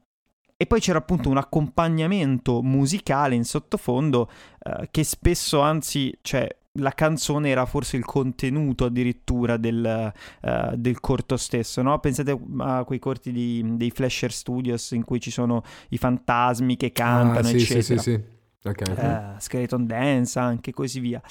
e 0.61 0.65
poi 0.65 0.82
c'era 0.82 0.97
appunto 0.97 1.30
un 1.30 1.38
accompagnamento 1.38 2.61
musicale 2.61 3.34
in 3.34 3.45
sottofondo 3.45 4.30
uh, 4.65 4.84
che 4.91 5.05
spesso, 5.05 5.61
anzi, 5.61 6.13
cioè, 6.22 6.47
la 6.78 6.91
canzone 6.91 7.49
era 7.49 7.65
forse 7.65 7.97
il 7.97 8.05
contenuto 8.05 8.86
addirittura 8.86 9.57
del, 9.57 10.13
uh, 10.41 10.76
del 10.76 10.99
corto 10.99 11.36
stesso, 11.36 11.82
no? 11.82 11.99
Pensate 11.99 12.39
a 12.59 12.84
quei 12.84 12.99
corti 12.99 13.32
di, 13.32 13.63
dei 13.76 13.89
Flasher 13.89 14.32
Studios 14.32 14.91
in 14.91 15.03
cui 15.03 15.20
ci 15.20 15.32
sono 15.32 15.63
i 15.89 15.97
fantasmi 15.97 16.78
che 16.78 16.91
cantano, 16.91 17.39
ah, 17.39 17.43
sì, 17.43 17.55
eccetera. 17.55 17.82
Sì, 17.82 17.97
sì, 17.97 17.97
sì. 17.97 18.24
Okay. 18.61 18.93
Uh, 18.93 19.39
Skeleton 19.39 19.86
Dance 19.86 20.38
anche, 20.38 20.72
così 20.72 20.99
via. 20.99 21.22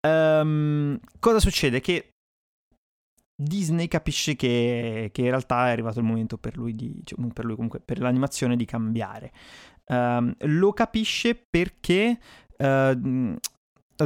Um, 0.00 0.98
cosa 1.18 1.38
succede? 1.38 1.80
Che 1.80 2.08
Disney 3.40 3.86
capisce 3.86 4.34
che, 4.34 5.10
che, 5.12 5.20
in 5.20 5.28
realtà 5.28 5.68
è 5.68 5.70
arrivato 5.70 5.98
il 5.98 6.04
momento 6.04 6.36
per 6.36 6.56
lui, 6.56 6.74
di, 6.74 7.00
cioè, 7.04 7.18
per 7.32 7.44
lui 7.44 7.54
comunque, 7.54 7.80
per 7.80 8.00
l'animazione 8.00 8.56
di 8.56 8.64
cambiare. 8.64 9.32
Um, 9.86 10.34
lo 10.40 10.72
capisce 10.72 11.34
perché 11.34 12.18
uh, 12.58 13.36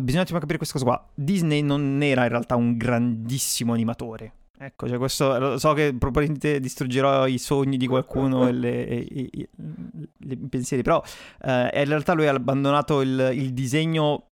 bisogna 0.03 0.24
capire 0.24 0.57
questa 0.57 0.78
cosa 0.78 0.84
qua. 0.84 1.11
Disney 1.14 1.62
non 1.62 2.03
era 2.03 2.22
in 2.22 2.28
realtà 2.28 2.57
un 2.57 2.76
grandissimo 2.76 3.72
animatore. 3.72 4.32
Ecco, 4.57 4.88
cioè 4.88 4.99
questo 4.99 5.59
so 5.59 5.72
che 5.72 5.95
probabilmente 5.99 6.61
distruggerò 6.61 7.26
i 7.26 7.38
sogni 7.38 7.76
di 7.76 7.88
qualcuno 7.88 8.49
e 8.49 9.07
i 9.11 10.36
pensieri, 10.49 10.82
però 10.82 11.03
eh, 11.42 11.70
in 11.74 11.88
realtà 11.88 12.14
lui 12.14 12.28
ha 12.28 12.32
abbandonato 12.32 13.01
il, 13.01 13.32
il 13.34 13.53
disegno 13.53 14.28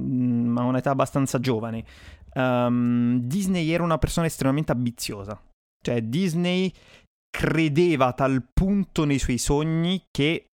mh, 0.00 0.04
mm, 0.04 0.58
a 0.58 0.64
un'età 0.64 0.90
abbastanza 0.90 1.38
giovane. 1.38 1.84
Um, 2.34 3.20
Disney 3.20 3.70
era 3.70 3.84
una 3.84 3.98
persona 3.98 4.26
estremamente 4.26 4.72
ambiziosa, 4.72 5.40
cioè 5.80 6.02
Disney 6.02 6.72
credeva 7.30 8.06
a 8.06 8.12
tal 8.12 8.44
punto 8.52 9.04
nei 9.04 9.18
suoi 9.18 9.38
sogni 9.38 10.06
che 10.10 10.46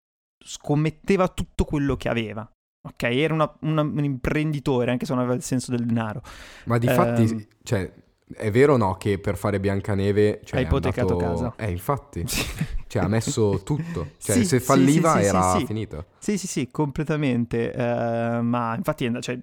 scommetteva 0.44 1.28
tutto 1.28 1.64
quello 1.64 1.96
che 1.96 2.08
aveva. 2.08 2.48
Ok, 2.86 3.02
era 3.02 3.34
una, 3.34 3.52
una, 3.60 3.82
un 3.82 4.04
imprenditore, 4.04 4.92
anche 4.92 5.06
se 5.06 5.12
non 5.12 5.22
aveva 5.22 5.36
il 5.36 5.42
senso 5.42 5.72
del 5.72 5.84
denaro. 5.84 6.22
Ma 6.64 6.78
di 6.78 6.86
fatti, 6.86 7.22
um, 7.22 7.46
cioè, 7.64 7.90
è 8.34 8.50
vero 8.50 8.74
o 8.74 8.76
no 8.76 8.94
che 8.94 9.18
per 9.18 9.36
fare 9.36 9.58
Biancaneve... 9.60 10.40
Cioè, 10.44 10.60
ha 10.60 10.62
ipotecato 10.62 11.12
andato... 11.12 11.32
casa. 11.32 11.54
Eh, 11.56 11.70
infatti. 11.70 12.24
cioè, 12.86 13.02
ha 13.02 13.08
messo 13.08 13.62
tutto. 13.64 14.14
Cioè, 14.18 14.36
sì, 14.36 14.44
se 14.44 14.60
falliva 14.60 15.18
sì, 15.18 15.24
era 15.24 15.56
finito. 15.64 16.06
Sì, 16.18 16.38
sì, 16.38 16.46
sì, 16.46 16.68
completamente. 16.70 17.72
Uh, 17.74 18.42
ma 18.42 18.74
infatti 18.76 19.10
cioè, 19.20 19.38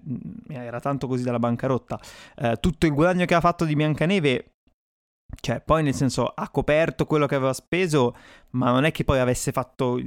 era 0.50 0.80
tanto 0.80 1.08
così 1.08 1.24
dalla 1.24 1.40
bancarotta. 1.40 2.00
Uh, 2.38 2.54
tutto 2.60 2.86
il 2.86 2.94
guadagno 2.94 3.26
che 3.26 3.34
ha 3.34 3.40
fatto 3.40 3.66
di 3.66 3.76
Biancaneve 3.76 4.53
cioè, 5.40 5.62
poi 5.62 5.84
nel 5.84 5.94
senso 5.94 6.26
ha 6.26 6.50
coperto 6.50 7.06
quello 7.06 7.26
che 7.26 7.36
aveva 7.36 7.54
speso, 7.54 8.16
ma 8.52 8.72
non 8.72 8.86
è 8.86 8.92
che 8.92 9.04
poi 9.04 9.20
avesse 9.20 9.52
fatto 9.52 10.00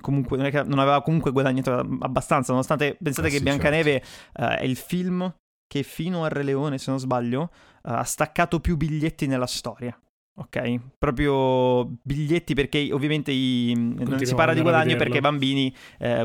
comunque, 0.00 0.36
non, 0.36 0.46
è 0.46 0.50
che 0.50 0.62
non 0.62 0.78
aveva 0.78 1.02
comunque 1.02 1.30
guadagnato 1.30 1.72
abbastanza, 2.00 2.52
nonostante 2.52 2.96
pensate 3.02 3.28
eh 3.28 3.30
che 3.30 3.36
sì, 3.38 3.42
Biancaneve 3.42 4.02
certo. 4.02 4.42
uh, 4.42 4.58
è 4.58 4.64
il 4.64 4.76
film 4.76 5.34
che 5.66 5.82
fino 5.82 6.24
a 6.24 6.28
Re 6.28 6.42
Leone, 6.42 6.78
se 6.78 6.90
non 6.90 6.98
sbaglio, 6.98 7.42
uh, 7.42 7.48
ha 7.82 8.04
staccato 8.04 8.60
più 8.60 8.76
biglietti 8.76 9.26
nella 9.26 9.46
storia. 9.46 9.98
Ok, 10.40 10.78
proprio 10.96 11.98
biglietti 12.00 12.54
perché 12.54 12.90
ovviamente 12.92 13.32
i, 13.32 13.74
non 13.74 14.20
si 14.24 14.36
parla 14.36 14.54
di 14.54 14.60
guadagno 14.60 14.94
perché 14.94 15.16
i 15.16 15.20
bambini 15.20 15.74
eh, 15.98 16.24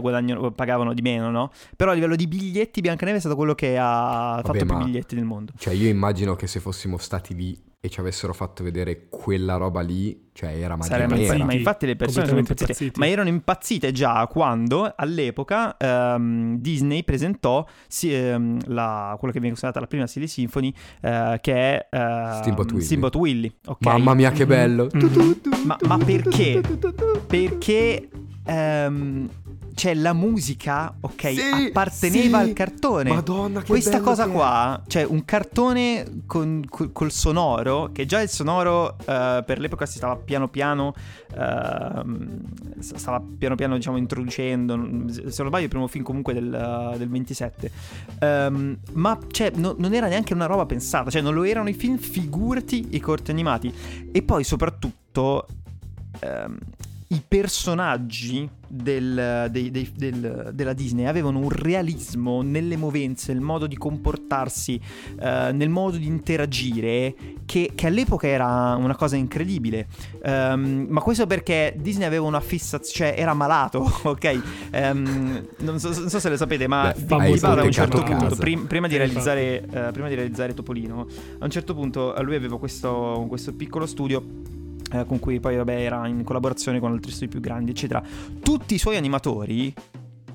pagavano 0.54 0.94
di 0.94 1.02
meno, 1.02 1.32
no? 1.32 1.50
Però 1.76 1.90
a 1.90 1.96
livello 1.96 2.16
di 2.16 2.28
biglietti 2.28 2.80
Biancaneve 2.82 3.18
è 3.18 3.20
stato 3.20 3.36
quello 3.36 3.56
che 3.56 3.76
ha 3.76 4.40
Vabbè, 4.44 4.60
fatto 4.60 4.66
più 4.66 4.86
biglietti 4.86 5.16
nel 5.16 5.26
mondo. 5.26 5.54
Cioè 5.58 5.74
io 5.74 5.90
immagino 5.90 6.36
che 6.36 6.46
se 6.46 6.60
fossimo 6.60 7.00
stati 7.00 7.34
lì 7.34 7.60
e 7.86 7.90
ci 7.90 8.00
avessero 8.00 8.32
fatto 8.32 8.64
vedere 8.64 9.08
quella 9.10 9.58
roba 9.58 9.82
lì, 9.82 10.30
cioè 10.32 10.56
era 10.58 10.78
magia. 10.78 11.06
Ma 11.44 11.52
infatti 11.52 11.86
le 11.86 11.98
persone 11.98 12.26
sono 12.26 12.40
impazzite. 12.40 12.72
impazzite. 12.72 12.98
Ma 12.98 13.10
erano 13.10 13.28
impazzite 13.28 13.92
già 13.92 14.26
quando 14.28 14.94
all'epoca 14.96 15.76
um, 15.82 16.58
Disney 16.60 17.04
presentò 17.04 17.68
sì, 17.86 18.14
um, 18.14 18.58
la, 18.68 19.18
quello 19.20 19.34
che 19.34 19.42
viene 19.42 19.50
considerata 19.50 19.82
la 19.82 19.88
prima 19.88 20.08
Silly 20.08 20.28
Symphony, 20.28 20.74
uh, 21.02 21.36
che 21.42 21.54
è 21.54 21.88
uh, 21.92 22.38
Steamboat 22.38 22.72
Willie. 22.72 22.86
Steamboat 22.86 23.16
Willie 23.16 23.54
okay? 23.66 23.98
Mamma 23.98 24.14
mia 24.14 24.32
che 24.32 24.46
bello! 24.46 24.88
Mm-hmm. 24.96 25.32
ma, 25.66 25.78
ma 25.86 25.98
perché? 25.98 26.62
Perché... 27.28 28.10
Um, 28.46 29.30
cioè 29.76 29.94
la 29.94 30.14
musica, 30.14 30.94
ok, 31.00 31.34
sì, 31.34 31.68
apparteneva 31.68 32.44
sì. 32.44 32.50
al 32.50 32.54
cartone. 32.54 33.10
Madonna, 33.10 33.62
che 33.62 33.68
Questa 33.68 34.02
cosa 34.02 34.26
che 34.26 34.32
qua, 34.32 34.82
cioè 34.88 35.04
un 35.04 35.26
cartone 35.26 36.22
con, 36.26 36.64
col, 36.70 36.92
col 36.92 37.12
sonoro, 37.12 37.90
che 37.92 38.06
già 38.06 38.22
il 38.22 38.30
sonoro 38.30 38.96
uh, 39.00 39.44
per 39.44 39.60
l'epoca 39.60 39.86
si 39.86 39.98
stava 39.98 40.16
piano 40.16 40.48
piano, 40.48 40.94
uh, 41.36 42.02
stava 42.80 43.24
piano 43.38 43.56
piano 43.56 43.76
diciamo 43.76 43.98
introducendo, 43.98 44.76
se 45.10 45.22
non 45.22 45.48
sbaglio 45.48 45.64
il 45.64 45.70
primo 45.70 45.88
film 45.88 46.04
comunque 46.04 46.34
del, 46.34 46.92
uh, 46.94 46.98
del 46.98 47.10
27, 47.10 47.72
um, 48.20 48.28
ehm, 48.28 48.78
ma 48.94 49.18
cioè 49.32 49.52
no, 49.56 49.76
non 49.78 49.94
era 49.94 50.08
neanche 50.08 50.34
una 50.34 50.46
roba 50.46 50.66
pensata, 50.66 51.10
cioè 51.10 51.22
non 51.22 51.34
lo 51.34 51.44
erano 51.44 51.70
i 51.70 51.74
film, 51.74 51.98
figurati 51.98 52.90
i 52.92 53.00
corti 53.00 53.32
animati. 53.32 53.74
E 54.12 54.22
poi 54.22 54.44
soprattutto... 54.44 55.48
Um, 56.22 56.58
i 57.14 57.22
personaggi 57.28 58.50
del, 58.68 59.48
dei, 59.52 59.70
dei, 59.70 59.92
del, 59.96 60.50
della 60.52 60.74
Disney 60.74 61.06
avevano 61.06 61.38
un 61.38 61.50
realismo 61.50 62.42
nelle 62.42 62.76
movenze, 62.76 63.32
nel 63.32 63.42
modo 63.42 63.68
di 63.68 63.78
comportarsi, 63.78 64.82
uh, 65.20 65.54
nel 65.54 65.70
modo 65.70 65.98
di 65.98 66.08
interagire, 66.08 67.14
che, 67.46 67.74
che, 67.76 67.88
all'epoca 67.88 68.28
era 68.28 68.76
una 68.76 68.96
cosa 68.96 69.16
incredibile. 69.16 69.88
Um, 70.24 70.88
ma 70.90 71.02
questo 71.02 71.28
perché 71.28 71.76
Disney 71.78 72.08
aveva 72.08 72.26
una 72.26 72.42
fissazione, 72.42 73.12
cioè 73.12 73.22
era 73.22 73.36
malato, 73.36 73.88
ok? 74.04 74.42
Um, 74.74 75.48
non, 75.60 75.80
so, 75.80 75.90
non, 75.90 76.10
so, 76.10 76.20
se 76.20 76.30
lo 76.30 76.38
sapete, 76.38 76.68
ma 76.68 76.92
Beh, 76.98 77.32
vi 77.32 77.40
parlo 77.40 77.62
a 77.62 77.66
un 77.66 77.72
certo 77.72 78.02
punto, 78.02 78.36
prim, 78.36 78.66
prima, 78.66 78.88
di 78.88 78.98
realizzare, 78.98 79.64
uh, 79.64 79.92
prima 79.92 80.08
di 80.08 80.16
realizzare 80.16 80.56
Topolino, 80.56 81.06
a 81.38 81.46
un 81.46 81.52
certo 81.52 81.76
punto 81.76 82.16
lui 82.24 82.36
aveva 82.36 82.58
questo, 82.58 83.26
questo 83.30 83.54
piccolo 83.54 83.86
studio 83.86 84.62
eh, 84.94 85.06
con 85.06 85.20
cui 85.20 85.40
poi 85.40 85.58
vabbè, 85.58 85.84
era 85.84 86.08
in 86.08 86.24
collaborazione 86.24 86.80
con 86.80 86.92
altri 86.92 87.12
studi 87.12 87.30
più 87.30 87.40
grandi, 87.40 87.72
eccetera. 87.72 88.02
Tutti 88.42 88.76
i 88.76 88.78
suoi 88.78 88.96
animatori 88.96 89.74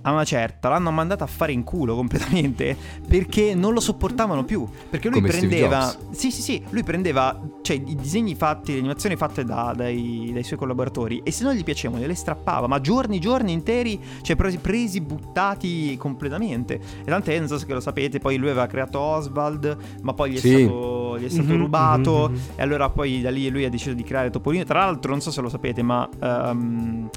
a 0.02 0.12
una 0.12 0.24
certa 0.24 0.68
l'hanno 0.68 0.90
mandata 0.90 1.24
a 1.24 1.26
fare 1.26 1.52
in 1.52 1.64
culo 1.64 1.94
completamente 1.94 2.76
perché 3.06 3.54
non 3.54 3.72
lo 3.72 3.80
sopportavano 3.80 4.44
più. 4.44 4.66
Perché 4.88 5.08
lui 5.08 5.20
Come 5.20 5.28
prendeva. 5.28 5.94
Sì, 6.10 6.30
sì, 6.30 6.42
sì. 6.42 6.62
Lui 6.70 6.82
prendeva 6.82 7.38
cioè, 7.62 7.76
i 7.76 7.94
disegni 7.94 8.34
fatti, 8.34 8.72
le 8.72 8.78
animazioni 8.78 9.16
fatte 9.16 9.44
da, 9.44 9.72
dai, 9.76 10.30
dai, 10.32 10.42
suoi 10.42 10.58
collaboratori 10.58 11.20
e 11.24 11.30
se 11.30 11.44
non 11.44 11.54
gli 11.54 11.64
piacevano 11.64 12.06
le 12.06 12.14
strappava, 12.14 12.66
ma 12.66 12.80
giorni, 12.80 13.18
giorni 13.18 13.52
interi, 13.52 14.00
cioè 14.22 14.36
presi, 14.36 14.58
presi 14.58 15.00
buttati 15.00 15.96
completamente. 15.96 16.74
E 17.00 17.04
tant'è, 17.04 17.38
non 17.38 17.48
so 17.48 17.58
se 17.58 17.66
lo 17.66 17.80
sapete, 17.80 18.18
poi 18.18 18.36
lui 18.36 18.50
aveva 18.50 18.66
creato 18.66 18.98
Oswald, 18.98 19.76
ma 20.02 20.14
poi 20.14 20.32
gli 20.32 20.36
è 20.36 20.40
sì. 20.40 20.62
stato, 20.62 21.18
gli 21.18 21.24
è 21.24 21.28
stato 21.28 21.48
mm-hmm, 21.48 21.58
rubato. 21.58 22.28
Mm-hmm. 22.28 22.40
E 22.56 22.62
allora 22.62 22.90
poi 22.90 23.20
da 23.20 23.30
lì 23.30 23.48
lui 23.48 23.64
ha 23.64 23.70
deciso 23.70 23.94
di 23.94 24.02
creare 24.02 24.30
Topolino. 24.30 24.64
Tra 24.64 24.80
l'altro, 24.80 25.10
non 25.10 25.20
so 25.20 25.30
se 25.30 25.40
lo 25.40 25.48
sapete, 25.48 25.82
ma. 25.82 26.08
Um, 26.20 27.10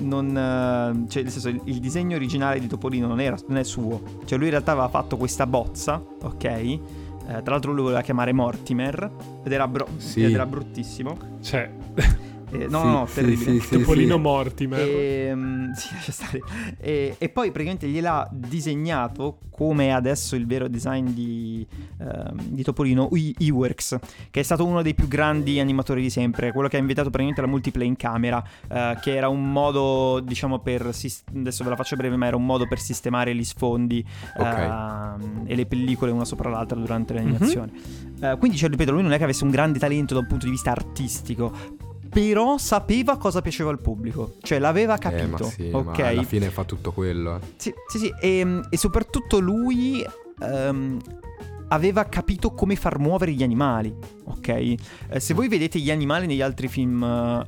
non, 0.00 0.28
eh, 0.28 1.08
cioè, 1.08 1.22
nel 1.22 1.32
senso, 1.32 1.48
il, 1.48 1.60
il, 1.64 1.78
disegno 1.78 2.16
originale 2.16 2.60
di 2.60 2.66
Topolino 2.66 3.06
non, 3.06 3.20
era, 3.20 3.36
non 3.48 3.58
è 3.58 3.64
suo. 3.64 4.00
Cioè, 4.24 4.36
lui 4.36 4.46
in 4.46 4.52
realtà 4.52 4.72
aveva 4.72 4.88
fatto 4.88 5.16
questa 5.16 5.46
bozza, 5.46 6.02
ok? 6.22 6.44
Eh, 6.44 6.80
tra 7.26 7.42
l'altro 7.44 7.72
lui 7.72 7.82
voleva 7.82 8.02
chiamare 8.02 8.32
Mortimer 8.32 9.10
ed 9.44 9.52
era, 9.52 9.66
bro- 9.66 9.88
sì. 9.96 10.22
ed 10.22 10.32
era 10.32 10.46
bruttissimo. 10.46 11.16
Cioè... 11.40 11.70
Eh, 12.62 12.68
no, 12.68 12.80
Sì, 12.80 12.86
no, 12.86 13.08
terribile. 13.12 13.52
sì, 13.52 13.60
sì, 13.60 13.78
Topolino 13.78 14.14
sì. 14.16 14.20
Mortimer. 14.20 14.80
Ehm, 14.80 15.72
sì, 15.76 15.88
lascia 15.94 16.12
stare. 16.12 16.40
E, 16.78 17.14
e 17.18 17.28
poi 17.28 17.50
praticamente 17.50 17.88
gliel'ha 17.88 18.28
disegnato 18.32 19.38
come 19.50 19.94
adesso 19.94 20.36
il 20.36 20.46
vero 20.46 20.68
design 20.68 21.08
di, 21.08 21.66
ehm, 21.98 22.40
di 22.48 22.62
Topolino, 22.62 23.08
I- 23.12 23.34
Iwerks, 23.38 23.98
che 24.30 24.40
è 24.40 24.42
stato 24.42 24.66
uno 24.66 24.82
dei 24.82 24.94
più 24.94 25.08
grandi 25.08 25.58
animatori 25.60 26.02
di 26.02 26.10
sempre, 26.10 26.52
quello 26.52 26.68
che 26.68 26.76
ha 26.76 26.80
inventato 26.80 27.08
praticamente 27.08 27.40
la 27.40 27.48
multiplay 27.48 27.86
in 27.86 27.96
camera, 27.96 28.42
eh, 28.68 28.98
che 29.00 29.14
era 29.16 29.28
un 29.28 29.50
modo, 29.50 30.20
diciamo, 30.20 30.58
per... 30.58 30.82
adesso 30.82 31.64
ve 31.64 31.70
la 31.70 31.76
faccio 31.76 31.96
breve, 31.96 32.16
ma 32.16 32.26
era 32.26 32.36
un 32.36 32.44
modo 32.44 32.66
per 32.66 32.78
sistemare 32.78 33.34
gli 33.34 33.44
sfondi 33.44 34.04
Ok. 34.36 34.44
ehm, 34.58 35.42
e 35.46 35.54
le 35.54 35.64
pellicole 35.66 36.10
una 36.10 36.24
sopra 36.26 36.50
l'altra 36.50 36.78
durante 36.78 37.14
l'animazione. 37.14 37.72
Eh, 38.20 38.36
quindi, 38.38 38.58
cioè, 38.58 38.68
ripeto, 38.68 38.92
lui 38.92 39.02
non 39.02 39.12
è 39.12 39.16
che 39.18 39.24
avesse 39.24 39.44
un 39.44 39.50
grande 39.50 39.78
talento 39.78 40.12
da 40.12 40.20
un 40.20 40.26
punto 40.26 40.44
di 40.44 40.50
vista 40.50 40.70
artistico, 40.70 41.50
però 42.20 42.56
sapeva 42.56 43.18
cosa 43.18 43.42
piaceva 43.42 43.68
al 43.68 43.78
pubblico, 43.78 44.36
cioè 44.40 44.58
l'aveva 44.58 44.96
capito, 44.96 45.44
Eh, 45.48 45.50
sì, 45.50 45.68
ok? 45.70 45.98
ma 45.98 46.06
alla 46.08 46.22
fine 46.22 46.48
fa 46.48 46.64
tutto 46.64 46.90
quello. 46.92 47.36
eh. 47.36 47.40
Sì, 47.56 47.74
sì, 47.88 47.98
sì, 47.98 48.14
e, 48.18 48.60
e 48.70 48.76
soprattutto 48.78 49.38
lui 49.38 50.02
ehm, 50.40 50.98
aveva 51.68 52.04
capito 52.04 52.54
come 52.54 52.74
far 52.74 52.98
muovere 52.98 53.32
gli 53.32 53.42
animali, 53.42 53.94
ok? 54.24 54.48
Eh, 54.48 55.20
se 55.20 55.34
voi 55.34 55.48
vedete 55.48 55.78
gli 55.78 55.90
animali 55.90 56.26
negli 56.26 56.40
altri 56.40 56.68
film 56.68 57.02
eh, 57.04 57.44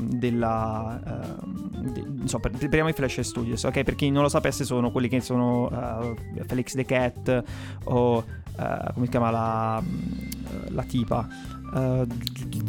della... 0.00 1.00
ehm, 1.06 1.92
de- 1.92 2.38
per- 2.40 2.50
parliamo 2.50 2.88
di 2.88 2.92
Flash 2.94 3.20
Studios, 3.20 3.62
ok? 3.62 3.84
Per 3.84 3.94
chi 3.94 4.10
non 4.10 4.22
lo 4.22 4.28
sapesse 4.28 4.64
sono 4.64 4.90
quelli 4.90 5.06
che 5.08 5.20
sono 5.20 5.70
eh, 5.70 6.44
Felix 6.48 6.74
the 6.74 6.84
Cat 6.84 7.44
o... 7.84 8.24
eh, 8.58 8.92
come 8.92 9.04
si 9.04 9.10
chiama 9.10 9.30
la, 9.30 9.82
la 10.70 10.82
tipa? 10.82 11.28
Eh, 11.74 12.06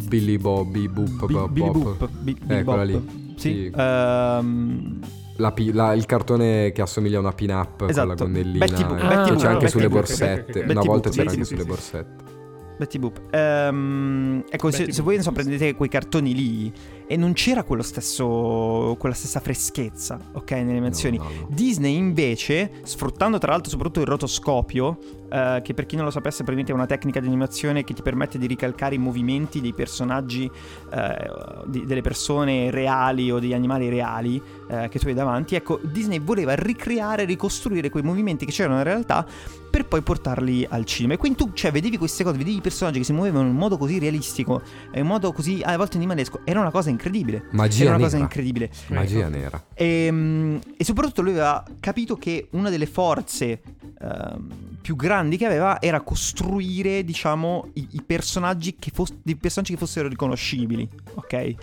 Billy 0.08 0.38
Bobby, 0.38 0.88
Boop, 0.88 1.26
Bi- 1.26 1.32
Bop, 1.32 1.50
Billy. 1.50 1.70
Boop. 1.70 2.08
Bi- 2.20 2.36
Billy 2.44 2.60
Eh, 2.60 2.64
Bop. 2.64 2.82
lì. 2.84 3.08
Sì. 3.36 3.50
Sì. 3.50 3.72
ehm, 3.74 4.98
La 5.36 5.50
pi- 5.52 5.72
la- 5.72 5.94
il 5.94 6.04
cartone 6.06 6.70
che 6.72 6.82
assomiglia 6.82 7.16
a 7.16 7.20
una 7.20 7.32
pin-up 7.32 7.78
con 7.78 7.86
la 7.86 7.90
Esatto. 7.92 8.24
gonnellina. 8.24 8.66
Betty 8.66 8.84
Boop, 8.84 8.98
eh, 8.98 9.02
Betty 9.08 9.08
che 9.24 9.30
Boop, 9.30 9.36
c'è 9.40 9.46
anche 9.46 9.58
Betty 9.58 9.70
sulle 9.70 9.88
Boop, 9.88 9.98
borsette. 10.00 10.40
ok, 10.40 10.48
ok, 10.48 10.48
ok. 10.48 10.54
Una 10.56 10.66
Betty 10.74 10.86
volta 10.86 11.08
Boop, 11.08 11.14
c'era 11.16 11.30
sì, 11.30 11.34
anche 11.36 11.44
sì, 11.48 11.54
sulle 11.54 11.64
borsette. 11.66 12.30
Betty 12.78 12.98
Boop. 12.98 13.20
Ehm, 13.30 14.44
ecco, 14.50 14.70
se, 14.70 14.78
Betty 14.78 14.92
se 14.92 15.02
Boop, 15.02 15.14
voi 15.14 15.22
sì. 15.22 15.30
prendete 15.32 15.74
quei 15.74 15.88
cartoni 15.88 16.34
lì 16.34 16.72
e 17.06 17.16
non 17.16 17.32
c'era 17.32 17.62
quello 17.62 17.82
stesso, 17.82 18.96
quella 18.98 19.14
stessa 19.14 19.40
freschezza, 19.40 20.18
ok, 20.32 20.50
nelle 20.52 20.70
animazioni. 20.70 21.16
No, 21.16 21.24
no, 21.24 21.30
no. 21.30 21.48
Disney 21.50 21.96
invece, 21.96 22.70
sfruttando 22.82 23.38
tra 23.38 23.52
l'altro 23.52 23.70
soprattutto 23.70 24.00
il 24.00 24.06
rotoscopio, 24.06 24.98
eh, 25.30 25.60
che 25.62 25.74
per 25.74 25.86
chi 25.86 25.96
non 25.96 26.04
lo 26.04 26.10
sapesse 26.10 26.44
probabilmente 26.44 26.72
è 26.72 26.74
una 26.74 26.86
tecnica 26.86 27.20
di 27.20 27.26
animazione 27.26 27.84
che 27.84 27.94
ti 27.94 28.02
permette 28.02 28.38
di 28.38 28.46
ricalcare 28.46 28.94
i 28.94 28.98
movimenti 28.98 29.60
dei 29.60 29.72
personaggi, 29.72 30.50
eh, 30.92 31.30
di- 31.66 31.86
delle 31.86 32.02
persone 32.02 32.70
reali 32.70 33.30
o 33.30 33.38
degli 33.38 33.54
animali 33.54 33.88
reali 33.88 34.40
eh, 34.68 34.88
che 34.88 34.98
tu 34.98 35.08
hai 35.08 35.14
davanti, 35.14 35.54
ecco, 35.54 35.80
Disney 35.82 36.18
voleva 36.18 36.54
ricreare, 36.54 37.24
ricostruire 37.24 37.90
quei 37.90 38.02
movimenti 38.02 38.44
che 38.44 38.52
c'erano 38.52 38.78
in 38.78 38.84
realtà 38.84 39.26
per 39.72 39.86
poi 39.86 40.02
portarli 40.02 40.66
al 40.68 40.84
cinema. 40.84 41.14
E 41.14 41.16
quindi 41.16 41.38
tu, 41.38 41.50
cioè, 41.54 41.72
vedevi 41.72 41.96
queste 41.96 42.22
cose, 42.24 42.36
vedevi 42.36 42.58
i 42.58 42.60
personaggi 42.60 42.98
che 42.98 43.04
si 43.04 43.14
muovevano 43.14 43.48
in 43.48 43.56
modo 43.56 43.78
così 43.78 43.98
realistico, 43.98 44.60
in 44.92 45.06
modo 45.06 45.32
così 45.32 45.62
a 45.64 45.74
volte 45.78 45.96
animalesco, 45.96 46.40
era 46.44 46.60
una 46.60 46.70
cosa 46.70 46.90
incredibile. 46.90 47.01
Magia 47.50 47.82
Era 47.84 47.94
una 47.94 48.04
cosa 48.04 48.16
nera. 48.16 48.28
incredibile. 48.28 48.70
Magia 48.88 49.28
nera. 49.28 49.64
E, 49.74 50.08
mm, 50.10 50.56
e 50.76 50.84
soprattutto 50.84 51.22
lui 51.22 51.32
aveva 51.32 51.64
capito 51.80 52.16
che 52.16 52.48
una 52.52 52.70
delle 52.70 52.86
forze 52.86 53.62
ehm, 54.00 54.70
più 54.82 54.96
grandi 54.96 55.36
che 55.36 55.46
aveva 55.46 55.80
era 55.80 56.00
costruire, 56.00 57.04
diciamo, 57.04 57.70
i, 57.74 57.86
i 57.92 58.02
personaggi 58.02 58.76
che 58.78 58.90
fos- 58.92 59.14
dei 59.22 59.36
personaggi 59.36 59.72
che 59.72 59.78
fossero 59.78 60.08
riconoscibili, 60.08 60.88
ok? 61.14 61.54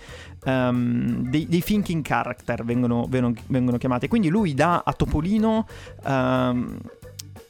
Ehm, 0.46 1.30
dei, 1.30 1.46
dei 1.48 1.62
thinking 1.62 2.04
character 2.04 2.64
vengono, 2.64 3.06
vengono- 3.10 3.36
vengono 3.48 3.78
chiamati. 3.78 4.08
Quindi 4.08 4.30
lui 4.30 4.54
dà 4.54 4.82
a 4.86 4.94
Topolino 4.94 5.68
ehm, 6.06 6.78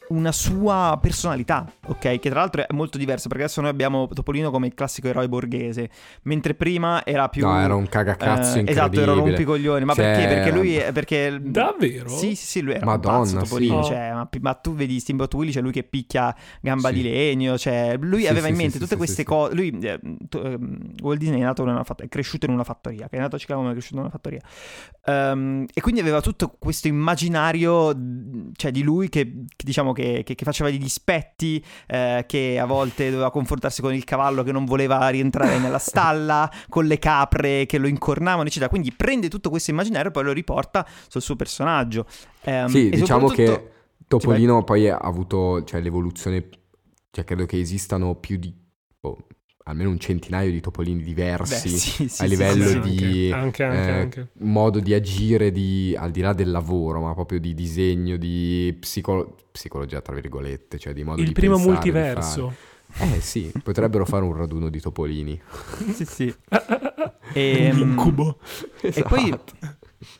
una 0.10 0.32
sua 0.32 0.98
personalità, 1.00 1.72
ok? 1.90 2.20
Che 2.20 2.30
tra 2.30 2.40
l'altro 2.40 2.62
è 2.62 2.74
molto 2.74 2.98
diversa 2.98 3.28
perché 3.28 3.44
adesso 3.44 3.62
noi 3.62 3.70
abbiamo 3.70 4.08
Topolino 4.08 4.52
come 4.52 4.68
il 4.68 4.74
classico 4.74 5.08
eroe 5.08 5.28
borghese, 5.28 5.90
mentre 6.24 6.54
prima 6.54 7.06
era 7.06 7.30
più... 7.30 7.46
No, 7.46 7.60
era 7.60 7.76
un 7.76 7.88
cagacazzo 7.88 8.58
eh, 8.58 8.60
incredibile. 8.60 8.72
Esatto, 8.72 9.02
era 9.02 9.14
rompicoglioni. 9.14 9.86
Ma 9.86 9.94
Cioè, 9.94 10.06
perché? 10.06 10.28
Perché 10.34 10.52
lui 10.52 10.76
è... 10.76 10.92
Perché... 10.92 11.38
Davvero? 11.42 12.10
Sì, 12.10 12.36
sì, 12.36 12.46
sì, 12.46 12.62
lui 12.62 12.74
era 12.74 12.86
Madonna, 12.86 13.18
un 13.18 13.24
pazzo 13.24 13.38
Topolino, 13.40 13.84
sì. 13.84 13.90
cioè, 13.90 14.12
ma, 14.14 14.30
ma 14.42 14.54
tu 14.56 14.74
vedi 14.76 15.00
Steamboat 15.00 15.34
Willie, 15.34 15.54
c'è 15.54 15.62
lui 15.62 15.72
che 15.72 15.84
picchia 15.84 16.36
gamba 16.62 16.90
Sì. 16.90 16.94
di 16.96 17.04
legno, 17.04 17.58
cioè, 17.58 17.98
lui 18.00 18.22
Sì, 18.22 18.28
aveva 18.28 18.46
sì, 18.46 18.52
in 18.52 18.58
mente 18.58 18.74
sì, 18.74 18.80
tutte 18.80 18.92
sì, 18.92 18.98
queste 18.98 19.24
cose, 19.24 19.56
lui, 19.56 19.78
eh, 19.82 20.00
to- 20.28 20.44
ehm, 20.44 20.92
Walt 21.02 21.20
Disney 21.20 21.40
è 21.40 21.44
nato 21.44 21.64
in 21.64 21.70
una 21.70 21.84
fatt- 21.84 22.02
è 22.04 22.08
cresciuto 22.08 22.46
in 22.46 22.52
una 22.54 22.64
fattoria, 22.64 23.08
che 23.10 23.18
è 23.18 23.20
nato 23.20 23.36
a 23.36 23.40
Chicago 23.40 23.62
ma 23.62 23.70
è 23.70 23.72
cresciuto 23.74 23.96
in 23.96 24.02
una 24.02 24.10
fattoria, 24.10 24.42
Ehm, 25.06 25.66
e 25.74 25.82
quindi 25.82 26.02
aveva 26.02 26.22
tutto 26.22 26.56
questo 26.60 26.88
immaginario, 26.88 27.96
cioè, 28.56 28.72
di 28.72 28.84
lui 28.84 29.10
che, 29.10 29.24
che 29.48 29.64
diciamo 29.66 29.92
che, 29.94 30.24
che- 30.26 30.36
che 30.36 30.46
faceva 30.46 30.70
degli 30.70 30.80
dispetti, 30.82 31.64
eh, 31.88 32.26
che 32.28 32.60
a 32.60 32.66
volte 32.66 33.10
doveva 33.10 33.32
confrontarsi 33.32 33.82
con 33.82 33.94
il 33.94 34.04
cavallo 34.04 34.44
che 34.44 34.52
non 34.52 34.66
voleva 34.66 35.08
rientrare 35.10 35.58
nella 35.60 35.80
stalla, 35.80 36.50
con 36.70 36.86
le 36.86 37.00
capre 37.00 37.66
che 37.66 37.78
lo 37.78 37.88
incornavano, 37.88 38.48
eccetera. 38.48 38.70
Quindi 38.70 38.92
prende 38.94 39.30
tutto 39.30 39.50
questo 39.50 39.72
immaginario 39.72 40.10
e 40.10 40.12
poi 40.12 40.24
lo 40.24 40.32
riporta 40.32 40.86
sul 41.08 41.22
suo 41.22 41.36
personaggio. 41.36 42.06
Ehm, 42.44 42.68
Sì, 42.68 42.90
diciamo 42.90 43.28
soprattutto- 43.28 43.62
che 43.62 43.72
Topolino 44.08 44.64
poi 44.64 44.90
ha 44.90 44.98
avuto, 44.98 45.64
cioè 45.64 45.82
l'evoluzione, 45.82 46.50
cioè 47.12 47.24
credo 47.24 47.46
che 47.46 47.60
esistano 47.60 48.16
più 48.16 48.38
di, 48.38 48.52
almeno 49.70 49.89
un 49.89 49.99
centinaio 49.99 50.51
di 50.51 50.59
Topolini 50.59 51.01
diversi 51.03 51.70
Beh, 51.70 51.78
sì, 51.78 52.07
sì, 52.09 52.24
a 52.24 52.26
livello 52.28 52.65
sì, 52.67 52.70
sì. 52.72 52.80
di 52.80 53.32
Anche, 53.32 53.63
anche, 53.63 53.78
eh, 53.89 53.91
anche. 53.91 54.28
modo 54.39 54.80
di 54.80 54.93
agire, 54.93 55.51
di, 55.51 55.95
al 55.97 56.11
di 56.11 56.22
là 56.22 56.34
del 56.34 56.51
lavoro, 56.51 56.99
ma 57.01 57.13
proprio 57.13 57.39
di 57.39 57.53
disegno, 57.53 58.17
di 58.17 58.76
psicolo- 58.80 59.36
psicologia, 59.51 60.01
tra 60.01 60.13
virgolette, 60.15 60.78
cioè 60.78 60.93
di 60.93 61.03
modo 61.03 61.22
Il 61.22 61.28
di 61.28 61.34
primo 61.34 61.55
pensare, 61.55 61.70
di 61.72 61.91
multiverso. 61.91 62.53
fare. 62.88 63.15
Eh 63.15 63.22
sì, 63.22 63.51
potrebbero 63.63 64.03
fare 64.05 64.26
un 64.26 64.36
raduno 64.36 64.70
di 64.70 64.80
Topolini. 64.80 65.39
Sì, 65.93 66.05
sì. 66.05 66.36
E, 67.32 67.70
Un 67.72 67.78
incubo. 67.78 68.39
E 68.82 69.03
poi 69.03 69.26
Esatto. 69.26 69.53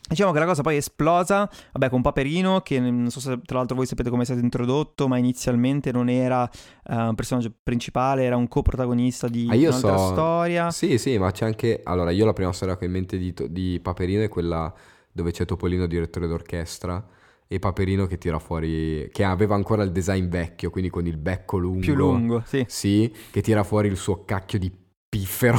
Diciamo 0.08 0.32
che 0.32 0.40
la 0.40 0.46
cosa 0.46 0.62
poi 0.62 0.76
è 0.76 0.78
esplosa, 0.78 1.50
vabbè, 1.74 1.90
con 1.90 2.02
Paperino, 2.02 2.62
che 2.62 2.80
non 2.80 3.10
so 3.10 3.20
se 3.20 3.40
tra 3.46 3.58
l'altro 3.58 3.76
voi 3.76 3.86
sapete 3.86 4.10
come 4.10 4.24
è 4.24 4.26
stato 4.26 4.42
introdotto, 4.42 5.08
ma 5.08 5.18
inizialmente 5.18 5.92
non 5.92 6.10
era 6.10 6.50
eh, 6.50 6.96
un 6.96 7.16
personaggio 7.16 7.52
principale, 7.64 8.24
era 8.24 8.36
un 8.36 8.48
coprotagonista 8.48 9.28
di 9.28 9.48
Ah, 9.50 9.56
io 9.56 9.70
un'altra 9.70 9.98
so- 9.98 10.08
storia. 10.08 10.72
Sì, 10.72 10.98
sì, 10.98 11.18
ma 11.18 11.32
c'è 11.32 11.46
anche... 11.46 11.82
Allora, 11.84 12.12
io 12.12 12.26
la 12.26 12.34
prima 12.34 12.52
storia 12.52 12.78
che 12.78 12.84
ho 12.84 12.88
in 12.88 12.94
mente 12.94 13.18
di, 13.18 13.34
di 13.50 13.80
Paperino 13.82 14.24
è 14.24 14.28
quella 14.28 14.74
dove 15.12 15.32
c'è 15.32 15.46
Topolino 15.46 15.88
direttore 15.88 16.28
d'orchestra 16.28 17.06
e 17.48 17.60
Paperino 17.60 18.06
che 18.06 18.18
tira 18.18 18.38
fuori... 18.40 19.10
che 19.12 19.24
aveva 19.24 19.56
ancora 19.56 19.84
il 19.84 19.92
design 19.92 20.28
vecchio, 20.28 20.70
quindi 20.70 20.90
con 20.90 21.08
il 21.08 21.18
becco 21.18 21.58
lungo. 21.58 21.80
Più 21.80 21.96
lungo, 21.96 22.44
sì. 22.46 22.64
Sì, 22.68 23.12
che 23.32 23.42
tira 23.42 23.64
fuori 23.64 23.88
il 23.88 23.98
suo 23.98 24.24
cacchio 24.24 24.60
di 24.60 24.72
piffero 25.10 25.58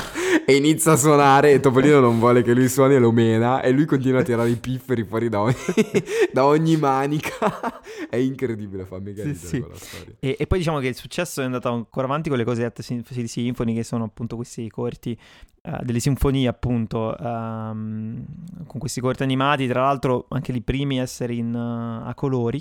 e 0.46 0.56
inizia 0.56 0.92
a 0.92 0.96
suonare 0.96 1.52
e 1.52 1.60
Topolino 1.60 2.00
non 2.00 2.18
vuole 2.18 2.42
che 2.42 2.54
lui 2.54 2.66
suoni 2.68 2.94
e 2.94 2.98
lo 2.98 3.12
mena 3.12 3.60
e 3.60 3.70
lui 3.70 3.84
continua 3.84 4.20
a 4.20 4.22
tirare 4.22 4.48
i 4.48 4.56
pifferi 4.56 5.04
fuori 5.04 5.28
da 5.28 5.42
ogni, 5.42 5.54
da 6.32 6.46
ogni 6.46 6.76
manica. 6.78 7.80
È 8.08 8.16
incredibile, 8.16 8.86
fa 8.86 8.98
mega 8.98 9.22
Sì, 9.22 9.34
sì. 9.34 9.60
quella 9.60 9.76
storia. 9.76 10.14
E, 10.18 10.36
e 10.38 10.46
poi 10.46 10.58
diciamo 10.58 10.78
che 10.78 10.88
il 10.88 10.94
successo 10.94 11.42
è 11.42 11.44
andato 11.44 11.68
ancora 11.68 12.06
avanti 12.06 12.30
con 12.30 12.38
le 12.38 12.44
cosiddette 12.44 12.82
sin- 12.82 13.04
City 13.04 13.28
Symphony, 13.28 13.74
che 13.74 13.84
sono 13.84 14.04
appunto 14.04 14.34
questi 14.36 14.66
corti 14.70 15.18
eh, 15.62 15.78
delle 15.82 16.00
sinfonie, 16.00 16.48
appunto, 16.48 17.16
ehm, 17.18 18.24
con 18.66 18.80
questi 18.80 19.02
corti 19.02 19.22
animati, 19.24 19.66
tra 19.66 19.82
l'altro 19.82 20.24
anche 20.30 20.52
i 20.52 20.62
primi 20.62 21.00
a 21.00 21.02
essere 21.02 21.34
in, 21.34 21.54
eh, 21.54 22.08
a 22.08 22.14
colori, 22.14 22.60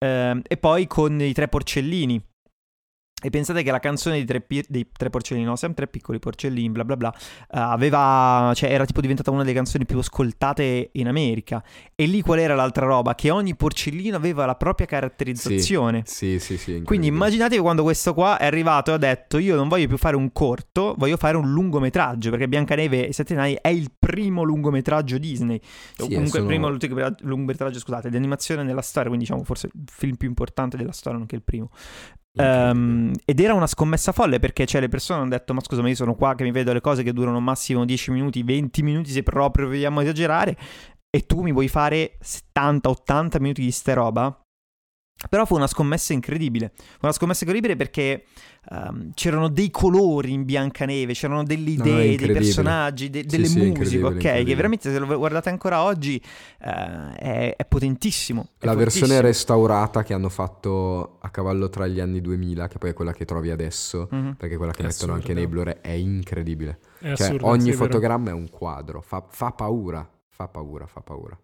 Ehm, 0.00 0.42
e 0.46 0.56
poi 0.56 0.86
con 0.86 1.20
i 1.20 1.32
tre 1.32 1.48
porcellini. 1.48 2.22
E 3.20 3.30
pensate 3.30 3.64
che 3.64 3.70
la 3.72 3.80
canzone 3.80 4.14
dei 4.16 4.24
tre, 4.24 4.40
pi- 4.40 4.64
dei 4.68 4.86
tre 4.96 5.10
porcellini, 5.10 5.44
no, 5.44 5.56
siamo 5.56 5.74
tre 5.74 5.88
piccoli 5.88 6.20
porcellini, 6.20 6.70
bla 6.70 6.84
bla 6.84 6.96
bla, 6.96 7.12
eh, 7.14 7.58
aveva, 7.58 8.52
cioè 8.54 8.70
era 8.70 8.84
tipo 8.84 9.00
diventata 9.00 9.32
una 9.32 9.42
delle 9.42 9.54
canzoni 9.54 9.84
più 9.86 9.98
ascoltate 9.98 10.90
in 10.92 11.08
America. 11.08 11.62
E 11.96 12.06
lì 12.06 12.20
qual 12.20 12.38
era 12.38 12.54
l'altra 12.54 12.86
roba? 12.86 13.16
Che 13.16 13.30
ogni 13.30 13.56
porcellino 13.56 14.16
aveva 14.16 14.46
la 14.46 14.54
propria 14.54 14.86
caratterizzazione. 14.86 16.02
Sì, 16.06 16.38
sì, 16.38 16.56
sì. 16.56 16.64
Quindi 16.64 16.78
incredibile. 16.84 17.14
immaginatevi 17.14 17.60
quando 17.60 17.82
questo 17.82 18.14
qua 18.14 18.38
è 18.38 18.46
arrivato 18.46 18.92
e 18.92 18.94
ha 18.94 18.98
detto 18.98 19.38
io 19.38 19.56
non 19.56 19.66
voglio 19.68 19.88
più 19.88 19.96
fare 19.96 20.14
un 20.14 20.32
corto, 20.32 20.94
voglio 20.96 21.16
fare 21.16 21.36
un 21.36 21.50
lungometraggio, 21.50 22.30
perché 22.30 22.46
Biancaneve 22.46 23.08
e 23.08 23.12
Sette 23.12 23.34
Nani 23.34 23.58
è 23.60 23.68
il 23.68 23.90
primo 23.98 24.44
lungometraggio 24.44 25.18
Disney. 25.18 25.60
Sì, 25.60 26.02
comunque 26.02 26.28
sono- 26.28 26.42
il 26.42 26.48
primo 26.48 26.68
lungometra- 26.68 27.14
lungometraggio, 27.22 27.78
scusate, 27.80 28.10
di 28.10 28.16
animazione 28.16 28.62
nella 28.62 28.82
storia, 28.82 29.08
quindi 29.08 29.24
diciamo 29.26 29.44
forse 29.44 29.68
il 29.72 29.82
film 29.90 30.14
più 30.14 30.28
importante 30.28 30.76
della 30.76 30.92
storia, 30.92 31.18
nonché 31.18 31.34
il 31.34 31.42
primo. 31.42 31.70
Ehm, 32.36 33.12
ed 33.24 33.40
era 33.40 33.54
una 33.54 33.66
scommessa 33.66 34.12
folle 34.12 34.38
perché 34.38 34.66
cioè, 34.66 34.80
le 34.80 34.88
persone 34.88 35.20
hanno 35.20 35.30
detto 35.30 35.54
ma 35.54 35.60
scusa 35.60 35.82
ma 35.82 35.88
io 35.88 35.94
sono 35.94 36.14
qua 36.14 36.34
che 36.34 36.44
mi 36.44 36.52
vedo 36.52 36.72
le 36.72 36.80
cose 36.80 37.02
che 37.02 37.12
durano 37.12 37.40
massimo 37.40 37.84
10 37.84 38.10
minuti, 38.12 38.42
20 38.42 38.82
minuti 38.82 39.10
se 39.10 39.22
proprio 39.22 39.66
vogliamo 39.66 40.00
esagerare 40.00 40.56
e 41.10 41.26
tu 41.26 41.42
mi 41.42 41.52
vuoi 41.52 41.68
fare 41.68 42.18
70-80 42.22 43.40
minuti 43.40 43.62
di 43.62 43.70
ste 43.70 43.94
roba? 43.94 44.40
Però 45.28 45.44
fu 45.44 45.56
una 45.56 45.66
scommessa 45.66 46.12
incredibile. 46.12 46.70
Fu 46.76 46.98
una 47.02 47.12
scommessa 47.12 47.42
incredibile 47.42 47.74
perché 47.74 48.26
um, 48.70 49.10
c'erano 49.14 49.48
dei 49.48 49.68
colori 49.68 50.32
in 50.32 50.44
Biancaneve, 50.44 51.12
c'erano 51.12 51.42
delle 51.42 51.70
idee, 51.70 52.10
no, 52.10 52.16
dei 52.16 52.32
personaggi, 52.32 53.10
de- 53.10 53.24
delle 53.24 53.46
sì, 53.46 53.72
musiche, 53.72 54.04
ok? 54.04 54.44
Che 54.44 54.54
veramente 54.54 54.92
se 54.92 54.98
lo 54.98 55.06
guardate 55.18 55.48
ancora 55.48 55.82
oggi 55.82 56.22
uh, 56.60 57.14
è, 57.14 57.54
è, 57.56 57.64
potentissimo. 57.66 58.50
È 58.58 58.64
La 58.66 58.76
versione 58.76 59.20
restaurata 59.20 60.04
che 60.04 60.14
hanno 60.14 60.28
fatto 60.28 61.18
a 61.20 61.30
cavallo 61.30 61.68
tra 61.68 61.88
gli 61.88 61.98
anni 61.98 62.20
2000, 62.20 62.68
che 62.68 62.78
poi 62.78 62.90
è 62.90 62.94
quella 62.94 63.12
che 63.12 63.24
trovi 63.24 63.50
adesso, 63.50 64.08
mm-hmm. 64.14 64.32
perché 64.32 64.56
quella 64.56 64.72
che 64.72 64.82
è 64.82 64.86
mettono 64.86 65.14
assurdo. 65.14 65.30
anche 65.30 65.34
nei 65.34 65.48
Blu-ray, 65.48 65.78
è 65.80 65.90
incredibile. 65.90 66.78
È 67.00 67.14
cioè, 67.14 67.26
assurdo, 67.26 67.46
ogni 67.46 67.72
sì, 67.72 67.76
fotogramma 67.76 68.30
è 68.30 68.34
un 68.34 68.48
quadro, 68.50 69.00
fa, 69.00 69.26
fa 69.28 69.50
paura, 69.50 70.08
fa 70.28 70.46
paura, 70.46 70.86
fa 70.86 71.00
paura. 71.00 71.36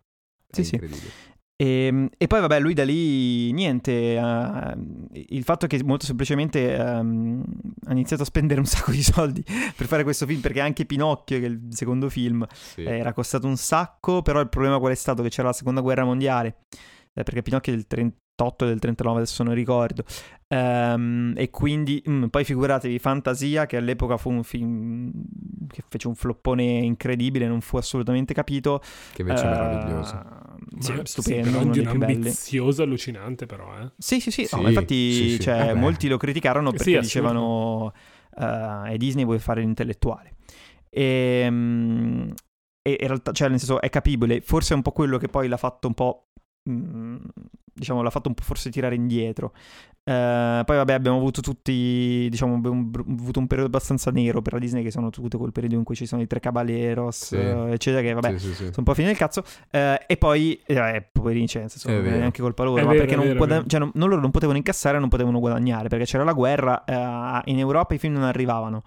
È 0.47 0.63
sì, 0.63 0.75
incredibile. 0.75 1.11
Sì. 1.11 1.33
E, 1.65 1.87
ehm, 1.87 2.09
e, 2.17 2.27
poi 2.27 2.41
vabbè, 2.41 2.61
lui 2.61 2.75
da 2.75 2.85
lì 2.85 3.51
niente, 3.53 4.19
uh, 4.21 5.09
il 5.13 5.43
fatto 5.45 5.67
che 5.67 5.83
molto 5.83 6.05
semplicemente 6.05 6.77
um, 6.79 7.43
ha 7.87 7.93
iniziato 7.93 8.23
a 8.23 8.27
spendere 8.27 8.61
un 8.61 8.67
sacco 8.67 8.91
di 8.91 9.03
soldi 9.03 9.43
per 9.43 9.87
fare 9.87 10.03
questo 10.03 10.27
film, 10.27 10.41
perché 10.41 10.61
anche 10.61 10.85
Pinocchio, 10.85 11.39
che 11.39 11.47
è 11.47 11.49
il 11.49 11.61
secondo 11.71 12.09
film, 12.11 12.47
sì. 12.51 12.83
era 12.83 13.13
costato 13.13 13.47
un 13.47 13.57
sacco, 13.57 14.23
però 14.23 14.41
il 14.41 14.49
problema 14.49 14.79
qual 14.79 14.93
è 14.93 14.97
stato? 14.97 15.23
Che 15.23 15.31
c'era 15.31 15.49
la 15.49 15.55
seconda 15.55 15.81
guerra 15.81 16.05
mondiale, 16.05 16.59
eh, 17.15 17.23
perché 17.23 17.43
Pinocchio 17.43 17.73
è 17.73 17.77
del 17.77 17.87
38 17.87 18.65
e 18.65 18.69
del 18.69 18.79
39, 18.79 19.19
adesso 19.19 19.43
non 19.43 19.55
ricordo, 19.55 20.05
Um, 20.55 21.33
e 21.37 21.51
quindi 21.51 22.01
mm, 22.09 22.27
poi 22.27 22.45
figuratevi 22.45 23.01
Fantasia 23.01 23.67
che 23.67 23.77
all'epoca 23.77 24.17
fu 24.17 24.31
un 24.31 24.45
film 24.45 25.11
che 25.69 25.83
fece 25.89 26.07
un 26.07 26.15
floppone 26.15 26.63
incredibile, 26.63 27.49
non 27.49 27.61
fu 27.61 27.77
assolutamente 27.77 28.35
capito. 28.35 28.81
Che 29.13 29.23
invece 29.23 29.45
uh, 29.45 29.49
è 29.49 29.51
meraviglioso. 29.51 30.25
Sì, 30.79 31.01
stupendo, 31.03 31.49
sì, 31.49 31.57
uno 31.57 31.73
dei 31.73 31.87
più 31.87 31.99
belli. 31.99 32.15
ambizioso, 32.15 32.83
allucinante 32.83 33.47
però, 33.47 33.77
eh. 33.81 33.91
Sì, 33.99 34.21
sì, 34.21 34.31
sì, 34.31 34.45
sì. 34.45 34.61
No, 34.61 34.69
infatti 34.69 35.13
sì, 35.13 35.41
cioè, 35.41 35.71
eh 35.71 35.75
molti 35.75 36.07
lo 36.07 36.19
criticarono 36.19 36.71
perché 36.71 37.01
dicevano 37.01 37.93
uh, 38.37 38.83
è 38.85 38.97
Disney 38.97 39.25
vuole 39.25 39.41
fare 39.41 39.61
l'intellettuale. 39.61 40.35
E, 40.89 41.47
um, 41.49 42.33
e 42.81 42.99
in 43.01 43.07
realtà, 43.09 43.33
cioè, 43.33 43.49
nel 43.49 43.59
senso, 43.59 43.81
è 43.81 43.89
capibile. 43.89 44.41
Forse 44.41 44.75
è 44.75 44.77
un 44.77 44.83
po' 44.83 44.93
quello 44.93 45.19
che 45.19 45.27
poi 45.27 45.49
l'ha 45.49 45.57
fatto 45.57 45.89
un 45.89 45.95
po' 45.95 46.29
diciamo, 46.65 48.03
l'ha 48.03 48.11
fatto 48.11 48.29
un 48.29 48.35
po' 48.35 48.43
forse 48.43 48.71
tirare 48.71 48.95
indietro. 48.95 49.53
Uh, 50.05 50.63
poi 50.65 50.77
vabbè 50.77 50.93
abbiamo 50.93 51.17
avuto 51.17 51.41
tutti, 51.41 52.27
diciamo, 52.31 52.57
abbiamo 52.57 52.91
avuto 53.09 53.39
un 53.39 53.47
periodo 53.47 53.71
abbastanza 53.71 54.11
nero 54.11 54.43
per 54.43 54.53
la 54.53 54.59
Disney 54.59 54.83
che 54.83 54.91
sono 54.91 55.09
tutto 55.09 55.39
quel 55.39 55.51
periodo 55.51 55.77
in 55.77 55.83
cui 55.83 55.95
ci 55.95 56.05
sono 56.05 56.21
i 56.21 56.27
tre 56.27 56.41
caballeros, 56.41 57.17
sì. 57.17 57.37
uh, 57.37 57.69
eccetera, 57.69 58.03
che 58.03 58.13
vabbè, 58.13 58.39
sì, 58.39 58.49
sì, 58.49 58.55
sono 58.55 58.73
un 58.77 58.85
po' 58.85 58.95
fine 58.95 59.07
del 59.09 59.17
cazzo. 59.17 59.43
Uh, 59.71 59.97
e 60.07 60.17
poi, 60.19 60.61
eh, 60.67 61.07
poverini, 61.11 61.49
cioè, 61.49 61.69
senso, 61.69 61.91
non 61.91 62.05
è 62.07 62.19
neanche 62.19 62.43
colpa 62.43 62.65
loro, 62.65 62.83
è 62.83 62.85
ma 62.85 62.91
vero, 62.91 63.01
perché 63.01 63.17
non, 63.17 63.25
vero, 63.27 63.39
guada- 63.39 63.65
cioè, 63.67 63.81
non, 63.81 63.91
non, 63.95 64.09
loro 64.11 64.21
non 64.21 64.31
potevano 64.31 64.59
incassare, 64.59 64.99
non 64.99 65.09
potevano 65.09 65.39
guadagnare, 65.39 65.89
perché 65.89 66.05
c'era 66.05 66.25
la 66.25 66.35
guerra, 66.35 66.85
in 67.47 67.59
Europa 67.59 67.95
i 67.95 67.99
film 67.99 68.15
non 68.15 68.25
arrivavano. 68.25 68.83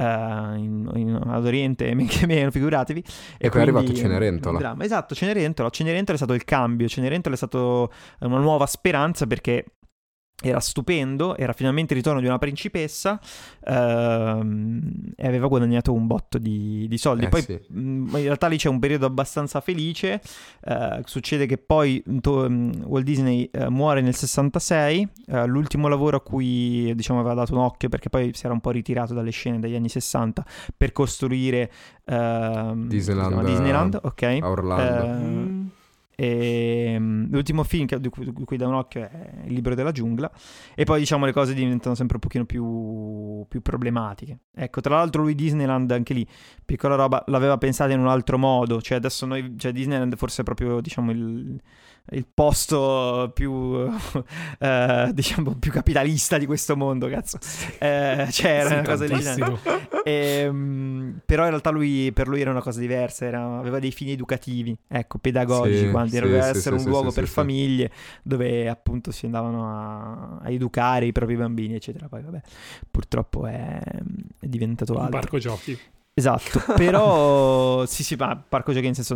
Uh, 0.00 0.56
in, 0.56 0.90
in, 0.94 1.20
ad 1.26 1.44
Oriente, 1.44 1.92
men 1.94 2.06
che 2.06 2.24
meno, 2.24 2.50
figuratevi. 2.50 3.00
E, 3.36 3.46
e 3.46 3.48
poi 3.50 3.58
è 3.58 3.62
arrivato 3.64 3.92
Cenerentola. 3.92 4.74
Esatto, 4.80 5.14
Cenerentola. 5.14 5.68
Cenerentola 5.68 6.14
è 6.14 6.16
stato 6.16 6.32
il 6.32 6.44
cambio, 6.44 6.88
Cenerentola 6.88 7.34
è 7.34 7.36
stato 7.36 7.92
una 8.20 8.38
nuova 8.38 8.64
speranza 8.64 9.26
perché 9.26 9.66
era 10.42 10.60
stupendo, 10.60 11.36
era 11.36 11.52
finalmente 11.52 11.92
il 11.92 11.98
ritorno 11.98 12.20
di 12.20 12.26
una 12.26 12.38
principessa 12.38 13.20
ehm, 13.64 15.12
e 15.16 15.26
aveva 15.26 15.46
guadagnato 15.48 15.92
un 15.92 16.06
botto 16.06 16.38
di, 16.38 16.86
di 16.88 16.98
soldi. 16.98 17.26
Eh, 17.26 17.28
poi 17.28 17.42
sì. 17.42 17.60
mh, 17.68 17.80
mm, 17.80 18.06
in 18.16 18.22
realtà 18.22 18.46
lì 18.46 18.56
c'è 18.56 18.68
un 18.68 18.78
periodo 18.78 19.06
abbastanza 19.06 19.60
felice, 19.60 20.20
eh, 20.64 21.02
succede 21.04 21.46
che 21.46 21.58
poi 21.58 22.02
to, 22.20 22.46
um, 22.46 22.72
Walt 22.84 23.04
Disney 23.04 23.48
eh, 23.52 23.68
muore 23.68 24.00
nel 24.00 24.14
66, 24.14 25.08
eh, 25.26 25.46
l'ultimo 25.46 25.88
lavoro 25.88 26.16
a 26.16 26.20
cui 26.20 26.92
diciamo 26.94 27.20
aveva 27.20 27.34
dato 27.34 27.52
un 27.52 27.60
occhio 27.60 27.88
perché 27.88 28.08
poi 28.08 28.30
si 28.32 28.44
era 28.44 28.54
un 28.54 28.60
po' 28.60 28.70
ritirato 28.70 29.12
dalle 29.12 29.30
scene 29.30 29.58
degli 29.58 29.74
anni 29.74 29.88
60 29.88 30.44
per 30.76 30.92
costruire 30.92 31.70
ehm, 32.04 32.88
Disneyland, 32.88 33.44
Disneyland 33.44 33.98
ok. 34.02 34.38
A 34.40 34.48
Orlando. 34.48 35.04
Eh, 35.04 35.08
mm 35.08 35.68
e, 36.22 36.96
um, 36.98 37.30
l'ultimo 37.30 37.64
film 37.64 37.86
che, 37.86 37.98
di, 37.98 38.10
cui, 38.10 38.58
da 38.58 38.68
un 38.68 38.74
occhio 38.74 39.00
è 39.00 39.44
Il 39.46 39.54
libro 39.54 39.74
della 39.74 39.90
giungla. 39.90 40.30
E 40.74 40.84
poi 40.84 40.98
diciamo 40.98 41.24
le 41.24 41.32
cose 41.32 41.54
diventano 41.54 41.94
sempre 41.94 42.16
un 42.16 42.20
pochino 42.20 42.44
più, 42.44 43.46
più 43.48 43.62
problematiche. 43.62 44.40
Ecco, 44.54 44.82
tra 44.82 44.96
l'altro 44.96 45.22
lui 45.22 45.34
Disneyland 45.34 45.90
anche 45.90 46.12
lì, 46.12 46.26
piccola 46.62 46.94
roba, 46.94 47.24
l'aveva 47.28 47.56
pensata 47.56 47.94
in 47.94 48.00
un 48.00 48.08
altro 48.08 48.36
modo. 48.36 48.82
Cioè 48.82 48.98
adesso 48.98 49.24
noi, 49.24 49.54
cioè 49.56 49.72
Disneyland 49.72 50.14
forse 50.16 50.42
è 50.42 50.44
proprio 50.44 50.82
diciamo 50.82 51.10
il 51.10 51.58
il 52.12 52.26
posto 52.32 53.30
più, 53.34 53.88
eh, 54.58 55.10
diciamo, 55.12 55.54
più 55.54 55.70
capitalista 55.70 56.38
di 56.38 56.46
questo 56.46 56.76
mondo, 56.76 57.08
cazzo. 57.08 57.38
Eh, 57.78 58.26
cioè, 58.30 58.50
era 58.50 58.68
sì, 58.68 58.74
una 58.74 58.82
cosa 58.82 59.06
del 59.06 59.58
ehm, 60.04 61.20
però 61.24 61.44
in 61.44 61.50
realtà 61.50 61.70
lui, 61.70 62.10
per 62.12 62.28
lui 62.28 62.40
era 62.40 62.50
una 62.50 62.62
cosa 62.62 62.80
diversa, 62.80 63.24
era, 63.24 63.58
aveva 63.58 63.78
dei 63.78 63.92
fini 63.92 64.12
educativi, 64.12 64.76
ecco, 64.88 65.18
pedagogici, 65.18 65.86
sì, 65.86 65.90
quando 65.90 66.10
sì, 66.10 66.20
doveva 66.20 66.46
essere 66.48 66.76
un 66.76 66.84
luogo 66.84 67.12
per 67.12 67.26
famiglie 67.26 67.90
dove 68.22 68.68
appunto 68.68 69.10
si 69.10 69.26
andavano 69.26 69.68
a, 69.68 70.38
a, 70.42 70.50
educare 70.50 71.06
i 71.06 71.12
propri 71.12 71.36
bambini, 71.36 71.74
eccetera. 71.74 72.08
Poi 72.08 72.22
vabbè, 72.22 72.40
purtroppo 72.90 73.46
è, 73.46 73.80
è 74.40 74.46
diventato 74.46 74.92
altro. 74.92 75.04
Un 75.04 75.10
parco 75.10 75.38
giochi. 75.38 75.78
Esatto, 76.12 76.60
però 76.74 77.84
sì 77.86 78.02
sì, 78.02 78.16
ma 78.16 78.36
parco 78.36 78.72
giochi 78.72 78.86
in 78.86 78.94
senso 78.94 79.14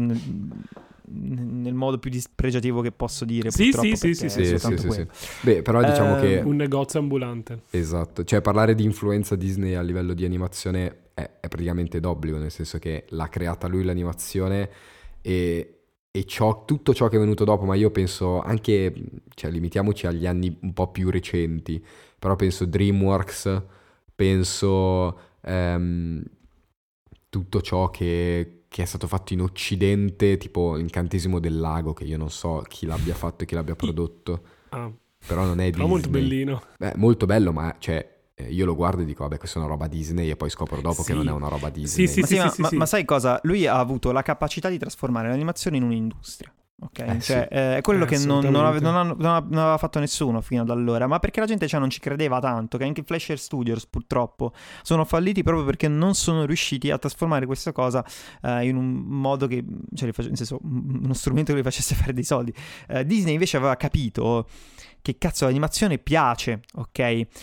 nel 1.06 1.74
modo 1.74 1.98
più 1.98 2.10
dispregiativo 2.10 2.80
che 2.80 2.92
posso 2.92 3.24
dire. 3.24 3.50
Sì, 3.50 3.72
sì, 3.72 3.96
sì, 3.96 4.14
sì, 4.14 4.28
sì, 4.28 4.44
sì, 4.44 4.58
sì, 4.58 4.90
sì, 4.90 5.06
Beh, 5.42 5.62
però 5.62 5.82
diciamo 5.82 6.18
eh, 6.18 6.20
che... 6.20 6.42
Un 6.44 6.56
negozio 6.56 7.00
ambulante. 7.00 7.62
Esatto, 7.70 8.24
cioè 8.24 8.40
parlare 8.40 8.74
di 8.74 8.84
influenza 8.84 9.36
Disney 9.36 9.74
a 9.74 9.82
livello 9.82 10.14
di 10.14 10.24
animazione 10.24 11.10
è, 11.14 11.30
è 11.40 11.48
praticamente 11.48 12.00
d'obbligo, 12.00 12.38
nel 12.38 12.50
senso 12.50 12.78
che 12.78 13.04
l'ha 13.08 13.28
creata 13.28 13.66
lui 13.66 13.84
l'animazione 13.84 14.70
e, 15.20 15.78
e 16.10 16.24
ciò, 16.24 16.64
tutto 16.64 16.94
ciò 16.94 17.08
che 17.08 17.16
è 17.16 17.20
venuto 17.20 17.44
dopo, 17.44 17.64
ma 17.64 17.74
io 17.74 17.90
penso 17.90 18.40
anche, 18.40 18.94
cioè 19.34 19.50
limitiamoci 19.50 20.06
agli 20.06 20.26
anni 20.26 20.56
un 20.62 20.72
po' 20.72 20.90
più 20.90 21.10
recenti, 21.10 21.84
però 22.18 22.36
penso 22.36 22.64
DreamWorks, 22.64 23.62
penso... 24.14 25.18
Um, 25.46 26.22
tutto 27.34 27.60
ciò 27.62 27.90
che, 27.90 28.63
che, 28.74 28.82
è 28.82 28.86
stato 28.86 29.06
fatto 29.06 29.32
in 29.32 29.40
Occidente, 29.40 30.36
tipo 30.36 30.76
Incantesimo 30.76 31.38
del 31.38 31.60
Lago, 31.60 31.92
che 31.92 32.02
io 32.02 32.16
non 32.16 32.28
so 32.28 32.64
chi 32.66 32.86
l'abbia 32.86 33.14
fatto 33.14 33.44
e 33.44 33.46
chi 33.46 33.54
l'abbia 33.54 33.76
prodotto. 33.76 34.42
Ah. 34.70 34.90
Però 35.24 35.44
non 35.44 35.60
è 35.60 35.70
Disney. 35.70 35.86
molto 35.86 36.08
bellino. 36.08 36.60
Beh, 36.76 36.94
molto 36.96 37.24
bello, 37.24 37.52
ma 37.52 37.76
cioè, 37.78 38.32
eh, 38.34 38.50
io 38.50 38.64
lo 38.64 38.74
guardo 38.74 39.02
e 39.02 39.04
dico, 39.04 39.22
vabbè, 39.22 39.38
questa 39.38 39.60
è 39.60 39.62
una 39.62 39.70
roba 39.70 39.86
Disney 39.86 40.28
e 40.28 40.34
poi 40.34 40.50
scopro 40.50 40.80
dopo 40.80 41.02
sì. 41.02 41.12
che 41.12 41.14
non 41.14 41.28
è 41.28 41.30
una 41.30 41.46
roba 41.46 41.70
Disney. 41.70 42.08
Sì, 42.08 42.24
sì, 42.24 42.36
ma, 42.36 42.50
sì, 42.50 42.62
ma, 42.62 42.68
ma, 42.72 42.78
ma 42.78 42.86
sai 42.86 43.04
cosa? 43.04 43.38
Lui 43.44 43.64
ha 43.64 43.78
avuto 43.78 44.10
la 44.10 44.22
capacità 44.22 44.68
di 44.68 44.78
trasformare 44.78 45.28
l'animazione 45.28 45.76
in 45.76 45.84
un'industria. 45.84 46.52
Ok, 46.80 46.98
eh, 46.98 47.20
cioè, 47.20 47.46
sì. 47.48 47.56
eh, 47.56 47.76
è 47.76 47.80
quello 47.82 48.04
eh, 48.04 48.08
che 48.08 48.18
non, 48.18 48.44
non, 48.44 48.64
ave, 48.66 48.80
non, 48.80 49.14
non, 49.16 49.46
aveva 49.52 49.78
fatto 49.78 50.00
nessuno 50.00 50.40
fino 50.40 50.62
ad 50.62 50.70
allora, 50.70 51.06
ma 51.06 51.20
perché 51.20 51.38
la 51.38 51.46
gente 51.46 51.68
cioè, 51.68 51.78
non 51.78 51.88
ci 51.88 52.00
credeva 52.00 52.40
tanto, 52.40 52.76
che 52.78 52.84
anche 52.84 53.02
i 53.02 53.04
Flasher 53.04 53.38
Studios 53.38 53.86
purtroppo 53.86 54.52
sono 54.82 55.04
falliti 55.04 55.44
proprio 55.44 55.64
perché 55.64 55.86
non 55.86 56.14
sono 56.14 56.44
riusciti 56.44 56.90
a 56.90 56.98
trasformare 56.98 57.46
questa 57.46 57.70
cosa 57.70 58.04
eh, 58.42 58.66
in 58.66 58.76
un 58.76 58.90
modo 58.92 59.46
che, 59.46 59.64
cioè, 59.94 60.10
nel 60.16 60.36
senso, 60.36 60.58
uno 60.62 61.14
strumento 61.14 61.52
che 61.52 61.58
li 61.58 61.64
facesse 61.64 61.94
fare 61.96 62.12
dei 62.12 62.24
soldi. 62.24 62.52
Eh, 62.88 63.06
Disney 63.06 63.34
invece 63.34 63.56
aveva 63.56 63.76
capito 63.76 64.46
che 65.04 65.18
cazzo 65.18 65.44
l'animazione 65.44 65.98
piace, 65.98 66.62
ok? 66.76 66.98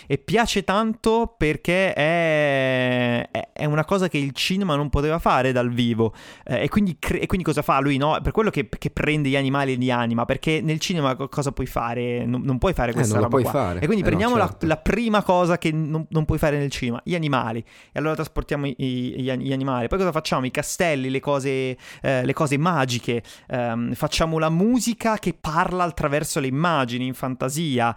E 0.07 0.17
piace 0.17 0.63
tanto 0.63 1.35
perché 1.37 1.93
è, 1.93 3.29
è 3.53 3.65
una 3.65 3.85
cosa 3.85 4.07
che 4.07 4.17
il 4.17 4.31
cinema 4.31 4.75
non 4.75 4.89
poteva 4.89 5.19
fare 5.19 5.51
dal 5.51 5.69
vivo. 5.69 6.11
Eh, 6.43 6.63
e, 6.63 6.69
quindi 6.69 6.97
cre- 6.97 7.19
e, 7.19 7.27
quindi 7.27 7.45
cosa 7.45 7.61
fa 7.61 7.79
lui? 7.79 7.97
No? 7.97 8.17
Per 8.23 8.31
quello 8.31 8.49
che, 8.49 8.67
che, 8.67 8.89
prende 8.89 9.29
gli 9.31 9.35
animali 9.35 9.73
e 9.73 9.75
li 9.75 9.89
anima, 9.91 10.25
perché 10.25 10.61
nel 10.61 10.79
cinema 10.79 11.15
cosa 11.15 11.51
puoi 11.51 11.65
fare? 11.65 12.25
Non, 12.25 12.41
non 12.43 12.57
puoi 12.57 12.73
fare 12.73 12.93
questa 12.93 13.17
eh, 13.17 13.21
roba 13.21 13.41
qua. 13.41 13.51
Fare. 13.51 13.79
E 13.79 13.85
quindi 13.85 14.03
eh, 14.03 14.05
prendiamo 14.05 14.35
no, 14.35 14.41
certo. 14.41 14.67
la, 14.67 14.75
la, 14.75 14.77
prima 14.79 15.23
cosa 15.23 15.57
che 15.57 15.71
non, 15.71 16.05
non, 16.09 16.25
puoi 16.25 16.37
fare 16.37 16.57
nel 16.57 16.69
cinema, 16.69 17.01
gli 17.03 17.15
animali. 17.15 17.59
E 17.91 17.99
allora 17.99 18.13
trasportiamo 18.13 18.67
i, 18.67 18.75
i, 18.77 19.13
gli 19.39 19.51
animali. 19.51 19.87
Poi 19.87 19.97
cosa 19.97 20.11
facciamo? 20.11 20.45
I 20.45 20.51
castelli, 20.51 21.09
le 21.09 21.19
cose, 21.19 21.77
eh, 22.01 22.23
le 22.23 22.33
cose 22.33 22.57
magiche. 22.57 23.23
Ehm, 23.47 23.93
facciamo 23.93 24.37
la 24.37 24.49
musica 24.49 25.17
che 25.17 25.35
parla 25.39 25.85
attraverso 25.85 26.39
le 26.39 26.47
immagini 26.47 27.07
in 27.07 27.13
fantasia 27.13 27.29
fantasia. 27.31 27.95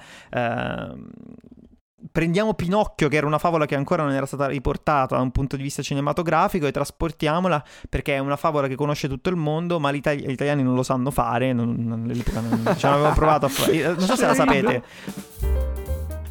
Prendiamo 2.11 2.55
Pinocchio, 2.55 3.09
che 3.09 3.17
era 3.17 3.27
una 3.27 3.39
favola 3.39 3.67
che 3.67 3.75
ancora 3.75 4.03
non 4.03 4.13
era 4.13 4.27
stata 4.27 4.47
riportata 4.47 5.17
da 5.17 5.23
un 5.23 5.31
punto 5.31 5.57
di 5.57 5.63
vista 5.63 5.83
cinematografico, 5.83 6.67
e 6.67 6.73
trasportiamola 6.73 7.65
perché 7.89 8.15
è 8.15 8.19
una 8.19 8.37
favola 8.37 8.69
che 8.69 8.75
conosce 8.75 9.09
tutto 9.09 9.31
il 9.31 9.37
mondo, 9.37 9.81
ma 9.81 9.91
gli 9.93 9.97
italiani 9.97 10.63
non 10.63 10.75
lo 10.75 10.83
sanno 10.83 11.11
fare. 11.11 11.53
Non, 11.53 11.75
non, 11.79 12.05
all'epoca 12.11 12.41
non, 12.41 12.75
ci 12.77 12.87
avevamo 12.87 13.15
provato 13.15 13.47
a 13.47 13.49
fare. 13.49 13.83
Non 13.83 14.01
so 14.01 14.17
se 14.17 14.27
la 14.27 14.35
sapete. 14.35 15.64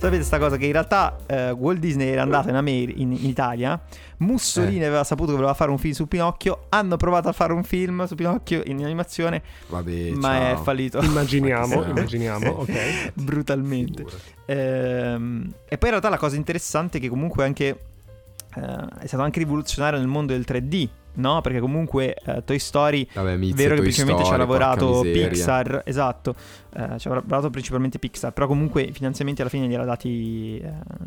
Sapete 0.08 0.24
sta 0.24 0.38
cosa 0.39 0.58
che 0.58 0.66
in 0.66 0.72
realtà 0.74 1.16
eh, 1.26 1.51
Walt 1.51 1.80
Disney 1.80 2.08
era 2.10 2.22
andato 2.24 2.49
in, 2.49 2.56
Amer- 2.56 2.89
in, 2.97 3.12
in 3.14 3.26
Italia, 3.26 3.80
Mussolini 4.18 4.82
Eh. 4.82 4.86
aveva 4.86 5.04
saputo 5.04 5.30
che 5.32 5.36
voleva 5.38 5.54
fare 5.54 5.72
un 5.72 5.78
film 5.78 5.93
su 5.93 6.08
Pinocchio, 6.08 6.66
hanno 6.70 6.97
provato 6.97 7.30
a 7.30 7.32
fare 7.32 7.54
un 7.54 7.64
film 7.64 8.06
su 8.06 8.16
Pinocchio 8.16 8.62
in 8.66 8.84
animazione, 8.84 9.41
Vabbè, 9.68 10.12
ma 10.12 10.49
è 10.51 10.54
ciao. 10.56 10.64
fallito 10.64 11.01
Immaginiamo, 11.01 11.84
immaginiamo, 11.88 12.49
ok. 12.49 13.12
brutalmente. 13.14 14.06
Ehm, 14.45 15.54
e 15.68 15.78
poi 15.78 15.89
in 15.89 15.95
realtà 15.95 16.10
la 16.10 16.18
cosa 16.18 16.36
interessante 16.36 16.97
è 16.97 17.01
che 17.01 17.10
comunque 17.10 17.43
anche 17.45 17.78
eh, 18.56 19.01
è 19.01 19.08
stato 19.08 19.24
anche 19.24 19.39
rivoluzionario 19.39 19.99
nel 19.99 20.08
mondo 20.08 20.34
del 20.34 20.45
3D, 20.47 20.88
no? 21.16 21.41
Perché 21.41 21.60
comunque 21.60 22.16
eh, 22.16 22.43
Toy 22.43 22.60
Story 22.60 23.08
Vabbè, 23.14 23.36
Mizia, 23.38 23.56
Vero 23.56 23.70
che 23.70 23.76
Toy 23.76 23.84
principalmente 23.84 24.26
ci 24.26 24.34
ha 24.34 24.38
lavorato. 24.38 25.01
Pixar, 25.01 25.82
esatto, 25.86 26.36
eh, 26.76 26.97
ci 26.97 27.08
ha 27.08 27.14
lavorato 27.14 27.49
principalmente 27.49 27.99
Pixar, 27.99 28.34
però 28.34 28.47
comunque 28.47 28.82
i 28.84 28.91
finanziamenti 28.91 29.41
alla 29.41 29.49
fine 29.49 29.68
li 29.68 29.74
era 29.74 29.86
dati 29.86 30.62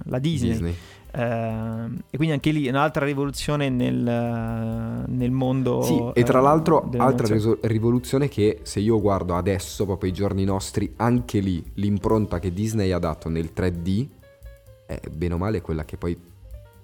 la 0.04 0.18
Disney. 0.18 0.50
Disney. 0.50 0.74
E 1.16 2.16
quindi 2.16 2.34
anche 2.34 2.50
lì 2.50 2.68
un'altra 2.68 3.06
rivoluzione 3.06 3.70
nel, 3.70 5.04
nel 5.06 5.30
mondo. 5.30 5.80
Sì, 5.80 6.10
e 6.12 6.22
tra 6.24 6.40
l'altro 6.40 6.90
altra 6.98 7.32
riso- 7.32 7.58
rivoluzione 7.62 8.28
che 8.28 8.60
se 8.64 8.80
io 8.80 9.00
guardo 9.00 9.34
adesso, 9.34 9.86
proprio 9.86 10.10
i 10.10 10.12
giorni 10.12 10.44
nostri, 10.44 10.92
anche 10.96 11.38
lì 11.38 11.64
l'impronta 11.74 12.38
che 12.38 12.52
Disney 12.52 12.90
ha 12.90 12.98
dato 12.98 13.30
nel 13.30 13.50
3D 13.54 14.08
è 14.86 15.00
bene 15.10 15.34
o 15.34 15.38
male 15.38 15.60
quella 15.60 15.84
che 15.84 15.96
poi 15.96 16.16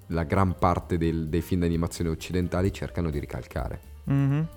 la 0.08 0.24
gran 0.24 0.56
parte 0.58 0.98
del- 0.98 1.28
dei 1.28 1.40
film 1.40 1.60
d'animazione 1.60 2.10
occidentali 2.10 2.72
cercano 2.72 3.10
di 3.10 3.18
ricalcare. 3.18 3.80
Mhm. 4.04 4.48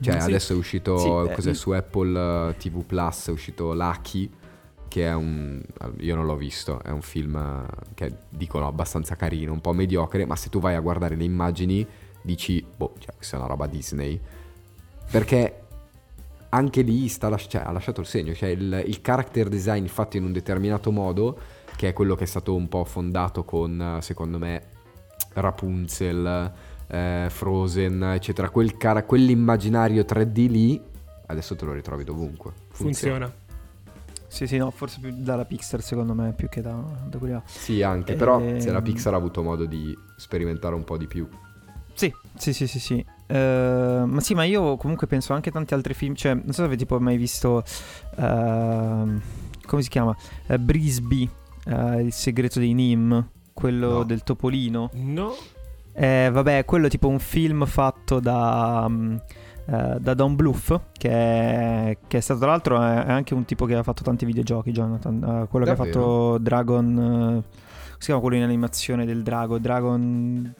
Cioè 0.00 0.20
Sì. 0.20 0.26
adesso 0.28 0.52
è 0.52 0.56
uscito, 0.56 0.98
Sì, 0.98 1.30
eh, 1.30 1.34
cos'è 1.34 1.50
mm. 1.50 1.54
su 1.54 1.70
Apple 1.70 2.48
eh, 2.50 2.56
TV 2.56 2.84
Plus, 2.84 3.28
è 3.28 3.30
uscito 3.30 3.72
Lucky, 3.72 4.30
che 4.88 5.06
è 5.06 5.14
un... 5.14 5.62
io 5.98 6.14
non 6.16 6.26
l'ho 6.26 6.36
visto, 6.36 6.82
è 6.82 6.90
un 6.90 7.02
film 7.02 7.36
eh, 7.36 7.92
che 7.94 8.12
dicono 8.28 8.66
abbastanza 8.66 9.14
carino, 9.14 9.52
un 9.52 9.60
po' 9.60 9.72
mediocre, 9.72 10.26
ma 10.26 10.34
se 10.36 10.48
tu 10.48 10.58
vai 10.58 10.74
a 10.74 10.80
guardare 10.80 11.14
le 11.14 11.24
immagini 11.24 11.86
dici, 12.22 12.64
boh, 12.76 12.94
cioè, 12.98 13.14
questa 13.14 13.36
è 13.36 13.38
una 13.38 13.48
roba 13.48 13.66
Disney. 13.66 14.20
Perché 15.10 15.62
anche 16.50 16.82
lì 16.82 17.08
sta 17.08 17.34
cioè, 17.36 17.62
ha 17.62 17.70
lasciato 17.70 18.00
il 18.00 18.06
segno, 18.06 18.34
cioè 18.34 18.50
il, 18.50 18.84
il 18.86 19.00
character 19.00 19.48
design 19.48 19.86
fatto 19.86 20.16
in 20.16 20.24
un 20.24 20.32
determinato 20.32 20.90
modo, 20.90 21.38
che 21.82 21.88
è 21.88 21.92
quello 21.92 22.14
che 22.14 22.22
è 22.22 22.26
stato 22.28 22.54
un 22.54 22.68
po' 22.68 22.84
fondato 22.84 23.42
con, 23.42 23.98
secondo 24.02 24.38
me, 24.38 24.62
Rapunzel, 25.32 26.52
eh, 26.86 27.26
Frozen, 27.28 28.04
eccetera. 28.04 28.50
Quel 28.50 28.76
cara- 28.76 29.02
quell'immaginario 29.02 30.04
3D 30.04 30.48
lì, 30.48 30.80
adesso 31.26 31.56
te 31.56 31.64
lo 31.64 31.72
ritrovi 31.72 32.04
dovunque. 32.04 32.52
Funziona. 32.70 33.28
Sì, 34.28 34.46
sì, 34.46 34.58
no, 34.58 34.70
forse 34.70 35.00
più 35.00 35.12
dalla 35.12 35.44
Pixar 35.44 35.82
secondo 35.82 36.14
me, 36.14 36.32
più 36.34 36.48
che 36.48 36.60
da, 36.60 36.70
da 37.04 37.18
quelli 37.18 37.32
là. 37.34 37.42
Sì, 37.46 37.82
anche, 37.82 38.14
però 38.14 38.38
Ehm. 38.38 38.60
se 38.60 38.70
la 38.70 38.80
Pixar 38.80 39.14
ha 39.14 39.16
avuto 39.16 39.42
modo 39.42 39.64
di 39.64 39.92
sperimentare 40.16 40.76
un 40.76 40.84
po' 40.84 40.96
di 40.96 41.08
più. 41.08 41.28
Sì, 41.94 42.14
sì, 42.36 42.52
sì, 42.52 42.68
sì, 42.68 42.78
sì. 42.78 43.04
Eh, 43.26 44.02
ma 44.06 44.20
sì, 44.20 44.34
ma 44.34 44.44
io 44.44 44.76
comunque 44.76 45.08
penso 45.08 45.32
anche 45.32 45.48
a 45.48 45.52
tanti 45.52 45.74
altri 45.74 45.94
film. 45.94 46.14
Cioè, 46.14 46.32
non 46.34 46.46
so 46.46 46.52
se 46.52 46.62
avete 46.62 46.76
tipo 46.84 47.00
mai 47.00 47.16
visto. 47.16 47.64
ehm, 48.18 49.20
come 49.66 49.82
si 49.82 49.88
chiama? 49.88 50.16
Eh, 50.46 50.58
Brisby, 50.60 51.28
eh, 51.66 52.00
il 52.02 52.12
segreto 52.12 52.58
dei 52.58 52.72
Nim. 52.74 53.28
Quello 53.52 53.90
No. 53.98 54.04
del 54.04 54.22
topolino. 54.22 54.90
No, 54.94 55.34
Eh, 55.94 56.30
vabbè, 56.32 56.64
quello 56.64 56.86
è 56.86 56.90
tipo 56.90 57.08
un 57.08 57.18
film 57.18 57.66
fatto 57.66 58.18
da. 58.18 58.86
mm, 58.88 59.16
eh, 59.66 59.96
da 60.00 60.14
Don 60.14 60.34
Bluth, 60.34 60.80
che 60.92 61.10
è, 61.10 61.98
che 62.08 62.16
è 62.16 62.20
stato 62.20 62.40
tra 62.40 62.48
l'altro 62.50 62.80
è, 62.80 63.04
è 63.04 63.10
anche 63.12 63.34
un 63.34 63.44
tipo 63.44 63.66
che 63.66 63.74
ha 63.74 63.82
fatto 63.82 64.02
tanti 64.02 64.24
videogiochi, 64.24 64.72
Jonathan. 64.72 65.16
Eh, 65.42 65.48
quello 65.48 65.64
che 65.66 65.70
ha 65.70 65.74
Davvero? 65.74 66.00
fatto 66.00 66.38
Dragon. 66.38 66.94
come 66.94 67.42
si 67.98 68.06
chiama 68.06 68.20
quello 68.20 68.36
in 68.36 68.42
animazione 68.42 69.04
del 69.04 69.22
drago? 69.22 69.58
Dragon 69.58 70.54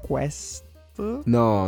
Quest? 0.00 0.62
No, 0.96 1.20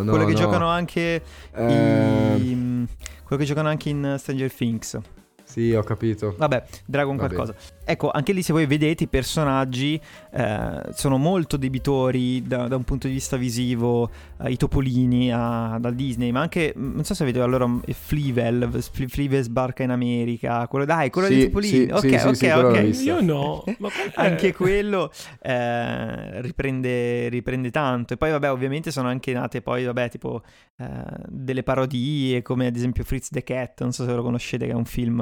no, 0.02 0.04
quello 0.10 0.24
che 0.24 0.32
no. 0.32 0.38
giocano 0.38 0.66
anche 0.68 1.22
Eh, 1.52 2.34
i- 2.38 2.54
mm, 2.54 2.84
quello 3.24 3.40
che 3.42 3.46
giocano 3.46 3.68
anche 3.68 3.88
in 3.88 4.14
Stranger 4.18 4.52
Things. 4.52 4.98
Sì, 5.44 5.72
ho 5.74 5.82
capito. 5.82 6.34
Vabbè, 6.36 6.64
Dragon 6.86 7.16
Va 7.16 7.26
qualcosa. 7.26 7.54
Ecco, 7.88 8.10
anche 8.10 8.32
lì 8.32 8.42
se 8.42 8.52
voi 8.52 8.66
vedete 8.66 9.04
i 9.04 9.06
personaggi 9.06 10.00
eh, 10.32 10.80
sono 10.92 11.18
molto 11.18 11.56
debitori 11.56 12.42
da, 12.44 12.66
da 12.66 12.74
un 12.74 12.82
punto 12.82 13.06
di 13.06 13.12
vista 13.12 13.36
visivo, 13.36 14.10
eh, 14.42 14.50
i 14.50 14.56
topolini 14.56 15.30
a, 15.32 15.78
da 15.80 15.90
Disney, 15.92 16.32
ma 16.32 16.40
anche, 16.40 16.74
mm, 16.76 16.94
non 16.94 17.04
so 17.04 17.14
se 17.14 17.22
avete 17.22 17.40
allora 17.40 17.64
mm, 17.64 17.78
Flevel, 17.92 18.68
Fle- 18.90 19.06
Flevel 19.06 19.42
sbarca 19.44 19.84
in 19.84 19.90
America, 19.90 20.66
quello 20.66 20.84
dai, 20.84 21.10
quello 21.10 21.28
Sì, 21.28 21.34
dei 21.36 21.44
topolini. 21.46 21.72
sì, 21.72 21.88
ok, 21.92 22.34
sì, 22.34 22.46
ok, 22.48 22.64
ok. 22.64 23.00
io 23.04 23.20
no. 23.20 23.62
Anche 24.16 24.52
quello 24.52 25.12
eh, 25.40 26.40
riprende, 26.42 27.28
riprende 27.28 27.70
tanto. 27.70 28.14
E 28.14 28.16
poi, 28.16 28.30
vabbè, 28.32 28.50
ovviamente 28.50 28.90
sono 28.90 29.06
anche 29.08 29.32
nate 29.32 29.62
poi, 29.62 29.84
vabbè, 29.84 30.10
tipo 30.10 30.42
eh, 30.78 30.86
delle 31.28 31.62
parodie, 31.62 32.42
come 32.42 32.66
ad 32.66 32.74
esempio 32.74 33.04
Fritz 33.04 33.28
the 33.30 33.44
Cat. 33.44 33.80
Non 33.82 33.92
so 33.92 34.04
se 34.04 34.12
lo 34.12 34.22
conoscete, 34.22 34.66
che 34.66 34.72
è 34.72 34.74
un 34.74 34.84
film 34.84 35.20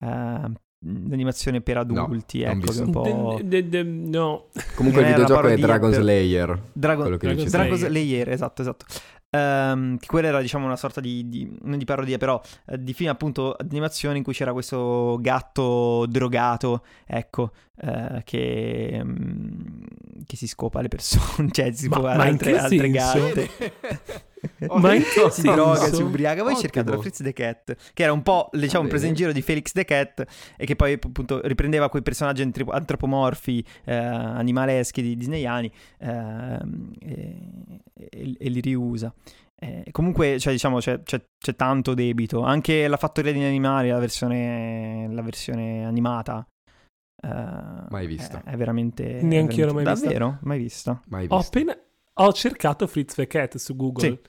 eh, 0.00 0.52
d'animazione 0.78 1.60
per 1.60 1.78
adulti. 1.78 2.42
non 2.42 2.58
ecco, 2.58 2.72
che 2.72 2.80
un 2.80 2.90
po'. 2.90 3.38
De- 3.42 3.48
de- 3.48 3.68
de- 3.68 3.82
no, 3.82 4.46
Comunque 4.76 5.02
il 5.02 5.08
videogioco 5.08 5.46
è 5.48 5.56
Dragon 5.56 5.90
per- 5.90 6.00
Slayer. 6.00 6.62
Dragon, 6.72 7.02
quello 7.02 7.16
che 7.16 7.26
Dragon. 7.26 7.48
Dragon 7.50 7.76
Slayer, 7.76 8.28
esatto, 8.30 8.62
esatto. 8.62 8.84
Che 9.30 10.06
quella 10.06 10.28
era 10.28 10.40
diciamo 10.40 10.64
una 10.64 10.76
sorta 10.76 11.02
di, 11.02 11.28
di- 11.28 11.58
non 11.62 11.76
di 11.76 11.84
parodia 11.84 12.16
però 12.16 12.40
eh, 12.66 12.82
di 12.82 12.94
film 12.94 13.10
appunto 13.10 13.54
d'animazione 13.62 14.16
in 14.16 14.22
cui 14.22 14.32
c'era 14.32 14.54
questo 14.54 15.18
gatto 15.20 16.06
drogato 16.08 16.82
ecco 17.04 17.50
eh, 17.78 18.22
che, 18.24 18.98
mm, 19.04 19.82
che 20.24 20.34
si 20.36 20.46
scopa 20.46 20.80
le 20.80 20.88
persone 20.88 21.48
cioè 21.52 21.70
si 21.72 21.88
Ma- 21.88 21.96
scopa 21.96 22.14
ma 22.16 22.24
in 22.24 22.30
altre, 22.32 22.52
che 22.52 22.58
altre 22.58 22.90
senso? 22.90 23.18
gatte 23.26 23.72
Ma 24.78 24.92
si 25.30 25.42
droga, 25.42 25.92
si 25.92 26.02
ubriaca. 26.02 26.42
Voi 26.42 26.52
Ottimo. 26.52 26.60
cercatelo 26.60 27.00
Fritz 27.00 27.22
the 27.22 27.32
Cat, 27.32 27.76
che 27.92 28.02
era 28.02 28.12
un 28.12 28.22
po' 28.22 28.48
diciamo 28.52 28.84
un 28.84 28.86
bene. 28.86 28.88
presa 28.88 29.06
in 29.06 29.14
giro 29.14 29.32
di 29.32 29.42
Felix 29.42 29.72
the 29.72 29.84
Cat 29.84 30.24
e 30.56 30.64
che 30.66 30.76
poi 30.76 30.92
appunto 31.02 31.40
riprendeva 31.44 31.88
quei 31.88 32.02
personaggi 32.02 32.42
antropomorfi, 32.42 33.64
eh, 33.84 33.94
animaleschi 33.94 35.02
di 35.02 35.16
disneyani 35.16 35.70
ehm, 35.98 36.92
e, 37.00 37.36
e- 37.94 38.36
e 38.38 38.48
li 38.48 38.60
riusa. 38.60 39.12
Eh, 39.60 39.86
comunque, 39.90 40.38
cioè, 40.38 40.52
diciamo, 40.52 40.78
c'è, 40.78 41.02
c'è- 41.02 41.24
c'è 41.36 41.56
tanto 41.56 41.94
debito. 41.94 42.42
Anche 42.42 42.86
la 42.86 42.96
fattoria 42.96 43.32
di 43.32 43.42
animali, 43.42 43.88
la 43.88 43.98
versione, 43.98 45.08
la 45.10 45.22
versione 45.22 45.84
animata. 45.84 46.46
eh, 47.20 47.28
Mai 47.90 48.06
vista. 48.06 48.42
È, 48.44 48.50
è 48.52 48.56
veramente. 48.56 49.20
Neanche 49.22 49.56
io 49.56 49.66
l'ho 49.66 49.74
mai 49.74 49.84
vista. 49.84 50.00
Davvero? 50.06 50.38
Mai 50.42 50.58
vista? 50.58 51.02
Mai 51.08 51.26
ho 51.28 51.36
visto. 51.38 51.58
appena 51.58 51.76
ho 52.20 52.32
cercato 52.32 52.86
Fritz 52.86 53.14
the 53.14 53.26
Cat 53.26 53.56
su 53.56 53.74
Google. 53.76 54.20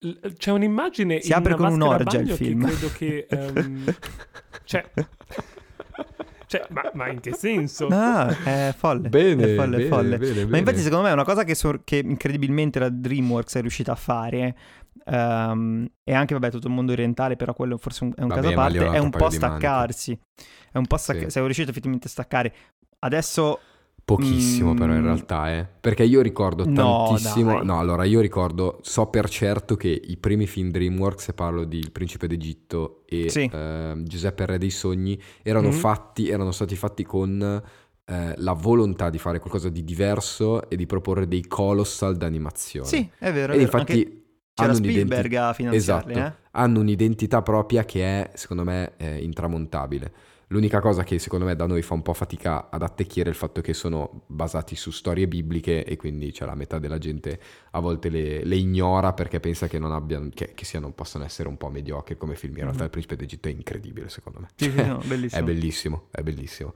L- 0.00 0.32
C'è 0.36 0.50
un'immagine 0.50 1.20
Si 1.20 1.28
in 1.28 1.34
apre 1.34 1.54
una 1.54 1.64
con 1.68 1.72
un'orgia 1.74 2.18
il 2.18 2.24
bagno 2.24 2.36
che 2.36 2.44
film. 2.44 2.66
credo 2.66 2.92
che 2.92 3.26
ehm, 3.30 3.94
cioè 4.64 4.90
cioè 6.46 6.66
ma, 6.70 6.82
ma 6.94 7.08
in 7.08 7.20
che 7.20 7.32
senso? 7.34 7.86
Ah, 7.90 8.28
è 8.44 8.74
folle. 8.76 9.08
Bene, 9.08 9.52
è 9.52 9.54
folle, 9.56 9.76
bene, 9.76 9.84
è 9.84 9.88
folle. 9.88 10.18
bene, 10.18 10.34
Ma 10.40 10.44
bene. 10.46 10.58
infatti, 10.58 10.78
secondo 10.80 11.04
me, 11.04 11.10
è 11.10 11.12
una 11.14 11.24
cosa 11.24 11.44
che, 11.44 11.54
sor- 11.54 11.80
che 11.84 11.96
incredibilmente 11.96 12.78
la 12.78 12.90
DreamWorks 12.90 13.54
è 13.56 13.60
riuscita 13.60 13.92
a 13.92 13.96
fare. 13.96 14.56
ehm, 15.04 15.88
e 16.04 16.12
anche, 16.14 16.34
vabbè, 16.34 16.50
tutto 16.50 16.66
il 16.68 16.74
mondo 16.74 16.92
orientale, 16.92 17.36
però 17.36 17.54
quello 17.54 17.76
forse 17.78 18.04
un- 18.04 18.12
è 18.14 18.20
un 18.22 18.28
Vabbè, 18.28 18.40
caso 18.42 18.52
a 18.52 18.56
ma 18.56 18.62
parte. 18.62 18.78
è 18.90 18.98
un 18.98 19.10
po' 19.10 19.18
maniche. 19.18 19.36
staccarsi. 19.36 20.18
È 20.72 20.76
un 20.78 20.86
po' 20.86 20.96
staccarsi. 20.98 21.24
Sì. 21.26 21.30
Siamo 21.32 21.46
riusciti 21.46 21.70
effettivamente 21.70 22.06
a 22.08 22.10
staccare. 22.10 22.54
Adesso. 22.98 23.60
Pochissimo 24.04 24.72
Mm. 24.74 24.76
però 24.76 24.92
in 24.94 25.02
realtà, 25.02 25.52
eh. 25.52 25.66
Perché 25.80 26.02
io 26.02 26.20
ricordo 26.22 26.64
No, 26.66 27.06
tantissimo... 27.06 27.54
dai. 27.54 27.64
No, 27.64 27.78
allora 27.78 28.04
io 28.04 28.20
ricordo, 28.20 28.78
so 28.82 29.06
per 29.06 29.28
certo 29.28 29.76
che 29.76 29.88
i 29.88 30.16
primi 30.16 30.46
film 30.46 30.70
DreamWorks, 30.70 31.24
se 31.24 31.32
parlo 31.34 31.64
di 31.64 31.78
Il 31.78 31.92
Principe 31.92 32.26
d'Egitto 32.26 33.02
e 33.06 33.30
Sì. 33.30 33.48
ehm, 33.52 34.04
Giuseppe 34.04 34.44
Re 34.46 34.58
dei 34.58 34.70
Sogni, 34.70 35.18
erano 35.42 35.68
Mhm. 35.68 35.74
fatti, 35.74 36.28
erano 36.28 36.50
stati 36.50 36.74
fatti 36.76 37.04
con 37.04 37.62
eh, 38.04 38.34
la 38.38 38.52
volontà 38.52 39.08
di 39.10 39.18
fare 39.18 39.38
qualcosa 39.38 39.68
di 39.68 39.84
diverso 39.84 40.68
e 40.68 40.74
di 40.74 40.86
proporre 40.86 41.28
dei 41.28 41.46
colossal 41.46 42.16
d'animazione. 42.16 42.86
Sì, 42.88 43.08
è 43.16 43.30
vero. 43.32 43.52
È 43.52 43.56
Ed 43.56 43.60
vero. 43.60 43.62
infatti 43.62 43.92
Anche 44.02 44.22
c'era 44.52 44.74
Spielberg 44.74 45.34
a 45.34 45.52
finanziarli, 45.52 46.12
Esatto. 46.12 46.34
eh? 46.34 46.48
hanno 46.50 46.80
un'identità 46.80 47.40
propria 47.42 47.84
che 47.84 48.02
è, 48.02 48.30
secondo 48.34 48.64
me, 48.64 48.94
eh, 48.96 49.18
intramontabile. 49.22 50.12
L'unica 50.52 50.80
cosa 50.80 51.02
che 51.02 51.18
secondo 51.18 51.46
me 51.46 51.56
da 51.56 51.66
noi 51.66 51.80
fa 51.80 51.94
un 51.94 52.02
po' 52.02 52.12
fatica 52.12 52.68
ad 52.70 52.82
attecchire 52.82 53.26
è 53.28 53.30
il 53.30 53.36
fatto 53.36 53.62
che 53.62 53.72
sono 53.72 54.24
basati 54.26 54.76
su 54.76 54.90
storie 54.90 55.26
bibliche 55.26 55.82
e 55.82 55.96
quindi 55.96 56.30
c'è 56.30 56.44
la 56.44 56.54
metà 56.54 56.78
della 56.78 56.98
gente 56.98 57.40
a 57.70 57.80
volte 57.80 58.10
le, 58.10 58.44
le 58.44 58.56
ignora 58.56 59.14
perché 59.14 59.40
pensa 59.40 59.66
che 59.66 59.78
non 59.78 59.92
abbiano, 59.92 60.28
che, 60.34 60.52
che 60.54 60.64
siano, 60.66 60.92
possano 60.92 61.24
essere 61.24 61.48
un 61.48 61.56
po' 61.56 61.70
mediocri 61.70 62.18
come 62.18 62.34
film. 62.36 62.52
In 62.56 62.64
realtà 62.64 62.80
Mhm. 62.80 62.84
il 62.84 62.90
Principe 62.90 63.16
d'Egitto 63.16 63.48
è 63.48 63.50
incredibile 63.52 64.08
secondo 64.10 64.40
me. 64.40 64.48
Sì, 64.56 64.70
no, 64.74 64.98
bellissimo. 65.06 65.40
È 65.40 65.42
bellissimo, 65.42 66.08
è 66.10 66.22
bellissimo. 66.22 66.74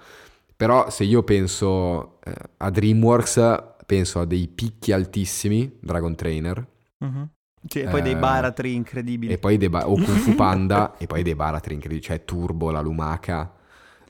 Però 0.57 0.89
se 0.89 1.05
io 1.05 1.23
penso 1.23 2.19
eh, 2.25 2.33
a 2.57 2.71
DreamWorks, 2.71 3.75
penso 3.85 4.21
a 4.21 4.25
dei 4.25 4.49
picchi 4.49 4.93
altissimi, 4.93 5.77
Dragon 5.81 6.15
Trainer, 6.15 6.67
Mhm. 6.99 7.29
Sì, 7.69 7.81
e 7.81 7.89
poi 7.89 8.01
dei 8.01 8.13
Eh, 8.13 8.17
baratri 8.17 8.75
incredibili. 8.75 9.33
e 9.33 9.39
poi 9.39 9.57
dei 9.59 9.69
ba- 9.69 9.89
o 9.89 9.95
Kung 9.97 10.17
Fu 10.17 10.35
Panda 10.35 10.97
e 10.99 11.07
poi 11.07 11.23
dei 11.23 11.35
baratri 11.35 11.75
incredibili, 11.75 12.07
cioè 12.07 12.25
Turbo, 12.25 12.71
la 12.71 12.81
lumaca. 12.81 13.53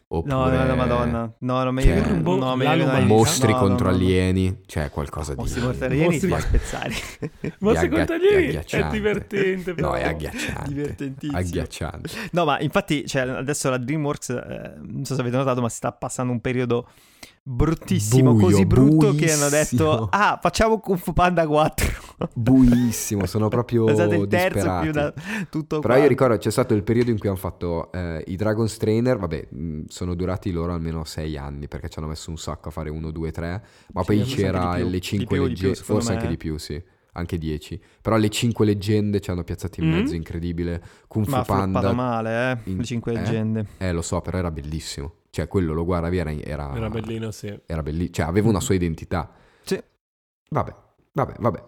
Oppure... 0.09 0.33
No, 0.33 0.49
no, 0.49 0.65
no, 0.65 0.75
madonna. 0.77 1.35
No, 1.41 1.65
non 1.65 1.75
mi 1.75 1.83
Cioè, 1.83 1.95
ricordo. 1.95 2.37
No, 2.37 2.55
ricordo- 2.57 2.85
Lumanità. 2.85 3.13
Mostri 3.15 3.53
no, 3.53 3.59
no, 3.59 3.67
contro 3.67 3.85
no, 3.87 3.91
no. 3.91 3.97
alieni, 3.97 4.61
cioè 4.67 4.91
qualcosa 4.91 5.35
di... 5.35 5.41
Mostri 5.41 5.61
contro 5.61 5.85
alieni 5.87 6.19
ti 6.21 6.27
Mostri- 6.29 6.31
fa 6.31 6.59
spezzare. 6.59 6.95
Agghi- 7.97 8.05
te 8.05 8.19
di 8.19 8.77
è 8.77 8.89
divertente. 8.91 9.75
No, 9.77 9.95
è 9.95 10.01
però. 10.03 10.11
agghiacciante. 10.11 10.69
Divertentissimo. 10.73 11.39
Agghiacciante. 11.39 12.09
No, 12.31 12.45
ma 12.45 12.61
infatti, 12.61 13.05
cioè, 13.07 13.23
adesso 13.23 13.69
la 13.69 13.79
DreamWorks, 13.79 14.29
eh, 14.31 14.73
non 14.81 15.05
so 15.05 15.15
se 15.17 15.21
avete 15.23 15.37
notato, 15.37 15.61
ma 15.61 15.69
si 15.69 15.77
sta 15.77 15.91
passando 15.91 16.31
un 16.33 16.41
periodo 16.41 16.89
bruttissimo, 17.49 18.35
Buio, 18.35 18.45
così 18.47 18.67
brutto 18.67 19.15
che 19.15 19.31
hanno 19.31 19.49
buissimo. 19.49 19.49
detto, 19.49 20.09
ah, 20.11 20.39
facciamo 20.43 20.81
Kung 20.81 20.99
Fu 20.99 21.13
Panda 21.13 21.47
4. 21.47 21.95
Buissimo, 22.35 23.25
sono 23.27 23.49
proprio 23.49 23.87
È 23.87 23.95
stato 23.95 24.15
il 24.15 24.27
terzo 24.27 24.73
più 24.81 24.91
da 24.91 25.13
tutto 25.49 25.79
Però 25.79 25.95
io 25.95 26.01
quanto. 26.01 26.09
ricordo 26.09 26.37
c'è 26.39 26.51
stato 26.51 26.75
il 26.75 26.83
periodo 26.83 27.11
in 27.11 27.19
cui 27.19 27.29
hanno 27.29 27.39
fatto 27.39 27.93
eh, 27.93 28.25
i 28.27 28.37
Dragon's 28.37 28.77
Trainer, 28.79 29.17
vabbè, 29.19 29.49
mh, 29.51 29.83
sono 29.87 30.15
durati 30.15 30.51
loro 30.51 30.73
almeno 30.73 31.05
sei 31.05 31.37
anni 31.37 31.69
perché 31.69 31.89
ci 31.89 31.99
hanno 31.99 32.09
messo 32.09 32.31
un 32.31 32.39
sacco 32.39 32.69
a 32.69 32.73
fare 32.73 32.91
uno, 32.91 33.11
due, 33.13 33.31
tre, 33.31 33.63
ma 33.93 34.03
Sì, 34.03 34.07
poi 34.07 34.23
c'era 34.25 34.77
le 34.79 35.01
Di 35.01 35.01
cinque 35.01 35.37
più, 35.39 35.47
di 35.47 35.55
più, 35.55 35.69
leggende, 35.69 35.75
secondo 35.77 36.01
forse 36.01 36.13
anche 36.13 36.27
di 36.27 36.37
più, 36.37 36.59
sì, 36.59 36.83
anche 37.17 37.39
dieci. 37.39 37.81
Però 38.01 38.17
le 38.17 38.29
cinque 38.29 38.65
leggende 38.65 39.21
ci 39.21 39.31
hanno 39.31 39.43
piazzati 39.45 39.81
in 39.81 39.89
Mm. 39.89 39.93
mezzo, 39.93 40.15
incredibile. 40.15 40.83
Kung 41.09 41.25
Fu 41.25 41.31
Ma 41.33 41.45
floppato 41.45 41.71
Panda, 41.73 41.93
male, 41.93 42.51
eh, 42.65 42.71
in- 42.71 42.77
le 42.79 42.85
cinque 42.85 43.13
eh? 43.13 43.15
leggende. 43.17 43.67
eh 43.79 43.93
lo 43.93 44.03
so, 44.03 44.21
però 44.21 44.39
era 44.39 44.51
bellissimo. 44.51 45.13
Cioè 45.31 45.49
quello 45.49 45.75
lo 45.75 45.85
guardavi, 45.85 46.17
era, 46.17 46.33
era, 46.33 46.75
Era 46.75 46.89
bellino, 46.89 47.31
sì. 47.31 47.55
era 47.67 47.83
bellissimo, 47.83 48.13
cioè 48.15 48.27
aveva 48.27 48.49
una 48.49 48.61
sua 48.61 48.75
identità. 48.75 49.31
Sì. 49.63 49.79
Vabbè, 50.51 50.75
vabbè, 51.13 51.35
vabbè. 51.39 51.63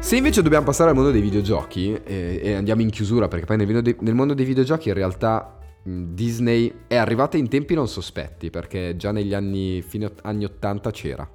Se 0.00 0.16
invece 0.16 0.42
dobbiamo 0.42 0.64
passare 0.64 0.90
al 0.90 0.96
mondo 0.96 1.10
dei 1.10 1.20
videogiochi 1.20 1.92
eh, 2.04 2.40
e 2.42 2.54
andiamo 2.54 2.80
in 2.82 2.90
chiusura, 2.90 3.28
perché 3.28 3.44
poi 3.46 3.56
nel, 3.58 3.66
video 3.66 3.80
dei- 3.82 3.96
nel 4.00 4.14
mondo 4.14 4.34
dei 4.34 4.44
videogiochi 4.44 4.88
in 4.88 4.94
realtà 4.94 5.58
mh, 5.84 6.02
Disney 6.14 6.72
è 6.88 6.96
arrivata 6.96 7.36
in 7.36 7.48
tempi 7.48 7.74
non 7.74 7.86
sospetti, 7.86 8.50
perché 8.50 8.96
già 8.96 9.12
negli 9.12 9.34
anni, 9.34 9.82
fine 9.82 10.06
ot- 10.06 10.20
anni 10.22 10.44
80 10.44 10.90
c'era, 10.90 11.30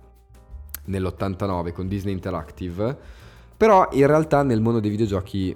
nell'89 0.86 1.72
con 1.72 1.88
Disney 1.88 2.14
Interactive, 2.14 2.98
però 3.58 3.88
in 3.92 4.08
realtà 4.08 4.44
nel 4.44 4.62
mondo 4.62 4.80
dei 4.80 4.90
videogiochi, 4.90 5.56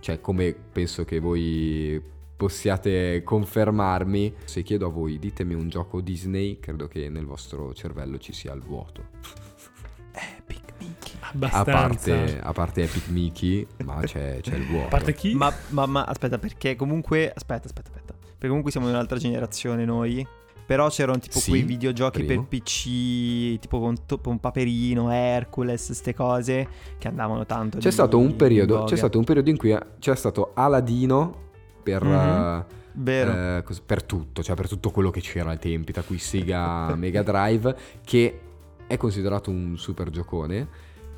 cioè 0.00 0.20
come 0.20 0.54
penso 0.72 1.04
che 1.04 1.20
voi 1.20 2.02
possiate 2.36 3.22
confermarmi, 3.22 4.34
se 4.44 4.62
chiedo 4.62 4.86
a 4.86 4.90
voi 4.90 5.18
ditemi 5.18 5.52
un 5.52 5.68
gioco 5.68 6.00
Disney, 6.00 6.58
credo 6.58 6.88
che 6.88 7.10
nel 7.10 7.26
vostro 7.26 7.74
cervello 7.74 8.18
ci 8.18 8.32
sia 8.32 8.54
il 8.54 8.62
vuoto. 8.62 9.08
Epic 10.12 10.72
Mickey. 10.78 11.12
A 11.20 11.28
Abbastanza. 11.34 11.70
parte, 11.70 12.40
a 12.40 12.52
parte 12.52 12.82
Epic 12.82 13.08
Mickey, 13.08 13.66
ma 13.84 14.00
c'è, 14.00 14.40
c'è 14.40 14.54
il 14.54 14.66
vuoto. 14.66 14.86
A 14.86 14.88
parte 14.88 15.12
chi? 15.12 15.34
Ma, 15.34 15.52
ma, 15.68 15.84
ma 15.84 16.04
aspetta, 16.04 16.38
perché 16.38 16.76
comunque. 16.76 17.30
Aspetta, 17.30 17.66
aspetta, 17.66 17.90
aspetta. 17.90 18.14
Perché 18.14 18.48
comunque 18.48 18.70
siamo 18.70 18.86
in 18.86 18.94
un'altra 18.94 19.18
generazione 19.18 19.84
noi. 19.84 20.26
Però 20.70 20.88
c'erano 20.88 21.18
tipo 21.18 21.40
Sì, 21.40 21.50
quei 21.50 21.62
videogiochi 21.62 22.22
primo. 22.22 22.44
per 22.46 22.60
PC, 22.60 23.58
tipo 23.58 23.80
con, 23.80 23.96
con 24.22 24.38
Paperino, 24.38 25.10
Hercules, 25.10 25.84
queste 25.86 26.14
cose 26.14 26.68
che 26.96 27.08
andavano 27.08 27.44
tanto. 27.44 27.78
C'è 27.78 27.90
stato 27.90 28.18
un 28.18 28.36
periodo, 28.36 28.84
c'è 28.84 28.94
stato 28.94 29.18
un 29.18 29.24
periodo 29.24 29.50
in 29.50 29.56
cui 29.56 29.76
c'è 29.98 30.14
stato 30.14 30.52
Aladino 30.54 31.34
per, 31.82 32.04
Mhm. 32.04 32.12
eh, 32.12 32.64
Vero. 32.92 33.32
eh, 33.32 33.62
cos- 33.64 33.80
per 33.80 34.04
tutto, 34.04 34.44
cioè 34.44 34.54
per 34.54 34.68
tutto 34.68 34.92
quello 34.92 35.10
che 35.10 35.20
c'era 35.20 35.50
ai 35.50 35.58
tempi, 35.58 35.90
tra 35.92 36.02
cui 36.02 36.18
Sega 36.18 36.94
Mega 36.94 37.24
Drive, 37.24 37.76
che 38.04 38.40
è 38.86 38.96
considerato 38.96 39.50
un 39.50 39.76
super 39.76 40.08
giocone. 40.10 40.68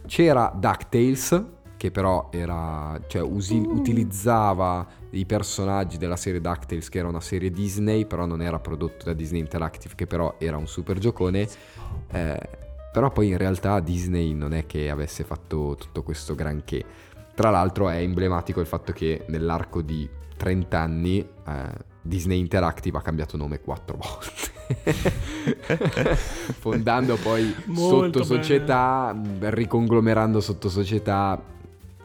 C'era 0.07 0.51
DuckTales, 0.57 1.45
che 1.83 1.91
però 1.91 2.29
era, 2.31 2.97
cioè, 3.09 3.23
usi- 3.23 3.57
Uh. 3.59 3.75
utilizzava 3.75 4.87
i 5.11 5.27
personaggi 5.27 5.99
della 5.99 6.15
serie 6.15 6.41
DuckTales, 6.41 6.89
che 6.89 6.99
era 6.99 7.09
una 7.09 7.21
serie 7.21 7.51
Disney, 7.51 8.07
però 8.07 8.25
non 8.25 8.41
era 8.41 8.61
prodotto 8.61 9.07
da 9.07 9.15
Disney 9.15 9.41
Interactive, 9.41 9.95
che 9.97 10.07
però 10.07 10.37
era 10.39 10.57
un 10.57 10.69
super 10.69 10.99
giocone. 10.99 11.49
Eh, 12.13 12.39
però 12.93 13.11
poi 13.11 13.31
in 13.31 13.37
realtà 13.37 13.81
Disney 13.81 14.33
non 14.33 14.55
è 14.55 14.65
che 14.65 14.91
avesse 14.91 15.25
fatto 15.25 15.75
tutto 15.77 16.05
questo 16.05 16.37
granché. 16.37 16.85
Tra 17.35 17.51
l'altro 17.51 17.89
è 17.89 17.97
emblematico 17.97 18.61
il 18.61 18.67
fatto 18.67 18.93
che 18.93 19.25
nell'arco 19.27 19.83
di 19.83 20.09
30 20.37 20.79
anni 20.79 21.19
eh, 21.19 21.69
Disney 22.01 22.39
Interactive 22.39 22.99
ha 22.99 23.03
cambiato 23.03 23.37
nome 23.37 23.61
quattro 23.61 23.99
volte. 23.99 24.51
Fondando 26.61 27.17
poi 27.17 27.53
Molto 27.67 28.23
sottosocietà, 28.23 29.13
mh, 29.13 29.51
riconglomerando 29.51 30.41
sottosocietà. 30.41 31.51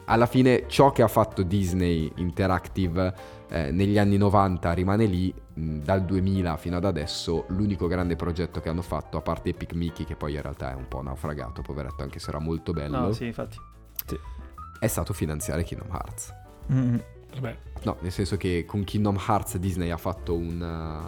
Alla 0.09 0.25
fine 0.25 0.63
ciò 0.67 0.91
che 0.91 1.01
ha 1.01 1.07
fatto 1.09 1.43
Disney 1.43 2.09
Interactive 2.15 3.13
eh, 3.49 3.71
negli 3.71 3.97
anni 3.97 4.15
90 4.17 4.71
rimane 4.71 5.05
lì, 5.05 5.33
mh, 5.53 5.79
dal 5.79 6.03
2000 6.05 6.55
fino 6.57 6.77
ad 6.77 6.85
adesso 6.85 7.43
l'unico 7.49 7.87
grande 7.87 8.15
progetto 8.15 8.61
che 8.61 8.69
hanno 8.69 8.81
fatto, 8.81 9.17
a 9.17 9.21
parte 9.21 9.49
Epic 9.49 9.73
Mickey 9.73 10.05
che 10.05 10.15
poi 10.15 10.35
in 10.35 10.41
realtà 10.41 10.71
è 10.71 10.75
un 10.75 10.87
po' 10.87 11.01
naufragato, 11.01 11.61
poveretto 11.61 12.03
anche 12.03 12.19
se 12.19 12.29
era 12.29 12.39
molto 12.39 12.71
bello, 12.71 12.97
No, 12.99 13.11
sì, 13.11 13.25
infatti. 13.25 13.57
è 14.79 14.87
stato 14.87 15.11
finanziare 15.13 15.63
Kingdom 15.63 15.89
Hearts. 15.91 16.33
Mm. 16.71 16.97
Vabbè, 17.33 17.57
No, 17.83 17.97
nel 17.99 18.11
senso 18.11 18.37
che 18.37 18.63
con 18.65 18.83
Kingdom 18.85 19.17
Hearts 19.27 19.57
Disney 19.57 19.89
ha 19.91 19.97
fatto 19.97 20.35
una- 20.35 21.05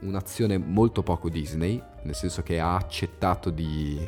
un'azione 0.00 0.56
molto 0.58 1.02
poco 1.02 1.28
Disney, 1.28 1.82
nel 2.04 2.14
senso 2.14 2.42
che 2.42 2.58
ha 2.60 2.76
accettato 2.76 3.50
di, 3.50 3.98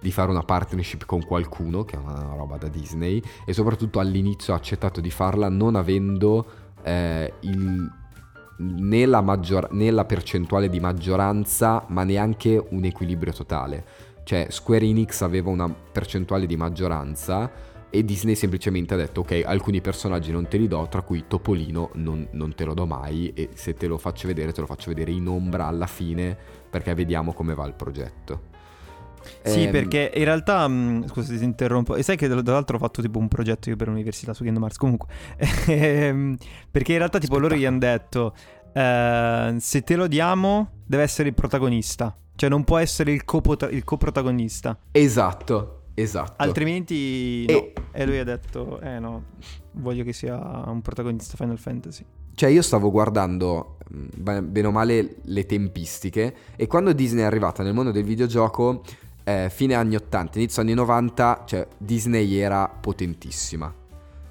di 0.00 0.10
fare 0.10 0.30
una 0.30 0.42
partnership 0.42 1.04
con 1.04 1.24
qualcuno, 1.24 1.84
che 1.84 1.96
è 1.96 1.98
una 1.98 2.34
roba 2.34 2.56
da 2.56 2.68
Disney, 2.68 3.22
e 3.44 3.52
soprattutto 3.52 4.00
all'inizio 4.00 4.52
ha 4.54 4.56
accettato 4.56 5.00
di 5.00 5.10
farla 5.10 5.48
non 5.48 5.76
avendo 5.76 6.46
eh, 6.82 7.34
il- 7.40 7.92
né, 8.56 9.06
la 9.06 9.20
maggior- 9.20 9.70
né 9.72 9.90
la 9.90 10.04
percentuale 10.04 10.68
di 10.68 10.80
maggioranza, 10.80 11.84
ma 11.88 12.04
neanche 12.04 12.62
un 12.70 12.84
equilibrio 12.84 13.32
totale. 13.32 13.84
Cioè 14.24 14.46
Square 14.50 14.84
Enix 14.86 15.22
aveva 15.22 15.50
una 15.50 15.68
percentuale 15.68 16.46
di 16.46 16.56
maggioranza 16.56 17.50
e 17.90 18.04
Disney 18.04 18.36
semplicemente 18.36 18.94
ha 18.94 18.96
detto 18.96 19.20
ok 19.20 19.42
alcuni 19.44 19.80
personaggi 19.80 20.30
non 20.30 20.46
te 20.46 20.58
li 20.58 20.68
do 20.68 20.86
tra 20.88 21.02
cui 21.02 21.24
Topolino 21.26 21.90
non, 21.94 22.28
non 22.32 22.54
te 22.54 22.64
lo 22.64 22.72
do 22.72 22.86
mai 22.86 23.32
e 23.34 23.48
se 23.54 23.74
te 23.74 23.88
lo 23.88 23.98
faccio 23.98 24.28
vedere 24.28 24.52
te 24.52 24.60
lo 24.60 24.66
faccio 24.68 24.90
vedere 24.90 25.10
in 25.10 25.26
ombra 25.26 25.66
alla 25.66 25.88
fine 25.88 26.38
perché 26.70 26.94
vediamo 26.94 27.32
come 27.32 27.52
va 27.52 27.66
il 27.66 27.74
progetto 27.74 28.49
Sì, 29.42 29.64
Ehm, 29.64 29.70
perché 29.70 30.10
in 30.14 30.24
realtà, 30.24 30.66
mh, 30.66 31.08
scusa 31.08 31.36
ti 31.36 31.44
interrompo, 31.44 31.94
e 31.96 32.02
sai 32.02 32.16
che 32.16 32.28
tra 32.28 32.40
l'altro 32.52 32.76
ho 32.76 32.80
fatto 32.80 33.02
tipo 33.02 33.18
un 33.18 33.28
progetto 33.28 33.68
io 33.70 33.76
per 33.76 33.88
l'università 33.88 34.32
su 34.32 34.42
Kingdom 34.42 34.62
Hearts, 34.62 34.78
comunque, 34.78 35.08
Ehm, 35.66 36.36
perché 36.70 36.92
in 36.92 36.98
realtà 36.98 37.18
tipo 37.18 37.38
loro 37.38 37.54
gli 37.54 37.64
hanno 37.64 37.78
detto, 37.78 38.34
eh, 38.72 39.54
se 39.58 39.82
te 39.82 39.96
lo 39.96 40.06
diamo 40.06 40.70
deve 40.86 41.02
essere 41.02 41.28
il 41.28 41.34
protagonista, 41.34 42.16
cioè 42.36 42.48
non 42.48 42.64
può 42.64 42.78
essere 42.78 43.12
il, 43.12 43.24
copota- 43.24 43.68
il 43.68 43.84
coprotagonista, 43.84 44.78
esatto 44.92 45.76
esatto. 45.94 46.42
Altrimenti 46.42 47.44
no. 47.46 47.52
E- 47.52 47.72
E 47.92 48.06
lui 48.06 48.18
ha 48.18 48.24
detto, 48.24 48.80
eh 48.80 48.98
no, 49.00 49.24
voglio 49.72 50.04
che 50.04 50.12
sia 50.12 50.36
un 50.66 50.80
protagonista 50.80 51.36
Final 51.36 51.58
Fantasy. 51.58 52.04
Cioè 52.34 52.48
io 52.48 52.62
stavo 52.62 52.90
guardando 52.90 53.76
be- 53.88 54.42
bene 54.42 54.68
o 54.68 54.70
male 54.70 55.16
le 55.22 55.44
tempistiche 55.44 56.34
e 56.56 56.66
quando 56.68 56.92
Disney 56.92 57.22
è 57.22 57.26
arrivata 57.26 57.62
nel 57.62 57.74
mondo 57.74 57.90
del 57.90 58.04
videogioco, 58.04 58.82
eh, 59.30 59.50
fine 59.50 59.74
anni 59.74 59.94
80, 59.94 60.38
inizio 60.38 60.62
anni 60.62 60.74
90, 60.74 61.42
cioè 61.46 61.68
Disney 61.76 62.34
era 62.34 62.68
potentissima. 62.68 63.72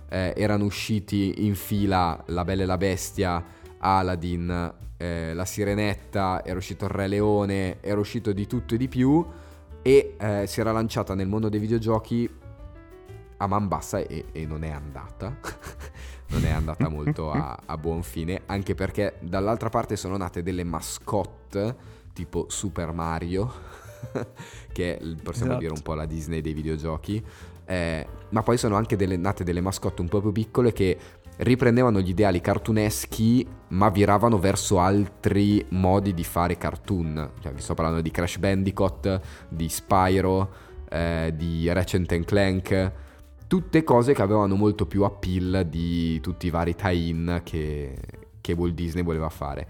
Eh, 0.10 0.34
erano 0.36 0.66
usciti 0.66 1.46
in 1.46 1.56
fila 1.56 2.22
La 2.28 2.44
Bella 2.44 2.64
e 2.64 2.66
la 2.66 2.78
Bestia, 2.78 3.44
Aladdin, 3.78 4.74
eh, 4.98 5.34
La 5.34 5.46
Sirenetta, 5.46 6.44
era 6.44 6.58
uscito 6.58 6.86
il 6.86 6.92
Re 6.92 7.08
Leone, 7.08 7.78
era 7.82 8.00
uscito 8.00 8.34
di 8.34 8.48
tutto 8.48 8.76
e 8.76 8.78
di 8.78 8.88
più 8.88 9.26
e 9.82 10.16
eh, 10.20 10.46
si 10.48 10.60
era 10.60 10.72
lanciata 10.72 11.16
nel 11.16 11.28
mondo 11.28 11.48
dei 11.48 11.60
videogiochi 11.60 12.30
a 13.38 13.48
man 13.48 13.70
bassa 13.70 14.00
e, 14.00 14.26
e 14.32 14.46
non 14.46 14.64
è 14.64 14.70
andata. 14.70 15.38
non 16.30 16.46
è 16.46 16.50
andata 16.50 16.90
molto 16.90 17.32
a, 17.32 17.58
a 17.66 17.78
buon 17.78 18.04
fine, 18.04 18.42
anche 18.48 18.76
perché 18.76 19.16
dall'altra 19.20 19.70
parte 19.70 19.96
sono 19.96 20.18
nate 20.18 20.44
delle 20.44 20.64
mascotte 20.64 21.98
tipo 22.14 22.48
Super 22.50 22.92
Mario, 22.92 23.52
che 24.72 25.00
possiamo 25.22 25.52
Esatto. 25.52 25.60
dire 25.60 25.72
un 25.74 25.82
po' 25.82 25.94
la 25.94 26.06
Disney 26.06 26.42
dei 26.42 26.54
videogiochi, 26.54 27.24
eh, 27.66 28.08
ma 28.30 28.42
poi 28.42 28.58
sono 28.58 28.76
anche 28.76 28.96
delle, 28.96 29.18
nate 29.18 29.44
delle 29.44 29.62
mascotte 29.62 30.02
un 30.02 30.08
po' 30.08 30.22
più 30.22 30.32
piccole 30.32 30.74
che 30.74 30.98
riprendevano 31.38 32.02
gli 32.02 32.10
ideali 32.10 32.42
cartuneschi 32.42 33.48
ma 33.70 33.90
viravano 33.90 34.40
verso 34.40 34.80
altri 34.80 35.64
modi 35.70 36.14
di 36.14 36.24
fare 36.24 36.58
cartoon. 36.58 37.32
Cioè, 37.42 37.54
vi 37.54 37.62
sto 37.62 37.74
parlando 37.76 38.02
di 38.02 38.12
Crash 38.12 38.38
Bandicoot, 38.38 39.22
di 39.48 39.70
Spyro, 39.70 40.50
eh, 40.90 41.34
di 41.36 41.72
Ratchet 41.72 42.12
and 42.12 42.26
Clank, 42.26 42.92
tutte 43.48 43.84
cose 43.84 44.14
che 44.14 44.22
avevano 44.22 44.56
molto 44.56 44.86
più 44.86 45.04
appeal 45.04 45.66
di 45.68 46.20
tutti 46.20 46.48
i 46.48 46.50
vari 46.50 46.76
tie-in 46.76 47.42
che, 47.44 47.96
che 48.42 48.54
Walt 48.54 48.74
Disney 48.74 49.04
voleva 49.04 49.30
fare. 49.30 49.68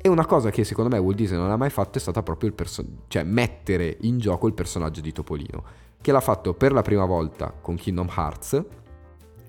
E 0.00 0.08
una 0.08 0.26
cosa 0.26 0.50
che 0.50 0.64
secondo 0.64 0.90
me 0.94 0.98
Walt 0.98 1.16
Disney 1.16 1.38
non 1.38 1.50
ha 1.50 1.56
mai 1.56 1.70
fatto 1.70 1.98
è 1.98 2.00
stata 2.00 2.22
proprio 2.22 2.48
il 2.48 2.54
perso- 2.54 2.84
cioè 3.08 3.24
mettere 3.24 3.96
in 4.02 4.18
gioco 4.18 4.46
il 4.46 4.54
personaggio 4.54 5.00
di 5.00 5.12
Topolino, 5.12 5.62
che 6.00 6.12
l'ha 6.12 6.20
fatto 6.20 6.54
per 6.54 6.72
la 6.72 6.82
prima 6.82 7.04
volta 7.04 7.52
con 7.60 7.74
Kingdom 7.76 8.08
Hearts, 8.16 8.64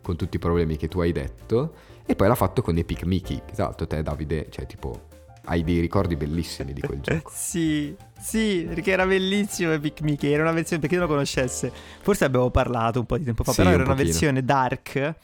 con 0.02 0.16
tutti 0.16 0.38
i 0.38 0.39
problemi 0.39 0.76
che 0.78 0.88
tu 0.88 1.00
hai 1.02 1.12
detto, 1.12 1.74
E 2.10 2.16
poi 2.16 2.28
l'ha 2.28 2.34
fatto 2.34 2.64
con 2.64 2.76
Epic 2.76 3.04
Mickey. 3.04 3.39
Tra 3.54 3.66
l'altro 3.66 3.86
te 3.86 4.02
Davide, 4.02 4.47
cioè 4.50 4.66
tipo, 4.66 5.00
hai 5.43 5.64
dei 5.64 5.80
ricordi 5.80 6.16
bellissimi 6.16 6.74
di 6.74 6.82
quel 6.82 7.02
gioco. 7.06 7.30
Sì, 7.32 7.95
sì, 8.20 8.66
perché 8.68 8.89
era 8.89 9.06
bellissimo 9.06 9.74
Epic 9.74 10.02
Mickey, 10.02 10.32
era 10.32 10.41
una 10.41 10.52
versione, 10.54 10.82
per 10.82 10.89
chi 10.89 10.95
non 10.95 11.06
lo 11.06 11.12
conoscesse, 11.12 11.72
forse 12.02 12.26
abbiamo 12.26 12.50
parlato 12.50 12.97
un 13.00 13.06
po' 13.06 13.20
di 13.20 13.26
tempo 13.26 13.43
fa, 13.43 13.52
Sì, 13.52 13.58
però 13.58 13.70
un 13.70 13.76
era 13.76 13.84
una 13.84 13.93
pochino. 13.93 14.12
versione 14.12 14.43
dark. 14.43 15.16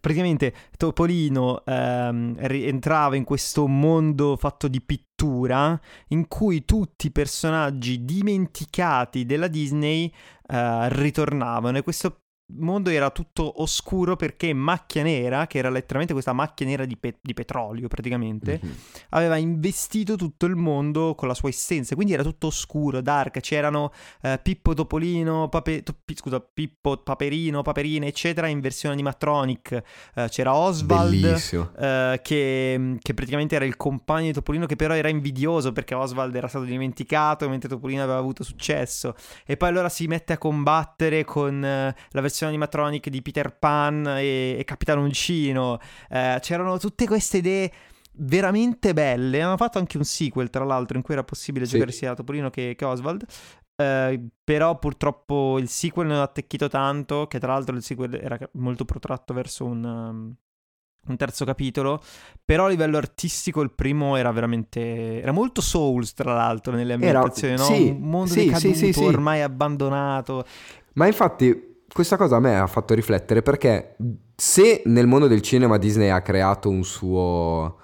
Praticamente 0.00 0.54
Topolino 0.76 1.64
ehm, 1.64 2.36
rientrava 2.46 3.16
in 3.16 3.24
questo 3.24 3.66
mondo 3.66 4.36
fatto 4.36 4.68
di 4.68 4.80
pittura 4.80 5.78
in 6.08 6.28
cui 6.28 6.64
tutti 6.64 7.08
i 7.08 7.12
personaggi 7.12 8.04
dimenticati 8.04 9.26
della 9.26 9.48
Disney 9.48 10.12
eh, 10.46 10.88
ritornavano. 10.90 11.78
E 11.78 11.82
questo 11.82 12.20
mondo 12.56 12.90
era 12.90 13.10
tutto 13.10 13.60
oscuro 13.62 14.16
perché 14.16 14.52
Macchia 14.54 15.02
Nera, 15.02 15.46
che 15.46 15.58
era 15.58 15.68
letteralmente 15.68 16.12
questa 16.14 16.32
macchia 16.32 16.64
nera 16.66 16.84
di, 16.86 16.96
pe- 16.96 17.18
di 17.20 17.34
petrolio 17.34 17.88
praticamente, 17.88 18.58
Mhm. 18.62 18.74
aveva 19.10 19.36
investito 19.36 20.16
tutto 20.16 20.46
il 20.46 20.56
mondo 20.56 21.14
con 21.14 21.28
la 21.28 21.34
sua 21.34 21.50
essenza, 21.50 21.94
quindi 21.94 22.14
era 22.14 22.22
tutto 22.22 22.46
oscuro, 22.48 23.00
dark, 23.00 23.40
c'erano 23.40 23.92
eh, 24.22 24.38
Pippo 24.42 24.72
Topolino, 24.74 25.48
Pape- 25.48 25.82
to- 25.82 25.94
pi- 26.04 26.16
scusa, 26.16 26.40
Pippo 26.40 26.96
Paperino, 26.98 27.62
Paperina, 27.62 28.06
eccetera, 28.06 28.46
in 28.46 28.60
versione 28.60 28.94
animatronic, 28.94 29.82
Eh, 30.14 30.28
c'era 30.30 30.54
Oswald, 30.54 31.24
eh, 31.78 32.20
che, 32.22 32.96
che 33.00 33.14
praticamente 33.14 33.54
era 33.56 33.64
il 33.64 33.76
compagno 33.76 34.26
di 34.26 34.32
Topolino 34.32 34.64
che 34.66 34.76
però 34.76 34.94
era 34.94 35.08
invidioso 35.08 35.72
perché 35.72 35.94
Oswald 35.94 36.34
era 36.34 36.48
stato 36.48 36.64
dimenticato 36.64 37.48
mentre 37.48 37.68
Topolino 37.68 38.02
aveva 38.02 38.18
avuto 38.18 38.42
successo 38.42 39.14
e 39.44 39.56
poi 39.56 39.68
allora 39.68 39.88
si 39.88 40.06
mette 40.06 40.32
a 40.32 40.38
combattere 40.38 41.24
con 41.24 41.62
eh, 41.64 41.94
la 42.10 42.20
versione 42.20 42.36
animatronic 42.46 43.08
di 43.08 43.20
Peter 43.22 43.56
Pan 43.56 44.06
e, 44.18 44.56
e 44.58 44.64
Capitano 44.64 45.02
Uncino 45.02 45.78
Eh, 46.10 46.38
c'erano 46.40 46.78
tutte 46.78 47.06
queste 47.06 47.38
idee 47.38 47.72
veramente 48.20 48.92
belle 48.94 49.40
hanno 49.42 49.56
fatto 49.56 49.78
anche 49.78 49.96
un 49.96 50.04
sequel 50.04 50.50
tra 50.50 50.64
l'altro 50.64 50.96
in 50.96 51.02
cui 51.02 51.14
era 51.14 51.24
possibile 51.24 51.64
Sì. 51.66 51.72
giocare 51.72 51.92
sia 51.92 52.14
Topolino 52.14 52.50
che, 52.50 52.74
che 52.76 52.84
Oswald 52.84 53.24
Eh, 53.80 54.20
però 54.42 54.76
purtroppo 54.78 55.56
il 55.58 55.68
sequel 55.68 56.08
non 56.08 56.16
ha 56.16 56.22
attecchito 56.22 56.68
tanto 56.68 57.26
che 57.28 57.38
tra 57.38 57.52
l'altro 57.52 57.76
il 57.76 57.82
sequel 57.82 58.14
era 58.14 58.36
molto 58.52 58.84
protratto 58.84 59.32
verso 59.34 59.64
un... 59.64 59.84
um, 59.84 60.34
un 61.08 61.16
terzo 61.16 61.46
capitolo, 61.46 62.02
però 62.44 62.66
a 62.66 62.68
livello 62.68 62.98
artistico 62.98 63.62
il 63.62 63.70
primo 63.70 64.16
era 64.16 64.30
veramente... 64.30 65.22
era 65.22 65.32
molto 65.32 65.62
Souls 65.62 66.12
tra 66.12 66.34
l'altro 66.34 66.72
nelle 66.74 66.94
Era- 66.94 67.20
ambientazioni, 67.20 67.54
no? 67.54 67.62
sì, 67.62 67.88
un 67.88 68.00
mondo 68.00 68.32
sì, 68.32 68.44
decaduto, 68.44 68.74
sì, 68.74 68.92
sì. 68.92 69.04
ormai 69.04 69.40
abbandonato. 69.40 70.44
Ma 70.94 71.06
infatti 71.06 71.67
questa 71.92 72.16
cosa 72.16 72.36
a 72.36 72.40
me 72.40 72.58
ha 72.58 72.66
fatto 72.66 72.94
riflettere 72.94 73.42
perché 73.42 73.96
se 74.36 74.82
nel 74.86 75.06
mondo 75.06 75.26
del 75.26 75.42
cinema 75.42 75.78
Disney 75.78 76.08
ha 76.10 76.22
creato 76.22 76.68
un 76.68 76.84
suo, 76.84 77.78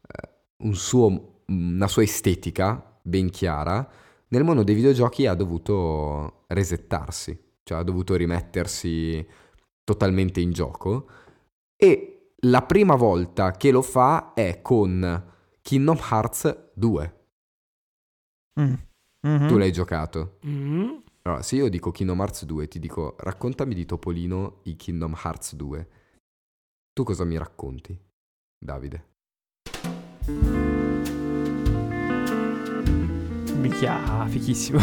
eh, 0.00 0.28
un 0.58 0.74
suo- 0.74 1.42
una 1.46 1.88
sua 1.88 2.02
estetica 2.02 2.98
ben 3.02 3.30
chiara, 3.30 3.86
nel 4.28 4.44
mondo 4.44 4.62
dei 4.62 4.74
videogiochi 4.74 5.26
ha 5.26 5.34
dovuto 5.34 6.44
resettarsi, 6.48 7.38
cioè 7.62 7.78
ha 7.78 7.82
dovuto 7.82 8.14
rimettersi 8.14 9.26
totalmente 9.84 10.40
in 10.40 10.52
gioco 10.52 11.08
e 11.76 12.32
la 12.42 12.62
prima 12.62 12.94
volta 12.94 13.52
che 13.52 13.70
lo 13.70 13.82
fa 13.82 14.32
è 14.34 14.60
con 14.62 15.24
Kingdom 15.62 15.98
Hearts 16.10 16.70
2. 16.74 17.14
Mm. 18.60 18.74
Mhm. 19.20 19.48
Tu 19.48 19.56
l'hai 19.58 19.72
giocato? 19.72 20.38
Mm. 20.46 20.96
Allora, 21.28 21.42
se 21.42 21.56
io 21.56 21.68
dico 21.68 21.90
Kingdom 21.90 22.20
Hearts 22.20 22.46
2, 22.46 22.68
ti 22.68 22.78
dico 22.78 23.14
raccontami 23.18 23.74
di 23.74 23.84
Topolino 23.84 24.60
i 24.62 24.76
Kingdom 24.76 25.12
Hearts 25.12 25.56
2. 25.56 25.88
Tu 26.94 27.02
cosa 27.02 27.24
mi 27.24 27.36
racconti, 27.36 27.94
Davide? 28.56 29.04
Minchia, 33.58 34.26
fichissimo. 34.28 34.78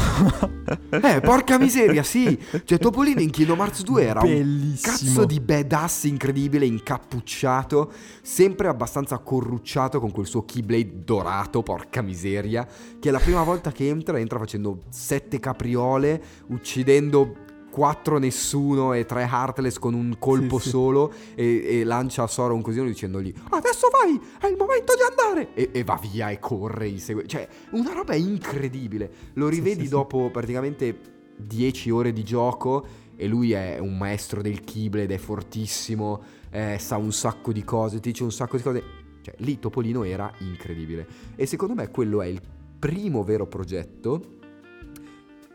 Eh, 0.90 1.22
porca 1.22 1.58
miseria, 1.58 2.04
sì! 2.04 2.38
Cioè, 2.64 2.78
Topolino 2.78 3.22
in 3.22 3.30
Kingdom 3.30 3.60
Hearts 3.60 3.84
2 3.84 4.04
era 4.04 4.22
un 4.22 4.28
Bellissimo. 4.30 4.92
cazzo 4.92 5.26
di 5.26 5.40
badass 5.40 6.04
incredibile, 6.04 6.66
incappucciato, 6.66 7.92
sempre 8.22 8.68
abbastanza 8.68 9.18
corrucciato 9.20 10.00
con 10.00 10.12
quel 10.12 10.26
suo 10.26 10.44
keyblade 10.44 11.04
dorato, 11.04 11.64
porca 11.64 12.02
miseria, 12.02 12.68
che 13.00 13.12
la 13.12 13.20
prima 13.20 13.44
volta 13.44 13.72
che 13.72 13.88
entra, 13.88 14.20
entra 14.20 14.40
facendo 14.40 14.84
sette 14.90 15.40
capriole, 15.40 16.22
uccidendo 16.48 17.36
quattro 17.76 18.20
nessuno 18.20 18.94
e 18.94 19.04
tre 19.06 19.24
heartless 19.24 19.80
con 19.80 19.94
un 19.94 20.16
colpo 20.18 20.60
Sì, 20.60 20.64
sì. 20.64 20.70
solo 20.70 21.12
e, 21.36 21.80
e 21.82 21.84
lancia 21.84 22.24
a 22.24 22.28
Sora 22.28 22.54
un 22.54 22.62
cosino 22.62 22.86
dicendogli 22.86 23.34
adesso 23.50 23.90
vai, 23.92 24.18
è 24.40 24.48
il 24.48 24.56
momento 24.56 24.94
di 24.96 25.02
andare 25.02 25.54
e, 25.54 25.72
e 25.74 25.84
va 25.84 26.00
via 26.02 26.30
e 26.30 26.40
corre 26.40 26.88
insegue- 26.88 27.28
cioè 27.28 27.46
una 27.72 27.92
roba 27.92 28.16
incredibile 28.16 29.12
lo 29.34 29.50
Sì, 29.50 29.56
rivedi 29.56 29.80
sì, 29.80 29.84
sì. 29.88 29.90
dopo 29.90 30.30
praticamente 30.32 30.98
10 31.36 31.90
ore 31.90 32.14
di 32.14 32.24
gioco 32.24 32.86
e 33.18 33.28
lui 33.28 33.52
è 33.52 33.78
un 33.80 33.98
maestro 33.98 34.42
del 34.42 34.62
Keyblade, 34.64 35.16
è 35.16 35.18
fortissimo, 35.18 36.22
eh, 36.52 36.78
sa 36.80 36.96
un 36.96 37.12
sacco 37.12 37.52
di 37.52 37.64
cose, 37.66 38.00
ti 38.00 38.12
dice 38.12 38.24
un 38.24 38.32
sacco 38.32 38.56
di 38.58 38.64
cose. 38.64 38.84
Cioè, 39.22 39.34
lì 39.40 39.58
Topolino 39.60 40.04
era 40.04 40.32
incredibile. 40.40 41.08
E 41.36 41.46
secondo 41.46 41.74
me 41.76 41.90
quello 41.92 42.22
è 42.22 42.28
il 42.28 42.42
primo 42.78 43.24
vero 43.24 43.48
progetto, 43.48 44.35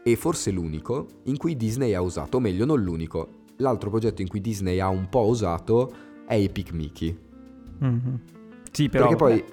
e 0.02 0.16
forse 0.16 0.50
l'unico, 0.50 1.06
in 1.24 1.36
cui 1.36 1.56
Disney 1.56 1.94
ha 1.94 2.00
usato, 2.00 2.38
o 2.38 2.40
meglio, 2.40 2.64
non 2.64 2.80
l'unico. 2.82 3.28
L'altro 3.56 3.90
progetto 3.90 4.22
in 4.22 4.28
cui 4.28 4.40
Disney 4.40 4.80
ha 4.80 4.88
un 4.88 5.08
po' 5.08 5.26
usato 5.26 5.92
è 6.26 6.34
Epic 6.34 6.72
Mickey. 6.72 7.18
Mhm. 7.78 8.20
Sì, 8.70 8.88
però... 8.88 9.04
perché 9.08 9.16
poi, 9.16 9.40
vabbè, 9.40 9.52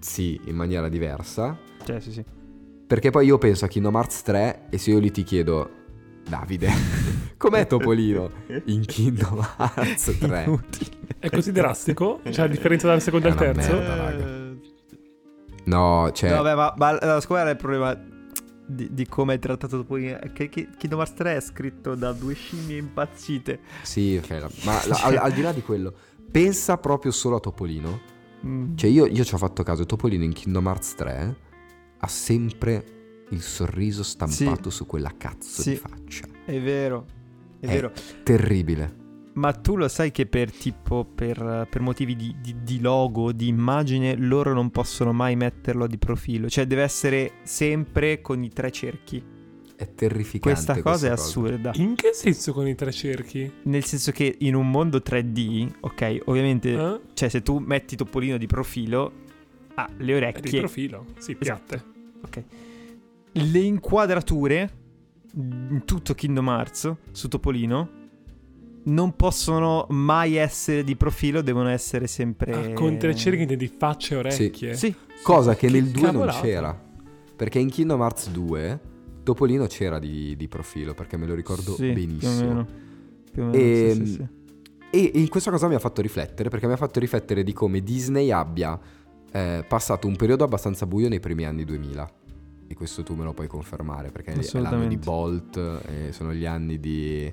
sì, 0.00 0.40
in 0.44 0.56
maniera 0.56 0.88
diversa. 0.88 1.56
Cioè, 1.84 2.00
sì, 2.00 2.12
sì. 2.12 2.24
Perché 2.86 3.10
poi 3.10 3.26
io 3.26 3.38
penso 3.38 3.64
a 3.64 3.68
Kingdom 3.68 3.94
Hearts 3.94 4.22
3 4.22 4.66
e 4.70 4.76
se 4.78 4.90
io 4.90 4.98
lì 4.98 5.10
ti 5.10 5.22
chiedo, 5.22 5.70
Davide, 6.28 6.68
com'è 7.38 7.66
Topolino 7.66 8.30
in 8.64 8.84
Kingdom 8.84 9.38
Hearts 9.58 10.18
3? 10.18 10.44
Inutile. 10.44 10.90
È 11.18 11.30
così 11.30 11.52
drastico? 11.52 12.20
C'è 12.24 12.42
la 12.42 12.48
differenza 12.48 12.88
dal 12.88 13.00
secondo 13.00 13.28
È 13.28 13.30
al 13.30 13.36
terzo? 13.36 13.72
merda. 13.72 13.94
raga. 13.94 14.38
No, 15.64 16.10
cioè, 16.12 16.30
No, 16.34 16.42
vabbè, 16.42 16.54
ma, 16.56 16.74
ma 16.76 17.20
secondo 17.20 17.34
me 17.34 17.40
era 17.40 17.50
il 17.50 17.56
problema 17.56 17.94
di, 18.74 18.88
di 18.92 19.06
come 19.06 19.34
è 19.34 19.38
trattato 19.38 19.76
Topolino. 19.78 20.18
È 20.18 20.32
che, 20.32 20.48
che 20.48 20.68
Kingdom 20.76 20.98
Hearts 21.00 21.14
3 21.14 21.36
è 21.36 21.40
scritto 21.40 21.94
da 21.94 22.12
due 22.12 22.34
scimmie 22.34 22.76
impazzite. 22.78 23.60
sì, 23.82 24.16
ok, 24.22 24.30
la- 24.30 24.50
ma 24.64 24.86
la- 24.86 25.00
al, 25.04 25.16
al 25.16 25.32
di 25.32 25.40
là 25.42 25.52
di 25.52 25.62
quello, 25.62 25.92
pensa 26.30 26.76
proprio 26.78 27.12
solo 27.12 27.36
a 27.36 27.40
Topolino. 27.40 28.00
Mm. 28.46 28.76
Cioè 28.76 28.88
io, 28.88 29.06
io 29.06 29.24
ci 29.24 29.34
ho 29.34 29.38
fatto 29.38 29.62
caso, 29.62 29.84
Topolino 29.84 30.24
in 30.24 30.32
Kingdom 30.32 30.66
Hearts 30.66 30.94
3 30.94 31.36
ha 31.98 32.06
sempre 32.06 32.84
il 33.30 33.42
sorriso 33.42 34.02
stampato 34.02 34.70
su 34.70 34.86
quella 34.86 35.12
cazzo 35.16 35.60
Sì. 35.62 35.70
di 35.70 35.76
faccia. 35.76 36.24
È 36.44 36.58
vero, 36.60 37.04
è 37.60 37.66
Eh. 37.66 37.68
vero. 37.68 37.92
Terribile. 38.22 38.96
Ma 39.40 39.52
tu 39.52 39.76
lo 39.76 39.88
sai 39.88 40.10
che 40.10 40.26
per 40.26 40.52
tipo, 40.52 41.04
per, 41.06 41.66
per 41.70 41.80
motivi 41.80 42.14
di, 42.14 42.36
di- 42.42 42.56
di 42.62 42.78
logo, 42.78 43.32
di 43.32 43.48
immagine, 43.48 44.14
loro 44.16 44.52
non 44.52 44.70
possono 44.70 45.14
mai 45.14 45.34
metterlo 45.34 45.86
di 45.86 45.96
profilo. 45.96 46.48
Cioè 46.50 46.66
deve 46.66 46.82
essere 46.82 47.32
sempre 47.44 48.20
con 48.20 48.44
i 48.44 48.50
tre 48.50 48.70
cerchi. 48.70 49.22
È 49.74 49.94
terrificante. 49.94 50.40
Questa 50.40 50.82
cosa 50.82 51.06
è 51.06 51.10
assurda. 51.10 51.70
In 51.76 51.94
che 51.94 52.10
senso 52.12 52.52
con 52.52 52.68
i 52.68 52.74
tre 52.74 52.92
cerchi? 52.92 53.50
Nel 53.62 53.82
senso 53.84 54.12
che 54.12 54.36
in 54.40 54.54
un 54.54 54.68
mondo 54.70 54.98
3D, 54.98 55.70
ok, 55.80 56.18
ovviamente, 56.26 56.72
Eh? 56.74 57.00
cioè 57.14 57.30
se 57.30 57.40
tu 57.40 57.56
metti 57.60 57.96
Topolino 57.96 58.36
di 58.36 58.46
profilo, 58.46 59.10
ha 59.76 59.88
le 59.96 60.02
È 60.02 60.04
di 60.04 60.12
orecchie, 60.12 60.58
profilo. 60.58 61.06
Sì, 61.16 61.34
piatte. 61.34 61.82
ok. 62.26 62.44
Le 63.32 63.58
inquadrature 63.58 64.70
in 65.32 65.80
tutto 65.86 66.12
Kingdom 66.12 66.48
Hearts 66.48 66.92
su 67.12 67.28
Topolino 67.28 67.98
non 68.84 69.14
possono 69.14 69.86
mai 69.90 70.36
essere 70.36 70.82
di 70.84 70.96
profilo, 70.96 71.42
devono 71.42 71.68
essere 71.68 72.06
sempre 72.06 72.52
Ah, 72.52 72.72
con 72.72 72.96
tre 72.98 73.14
cerchi 73.14 73.42
intendi 73.42 73.68
facce 73.68 74.14
e 74.14 74.16
orecchie. 74.18 74.74
Sì, 74.74 74.94
Cosa 75.22 75.54
che, 75.54 75.66
Che 75.66 75.72
nel 75.72 75.88
2 75.90 76.00
non 76.02 76.10
cavolata. 76.12 76.40
c'era. 76.40 76.82
Perché 77.36 77.58
in 77.58 77.70
Kingdom 77.70 78.00
Hearts 78.00 78.30
2 78.30 78.80
Topolino 79.22 79.66
c'era 79.66 79.98
di, 79.98 80.34
di 80.36 80.48
profilo, 80.48 80.94
perché 80.94 81.16
me 81.16 81.26
lo 81.26 81.34
ricordo 81.34 81.74
sì, 81.74 81.92
benissimo. 81.92 82.30
Più 82.40 82.42
o 82.46 82.46
meno. 82.46 82.66
Più 83.30 83.42
o 83.42 83.46
meno, 83.46 83.56
E, 83.56 83.92
sì, 83.94 84.06
sì, 84.06 84.12
sì. 84.14 84.26
e 84.90 85.10
in 85.14 85.28
questa 85.28 85.50
cosa 85.50 85.68
mi 85.68 85.74
ha 85.74 85.78
fatto 85.78 86.00
riflettere, 86.00 86.48
perché 86.48 86.66
mi 86.66 86.72
ha 86.72 86.76
fatto 86.76 86.98
riflettere 86.98 87.42
di 87.44 87.52
come 87.52 87.82
Disney 87.82 88.30
abbia 88.30 88.78
eh, 89.30 89.64
passato 89.68 90.06
un 90.06 90.16
periodo 90.16 90.42
abbastanza 90.44 90.86
buio 90.86 91.08
nei 91.08 91.20
primi 91.20 91.44
anni 91.44 91.64
2000. 91.64 92.10
E 92.66 92.74
questo 92.74 93.02
tu 93.02 93.14
me 93.14 93.24
lo 93.24 93.32
puoi 93.34 93.46
confermare, 93.48 94.10
perché 94.10 94.32
è 94.32 94.58
l'anno 94.60 94.86
di. 94.86 94.96
Bolt, 94.96 95.56
e 95.56 96.12
sono 96.12 96.32
gli 96.32 96.46
anni 96.46 96.78
di... 96.80 97.32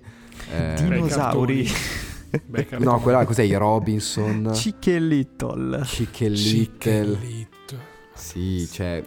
eh, 0.51 0.73
Dinosauri. 0.75 1.67
no, 2.79 2.99
quella 2.99 3.25
cos'è? 3.25 3.43
I 3.43 3.55
Robinson, 3.55 4.51
Chick 4.53 4.87
e 4.87 4.99
Little. 4.99 5.81
Chick 5.83 6.21
e 6.21 6.29
Little. 6.29 7.17
Chickelito. 7.17 7.79
Sì, 8.13 8.67
c'è 8.69 9.03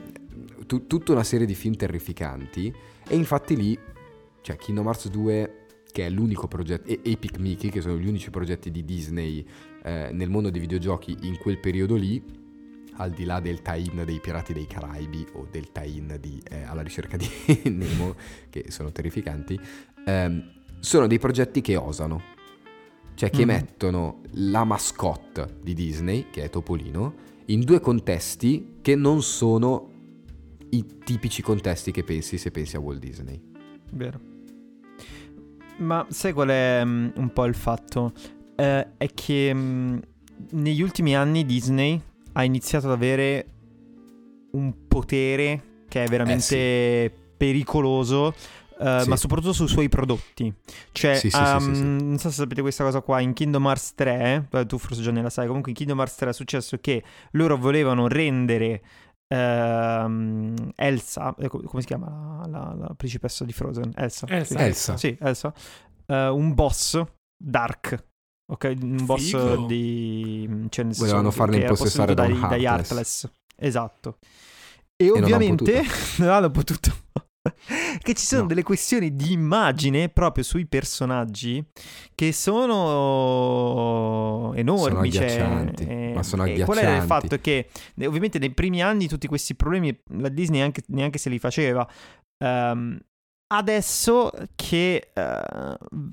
tutta 0.67 1.13
una 1.13 1.25
serie 1.25 1.47
di 1.47 1.55
film 1.55 1.75
terrificanti. 1.75 2.73
E 3.07 3.17
infatti 3.17 3.57
lì, 3.57 3.79
cioè 4.41 4.57
Kingdom 4.57 4.87
Hearts 4.87 5.09
2, 5.09 5.55
che 5.93 6.01
che 6.01 6.07
è 6.07 6.11
l'unico 6.11 6.49
progetto, 6.49 6.89
e 6.89 7.01
Epic 7.03 7.39
Mickey, 7.39 7.71
che 7.71 7.81
sono 7.81 7.99
gli 7.99 8.07
unici 8.07 8.31
progetti 8.31 8.71
di 8.71 8.85
Disney 8.85 9.45
eh, 9.83 10.11
nel 10.13 10.31
mondo 10.31 10.51
dei 10.51 10.61
videogiochi 10.61 11.17
in 11.23 11.37
quel 11.39 11.59
periodo 11.59 11.97
lì, 11.97 12.23
al 12.97 13.11
di 13.11 13.25
là 13.25 13.41
del 13.41 13.63
tie-in 13.63 14.03
dei 14.05 14.21
Pirati 14.21 14.53
dei 14.53 14.67
Caraibi 14.67 15.27
o 15.33 15.47
del 15.51 15.73
tie-in 15.73 16.19
di 16.21 16.41
eh, 16.51 16.63
Alla 16.63 16.83
ricerca 16.83 17.17
di 17.17 17.29
Nemo, 17.71 18.15
che 18.51 18.67
sono 18.69 18.93
terrificanti, 18.93 19.59
ehm, 20.07 20.60
sono 20.81 21.07
dei 21.07 21.19
progetti 21.19 21.61
che 21.61 21.77
osano, 21.77 22.23
cioè 23.15 23.31
che 23.31 23.41
Mhm. 23.45 23.47
mettono 23.47 24.21
la 24.33 24.65
mascotte 24.65 25.59
di 25.63 25.75
Disney, 25.75 26.27
che 26.31 26.45
è 26.45 26.51
Topolino, 26.51 27.15
in 27.47 27.61
due 27.61 27.81
contesti 27.81 28.79
che 28.81 28.95
non 28.95 29.23
sono 29.23 29.89
i 30.71 30.85
tipici 31.05 31.43
contesti 31.43 31.91
che 31.91 32.05
pensi 32.05 32.39
se 32.39 32.51
pensi 32.51 32.77
a 32.77 32.81
Walt 32.81 33.01
Disney. 33.01 33.41
Vero. 33.93 34.21
Ma 35.79 36.07
sai 36.11 36.33
qual 36.33 36.49
è 36.49 36.83
mm, 36.85 37.09
un 37.17 37.33
po' 37.33 37.45
il 37.47 37.55
fatto? 37.55 38.13
Eh, 38.55 38.87
è 38.97 39.07
che 39.15 39.53
mm, 39.55 39.99
negli 40.51 40.81
ultimi 40.83 41.17
anni 41.17 41.45
Disney 41.45 42.01
ha 42.33 42.45
iniziato 42.45 42.87
ad 42.87 42.93
avere 42.93 43.47
un 44.53 44.87
potere 44.87 45.63
che 45.89 46.05
è 46.05 46.07
veramente 46.09 47.13
pericoloso. 47.37 48.35
Eh, 48.81 49.01
Sì. 49.03 49.09
Ma 49.09 49.17
soprattutto 49.17 49.53
sui 49.53 49.69
suoi 49.69 49.89
prodotti. 49.89 50.53
Cioè, 50.93 51.15
Sì, 51.17 51.31
sì, 51.31 51.37
sì, 51.37 51.61
sì, 51.65 51.75
sì. 51.75 51.83
non 51.83 52.17
so 52.19 52.29
se 52.31 52.37
sapete 52.37 52.61
questa 52.63 52.83
cosa 52.85 53.01
qua, 53.01 53.21
in 53.21 53.33
Kingdom 53.33 53.65
Hearts 53.67 53.95
3, 53.95 54.49
eh, 54.51 54.67
tu 54.67 54.79
forse 54.79 55.03
già 55.03 55.11
ne 55.11 55.23
la 55.23 55.31
sai, 55.31 55.47
comunque 55.47 55.71
in 55.71 55.77
Kingdom 55.77 55.99
Hearts 55.99 56.17
3 56.17 56.31
è 56.31 56.33
successo 56.33 56.77
che 56.81 57.03
loro 57.33 57.57
volevano 57.57 58.09
rendere 58.09 58.83
ehm, 59.33 60.73
Elsa, 60.77 61.35
eh, 61.39 61.49
co- 61.49 61.63
come 61.63 61.81
si 61.83 61.87
chiama 61.87 62.41
la, 62.47 62.59
la- 62.59 62.75
la 62.89 62.95
principessa 62.97 63.45
di 63.45 63.53
Frozen? 63.53 63.93
Elsa. 63.97 64.27
Elsa. 64.29 64.57
Sì, 64.57 64.63
Elsa. 64.65 64.97
Sì, 64.97 65.17
Elsa. 65.21 65.55
Eh, 66.07 66.29
un 66.29 66.55
boss 66.55 67.03
dark. 67.43 68.09
Ok, 68.53 68.75
un 68.81 69.05
boss 69.07 69.23
Figo. 69.27 69.67
di... 69.67 70.67
Cioè 70.71 70.85
nel 70.85 70.95
senso 70.95 71.05
Volevano 71.05 71.31
farla 71.31 71.55
era 71.57 71.69
impossessare 71.69 72.15
da 72.15 72.27
dai, 72.27 72.41
dai 72.41 72.65
Heartless. 72.65 73.31
Esatto. 73.57 74.19
E, 74.97 75.07
non 75.07 75.17
han 75.19 75.23
ovviamente 75.23 75.83
non 76.19 76.29
hanno 76.31 76.51
potuto. 76.51 76.93
che 78.03 78.15
ci 78.15 78.25
sono 78.27 78.43
No. 78.43 78.49
delle 78.49 78.63
questioni 78.63 79.17
di 79.17 79.33
immagine 79.33 80.09
proprio 80.11 80.45
sui 80.45 80.67
personaggi 80.67 81.65
che 82.15 82.33
sono 83.25 84.53
enormi. 84.55 85.11
Sono 85.11 85.11
cioè, 85.11 85.25
agghiaccianti, 85.25 85.87
eh, 85.87 86.13
ma 86.15 86.23
sono 86.23 86.45
e 86.45 86.63
qual 86.65 86.79
è 86.79 86.83
il 86.83 86.87
agghiaccianti. 86.87 87.07
fatto 87.07 87.39
che 87.41 87.69
eh, 87.97 88.07
ovviamente 88.07 88.39
nei 88.39 88.51
primi 88.53 88.83
anni 88.83 89.09
tutti 89.09 89.27
questi 89.27 89.55
problemi 89.55 89.99
la 90.19 90.29
Disney 90.29 90.59
neanche, 90.59 90.83
neanche 90.89 91.19
se 91.19 91.31
li 91.31 91.39
faceva. 91.39 91.89
Ehm, 92.39 92.99
adesso 93.53 94.31
che 94.55 95.11
eh, 95.13 95.23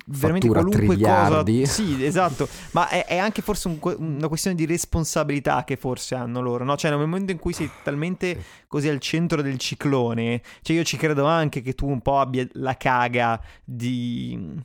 veramente 0.07 0.47
Fattura 0.47 0.61
qualunque 0.61 0.87
triliardi. 0.95 1.59
cosa 1.61 1.69
sì 1.71 2.03
esatto 2.03 2.47
ma 2.71 2.89
è, 2.89 3.05
è 3.05 3.17
anche 3.17 3.41
forse 3.41 3.67
un 3.67 3.77
una 3.97 4.27
questione 4.27 4.55
di 4.55 4.65
responsabilità 4.65 5.63
che 5.63 5.75
forse 5.77 6.15
hanno 6.15 6.41
loro 6.41 6.63
no? 6.63 6.75
cioè 6.75 6.89
nel 6.91 6.99
momento 6.99 7.31
in 7.31 7.37
cui 7.39 7.53
sei 7.53 7.69
talmente 7.83 8.35
Sì. 8.35 8.43
così 8.67 8.89
al 8.89 8.99
centro 8.99 9.41
del 9.41 9.57
ciclone 9.59 10.41
cioè 10.61 10.75
io 10.75 10.83
ci 10.83 10.97
credo 10.97 11.25
anche 11.25 11.61
che 11.61 11.73
tu 11.73 11.87
un 11.87 12.01
po' 12.01 12.19
abbia 12.19 12.45
la 12.53 12.75
caga 12.75 13.39
di 13.63 14.55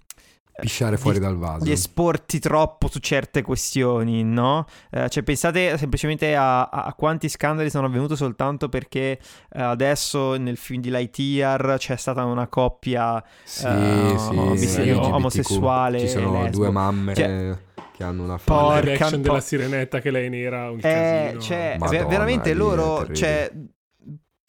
Pisciare 0.61 0.97
fuori 0.99 1.19
di- 1.19 1.25
dal 1.25 1.37
vaso. 1.39 1.65
di 1.65 1.73
esporti 1.73 2.39
troppo 2.39 2.89
su 2.89 2.99
certe 2.99 3.43
questioni, 3.43 4.23
no? 4.23 4.67
Eh, 4.91 5.09
cioè, 5.09 5.23
pensate 5.23 5.77
semplicemente 5.79 6.37
a, 6.37 6.65
a- 6.69 6.93
quanti 6.95 7.29
scandali 7.29 7.71
sono 7.71 7.87
avvenuti 7.87 8.15
soltanto 8.17 8.69
perché 8.69 9.19
eh, 9.53 9.63
adesso 9.63 10.37
nel 10.37 10.57
film 10.59 10.81
di 10.83 10.91
Lightyear 10.91 11.77
c'è 11.79 11.97
stata 11.97 12.25
una 12.25 12.47
coppia 12.49 13.23
Sì, 13.45 13.67
eh, 13.67 14.15
sì, 14.19 14.37
bis- 14.53 14.79
LGBTQ. 14.79 15.13
omosessuale 15.15 15.99
Ci 16.01 16.09
sono 16.09 16.43
lesbo. 16.43 16.57
due 16.59 16.71
mamme 16.71 17.15
Cioè, 17.15 17.57
che 17.97 18.05
hanno 18.05 18.23
una 18.25 18.39
Porca 18.43 18.81
figlia. 18.81 18.81
Live 18.81 18.93
action 18.93 19.13
un 19.15 19.21
po'. 19.23 19.29
della 19.29 19.41
sirenetta 19.41 20.01
che 20.01 20.11
lei 20.11 20.29
nera, 20.29 20.71
un 20.71 20.79
Eh, 20.79 20.81
casino. 20.83 21.41
cioè, 21.41 21.77
Madonna, 21.79 21.99
ver- 21.99 22.09
veramente 22.11 22.55
loro 22.55 23.11
cioè, 23.13 23.51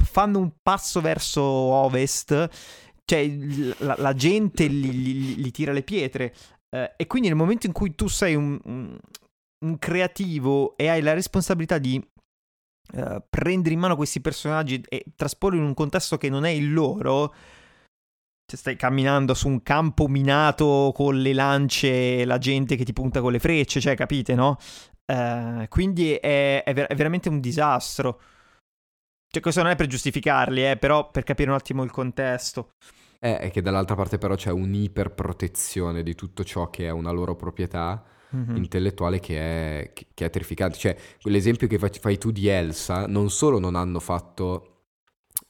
fanno 0.04 0.38
un 0.40 0.52
passo 0.62 1.02
verso 1.02 1.42
ovest, 1.42 2.50
cioè 3.06 3.28
la, 3.80 3.96
la 3.98 4.14
gente 4.14 4.66
li, 4.68 4.92
li- 4.92 5.36
li 5.42 5.52
tira 5.52 5.72
le 5.72 5.84
pietre. 5.84 6.34
Eh, 6.70 6.94
e 6.98 7.08
quindi 7.08 7.28
nel 7.28 7.38
momento 7.38 7.68
in 7.68 7.74
cui 7.74 7.96
tu 7.96 8.08
sei 8.08 8.36
un, 8.36 8.60
un- 8.66 8.98
un 9.66 9.80
creativo 9.80 10.76
e 10.78 10.88
hai 10.90 11.02
la 11.02 11.14
responsabilità 11.14 11.78
di 11.78 12.04
eh, 12.96 13.24
prendere 13.30 13.74
in 13.74 13.80
mano 13.80 13.96
questi 13.96 14.20
personaggi 14.22 14.84
e 14.90 15.06
trasporli 15.16 15.58
in 15.58 15.64
un 15.64 15.74
contesto 15.74 16.18
che 16.18 16.30
non 16.30 16.46
è 16.46 16.50
il 16.50 16.74
loro, 16.74 17.34
cioè 18.46 18.60
stai 18.60 18.76
camminando 18.76 19.34
su 19.34 19.48
un 19.48 19.64
campo 19.64 20.08
minato 20.08 20.92
con 20.94 21.22
le 21.22 21.34
lance 21.34 22.20
e 22.20 22.26
la 22.26 22.38
gente 22.38 22.76
che 22.76 22.84
ti 22.84 22.94
punta 22.94 23.22
con 23.22 23.32
le 23.32 23.40
frecce, 23.40 23.80
cioè 23.80 23.96
capite, 23.96 24.36
no? 24.36 24.58
Eh, 25.06 25.66
quindi 25.70 26.14
è, 26.14 26.64
è 26.64 26.74
ver- 26.74 26.90
è 26.90 26.96
veramente 26.96 27.30
un 27.30 27.40
disastro. 27.40 28.20
Cioè, 29.34 29.42
questo 29.42 29.64
non 29.64 29.72
è 29.72 29.76
per 29.76 29.88
giustificarli, 29.88 30.70
eh, 30.70 30.78
però 30.78 31.10
per 31.10 31.24
capire 31.24 31.50
un 31.50 31.56
attimo 31.56 31.82
il 31.84 31.90
contesto. 31.90 32.74
Eh, 33.20 33.40
è 33.40 33.50
che 33.50 33.64
dall'altra 33.64 33.96
parte 33.96 34.20
però 34.20 34.36
c'è 34.36 34.52
un'iperprotezione 34.52 36.04
di 36.04 36.14
tutto 36.14 36.44
ciò 36.44 36.70
che 36.70 36.86
è 36.86 36.92
una 36.92 37.10
loro 37.10 37.36
proprietà 37.36 38.04
Mhm. 38.30 38.56
intellettuale 38.58 39.20
che 39.20 39.40
è, 39.40 39.92
che- 40.14 40.26
è 40.26 40.30
terrificante. 40.30 40.78
Cioè, 40.78 40.96
quell'esempio 41.20 41.66
che 41.68 41.80
fai 41.80 42.20
tu 42.20 42.30
di 42.30 42.48
Elsa, 42.48 43.08
non 43.08 43.32
solo 43.32 43.58
non 43.58 43.74
hanno 43.74 44.00
fatto 44.00 44.73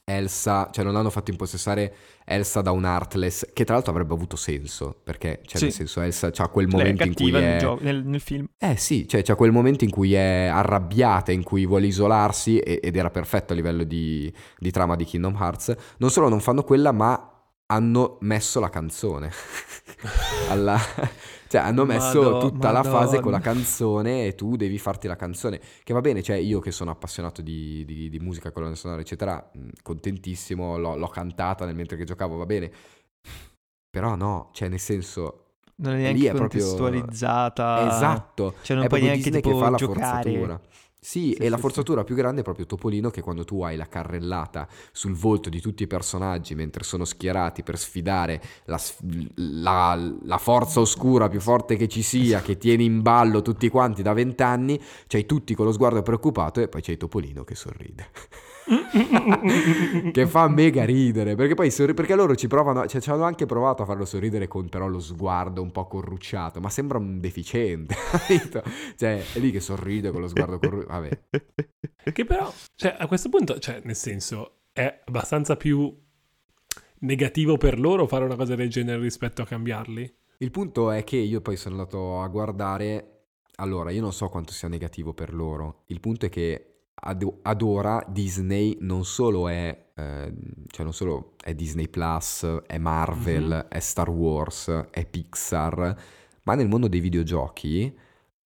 Elsa, 0.06 0.68
cioè 0.70 0.84
non 0.84 0.96
hanno 0.96 1.08
fatto 1.08 1.30
impossessare 1.30 1.94
Elsa 2.26 2.60
da 2.60 2.70
un 2.72 2.84
Heartless, 2.84 3.48
che 3.54 3.64
tra 3.64 3.74
l'altro 3.74 3.90
avrebbe 3.92 4.12
avuto 4.12 4.36
senso, 4.36 5.00
perché, 5.02 5.40
cioè, 5.46 5.56
Sì. 5.58 5.64
nel 5.64 5.72
senso, 5.72 6.00
Elsa 6.02 6.30
c'ha 6.30 6.48
quel 6.48 6.66
è 6.66 6.70
momento 6.70 7.04
in 7.04 7.14
cui 7.14 7.30
cattiva 7.30 7.38
nel, 7.40 7.56
è... 7.56 7.60
gioco- 7.60 7.82
nel- 7.82 8.04
nel 8.04 8.20
film. 8.20 8.46
Eh 8.58 8.76
sì, 8.76 9.08
cioè 9.08 9.22
c'è 9.22 9.34
quel 9.34 9.50
momento 9.50 9.84
in 9.84 9.90
cui 9.90 10.12
è 10.12 10.46
arrabbiata, 10.52 11.32
in 11.32 11.42
cui 11.42 11.64
vuole 11.64 11.86
isolarsi 11.86 12.58
e- 12.58 12.80
ed 12.82 12.96
era 12.96 13.08
perfetto 13.10 13.54
a 13.54 13.56
livello 13.56 13.84
di, 13.84 14.30
di 14.58 14.70
trama 14.70 14.94
di 14.94 15.04
Kingdom 15.04 15.36
Hearts. 15.40 15.74
Non 15.98 16.10
solo 16.10 16.28
non 16.28 16.40
fanno 16.40 16.64
quella, 16.64 16.92
ma 16.92 17.30
hanno 17.66 18.18
messo 18.20 18.60
la 18.60 18.68
canzone. 18.68 19.30
Alla- 20.50 20.78
Cioè 21.54 21.62
hanno 21.62 21.84
messo 21.84 22.20
Madò- 22.20 22.40
tutta 22.40 22.72
la 22.72 22.82
fase 22.82 23.20
con 23.20 23.30
la 23.30 23.38
Madonna. 23.38 23.54
canzone 23.54 24.26
e 24.26 24.34
tu 24.34 24.56
devi 24.56 24.76
farti 24.78 25.06
la 25.06 25.14
canzone. 25.14 25.60
Che 25.84 25.92
va 25.92 26.00
bene, 26.00 26.20
cioè 26.20 26.34
io 26.36 26.58
che 26.58 26.72
sono 26.72 26.90
appassionato 26.90 27.42
di, 27.42 27.84
di- 27.84 28.08
di 28.08 28.18
musica, 28.18 28.50
colonna 28.50 28.74
sonora, 28.74 29.00
eccetera, 29.00 29.50
contentissimo, 29.80 30.76
l'ho, 30.78 30.96
l'ho 30.96 31.06
cantata 31.06 31.64
nel 31.64 31.76
mentre 31.76 31.96
che 31.96 32.02
giocavo, 32.04 32.36
va 32.36 32.44
bene. 32.46 32.72
Però 33.88 34.16
no, 34.16 34.50
cioè 34.52 34.68
nel 34.68 34.80
senso... 34.80 35.40
Non 35.76 35.92
è 35.94 35.96
lì 35.96 36.02
neanche 36.02 36.28
è 36.28 36.34
proprio- 36.34 36.60
contestualizzata. 36.60 37.86
Esatto, 37.86 38.54
Cioè, 38.62 38.76
non 38.76 38.84
è 38.86 38.88
puoi 38.88 39.00
proprio 39.00 39.04
neanche 39.06 39.30
Disney 39.30 39.40
tipo 39.40 39.56
che 39.58 39.64
fa 39.64 39.70
la 39.70 39.76
giocare. 39.76 40.22
forzatura. 40.32 40.60
Sì, 41.06 41.34
Sì, 41.34 41.42
e 41.42 41.48
la 41.50 41.56
sì, 41.56 41.62
forzatura 41.62 42.02
più 42.02 42.14
grande 42.14 42.40
è 42.40 42.44
proprio 42.44 42.64
Topolino 42.64 43.10
che 43.10 43.20
quando 43.20 43.44
tu 43.44 43.60
hai 43.62 43.76
la 43.76 43.86
carrellata 43.86 44.66
sul 44.90 45.12
volto 45.12 45.50
di 45.50 45.60
tutti 45.60 45.82
i 45.82 45.86
personaggi 45.86 46.54
mentre 46.54 46.82
sono 46.82 47.04
schierati 47.04 47.62
per 47.62 47.76
sfidare 47.78 48.40
la, 48.64 48.80
la- 49.34 50.12
la 50.22 50.38
forza 50.38 50.80
oscura 50.80 51.28
più 51.28 51.40
forte 51.40 51.76
che 51.76 51.88
ci 51.88 52.00
sia, 52.02 52.40
che 52.40 52.56
tiene 52.56 52.84
in 52.84 53.02
ballo 53.02 53.42
tutti 53.42 53.68
quanti 53.68 54.00
da 54.00 54.14
vent'anni, 54.14 54.80
c'hai 55.06 55.26
tutti 55.26 55.54
con 55.54 55.66
lo 55.66 55.72
sguardo 55.72 56.00
preoccupato 56.02 56.60
e 56.60 56.68
poi 56.68 56.80
c'hai 56.80 56.96
Topolino 56.96 57.44
che 57.44 57.54
sorride. 57.54 58.08
Che 60.12 60.26
fa 60.26 60.48
mega 60.48 60.84
ridere 60.84 61.34
perché 61.34 61.54
poi 61.54 61.70
sorri- 61.70 61.94
perché 61.94 62.14
loro 62.14 62.34
ci 62.34 62.46
provano 62.46 62.86
cioè 62.86 63.00
ci 63.00 63.10
hanno 63.10 63.24
anche 63.24 63.46
provato 63.46 63.82
a 63.82 63.86
farlo 63.86 64.04
sorridere 64.04 64.48
con 64.48 64.68
però 64.68 64.86
lo 64.86 65.00
sguardo 65.00 65.60
un 65.60 65.70
po' 65.70 65.86
corrucciato 65.86 66.60
ma 66.60 66.70
sembra 66.70 66.98
un 66.98 67.20
deficiente 67.20 67.94
cioè 68.96 69.22
è 69.32 69.38
lì 69.38 69.50
che 69.50 69.60
sorride 69.60 70.10
con 70.10 70.20
lo 70.20 70.28
sguardo 70.28 70.58
corrucciato 70.58 70.92
vabbè 70.92 71.20
Che 72.12 72.24
però, 72.26 72.52
cioè, 72.74 72.96
a 72.98 73.06
questo 73.06 73.30
punto, 73.30 73.58
cioè, 73.58 73.80
nel 73.84 73.96
senso, 73.96 74.64
è 74.72 75.00
abbastanza 75.06 75.56
più 75.56 75.90
negativo 77.00 77.56
per 77.56 77.78
loro 77.78 78.06
fare 78.06 78.24
una 78.24 78.36
cosa 78.36 78.54
del 78.54 78.68
genere 78.68 79.00
rispetto 79.00 79.42
a 79.42 79.46
cambiarli. 79.46 80.16
il 80.38 80.50
punto 80.50 80.90
è 80.90 81.02
che 81.04 81.16
io 81.16 81.40
poi 81.40 81.56
sono 81.56 81.76
andato 81.76 82.20
a 82.20 82.28
guardare 82.28 83.10
allora 83.56 83.90
io 83.90 84.00
non 84.00 84.12
so 84.12 84.28
quanto 84.28 84.52
sia 84.52 84.68
negativo 84.68 85.12
per 85.14 85.32
loro 85.32 85.84
il 85.86 86.00
punto 86.00 86.26
è 86.26 86.28
che 86.28 86.73
ad, 86.94 87.26
ad 87.42 87.62
ora 87.62 88.04
Disney 88.08 88.76
non 88.80 89.04
solo 89.04 89.48
è 89.48 89.90
eh, 89.94 90.34
cioè 90.68 90.84
non 90.84 90.92
solo 90.92 91.34
è 91.42 91.54
Disney 91.54 91.88
Plus 91.88 92.44
è 92.66 92.78
Marvel 92.78 93.48
Mhm. 93.48 93.68
è 93.68 93.78
Star 93.80 94.10
Wars 94.10 94.68
è 94.90 95.06
Pixar 95.06 95.96
ma 96.44 96.54
nel 96.54 96.68
mondo 96.68 96.88
dei 96.88 97.00
videogiochi 97.00 97.96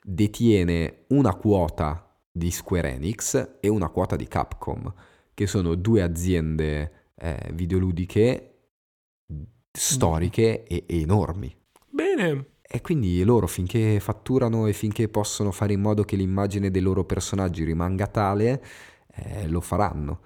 detiene 0.02 1.04
una 1.08 1.34
quota 1.34 2.08
di 2.30 2.50
Square 2.50 2.92
Enix 2.94 3.56
e 3.60 3.68
una 3.68 3.88
quota 3.88 4.16
di 4.16 4.26
Capcom, 4.26 4.92
che 5.34 5.46
sono 5.46 5.74
due 5.74 6.02
aziende 6.02 7.10
eh, 7.16 7.50
videoludiche 7.52 8.54
storiche 9.72 10.62
e, 10.64 10.84
e 10.86 11.00
enormi. 11.00 11.54
Bene, 11.90 12.46
E 12.70 12.82
quindi 12.82 13.22
loro 13.24 13.46
finché 13.46 13.98
fatturano 13.98 14.66
e 14.66 14.74
finché 14.74 15.08
possono 15.08 15.52
fare 15.52 15.72
in 15.72 15.80
modo 15.80 16.04
che 16.04 16.16
l'immagine 16.16 16.70
dei 16.70 16.82
loro 16.82 17.04
personaggi 17.04 17.64
rimanga 17.64 18.06
tale, 18.06 18.62
eh, 19.14 19.48
lo 19.48 19.62
faranno. 19.62 20.20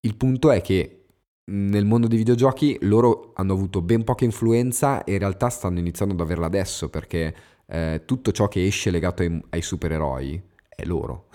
Il 0.00 0.16
punto 0.16 0.52
è 0.52 0.60
che 0.60 1.06
nel 1.50 1.84
mondo 1.84 2.06
dei 2.06 2.16
videogiochi 2.16 2.78
loro 2.82 3.32
hanno 3.34 3.52
avuto 3.54 3.82
ben 3.82 4.04
poca 4.04 4.24
influenza 4.24 5.02
e 5.02 5.14
in 5.14 5.18
realtà 5.18 5.48
stanno 5.48 5.80
iniziando 5.80 6.14
ad 6.14 6.20
averla 6.20 6.46
adesso 6.46 6.88
perché 6.90 7.34
eh, 7.66 8.02
tutto 8.04 8.30
ciò 8.30 8.46
che 8.46 8.64
esce 8.64 8.90
legato 8.92 9.22
ai, 9.22 9.42
ai 9.50 9.62
supereroi 9.62 10.40
è 10.68 10.84
loro. 10.84 11.26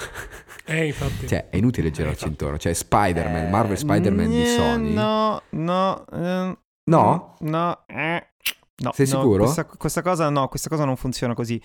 Eh, 0.68 0.88
infatti. 0.88 1.28
cioè, 1.28 1.50
è 1.50 1.58
inutile 1.58 1.92
girarci 1.92 2.24
infatti. 2.24 2.32
intorno. 2.32 2.58
Cioè, 2.58 2.74
Spider-Man, 2.74 3.46
Eh, 3.46 3.50
Marvel 3.50 3.78
Spider-Man 3.78 4.30
di 4.30 4.42
eh, 4.42 4.46
Sony. 4.48 4.94
No, 4.94 5.42
no, 5.50 6.06
eh, 6.12 6.58
No? 6.88 7.36
No, 7.40 7.80
eh, 7.88 8.28
no, 8.86 8.92
Sei 8.94 9.08
no, 9.08 9.20
sicuro? 9.22 9.44
Questa, 9.44 9.66
questa 9.66 10.02
cosa 10.02 10.30
no, 10.30 10.48
questa 10.48 10.70
cosa 10.70 10.86
non 10.86 10.96
funziona 10.96 11.34
così. 11.34 11.60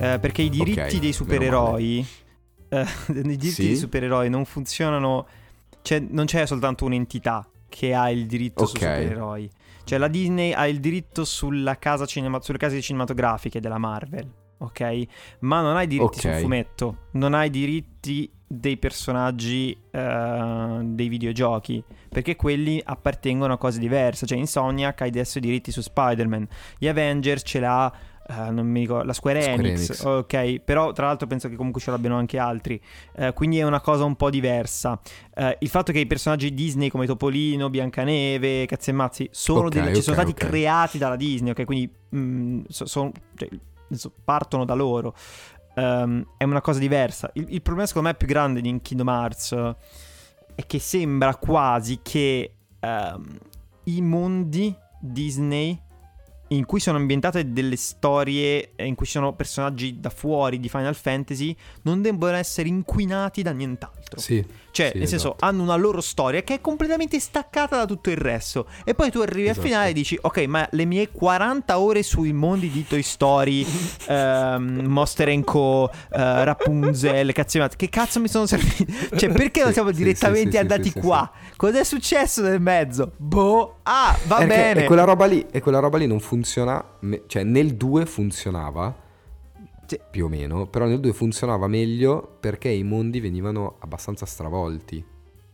Eh, 0.00 0.18
perché 0.20 0.42
i 0.42 0.48
diritti 0.48 0.80
Ok, 0.80 0.98
dei 0.98 1.12
supereroi, 1.12 2.06
eh, 2.68 2.80
i 3.08 3.12
diritti 3.22 3.50
Sì? 3.50 3.66
dei 3.66 3.76
supereroi 3.76 4.30
non 4.30 4.44
funzionano, 4.44 5.26
cioè 5.82 5.98
non 5.98 6.26
c'è 6.26 6.46
soltanto 6.46 6.84
un'entità 6.84 7.48
che 7.68 7.94
ha 7.94 8.08
il 8.10 8.26
diritto 8.26 8.62
Ok. 8.62 8.68
sui 8.68 8.78
supereroi. 8.78 9.50
Cioè 9.84 9.98
la 9.98 10.08
Disney 10.08 10.52
ha 10.52 10.66
il 10.68 10.80
diritto 10.80 11.24
sulla 11.24 11.78
casa 11.78 12.06
cinema- 12.06 12.40
sulle 12.40 12.58
case 12.58 12.80
cinematografiche 12.80 13.58
della 13.60 13.78
Marvel, 13.78 14.30
ok? 14.58 15.02
Ma 15.40 15.62
non 15.62 15.76
ha 15.76 15.82
i 15.82 15.86
diritti 15.88 16.20
sul 16.20 16.30
Ok. 16.30 16.40
fumetto, 16.40 16.96
non 17.12 17.34
ha 17.34 17.44
i 17.44 17.50
diritti 17.50 18.30
dei 18.50 18.78
personaggi 18.78 19.76
eh, 19.90 20.78
dei 20.82 21.08
videogiochi, 21.08 21.84
perché 22.08 22.34
quelli 22.34 22.80
appartengono 22.82 23.52
a 23.52 23.58
cose 23.58 23.78
diverse. 23.78 24.24
Cioè 24.26 24.38
Insomniac 24.38 25.02
ha 25.02 25.04
adesso 25.04 25.38
i 25.38 25.40
diritti 25.42 25.70
su 25.70 25.82
Spider-Man, 25.82 26.48
gli 26.78 26.88
Avengers 26.88 27.42
ce 27.44 27.60
l'ha... 27.60 27.92
eh, 28.26 28.50
non 28.50 28.66
mi 28.66 28.80
ricordo, 28.80 29.04
la 29.04 29.12
Square, 29.12 29.42
Square 29.42 29.58
Enix, 29.68 29.88
Enix. 29.90 30.04
ok, 30.04 30.60
però 30.60 30.92
tra 30.92 31.06
l'altro 31.06 31.26
penso 31.26 31.48
che 31.50 31.56
comunque 31.56 31.80
ce 31.82 31.90
l'abbiano 31.90 32.16
anche 32.16 32.38
altri, 32.38 32.80
Eh, 33.16 33.32
quindi 33.34 33.58
è 33.58 33.64
una 33.64 33.80
cosa 33.82 34.04
un 34.04 34.16
po' 34.16 34.30
diversa. 34.30 34.98
Eh, 35.34 35.56
il 35.60 35.68
fatto 35.68 35.92
che 35.92 35.98
i 35.98 36.06
personaggi 36.06 36.54
Disney 36.54 36.88
come 36.88 37.04
Topolino, 37.06 37.68
Biancaneve, 37.68 38.64
Cazzi 38.64 38.90
e 38.90 38.92
Mazzi 38.94 39.28
sono 39.30 39.66
Ok, 39.66 39.68
delle- 39.74 39.94
ci 39.94 40.00
sono 40.02 40.16
ok, 40.16 40.22
stati 40.30 40.46
creati 40.46 40.96
dalla 40.98 41.16
Disney, 41.16 41.50
ok? 41.50 41.64
Quindi 41.64 41.90
mm, 42.16 42.60
so- 42.68 42.86
son- 42.86 43.12
cioè, 43.34 43.48
partono 44.24 44.64
da 44.64 44.74
loro. 44.74 45.14
Ehm, 45.78 46.24
è 46.36 46.44
una 46.44 46.60
cosa 46.60 46.80
diversa. 46.80 47.30
Il, 47.34 47.46
il 47.48 47.62
problema 47.62 47.86
secondo 47.86 48.08
me 48.08 48.14
più 48.14 48.26
grande 48.26 48.60
di 48.60 48.80
Kingdom 48.82 49.08
Hearts 49.08 49.74
è 50.54 50.66
che 50.66 50.78
sembra 50.80 51.36
quasi 51.36 52.00
che 52.02 52.54
ehm, 52.80 53.38
i 53.84 54.02
mondi 54.02 54.74
Disney 55.00 55.80
in 56.48 56.64
cui 56.64 56.80
sono 56.80 56.96
ambientate 56.96 57.52
delle 57.52 57.76
storie 57.76 58.72
eh, 58.74 58.86
in 58.86 58.94
cui 58.94 59.04
ci 59.06 59.12
sono 59.12 59.34
personaggi 59.34 60.00
da 60.00 60.08
fuori 60.08 60.58
di 60.58 60.68
Final 60.68 60.94
Fantasy 60.94 61.54
non 61.82 62.00
debbano 62.00 62.36
essere 62.36 62.68
inquinati 62.68 63.42
da 63.42 63.52
nient'altro. 63.52 64.18
Sì. 64.18 64.44
Cioè, 64.70 64.90
Sì, 64.92 64.98
nel 64.98 65.08
senso, 65.08 65.28
esatto. 65.28 65.44
hanno 65.44 65.62
una 65.62 65.76
loro 65.76 66.00
storia 66.00 66.42
che 66.42 66.54
è 66.54 66.60
completamente 66.60 67.18
staccata 67.18 67.76
da 67.76 67.84
tutto 67.86 68.10
il 68.10 68.16
resto. 68.16 68.66
E 68.84 68.94
poi 68.94 69.10
tu 69.10 69.20
arrivi 69.20 69.48
Esatto. 69.48 69.60
al 69.60 69.66
finale 69.66 69.88
e 69.90 69.92
dici: 69.92 70.18
Ok, 70.20 70.38
ma 70.46 70.66
le 70.72 70.84
mie 70.84 71.10
40 71.10 71.78
ore 71.78 72.02
sui 72.02 72.32
mondi 72.32 72.70
di 72.70 72.86
Toy 72.86 73.02
Story, 73.02 73.66
ehm, 74.06 74.84
Monster 74.86 75.42
Co., 75.44 75.90
eh, 76.10 76.44
Rapunzel, 76.44 77.32
cazzo, 77.32 77.66
che 77.76 77.88
cazzo 77.88 78.20
mi 78.20 78.28
sono 78.28 78.46
serviti? 78.46 78.86
Cioè, 79.16 79.30
perché 79.32 79.60
non 79.60 79.68
Sì, 79.68 79.74
siamo 79.74 79.90
sì, 79.90 79.96
direttamente 79.96 80.58
andati 80.58 80.92
qua? 80.92 81.30
Cos'è 81.56 81.82
successo 81.84 82.42
nel 82.42 82.60
mezzo? 82.60 83.12
Boh, 83.16 83.78
ah, 83.84 84.16
va 84.26 84.36
Perché- 84.36 84.54
bene. 84.54 84.84
E 84.84 84.86
quella 84.86 85.04
roba 85.04 85.26
lì, 85.26 85.44
e 85.50 85.60
quella 85.60 85.78
roba 85.80 85.98
lì 85.98 86.06
non 86.06 86.20
funziona, 86.20 86.84
cioè 87.26 87.42
nel 87.42 87.74
2 87.74 88.06
funzionava, 88.06 88.94
Sì. 89.88 90.00
più 90.10 90.26
o 90.26 90.28
meno, 90.28 90.66
però 90.66 90.86
nel 90.86 91.00
2 91.00 91.12
funzionava 91.12 91.66
meglio 91.66 92.36
perché 92.40 92.68
i 92.68 92.82
mondi 92.82 93.20
venivano 93.20 93.76
abbastanza 93.80 94.26
stravolti 94.26 95.02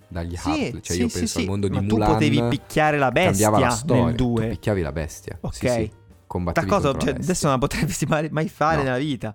dagli 0.09 0.36
Sì, 0.36 0.48
hub. 0.73 0.81
Cioè 0.81 0.97
sì, 0.97 1.01
io 1.02 1.09
penso 1.09 1.27
sì. 1.27 1.39
al 1.40 1.47
mondo 1.47 1.69
di 1.69 1.74
Ma 1.74 1.81
tu 1.86 1.94
Mulan. 1.97 2.12
potevi 2.12 2.43
picchiare 2.48 2.98
la 2.98 3.11
cambiava 3.12 3.59
la 3.59 3.66
bestia 3.66 3.85
storia. 3.85 4.05
nel 4.06 4.15
Tu 4.15 4.32
2. 4.35 4.47
picchiavi 4.48 4.81
la 4.82 4.93
bestia. 4.93 5.39
Ok. 5.40 5.55
Sì, 5.55 5.69
sì. 5.69 5.90
Combattevi 6.27 6.66
cosa 6.66 6.89
cioè, 6.93 7.12
bestia. 7.12 7.23
adesso 7.23 7.47
non 7.48 7.55
la 7.55 7.66
potresti 7.66 8.06
mai, 8.31 8.48
fare 8.48 8.77
No. 8.78 8.82
nella 8.85 8.98
vita. 8.98 9.35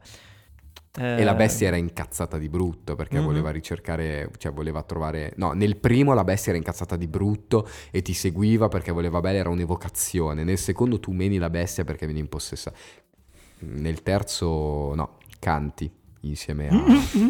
E 0.98 1.24
la 1.24 1.34
Eh, 1.34 1.36
bestia 1.36 1.68
era 1.68 1.78
incazzata 1.78 2.38
di 2.38 2.50
brutto 2.50 2.96
perché 2.96 3.20
Mhm. 3.20 3.26
voleva 3.26 3.52
ricercare, 3.52 4.30
cioè 4.38 4.52
voleva 4.52 4.82
trovare... 4.84 5.32
No, 5.38 5.54
nel 5.54 5.78
primo 5.78 6.14
la 6.14 6.24
bestia 6.26 6.50
era 6.52 6.58
incazzata 6.58 6.98
di 6.98 7.08
brutto 7.08 7.68
e 7.92 8.02
ti 8.02 8.14
seguiva 8.14 8.68
perché 8.68 8.92
voleva 8.92 9.22
bene, 9.22 9.38
era 9.38 9.50
un'evocazione. 9.50 10.44
Nel 10.44 10.58
secondo 10.58 11.00
tu 11.00 11.12
meni 11.12 11.38
la 11.38 11.50
bestia 11.50 11.86
perché 11.86 12.06
vieni 12.06 12.20
impossessa. 12.22 12.74
Nel 13.60 14.02
terzo 14.04 14.94
no, 14.96 15.18
canti 15.40 15.90
insieme 16.22 16.68
a 16.70 16.74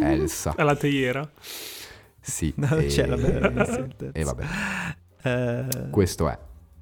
Elsa. 0.12 0.54
Alla 0.58 0.76
teiera. 0.76 1.30
Sì. 2.20 2.54
No, 2.58 2.68
non 2.70 2.80
e... 2.82 2.86
c'è 2.88 3.06
la 3.06 3.18
terzo. 3.18 3.88
E 4.14 4.24
vabbè, 4.24 4.44
eh, 5.24 5.90
questo 5.90 6.30
è. 6.30 6.38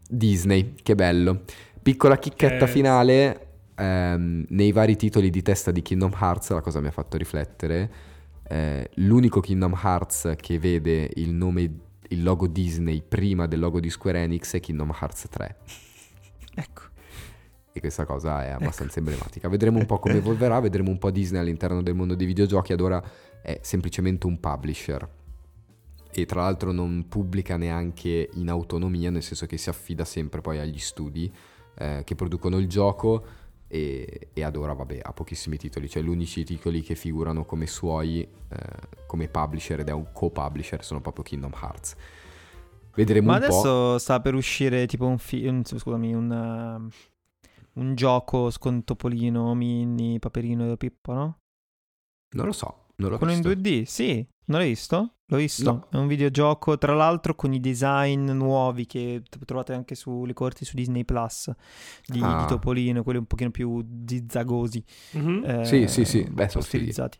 Disney, 0.09 0.75
che 0.81 0.95
bello. 0.95 1.41
Piccola 1.81 2.17
chicchetta 2.17 2.65
Che- 2.65 2.71
finale. 2.71 3.47
ehm, 3.75 4.45
nei 4.49 4.71
vari 4.71 4.95
titoli 4.95 5.29
di 5.29 5.41
testa 5.41 5.71
di 5.71 5.81
Kingdom 5.81 6.11
Hearts, 6.19 6.49
la 6.51 6.61
cosa 6.61 6.79
mi 6.81 6.87
ha 6.87 6.91
fatto 6.91 7.17
riflettere. 7.17 7.91
eh, 8.49 8.89
l'unico 8.95 9.39
Kingdom 9.41 9.77
Hearts 9.83 10.33
che 10.37 10.57
vede 10.57 11.09
il 11.15 11.33
nome, 11.33 11.69
il 12.09 12.23
logo 12.23 12.47
Disney 12.47 13.01
prima 13.01 13.45
del 13.45 13.59
logo 13.59 13.79
di 13.81 13.89
Square 13.89 14.21
Enix 14.23 14.53
è 14.55 14.59
Kingdom 14.61 14.89
Hearts 14.99 15.27
3. 15.29 15.55
ecco. 16.55 16.81
E 17.77 17.79
questa 17.79 18.05
cosa 18.05 18.43
è 18.43 18.49
abbastanza 18.49 18.97
emblematica. 18.97 19.47
Vedremo 19.47 19.77
un 19.77 19.85
po' 19.85 19.99
come 19.99 20.15
evolverà, 20.15 20.59
vedremo 20.59 20.89
un 20.89 20.97
po' 20.97 21.11
Disney 21.11 21.39
all'interno 21.39 21.83
del 21.83 21.93
mondo 21.93 22.15
dei 22.15 22.25
videogiochi. 22.25 22.73
Ad 22.73 22.81
ora 22.81 23.03
è 23.39 23.59
semplicemente 23.61 24.25
un 24.25 24.39
publisher. 24.39 25.07
E 26.11 26.25
tra 26.25 26.41
l'altro 26.41 26.71
non 26.71 27.05
pubblica 27.07 27.55
neanche 27.55 28.29
in 28.33 28.49
autonomia, 28.49 29.11
nel 29.11 29.21
senso 29.21 29.45
che 29.45 29.57
si 29.57 29.69
affida 29.69 30.05
sempre 30.05 30.41
poi 30.41 30.57
agli 30.57 30.79
studi 30.79 31.31
eh, 31.77 32.01
che 32.03 32.15
producono 32.15 32.57
il 32.57 32.67
gioco. 32.67 33.23
E, 33.67 34.29
e 34.33 34.43
ad 34.43 34.55
ora, 34.55 34.73
vabbè, 34.73 34.99
ha 35.03 35.13
pochissimi 35.13 35.57
titoli. 35.57 35.87
Cioè, 35.87 36.01
gli 36.01 36.09
unici 36.09 36.43
titoli 36.43 36.81
che 36.81 36.95
figurano 36.95 37.45
come 37.45 37.67
suoi, 37.67 38.21
eh, 38.21 38.57
come 39.05 39.27
publisher 39.27 39.81
ed 39.81 39.89
è 39.89 39.93
un 39.93 40.07
co-publisher, 40.11 40.83
sono 40.83 40.99
proprio 40.99 41.23
Kingdom 41.23 41.53
Hearts. 41.61 41.95
Vedremo 42.95 43.27
Ma 43.27 43.33
un 43.33 43.39
po'. 43.41 43.45
adesso 43.45 43.97
sta 43.99 44.19
per 44.19 44.33
uscire 44.33 44.87
tipo 44.87 45.05
un 45.05 45.19
film, 45.19 45.61
scusami, 45.63 46.15
un, 46.15 46.31
uh, 46.31 46.89
un 47.77 47.95
gioco 47.95 48.51
con 48.59 48.83
Topolino, 48.83 49.53
Minnie, 49.53 50.19
Paperino 50.19 50.71
e 50.71 50.77
Pippo, 50.77 51.13
no? 51.13 51.37
Non 52.35 52.45
lo 52.47 52.51
so, 52.51 52.87
non 52.97 53.11
l'ho 53.11 53.17
Quello 53.17 53.33
in 53.33 53.41
visto. 53.41 53.59
2D, 53.59 53.83
sì. 53.83 54.27
Non 54.49 54.59
l'hai 54.59 54.69
visto? 54.69 55.15
L'ho 55.29 55.37
visto. 55.37 55.71
No. 55.71 55.87
È 55.91 55.97
un 55.97 56.07
videogioco, 56.07 56.77
tra 56.77 56.93
l'altro, 56.93 57.35
con 57.35 57.53
i 57.53 57.59
design 57.59 58.29
nuovi 58.31 58.85
che 58.85 59.21
trovate 59.45 59.73
anche 59.73 59.93
sulle 59.93 60.33
corti 60.33 60.63
su 60.63 60.73
Disney 60.75 61.03
Plus 61.03 61.51
di, 62.05 62.21
Ah. 62.21 62.41
di 62.41 62.47
Topolino, 62.47 63.03
quelli 63.03 63.19
un 63.19 63.25
pochino 63.25 63.51
più 63.51 63.85
zizzagosi. 64.05 64.83
Mhm. 65.13 65.43
eh, 65.45 65.65
Sì, 65.65 65.87
sì, 65.87 66.05
sì. 66.05 66.23
Beh, 66.23 66.47
sono 66.47 66.63
stilizzati. 66.63 67.19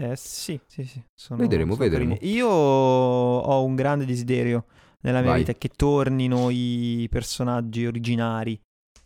Eh, 0.00 0.14
sì, 0.14 0.60
sì, 0.66 0.84
sì. 0.84 1.02
sono- 1.12 1.40
Vedremo, 1.40 1.74
sono 1.74 1.84
vedremo. 1.88 2.14
carini. 2.14 2.32
Io 2.34 2.46
ho 2.48 3.64
un 3.64 3.74
grande 3.74 4.04
desiderio 4.06 4.66
nella 5.00 5.20
mia 5.20 5.30
Vai. 5.30 5.40
vita 5.40 5.52
che 5.54 5.68
tornino 5.70 6.50
i 6.50 7.08
personaggi 7.10 7.84
originari 7.84 8.58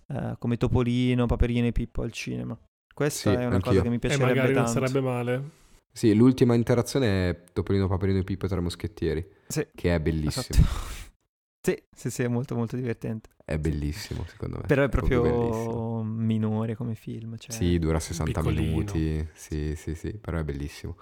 eh, 0.09 0.35
come 0.39 0.57
Topolino, 0.57 1.27
Paperino 1.27 1.67
e 1.67 1.73
Pippo 1.73 2.03
al 2.03 2.13
cinema. 2.13 2.59
Questa 2.95 3.31
Sì, 3.31 3.37
è 3.37 3.45
una 3.47 3.55
anch'io. 3.57 3.71
cosa 3.71 3.83
che 3.83 3.89
mi 3.89 3.95
E 3.97 3.99
piacerebbe 3.99 4.35
magari 4.35 4.55
non 4.55 4.65
tanto. 4.65 4.81
sarebbe 4.81 5.01
male. 5.01 5.51
Sì, 5.93 6.15
l'ultima 6.15 6.55
interazione 6.55 7.31
è 7.31 7.45
Topolino, 7.53 7.87
Paperino 7.89 8.19
e 8.19 8.25
Pippo 8.25 8.47
Tre 8.49 8.61
Moschettieri, 8.61 9.27
Sì, 9.47 9.67
che 9.75 9.95
è 9.95 10.01
bellissimo. 10.01 10.45
esatto. 10.59 11.03
sì, 11.63 11.83
sì, 11.91 12.11
sì, 12.11 12.23
è 12.23 12.29
molto 12.29 12.55
molto 12.57 12.77
divertente. 12.77 13.31
È 13.45 13.59
bellissimo, 13.59 14.25
secondo 14.27 14.57
me. 14.57 14.67
Però 14.67 14.83
è 14.83 14.89
proprio, 14.89 15.23
bellissimo. 15.23 16.03
minore 16.03 16.75
come 16.75 16.95
film. 16.95 17.37
Cioè, 17.37 17.57
Sì, 17.57 17.79
dura 17.79 18.01
60 18.01 18.41
piccolino. 18.41 18.93
minuti. 18.95 19.29
Sì, 19.35 19.75
sì, 19.77 19.95
sì, 19.95 20.13
però 20.15 20.39
è 20.39 20.45
bellissimo. 20.45 20.97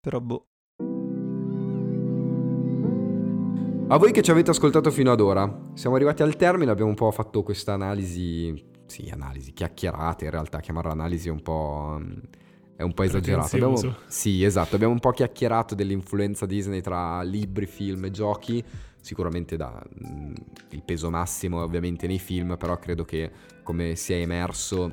Però 0.00 0.20
boh. 0.20 0.49
A 3.92 3.96
voi 3.96 4.12
che 4.12 4.22
ci 4.22 4.30
avete 4.30 4.50
ascoltato 4.50 4.88
fino 4.92 5.10
ad 5.10 5.20
ora, 5.20 5.72
siamo 5.74 5.96
arrivati 5.96 6.22
al 6.22 6.36
termine, 6.36 6.70
abbiamo 6.70 6.90
un 6.90 6.94
po' 6.96 7.10
fatto 7.10 7.42
questa 7.42 7.72
analisi, 7.72 8.54
sì, 8.86 9.10
analisi, 9.12 9.52
chiacchierate 9.52 10.26
in 10.26 10.30
realtà, 10.30 10.60
chiamarla 10.60 10.92
analisi 10.92 11.26
è 11.26 11.32
un 11.32 11.42
po'... 11.42 12.00
È 12.76 12.82
un 12.82 12.94
po' 12.94 13.02
esagerato. 13.02 13.56
Abbiamo, 13.56 13.96
sì, 14.06 14.44
esatto. 14.44 14.76
Abbiamo 14.76 14.92
un 14.92 15.00
po' 15.00 15.10
chiacchierato 15.10 15.74
dell'influenza 15.74 16.46
Disney 16.46 16.80
tra 16.80 17.20
libri, 17.22 17.66
film 17.66 18.04
e 18.04 18.10
giochi. 18.10 18.64
Sicuramente 19.00 19.56
da, 19.56 19.82
mm, 20.02 20.34
il 20.70 20.82
peso 20.84 21.10
massimo 21.10 21.60
è 21.60 21.64
ovviamente 21.64 22.06
nei 22.06 22.20
film, 22.20 22.56
però 22.56 22.78
credo 22.78 23.04
che 23.04 23.30
come 23.64 23.96
si 23.96 24.14
è 24.14 24.16
emerso 24.16 24.90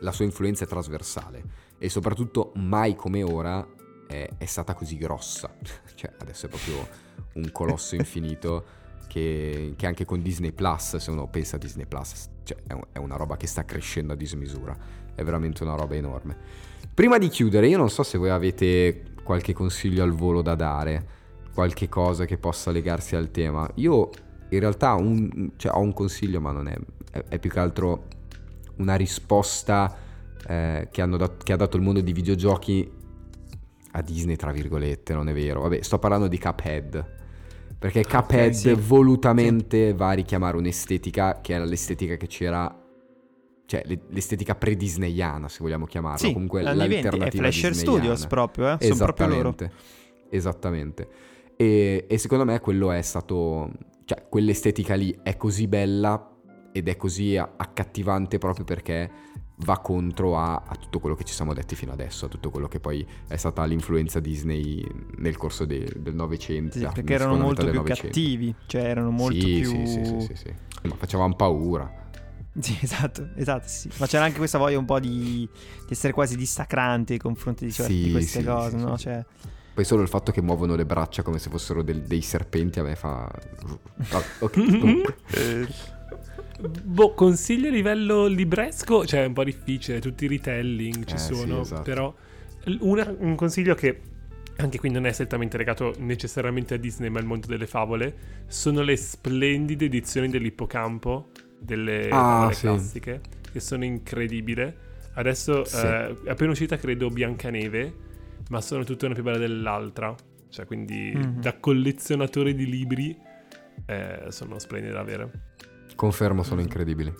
la 0.00 0.12
sua 0.12 0.24
influenza 0.26 0.64
è 0.64 0.66
trasversale 0.66 1.44
e 1.78 1.88
soprattutto 1.88 2.52
mai 2.56 2.94
come 2.94 3.22
ora 3.22 3.66
è, 4.06 4.28
è 4.36 4.44
stata 4.44 4.74
così 4.74 4.96
grossa. 4.96 5.54
cioè 5.94 6.12
adesso 6.18 6.46
è 6.46 6.48
proprio 6.48 6.86
un 7.34 7.50
colosso 7.52 7.94
infinito 7.94 8.64
che, 9.06 9.74
che 9.76 9.86
anche 9.86 10.04
con 10.04 10.22
Disney 10.22 10.52
Plus, 10.52 10.96
se 10.96 11.10
uno 11.10 11.28
pensa 11.28 11.56
a 11.56 11.58
Disney 11.58 11.86
Plus, 11.86 12.28
cioè 12.44 12.58
è, 12.66 12.72
un- 12.72 12.86
è 12.92 12.98
una 12.98 13.16
roba 13.16 13.36
che 13.36 13.46
sta 13.46 13.64
crescendo 13.64 14.12
a 14.12 14.16
dismisura. 14.16 14.76
È 15.14 15.22
veramente 15.22 15.62
una 15.62 15.74
roba 15.74 15.94
enorme. 15.94 16.36
Prima 16.92 17.18
di 17.18 17.28
chiudere, 17.28 17.68
io 17.68 17.78
non 17.78 17.90
so 17.90 18.02
se 18.02 18.18
voi 18.18 18.30
avete 18.30 19.14
qualche 19.22 19.52
consiglio 19.52 20.02
al 20.02 20.12
volo 20.12 20.42
da 20.42 20.54
dare, 20.54 21.08
qualche 21.52 21.88
cosa 21.88 22.26
che 22.26 22.36
possa 22.36 22.70
legarsi 22.70 23.16
al 23.16 23.30
tema. 23.30 23.68
Io 23.76 24.10
in 24.50 24.60
realtà 24.60 24.94
un, 24.94 25.52
cioè, 25.56 25.74
ho 25.74 25.80
un 25.80 25.92
consiglio, 25.92 26.40
ma 26.40 26.52
non 26.52 26.68
è, 26.68 26.76
è, 27.10 27.24
è 27.28 27.38
più 27.38 27.50
che 27.50 27.58
altro 27.58 28.04
una 28.76 28.94
risposta 28.94 29.96
eh, 30.46 30.88
che, 30.90 31.06
dat- 31.08 31.42
che 31.42 31.52
ha 31.52 31.56
dato 31.56 31.76
il 31.76 31.82
mondo 31.82 32.00
di 32.00 32.12
videogiochi 32.12 32.90
a 33.96 34.02
Disney, 34.02 34.36
tra 34.36 34.52
virgolette, 34.52 35.14
non 35.14 35.28
è 35.28 35.32
vero. 35.32 35.62
Vabbè, 35.62 35.82
sto 35.82 35.98
parlando 35.98 36.28
di 36.28 36.38
Cuphead. 36.38 37.14
Perché 37.78 38.04
Cuphead 38.04 38.50
okay, 38.50 38.54
sì. 38.54 38.72
volutamente 38.74 39.88
sì. 39.88 39.96
va 39.96 40.10
a 40.10 40.12
richiamare 40.12 40.56
un'estetica 40.56 41.40
che 41.40 41.54
era 41.54 41.64
l'estetica 41.64 42.16
che 42.16 42.26
c'era 42.26 42.84
cioè 43.66 43.82
l'estetica 44.10 44.54
pre-disneyana, 44.54 45.48
se 45.48 45.58
vogliamo 45.60 45.86
chiamarla, 45.86 46.18
sì, 46.18 46.32
comunque 46.32 46.62
l'alternativa 46.62 47.10
20, 47.16 47.36
è 47.36 47.40
Flasher 47.40 47.74
Studios 47.74 48.26
proprio, 48.26 48.78
eh? 48.78 48.84
Sono 48.86 49.12
proprio 49.12 49.26
loro. 49.26 49.54
Esattamente. 50.30 51.08
E, 51.56 52.04
e, 52.08 52.18
secondo 52.18 52.44
me 52.44 52.60
quello 52.60 52.92
è 52.92 53.02
stato, 53.02 53.68
cioè 54.04 54.26
quell'estetica 54.28 54.94
lì 54.94 55.18
è 55.20 55.36
così 55.36 55.66
bella 55.66 56.30
ed 56.70 56.88
è 56.88 56.96
così 56.96 57.36
accattivante 57.36 58.38
proprio 58.38 58.64
perché 58.64 59.10
va 59.60 59.78
contro 59.78 60.36
a, 60.36 60.62
a, 60.66 60.74
tutto 60.76 60.98
quello 60.98 61.14
che 61.14 61.24
ci 61.24 61.32
siamo 61.32 61.54
detti 61.54 61.74
fino 61.74 61.92
adesso, 61.92 62.26
a 62.26 62.28
tutto 62.28 62.50
quello 62.50 62.68
che 62.68 62.78
poi 62.80 63.06
è 63.26 63.36
stata 63.36 63.64
l'influenza 63.64 64.20
Disney 64.20 64.86
nel 65.16 65.36
corso 65.36 65.64
de, 65.64 65.90
del 65.96 66.14
Novecento. 66.14 66.78
Sì, 66.78 66.86
perché 66.92 67.14
erano 67.14 67.36
molto 67.36 67.64
più 67.64 67.74
900. 67.74 68.06
cattivi, 68.06 68.54
cioè 68.66 68.82
erano 68.82 69.10
molto 69.10 69.40
sì, 69.40 69.60
più... 69.60 69.70
Sì, 69.70 69.86
sì, 69.86 70.04
sì, 70.04 70.20
sì, 70.20 70.34
sì. 70.34 70.54
Ma 70.88 70.94
facevano 70.96 71.34
paura. 71.34 72.04
Sì, 72.58 72.76
esatto, 72.82 73.30
esatto, 73.36 73.66
sì. 73.66 73.90
Ma 73.96 74.06
c'era 74.06 74.24
anche 74.24 74.38
questa 74.38 74.58
voglia 74.58 74.78
un 74.78 74.84
po' 74.84 75.00
di, 75.00 75.48
di 75.48 75.88
essere 75.88 76.12
quasi 76.12 76.36
dissacranti 76.36 77.12
nei 77.12 77.20
confronti 77.20 77.64
di, 77.64 77.72
cioè, 77.72 77.86
di 77.86 78.10
queste 78.10 78.44
cose, 78.44 78.76
no? 78.76 78.98
Cioè... 78.98 79.24
Poi 79.72 79.84
solo 79.84 80.02
il 80.02 80.08
fatto 80.08 80.32
che 80.32 80.40
muovono 80.40 80.74
le 80.74 80.86
braccia 80.86 81.22
come 81.22 81.38
se 81.38 81.50
fossero 81.50 81.82
del, 81.82 82.02
dei 82.02 82.22
serpenti 82.22 82.78
a 82.78 82.82
me 82.82 82.96
fa... 82.96 83.24
Ah, 84.10 84.22
ok, 84.40 85.95
Boh, 86.58 87.12
consigli 87.12 87.66
a 87.66 87.70
livello 87.70 88.26
libresco, 88.26 89.04
cioè 89.04 89.24
è 89.24 89.26
un 89.26 89.34
po' 89.34 89.44
difficile, 89.44 90.00
tutti 90.00 90.24
i 90.24 90.28
retelling 90.28 91.04
ci 91.04 91.14
eh, 91.14 91.18
sono, 91.18 91.60
esatto. 91.60 91.82
però 91.82 92.14
una, 92.80 93.14
un 93.18 93.34
consiglio 93.34 93.74
che 93.74 94.00
anche 94.56 94.78
qui 94.78 94.90
non 94.90 95.06
è 95.06 95.12
strettamente 95.12 95.56
legato 95.56 95.94
necessariamente 95.98 96.74
a 96.74 96.76
Disney 96.78 97.10
ma 97.10 97.18
al 97.18 97.26
mondo 97.26 97.46
delle 97.46 97.66
favole, 97.66 98.14
sono 98.46 98.82
le 98.82 98.96
splendide 98.96 99.84
edizioni 99.84 100.28
dell'ippocampo 100.28 101.28
delle 101.58 102.08
ah, 102.10 102.50
sì. 102.52 102.62
classiche, 102.62 103.20
che 103.52 103.60
sono 103.60 103.84
incredibili. 103.84 104.72
Adesso 105.14 105.64
sì. 105.64 105.76
eh, 105.76 106.22
è 106.24 106.30
appena 106.30 106.52
uscita, 106.52 106.76
credo, 106.76 107.10
Biancaneve, 107.10 107.94
ma 108.48 108.60
sono 108.60 108.84
tutte 108.84 109.04
una 109.06 109.14
più 109.14 109.22
bella 109.22 109.38
dell'altra. 109.38 110.14
Cioè, 110.48 110.64
quindi 110.64 111.12
mm-hmm. 111.14 111.40
da 111.40 111.58
collezionatore 111.58 112.54
di 112.54 112.66
libri 112.66 113.16
eh, 113.84 114.24
sono 114.28 114.58
splendide 114.58 114.92
da 114.92 115.00
avere. 115.00 115.30
Confermo, 115.96 116.42
sono 116.42 116.60
incredibili. 116.60 117.12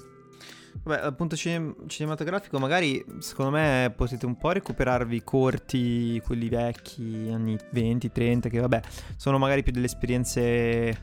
Vabbè, 0.83 1.01
dal 1.01 1.17
punto 1.17 1.35
cine- 1.35 1.75
cinematografico, 1.87 2.59
magari 2.59 3.05
secondo 3.19 3.51
me 3.51 3.93
potete 3.97 4.27
un 4.27 4.37
po' 4.37 4.53
recuperarvi 4.53 5.25
corti, 5.25 6.21
quelli 6.25 6.49
vecchi, 6.49 7.29
anni 7.33 7.57
20, 7.73 8.13
30, 8.13 8.49
che 8.49 8.61
vabbè, 8.61 8.81
sono 9.17 9.39
magari 9.39 9.63
più 9.63 9.73
delle 9.73 9.87
esperienze 9.87 10.97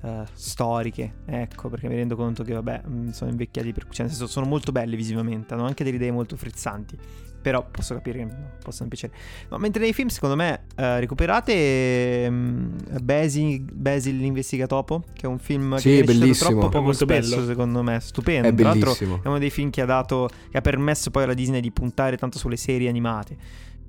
uh, 0.00 0.24
storiche, 0.32 1.16
ecco, 1.26 1.68
perché 1.68 1.88
mi 1.88 1.96
rendo 1.96 2.16
conto 2.16 2.44
che, 2.44 2.54
vabbè, 2.54 2.82
mm, 2.88 3.08
sono 3.10 3.30
invecchiati, 3.30 3.72
per, 3.72 3.86
cioè, 3.90 4.06
nel 4.06 4.14
senso, 4.14 4.26
sono 4.26 4.46
molto 4.46 4.72
belli 4.72 4.96
visivamente, 4.96 5.52
hanno 5.52 5.66
anche 5.66 5.84
delle 5.84 5.96
idee 5.96 6.12
molto 6.12 6.36
frizzanti, 6.36 6.96
però 7.40 7.66
posso 7.70 7.94
capire 7.94 8.18
che 8.18 8.24
no, 8.24 8.50
possono 8.62 8.88
piacere. 8.88 9.12
No, 9.48 9.58
mentre 9.58 9.82
nei 9.82 9.92
film, 9.92 10.08
secondo 10.08 10.36
me, 10.36 10.64
uh, 10.76 10.98
recuperate 10.98 12.26
um, 12.28 12.76
Basil, 13.02 13.62
Basil 13.72 14.16
l'investigatopo, 14.16 15.04
che 15.12 15.26
è 15.26 15.28
un 15.28 15.38
film 15.38 15.76
sì, 15.76 15.90
che 15.90 16.00
è 16.00 16.04
bellissimo. 16.04 16.50
troppo 16.50 16.68
poco 16.68 16.84
molto 16.84 17.04
spesso, 17.04 17.36
bello. 17.36 17.46
secondo 17.46 17.82
me, 17.82 18.00
stupendo. 18.00 18.48
È 18.48 18.54
Tra 18.54 18.64
l'altro 18.64 18.92
bellissimo. 18.92 19.20
è 19.22 19.28
uno 19.28 19.38
dei 19.38 19.50
film 19.50 19.70
che 19.70 19.82
ha 19.82 19.86
dato, 19.86 20.28
che 20.50 20.58
ha 20.58 20.60
permesso 20.60 21.10
poi 21.10 21.24
alla 21.24 21.34
Disney 21.34 21.60
di 21.60 21.70
puntare 21.70 22.16
tanto 22.16 22.38
sulle 22.38 22.56
serie 22.56 22.88
animate. 22.88 23.36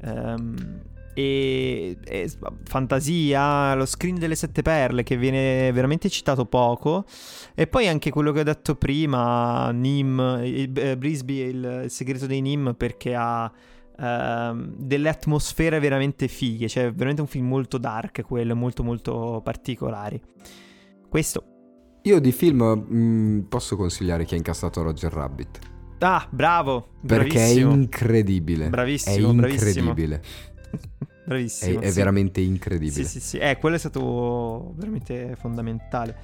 Um, 0.02 0.56
e, 1.18 1.98
e, 2.04 2.32
fantasia, 2.66 3.74
lo 3.74 3.88
screen 3.88 4.20
delle 4.20 4.36
sette 4.36 4.62
perle 4.62 5.02
che 5.02 5.18
viene 5.18 5.72
veramente 5.72 6.10
citato 6.10 6.46
poco 6.46 7.06
e 7.56 7.66
poi 7.66 7.88
anche 7.88 8.12
quello 8.12 8.32
che 8.32 8.42
ho 8.42 8.44
detto 8.44 8.76
prima, 8.76 9.72
Nim, 9.72 10.20
eh, 10.44 10.96
Brisby, 10.96 11.40
il, 11.40 11.82
il 11.86 11.90
segreto 11.90 12.28
dei 12.28 12.42
Nim 12.42 12.76
perché 12.78 13.16
ha 13.16 13.46
uh, 13.46 14.74
delle 14.78 15.10
atmosfere 15.10 15.80
veramente 15.80 16.28
fighe, 16.28 16.68
cioè 16.68 16.94
veramente 16.94 17.22
un 17.22 17.28
film 17.28 17.48
molto 17.48 17.80
dark 17.80 18.22
quello, 18.22 18.56
molto 18.56 18.84
molto 18.84 19.42
particolari. 19.44 20.22
Questo. 21.10 21.44
Io 22.04 22.20
di 22.20 22.32
film 22.32 22.62
mh, 22.62 23.48
posso 23.50 23.76
consigliare 23.76 24.24
chi 24.24 24.36
ha 24.36 24.38
incassato 24.38 24.84
Roger 24.84 25.12
Rabbit. 25.12 25.60
Ah, 25.98 26.28
bravo! 26.30 26.90
Perché 27.08 27.34
bravissimo. 27.34 27.72
è 27.72 27.74
incredibile. 27.74 28.70
Bravissimo, 28.70 29.16
è 29.16 29.50
incredibile. 29.50 30.20
Bravissimo. 30.20 30.56
È, 31.28 31.34
è 31.34 31.48
sì. 31.50 31.76
veramente 31.76 32.40
incredibile. 32.40 33.04
Sì, 33.04 33.06
sì, 33.06 33.20
sì. 33.20 33.38
Eh, 33.38 33.58
quello 33.58 33.76
è 33.76 33.80
stato 33.80 34.74
veramente 34.78 35.36
fondamentale 35.38 36.16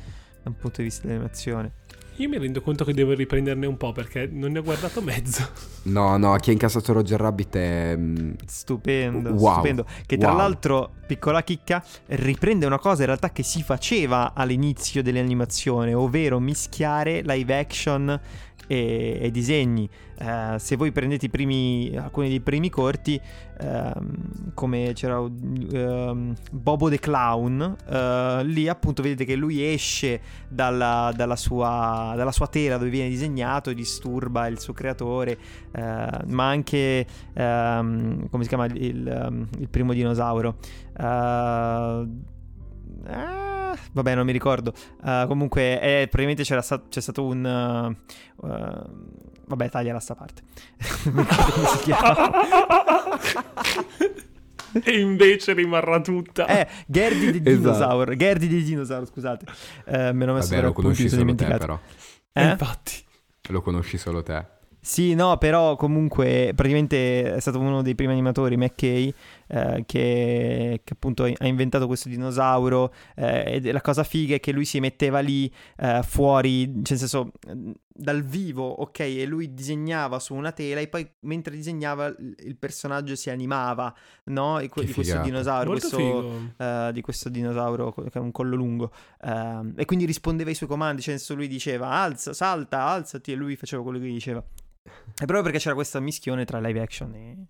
da 0.41 0.49
un 0.49 0.55
punto 0.55 0.77
di 0.77 0.83
vista 0.83 1.05
dell'animazione. 1.05 1.71
Io 2.17 2.29
mi 2.29 2.37
rendo 2.37 2.61
conto 2.61 2.85
che 2.85 2.93
devo 2.93 3.11
riprenderne 3.13 3.65
un 3.65 3.75
po' 3.75 3.91
perché 3.91 4.27
non 4.31 4.51
ne 4.51 4.59
ho 4.59 4.63
guardato 4.63 5.01
mezzo. 5.01 5.71
No, 5.83 6.15
no, 6.15 6.33
chi 6.37 6.51
ha 6.51 6.53
incassato 6.53 6.93
Roger 6.93 7.19
Rabbit 7.19 7.55
è... 7.57 7.95
mm, 7.97 8.31
Stupendo, 8.45 9.31
Wow. 9.31 9.53
stupendo. 9.55 9.85
Che 10.05 10.15
tra 10.17 10.29
Wow. 10.29 10.37
l'altro, 10.37 10.93
piccola 11.05 11.43
chicca, 11.43 11.83
riprende 12.05 12.65
una 12.65 12.79
cosa 12.79 13.01
in 13.01 13.07
realtà 13.07 13.31
che 13.33 13.43
si 13.43 13.61
faceva 13.63 14.33
all'inizio 14.33 15.03
dell'animazione, 15.03 15.93
ovvero 15.93 16.39
mischiare 16.39 17.21
live 17.23 17.59
action 17.59 18.17
e, 18.67 19.17
e 19.21 19.31
disegni. 19.31 19.89
Eh, 20.17 20.55
se 20.57 20.75
voi 20.75 20.91
prendete 20.91 21.29
primi, 21.29 21.93
alcuni 21.95 22.29
dei 22.29 22.39
primi 22.39 22.69
corti, 22.69 23.19
ehm, 23.59 24.53
come 24.53 24.91
c'era 24.93 25.17
ehm, 25.17 26.33
Bobo 26.51 26.89
the 26.89 26.99
Clown, 26.99 27.75
eh, 27.89 28.41
lì 28.43 28.67
appunto 28.67 29.01
vedete 29.01 29.25
che 29.25 29.35
lui 29.35 29.63
esce 29.63 30.21
dalla, 30.47 31.11
dalla 31.15 31.35
sua, 31.35 32.13
dalla 32.15 32.31
sua 32.31 32.47
tela 32.47 32.77
dove 32.77 32.89
viene 32.89 33.09
disegnato 33.09 33.69
e 33.69 33.73
disturba 33.73 34.47
il 34.47 34.59
suo 34.59 34.73
creatore, 34.73 35.37
eh, 35.71 36.07
ma 36.27 36.47
anche, 36.47 37.05
ehm, 37.33 38.29
come 38.29 38.43
si 38.43 38.49
chiama, 38.49 38.65
il, 38.65 39.47
il 39.59 39.69
primo 39.69 39.93
dinosauro. 39.93 40.57
Eh, 40.97 41.03
ah, 41.03 42.07
vabbè, 43.91 44.15
non 44.15 44.25
mi 44.25 44.31
ricordo. 44.31 44.73
Eh, 45.03 45.25
comunque, 45.27 45.79
eh, 45.81 46.01
probabilmente 46.07 46.43
c'era 46.43 46.61
sta- 46.61 46.83
c'è 46.89 47.01
stato 47.01 47.25
un. 47.25 47.45
eh, 47.45 48.47
eh, 48.47 48.81
vabbè, 49.45 49.69
tagliala 49.69 49.99
sta 49.99 50.15
parte. 50.15 50.41
non 51.05 51.13
mi 51.15 51.21
ricordo 51.23 51.51
come 51.51 51.67
si 51.67 51.77
chiama. 51.83 52.31
e 54.83 54.99
invece 54.99 55.53
rimarrà 55.53 56.01
tutta. 56.01 56.47
Eh, 56.47 56.67
Gerdi 56.87 57.31
di 57.31 57.49
Esatto. 57.49 57.49
Dinosaur. 57.73 58.15
Gerdi 58.15 58.47
di 58.47 58.63
Dinosaur, 58.63 59.05
scusate. 59.07 59.45
Eh, 59.85 60.11
me 60.13 60.25
l'ho 60.25 60.33
messo 60.33 60.49
Vabbè, 60.55 60.65
lo 60.67 60.73
conosci 60.73 61.03
mi 61.03 61.09
sono 61.09 61.21
solo 61.21 61.35
te 61.35 61.43
dimenticato. 61.45 61.79
però. 62.33 62.45
Eh? 62.47 62.51
Infatti. 62.51 62.93
Lo 63.49 63.61
conosci 63.61 63.97
solo 63.97 64.23
te. 64.23 64.45
Sì, 64.85 65.13
no, 65.13 65.37
però 65.37 65.77
comunque 65.77 66.51
praticamente 66.53 67.35
è 67.35 67.39
stato 67.39 67.57
uno 67.57 67.81
dei 67.81 67.95
primi 67.95 68.11
animatori, 68.11 68.57
McKay, 68.57 69.13
eh, 69.47 69.83
che, 69.85 70.81
che 70.83 70.93
appunto 70.93 71.23
ha 71.23 71.47
inventato 71.47 71.87
questo 71.87 72.09
dinosauro 72.09 72.93
eh, 73.15 73.61
e 73.63 73.71
la 73.71 73.79
cosa 73.79 74.03
figa 74.03 74.35
è 74.35 74.39
che 74.41 74.51
lui 74.51 74.65
si 74.65 74.81
metteva 74.81 75.19
lì 75.19 75.49
eh, 75.77 76.01
fuori, 76.03 76.65
cioè 76.65 76.97
nel 76.97 76.97
senso 76.97 77.31
dal 77.95 78.23
vivo, 78.23 78.67
ok, 78.67 78.99
e 78.99 79.25
lui 79.25 79.53
disegnava 79.53 80.19
su 80.19 80.33
una 80.33 80.51
tela 80.51 80.81
e 80.81 80.87
poi 80.89 81.09
mentre 81.21 81.55
disegnava 81.55 82.07
il 82.07 82.57
personaggio 82.57 83.15
si 83.15 83.29
animava, 83.29 83.93
no? 84.25 84.59
E 84.59 84.67
que- 84.67 84.81
Che 84.81 84.87
di 84.87 84.93
questo 84.93 85.21
dinosauro, 85.21 85.69
questo, 85.69 86.53
eh, 86.57 86.89
di 86.91 87.01
questo 87.01 87.29
dinosauro 87.29 87.93
che 87.93 88.17
ha 88.17 88.21
un 88.21 88.31
collo 88.31 88.55
lungo 88.55 88.91
Ehm, 89.25 89.73
e 89.77 89.85
quindi 89.85 90.05
rispondeva 90.05 90.49
ai 90.49 90.55
suoi 90.55 90.67
comandi, 90.67 91.01
cioè 91.01 91.11
nel 91.11 91.19
senso 91.19 91.35
lui 91.35 91.47
diceva 91.47 91.89
alza, 91.89 92.33
salta, 92.33 92.81
alzati 92.83 93.31
e 93.31 93.35
lui 93.35 93.55
faceva 93.55 93.81
quello 93.81 93.99
che 93.99 94.05
gli 94.07 94.13
diceva. 94.13 94.43
È 94.83 95.25
proprio 95.25 95.43
perché 95.43 95.59
c'era 95.59 95.75
questa 95.75 95.99
mischione 95.99 96.45
tra 96.45 96.59
live 96.59 96.81
action 96.81 97.13
e... 97.15 97.47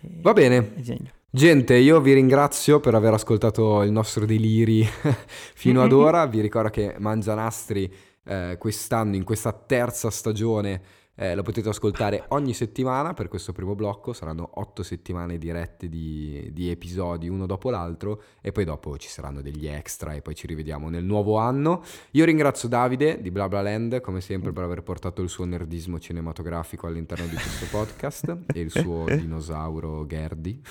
e- 0.00 0.20
Va 0.22 0.32
bene. 0.32 0.72
e. 0.76 1.12
Gente, 1.30 1.74
io 1.74 2.00
vi 2.00 2.12
ringrazio 2.12 2.78
per 2.78 2.94
aver 2.94 3.12
ascoltato 3.14 3.82
il 3.82 3.90
nostro 3.90 4.24
deliri 4.24 4.84
fino 5.54 5.82
ad 5.82 5.90
ora. 5.92 6.26
Vi 6.26 6.40
ricordo 6.40 6.70
che 6.70 6.94
Mangianastri 6.98 7.92
eh, 8.24 8.56
quest'anno, 8.58 9.16
in 9.16 9.24
questa 9.24 9.52
terza 9.52 10.10
stagione, 10.10 10.80
eh, 11.16 11.34
lo 11.34 11.42
potete 11.42 11.68
ascoltare 11.68 12.24
ogni 12.28 12.54
settimana 12.54 13.14
per 13.14 13.28
questo 13.28 13.52
primo 13.52 13.74
blocco. 13.74 14.12
Saranno 14.12 14.48
otto 14.54 14.82
settimane 14.82 15.38
dirette 15.38 15.88
di, 15.88 16.50
di 16.52 16.70
episodi 16.70 17.28
uno 17.28 17.46
dopo 17.46 17.70
l'altro 17.70 18.22
e 18.40 18.52
poi 18.52 18.64
dopo 18.64 18.96
ci 18.98 19.08
saranno 19.08 19.40
degli 19.40 19.66
extra 19.66 20.12
e 20.12 20.22
poi 20.22 20.34
ci 20.34 20.46
rivediamo 20.46 20.88
nel 20.88 21.04
nuovo 21.04 21.36
anno. 21.36 21.82
Io 22.12 22.24
ringrazio 22.24 22.68
Davide 22.68 23.20
di 23.20 23.30
BlaBlaLand 23.30 24.00
come 24.00 24.20
sempre 24.20 24.52
per 24.52 24.64
aver 24.64 24.82
portato 24.82 25.22
il 25.22 25.28
suo 25.28 25.44
nerdismo 25.44 25.98
cinematografico 25.98 26.86
all'interno 26.86 27.26
di 27.26 27.36
questo 27.36 27.66
podcast 27.70 28.36
e 28.52 28.60
il 28.60 28.70
suo 28.70 29.04
dinosauro 29.14 30.06
Gerdi. 30.06 30.62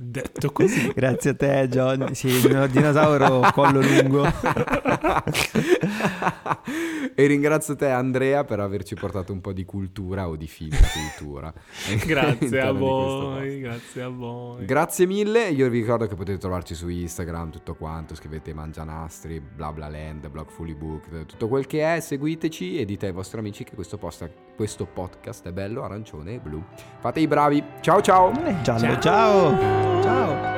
Detto 0.00 0.52
così. 0.52 0.92
Grazie 0.94 1.30
a 1.30 1.34
te, 1.34 1.66
John. 1.68 2.14
Sì, 2.14 2.28
il 2.28 2.48
mio 2.48 2.66
dinosauro 2.68 3.40
collo 3.52 3.80
lungo. 3.80 4.24
e 7.16 7.26
ringrazio 7.26 7.74
te, 7.74 7.88
Andrea, 7.90 8.44
per 8.44 8.60
averci 8.60 8.94
portato 8.94 9.32
un 9.32 9.40
po' 9.40 9.52
di 9.52 9.64
cultura 9.64 10.28
o 10.28 10.36
di 10.36 10.46
film 10.46 10.76
cultura. 10.92 11.52
grazie 12.06 12.60
a 12.62 12.70
voi, 12.70 13.58
grazie 13.60 14.02
a 14.02 14.08
voi. 14.08 14.64
Grazie 14.64 15.06
mille, 15.06 15.48
io 15.48 15.68
vi 15.68 15.80
ricordo 15.80 16.06
che 16.06 16.14
potete 16.14 16.38
trovarci 16.38 16.74
su 16.76 16.88
Instagram, 16.88 17.50
tutto 17.50 17.74
quanto, 17.74 18.14
scrivete 18.14 18.54
Mangianastri, 18.54 19.40
bla 19.40 19.72
bla 19.72 19.88
land, 19.88 20.28
blog 20.28 20.48
fully 20.48 20.74
booked, 20.74 21.26
tutto 21.26 21.48
quel 21.48 21.66
che 21.66 21.96
è, 21.96 21.98
seguiteci 21.98 22.78
e 22.78 22.84
dite 22.84 23.06
ai 23.06 23.12
vostri 23.12 23.40
amici 23.40 23.64
che 23.64 23.74
questo, 23.74 23.98
posta- 23.98 24.30
questo 24.54 24.86
podcast 24.86 25.48
è 25.48 25.52
bello, 25.52 25.82
arancione 25.82 26.34
e 26.34 26.38
blu. 26.38 26.62
Fate 27.00 27.18
i 27.18 27.26
bravi, 27.26 27.62
ciao 27.80 28.00
ciao! 28.00 28.30
È 28.44 28.60
giallo, 28.60 28.78
Ciao. 28.78 29.00
ciao. 29.00 29.57
Ciao. 30.02 30.57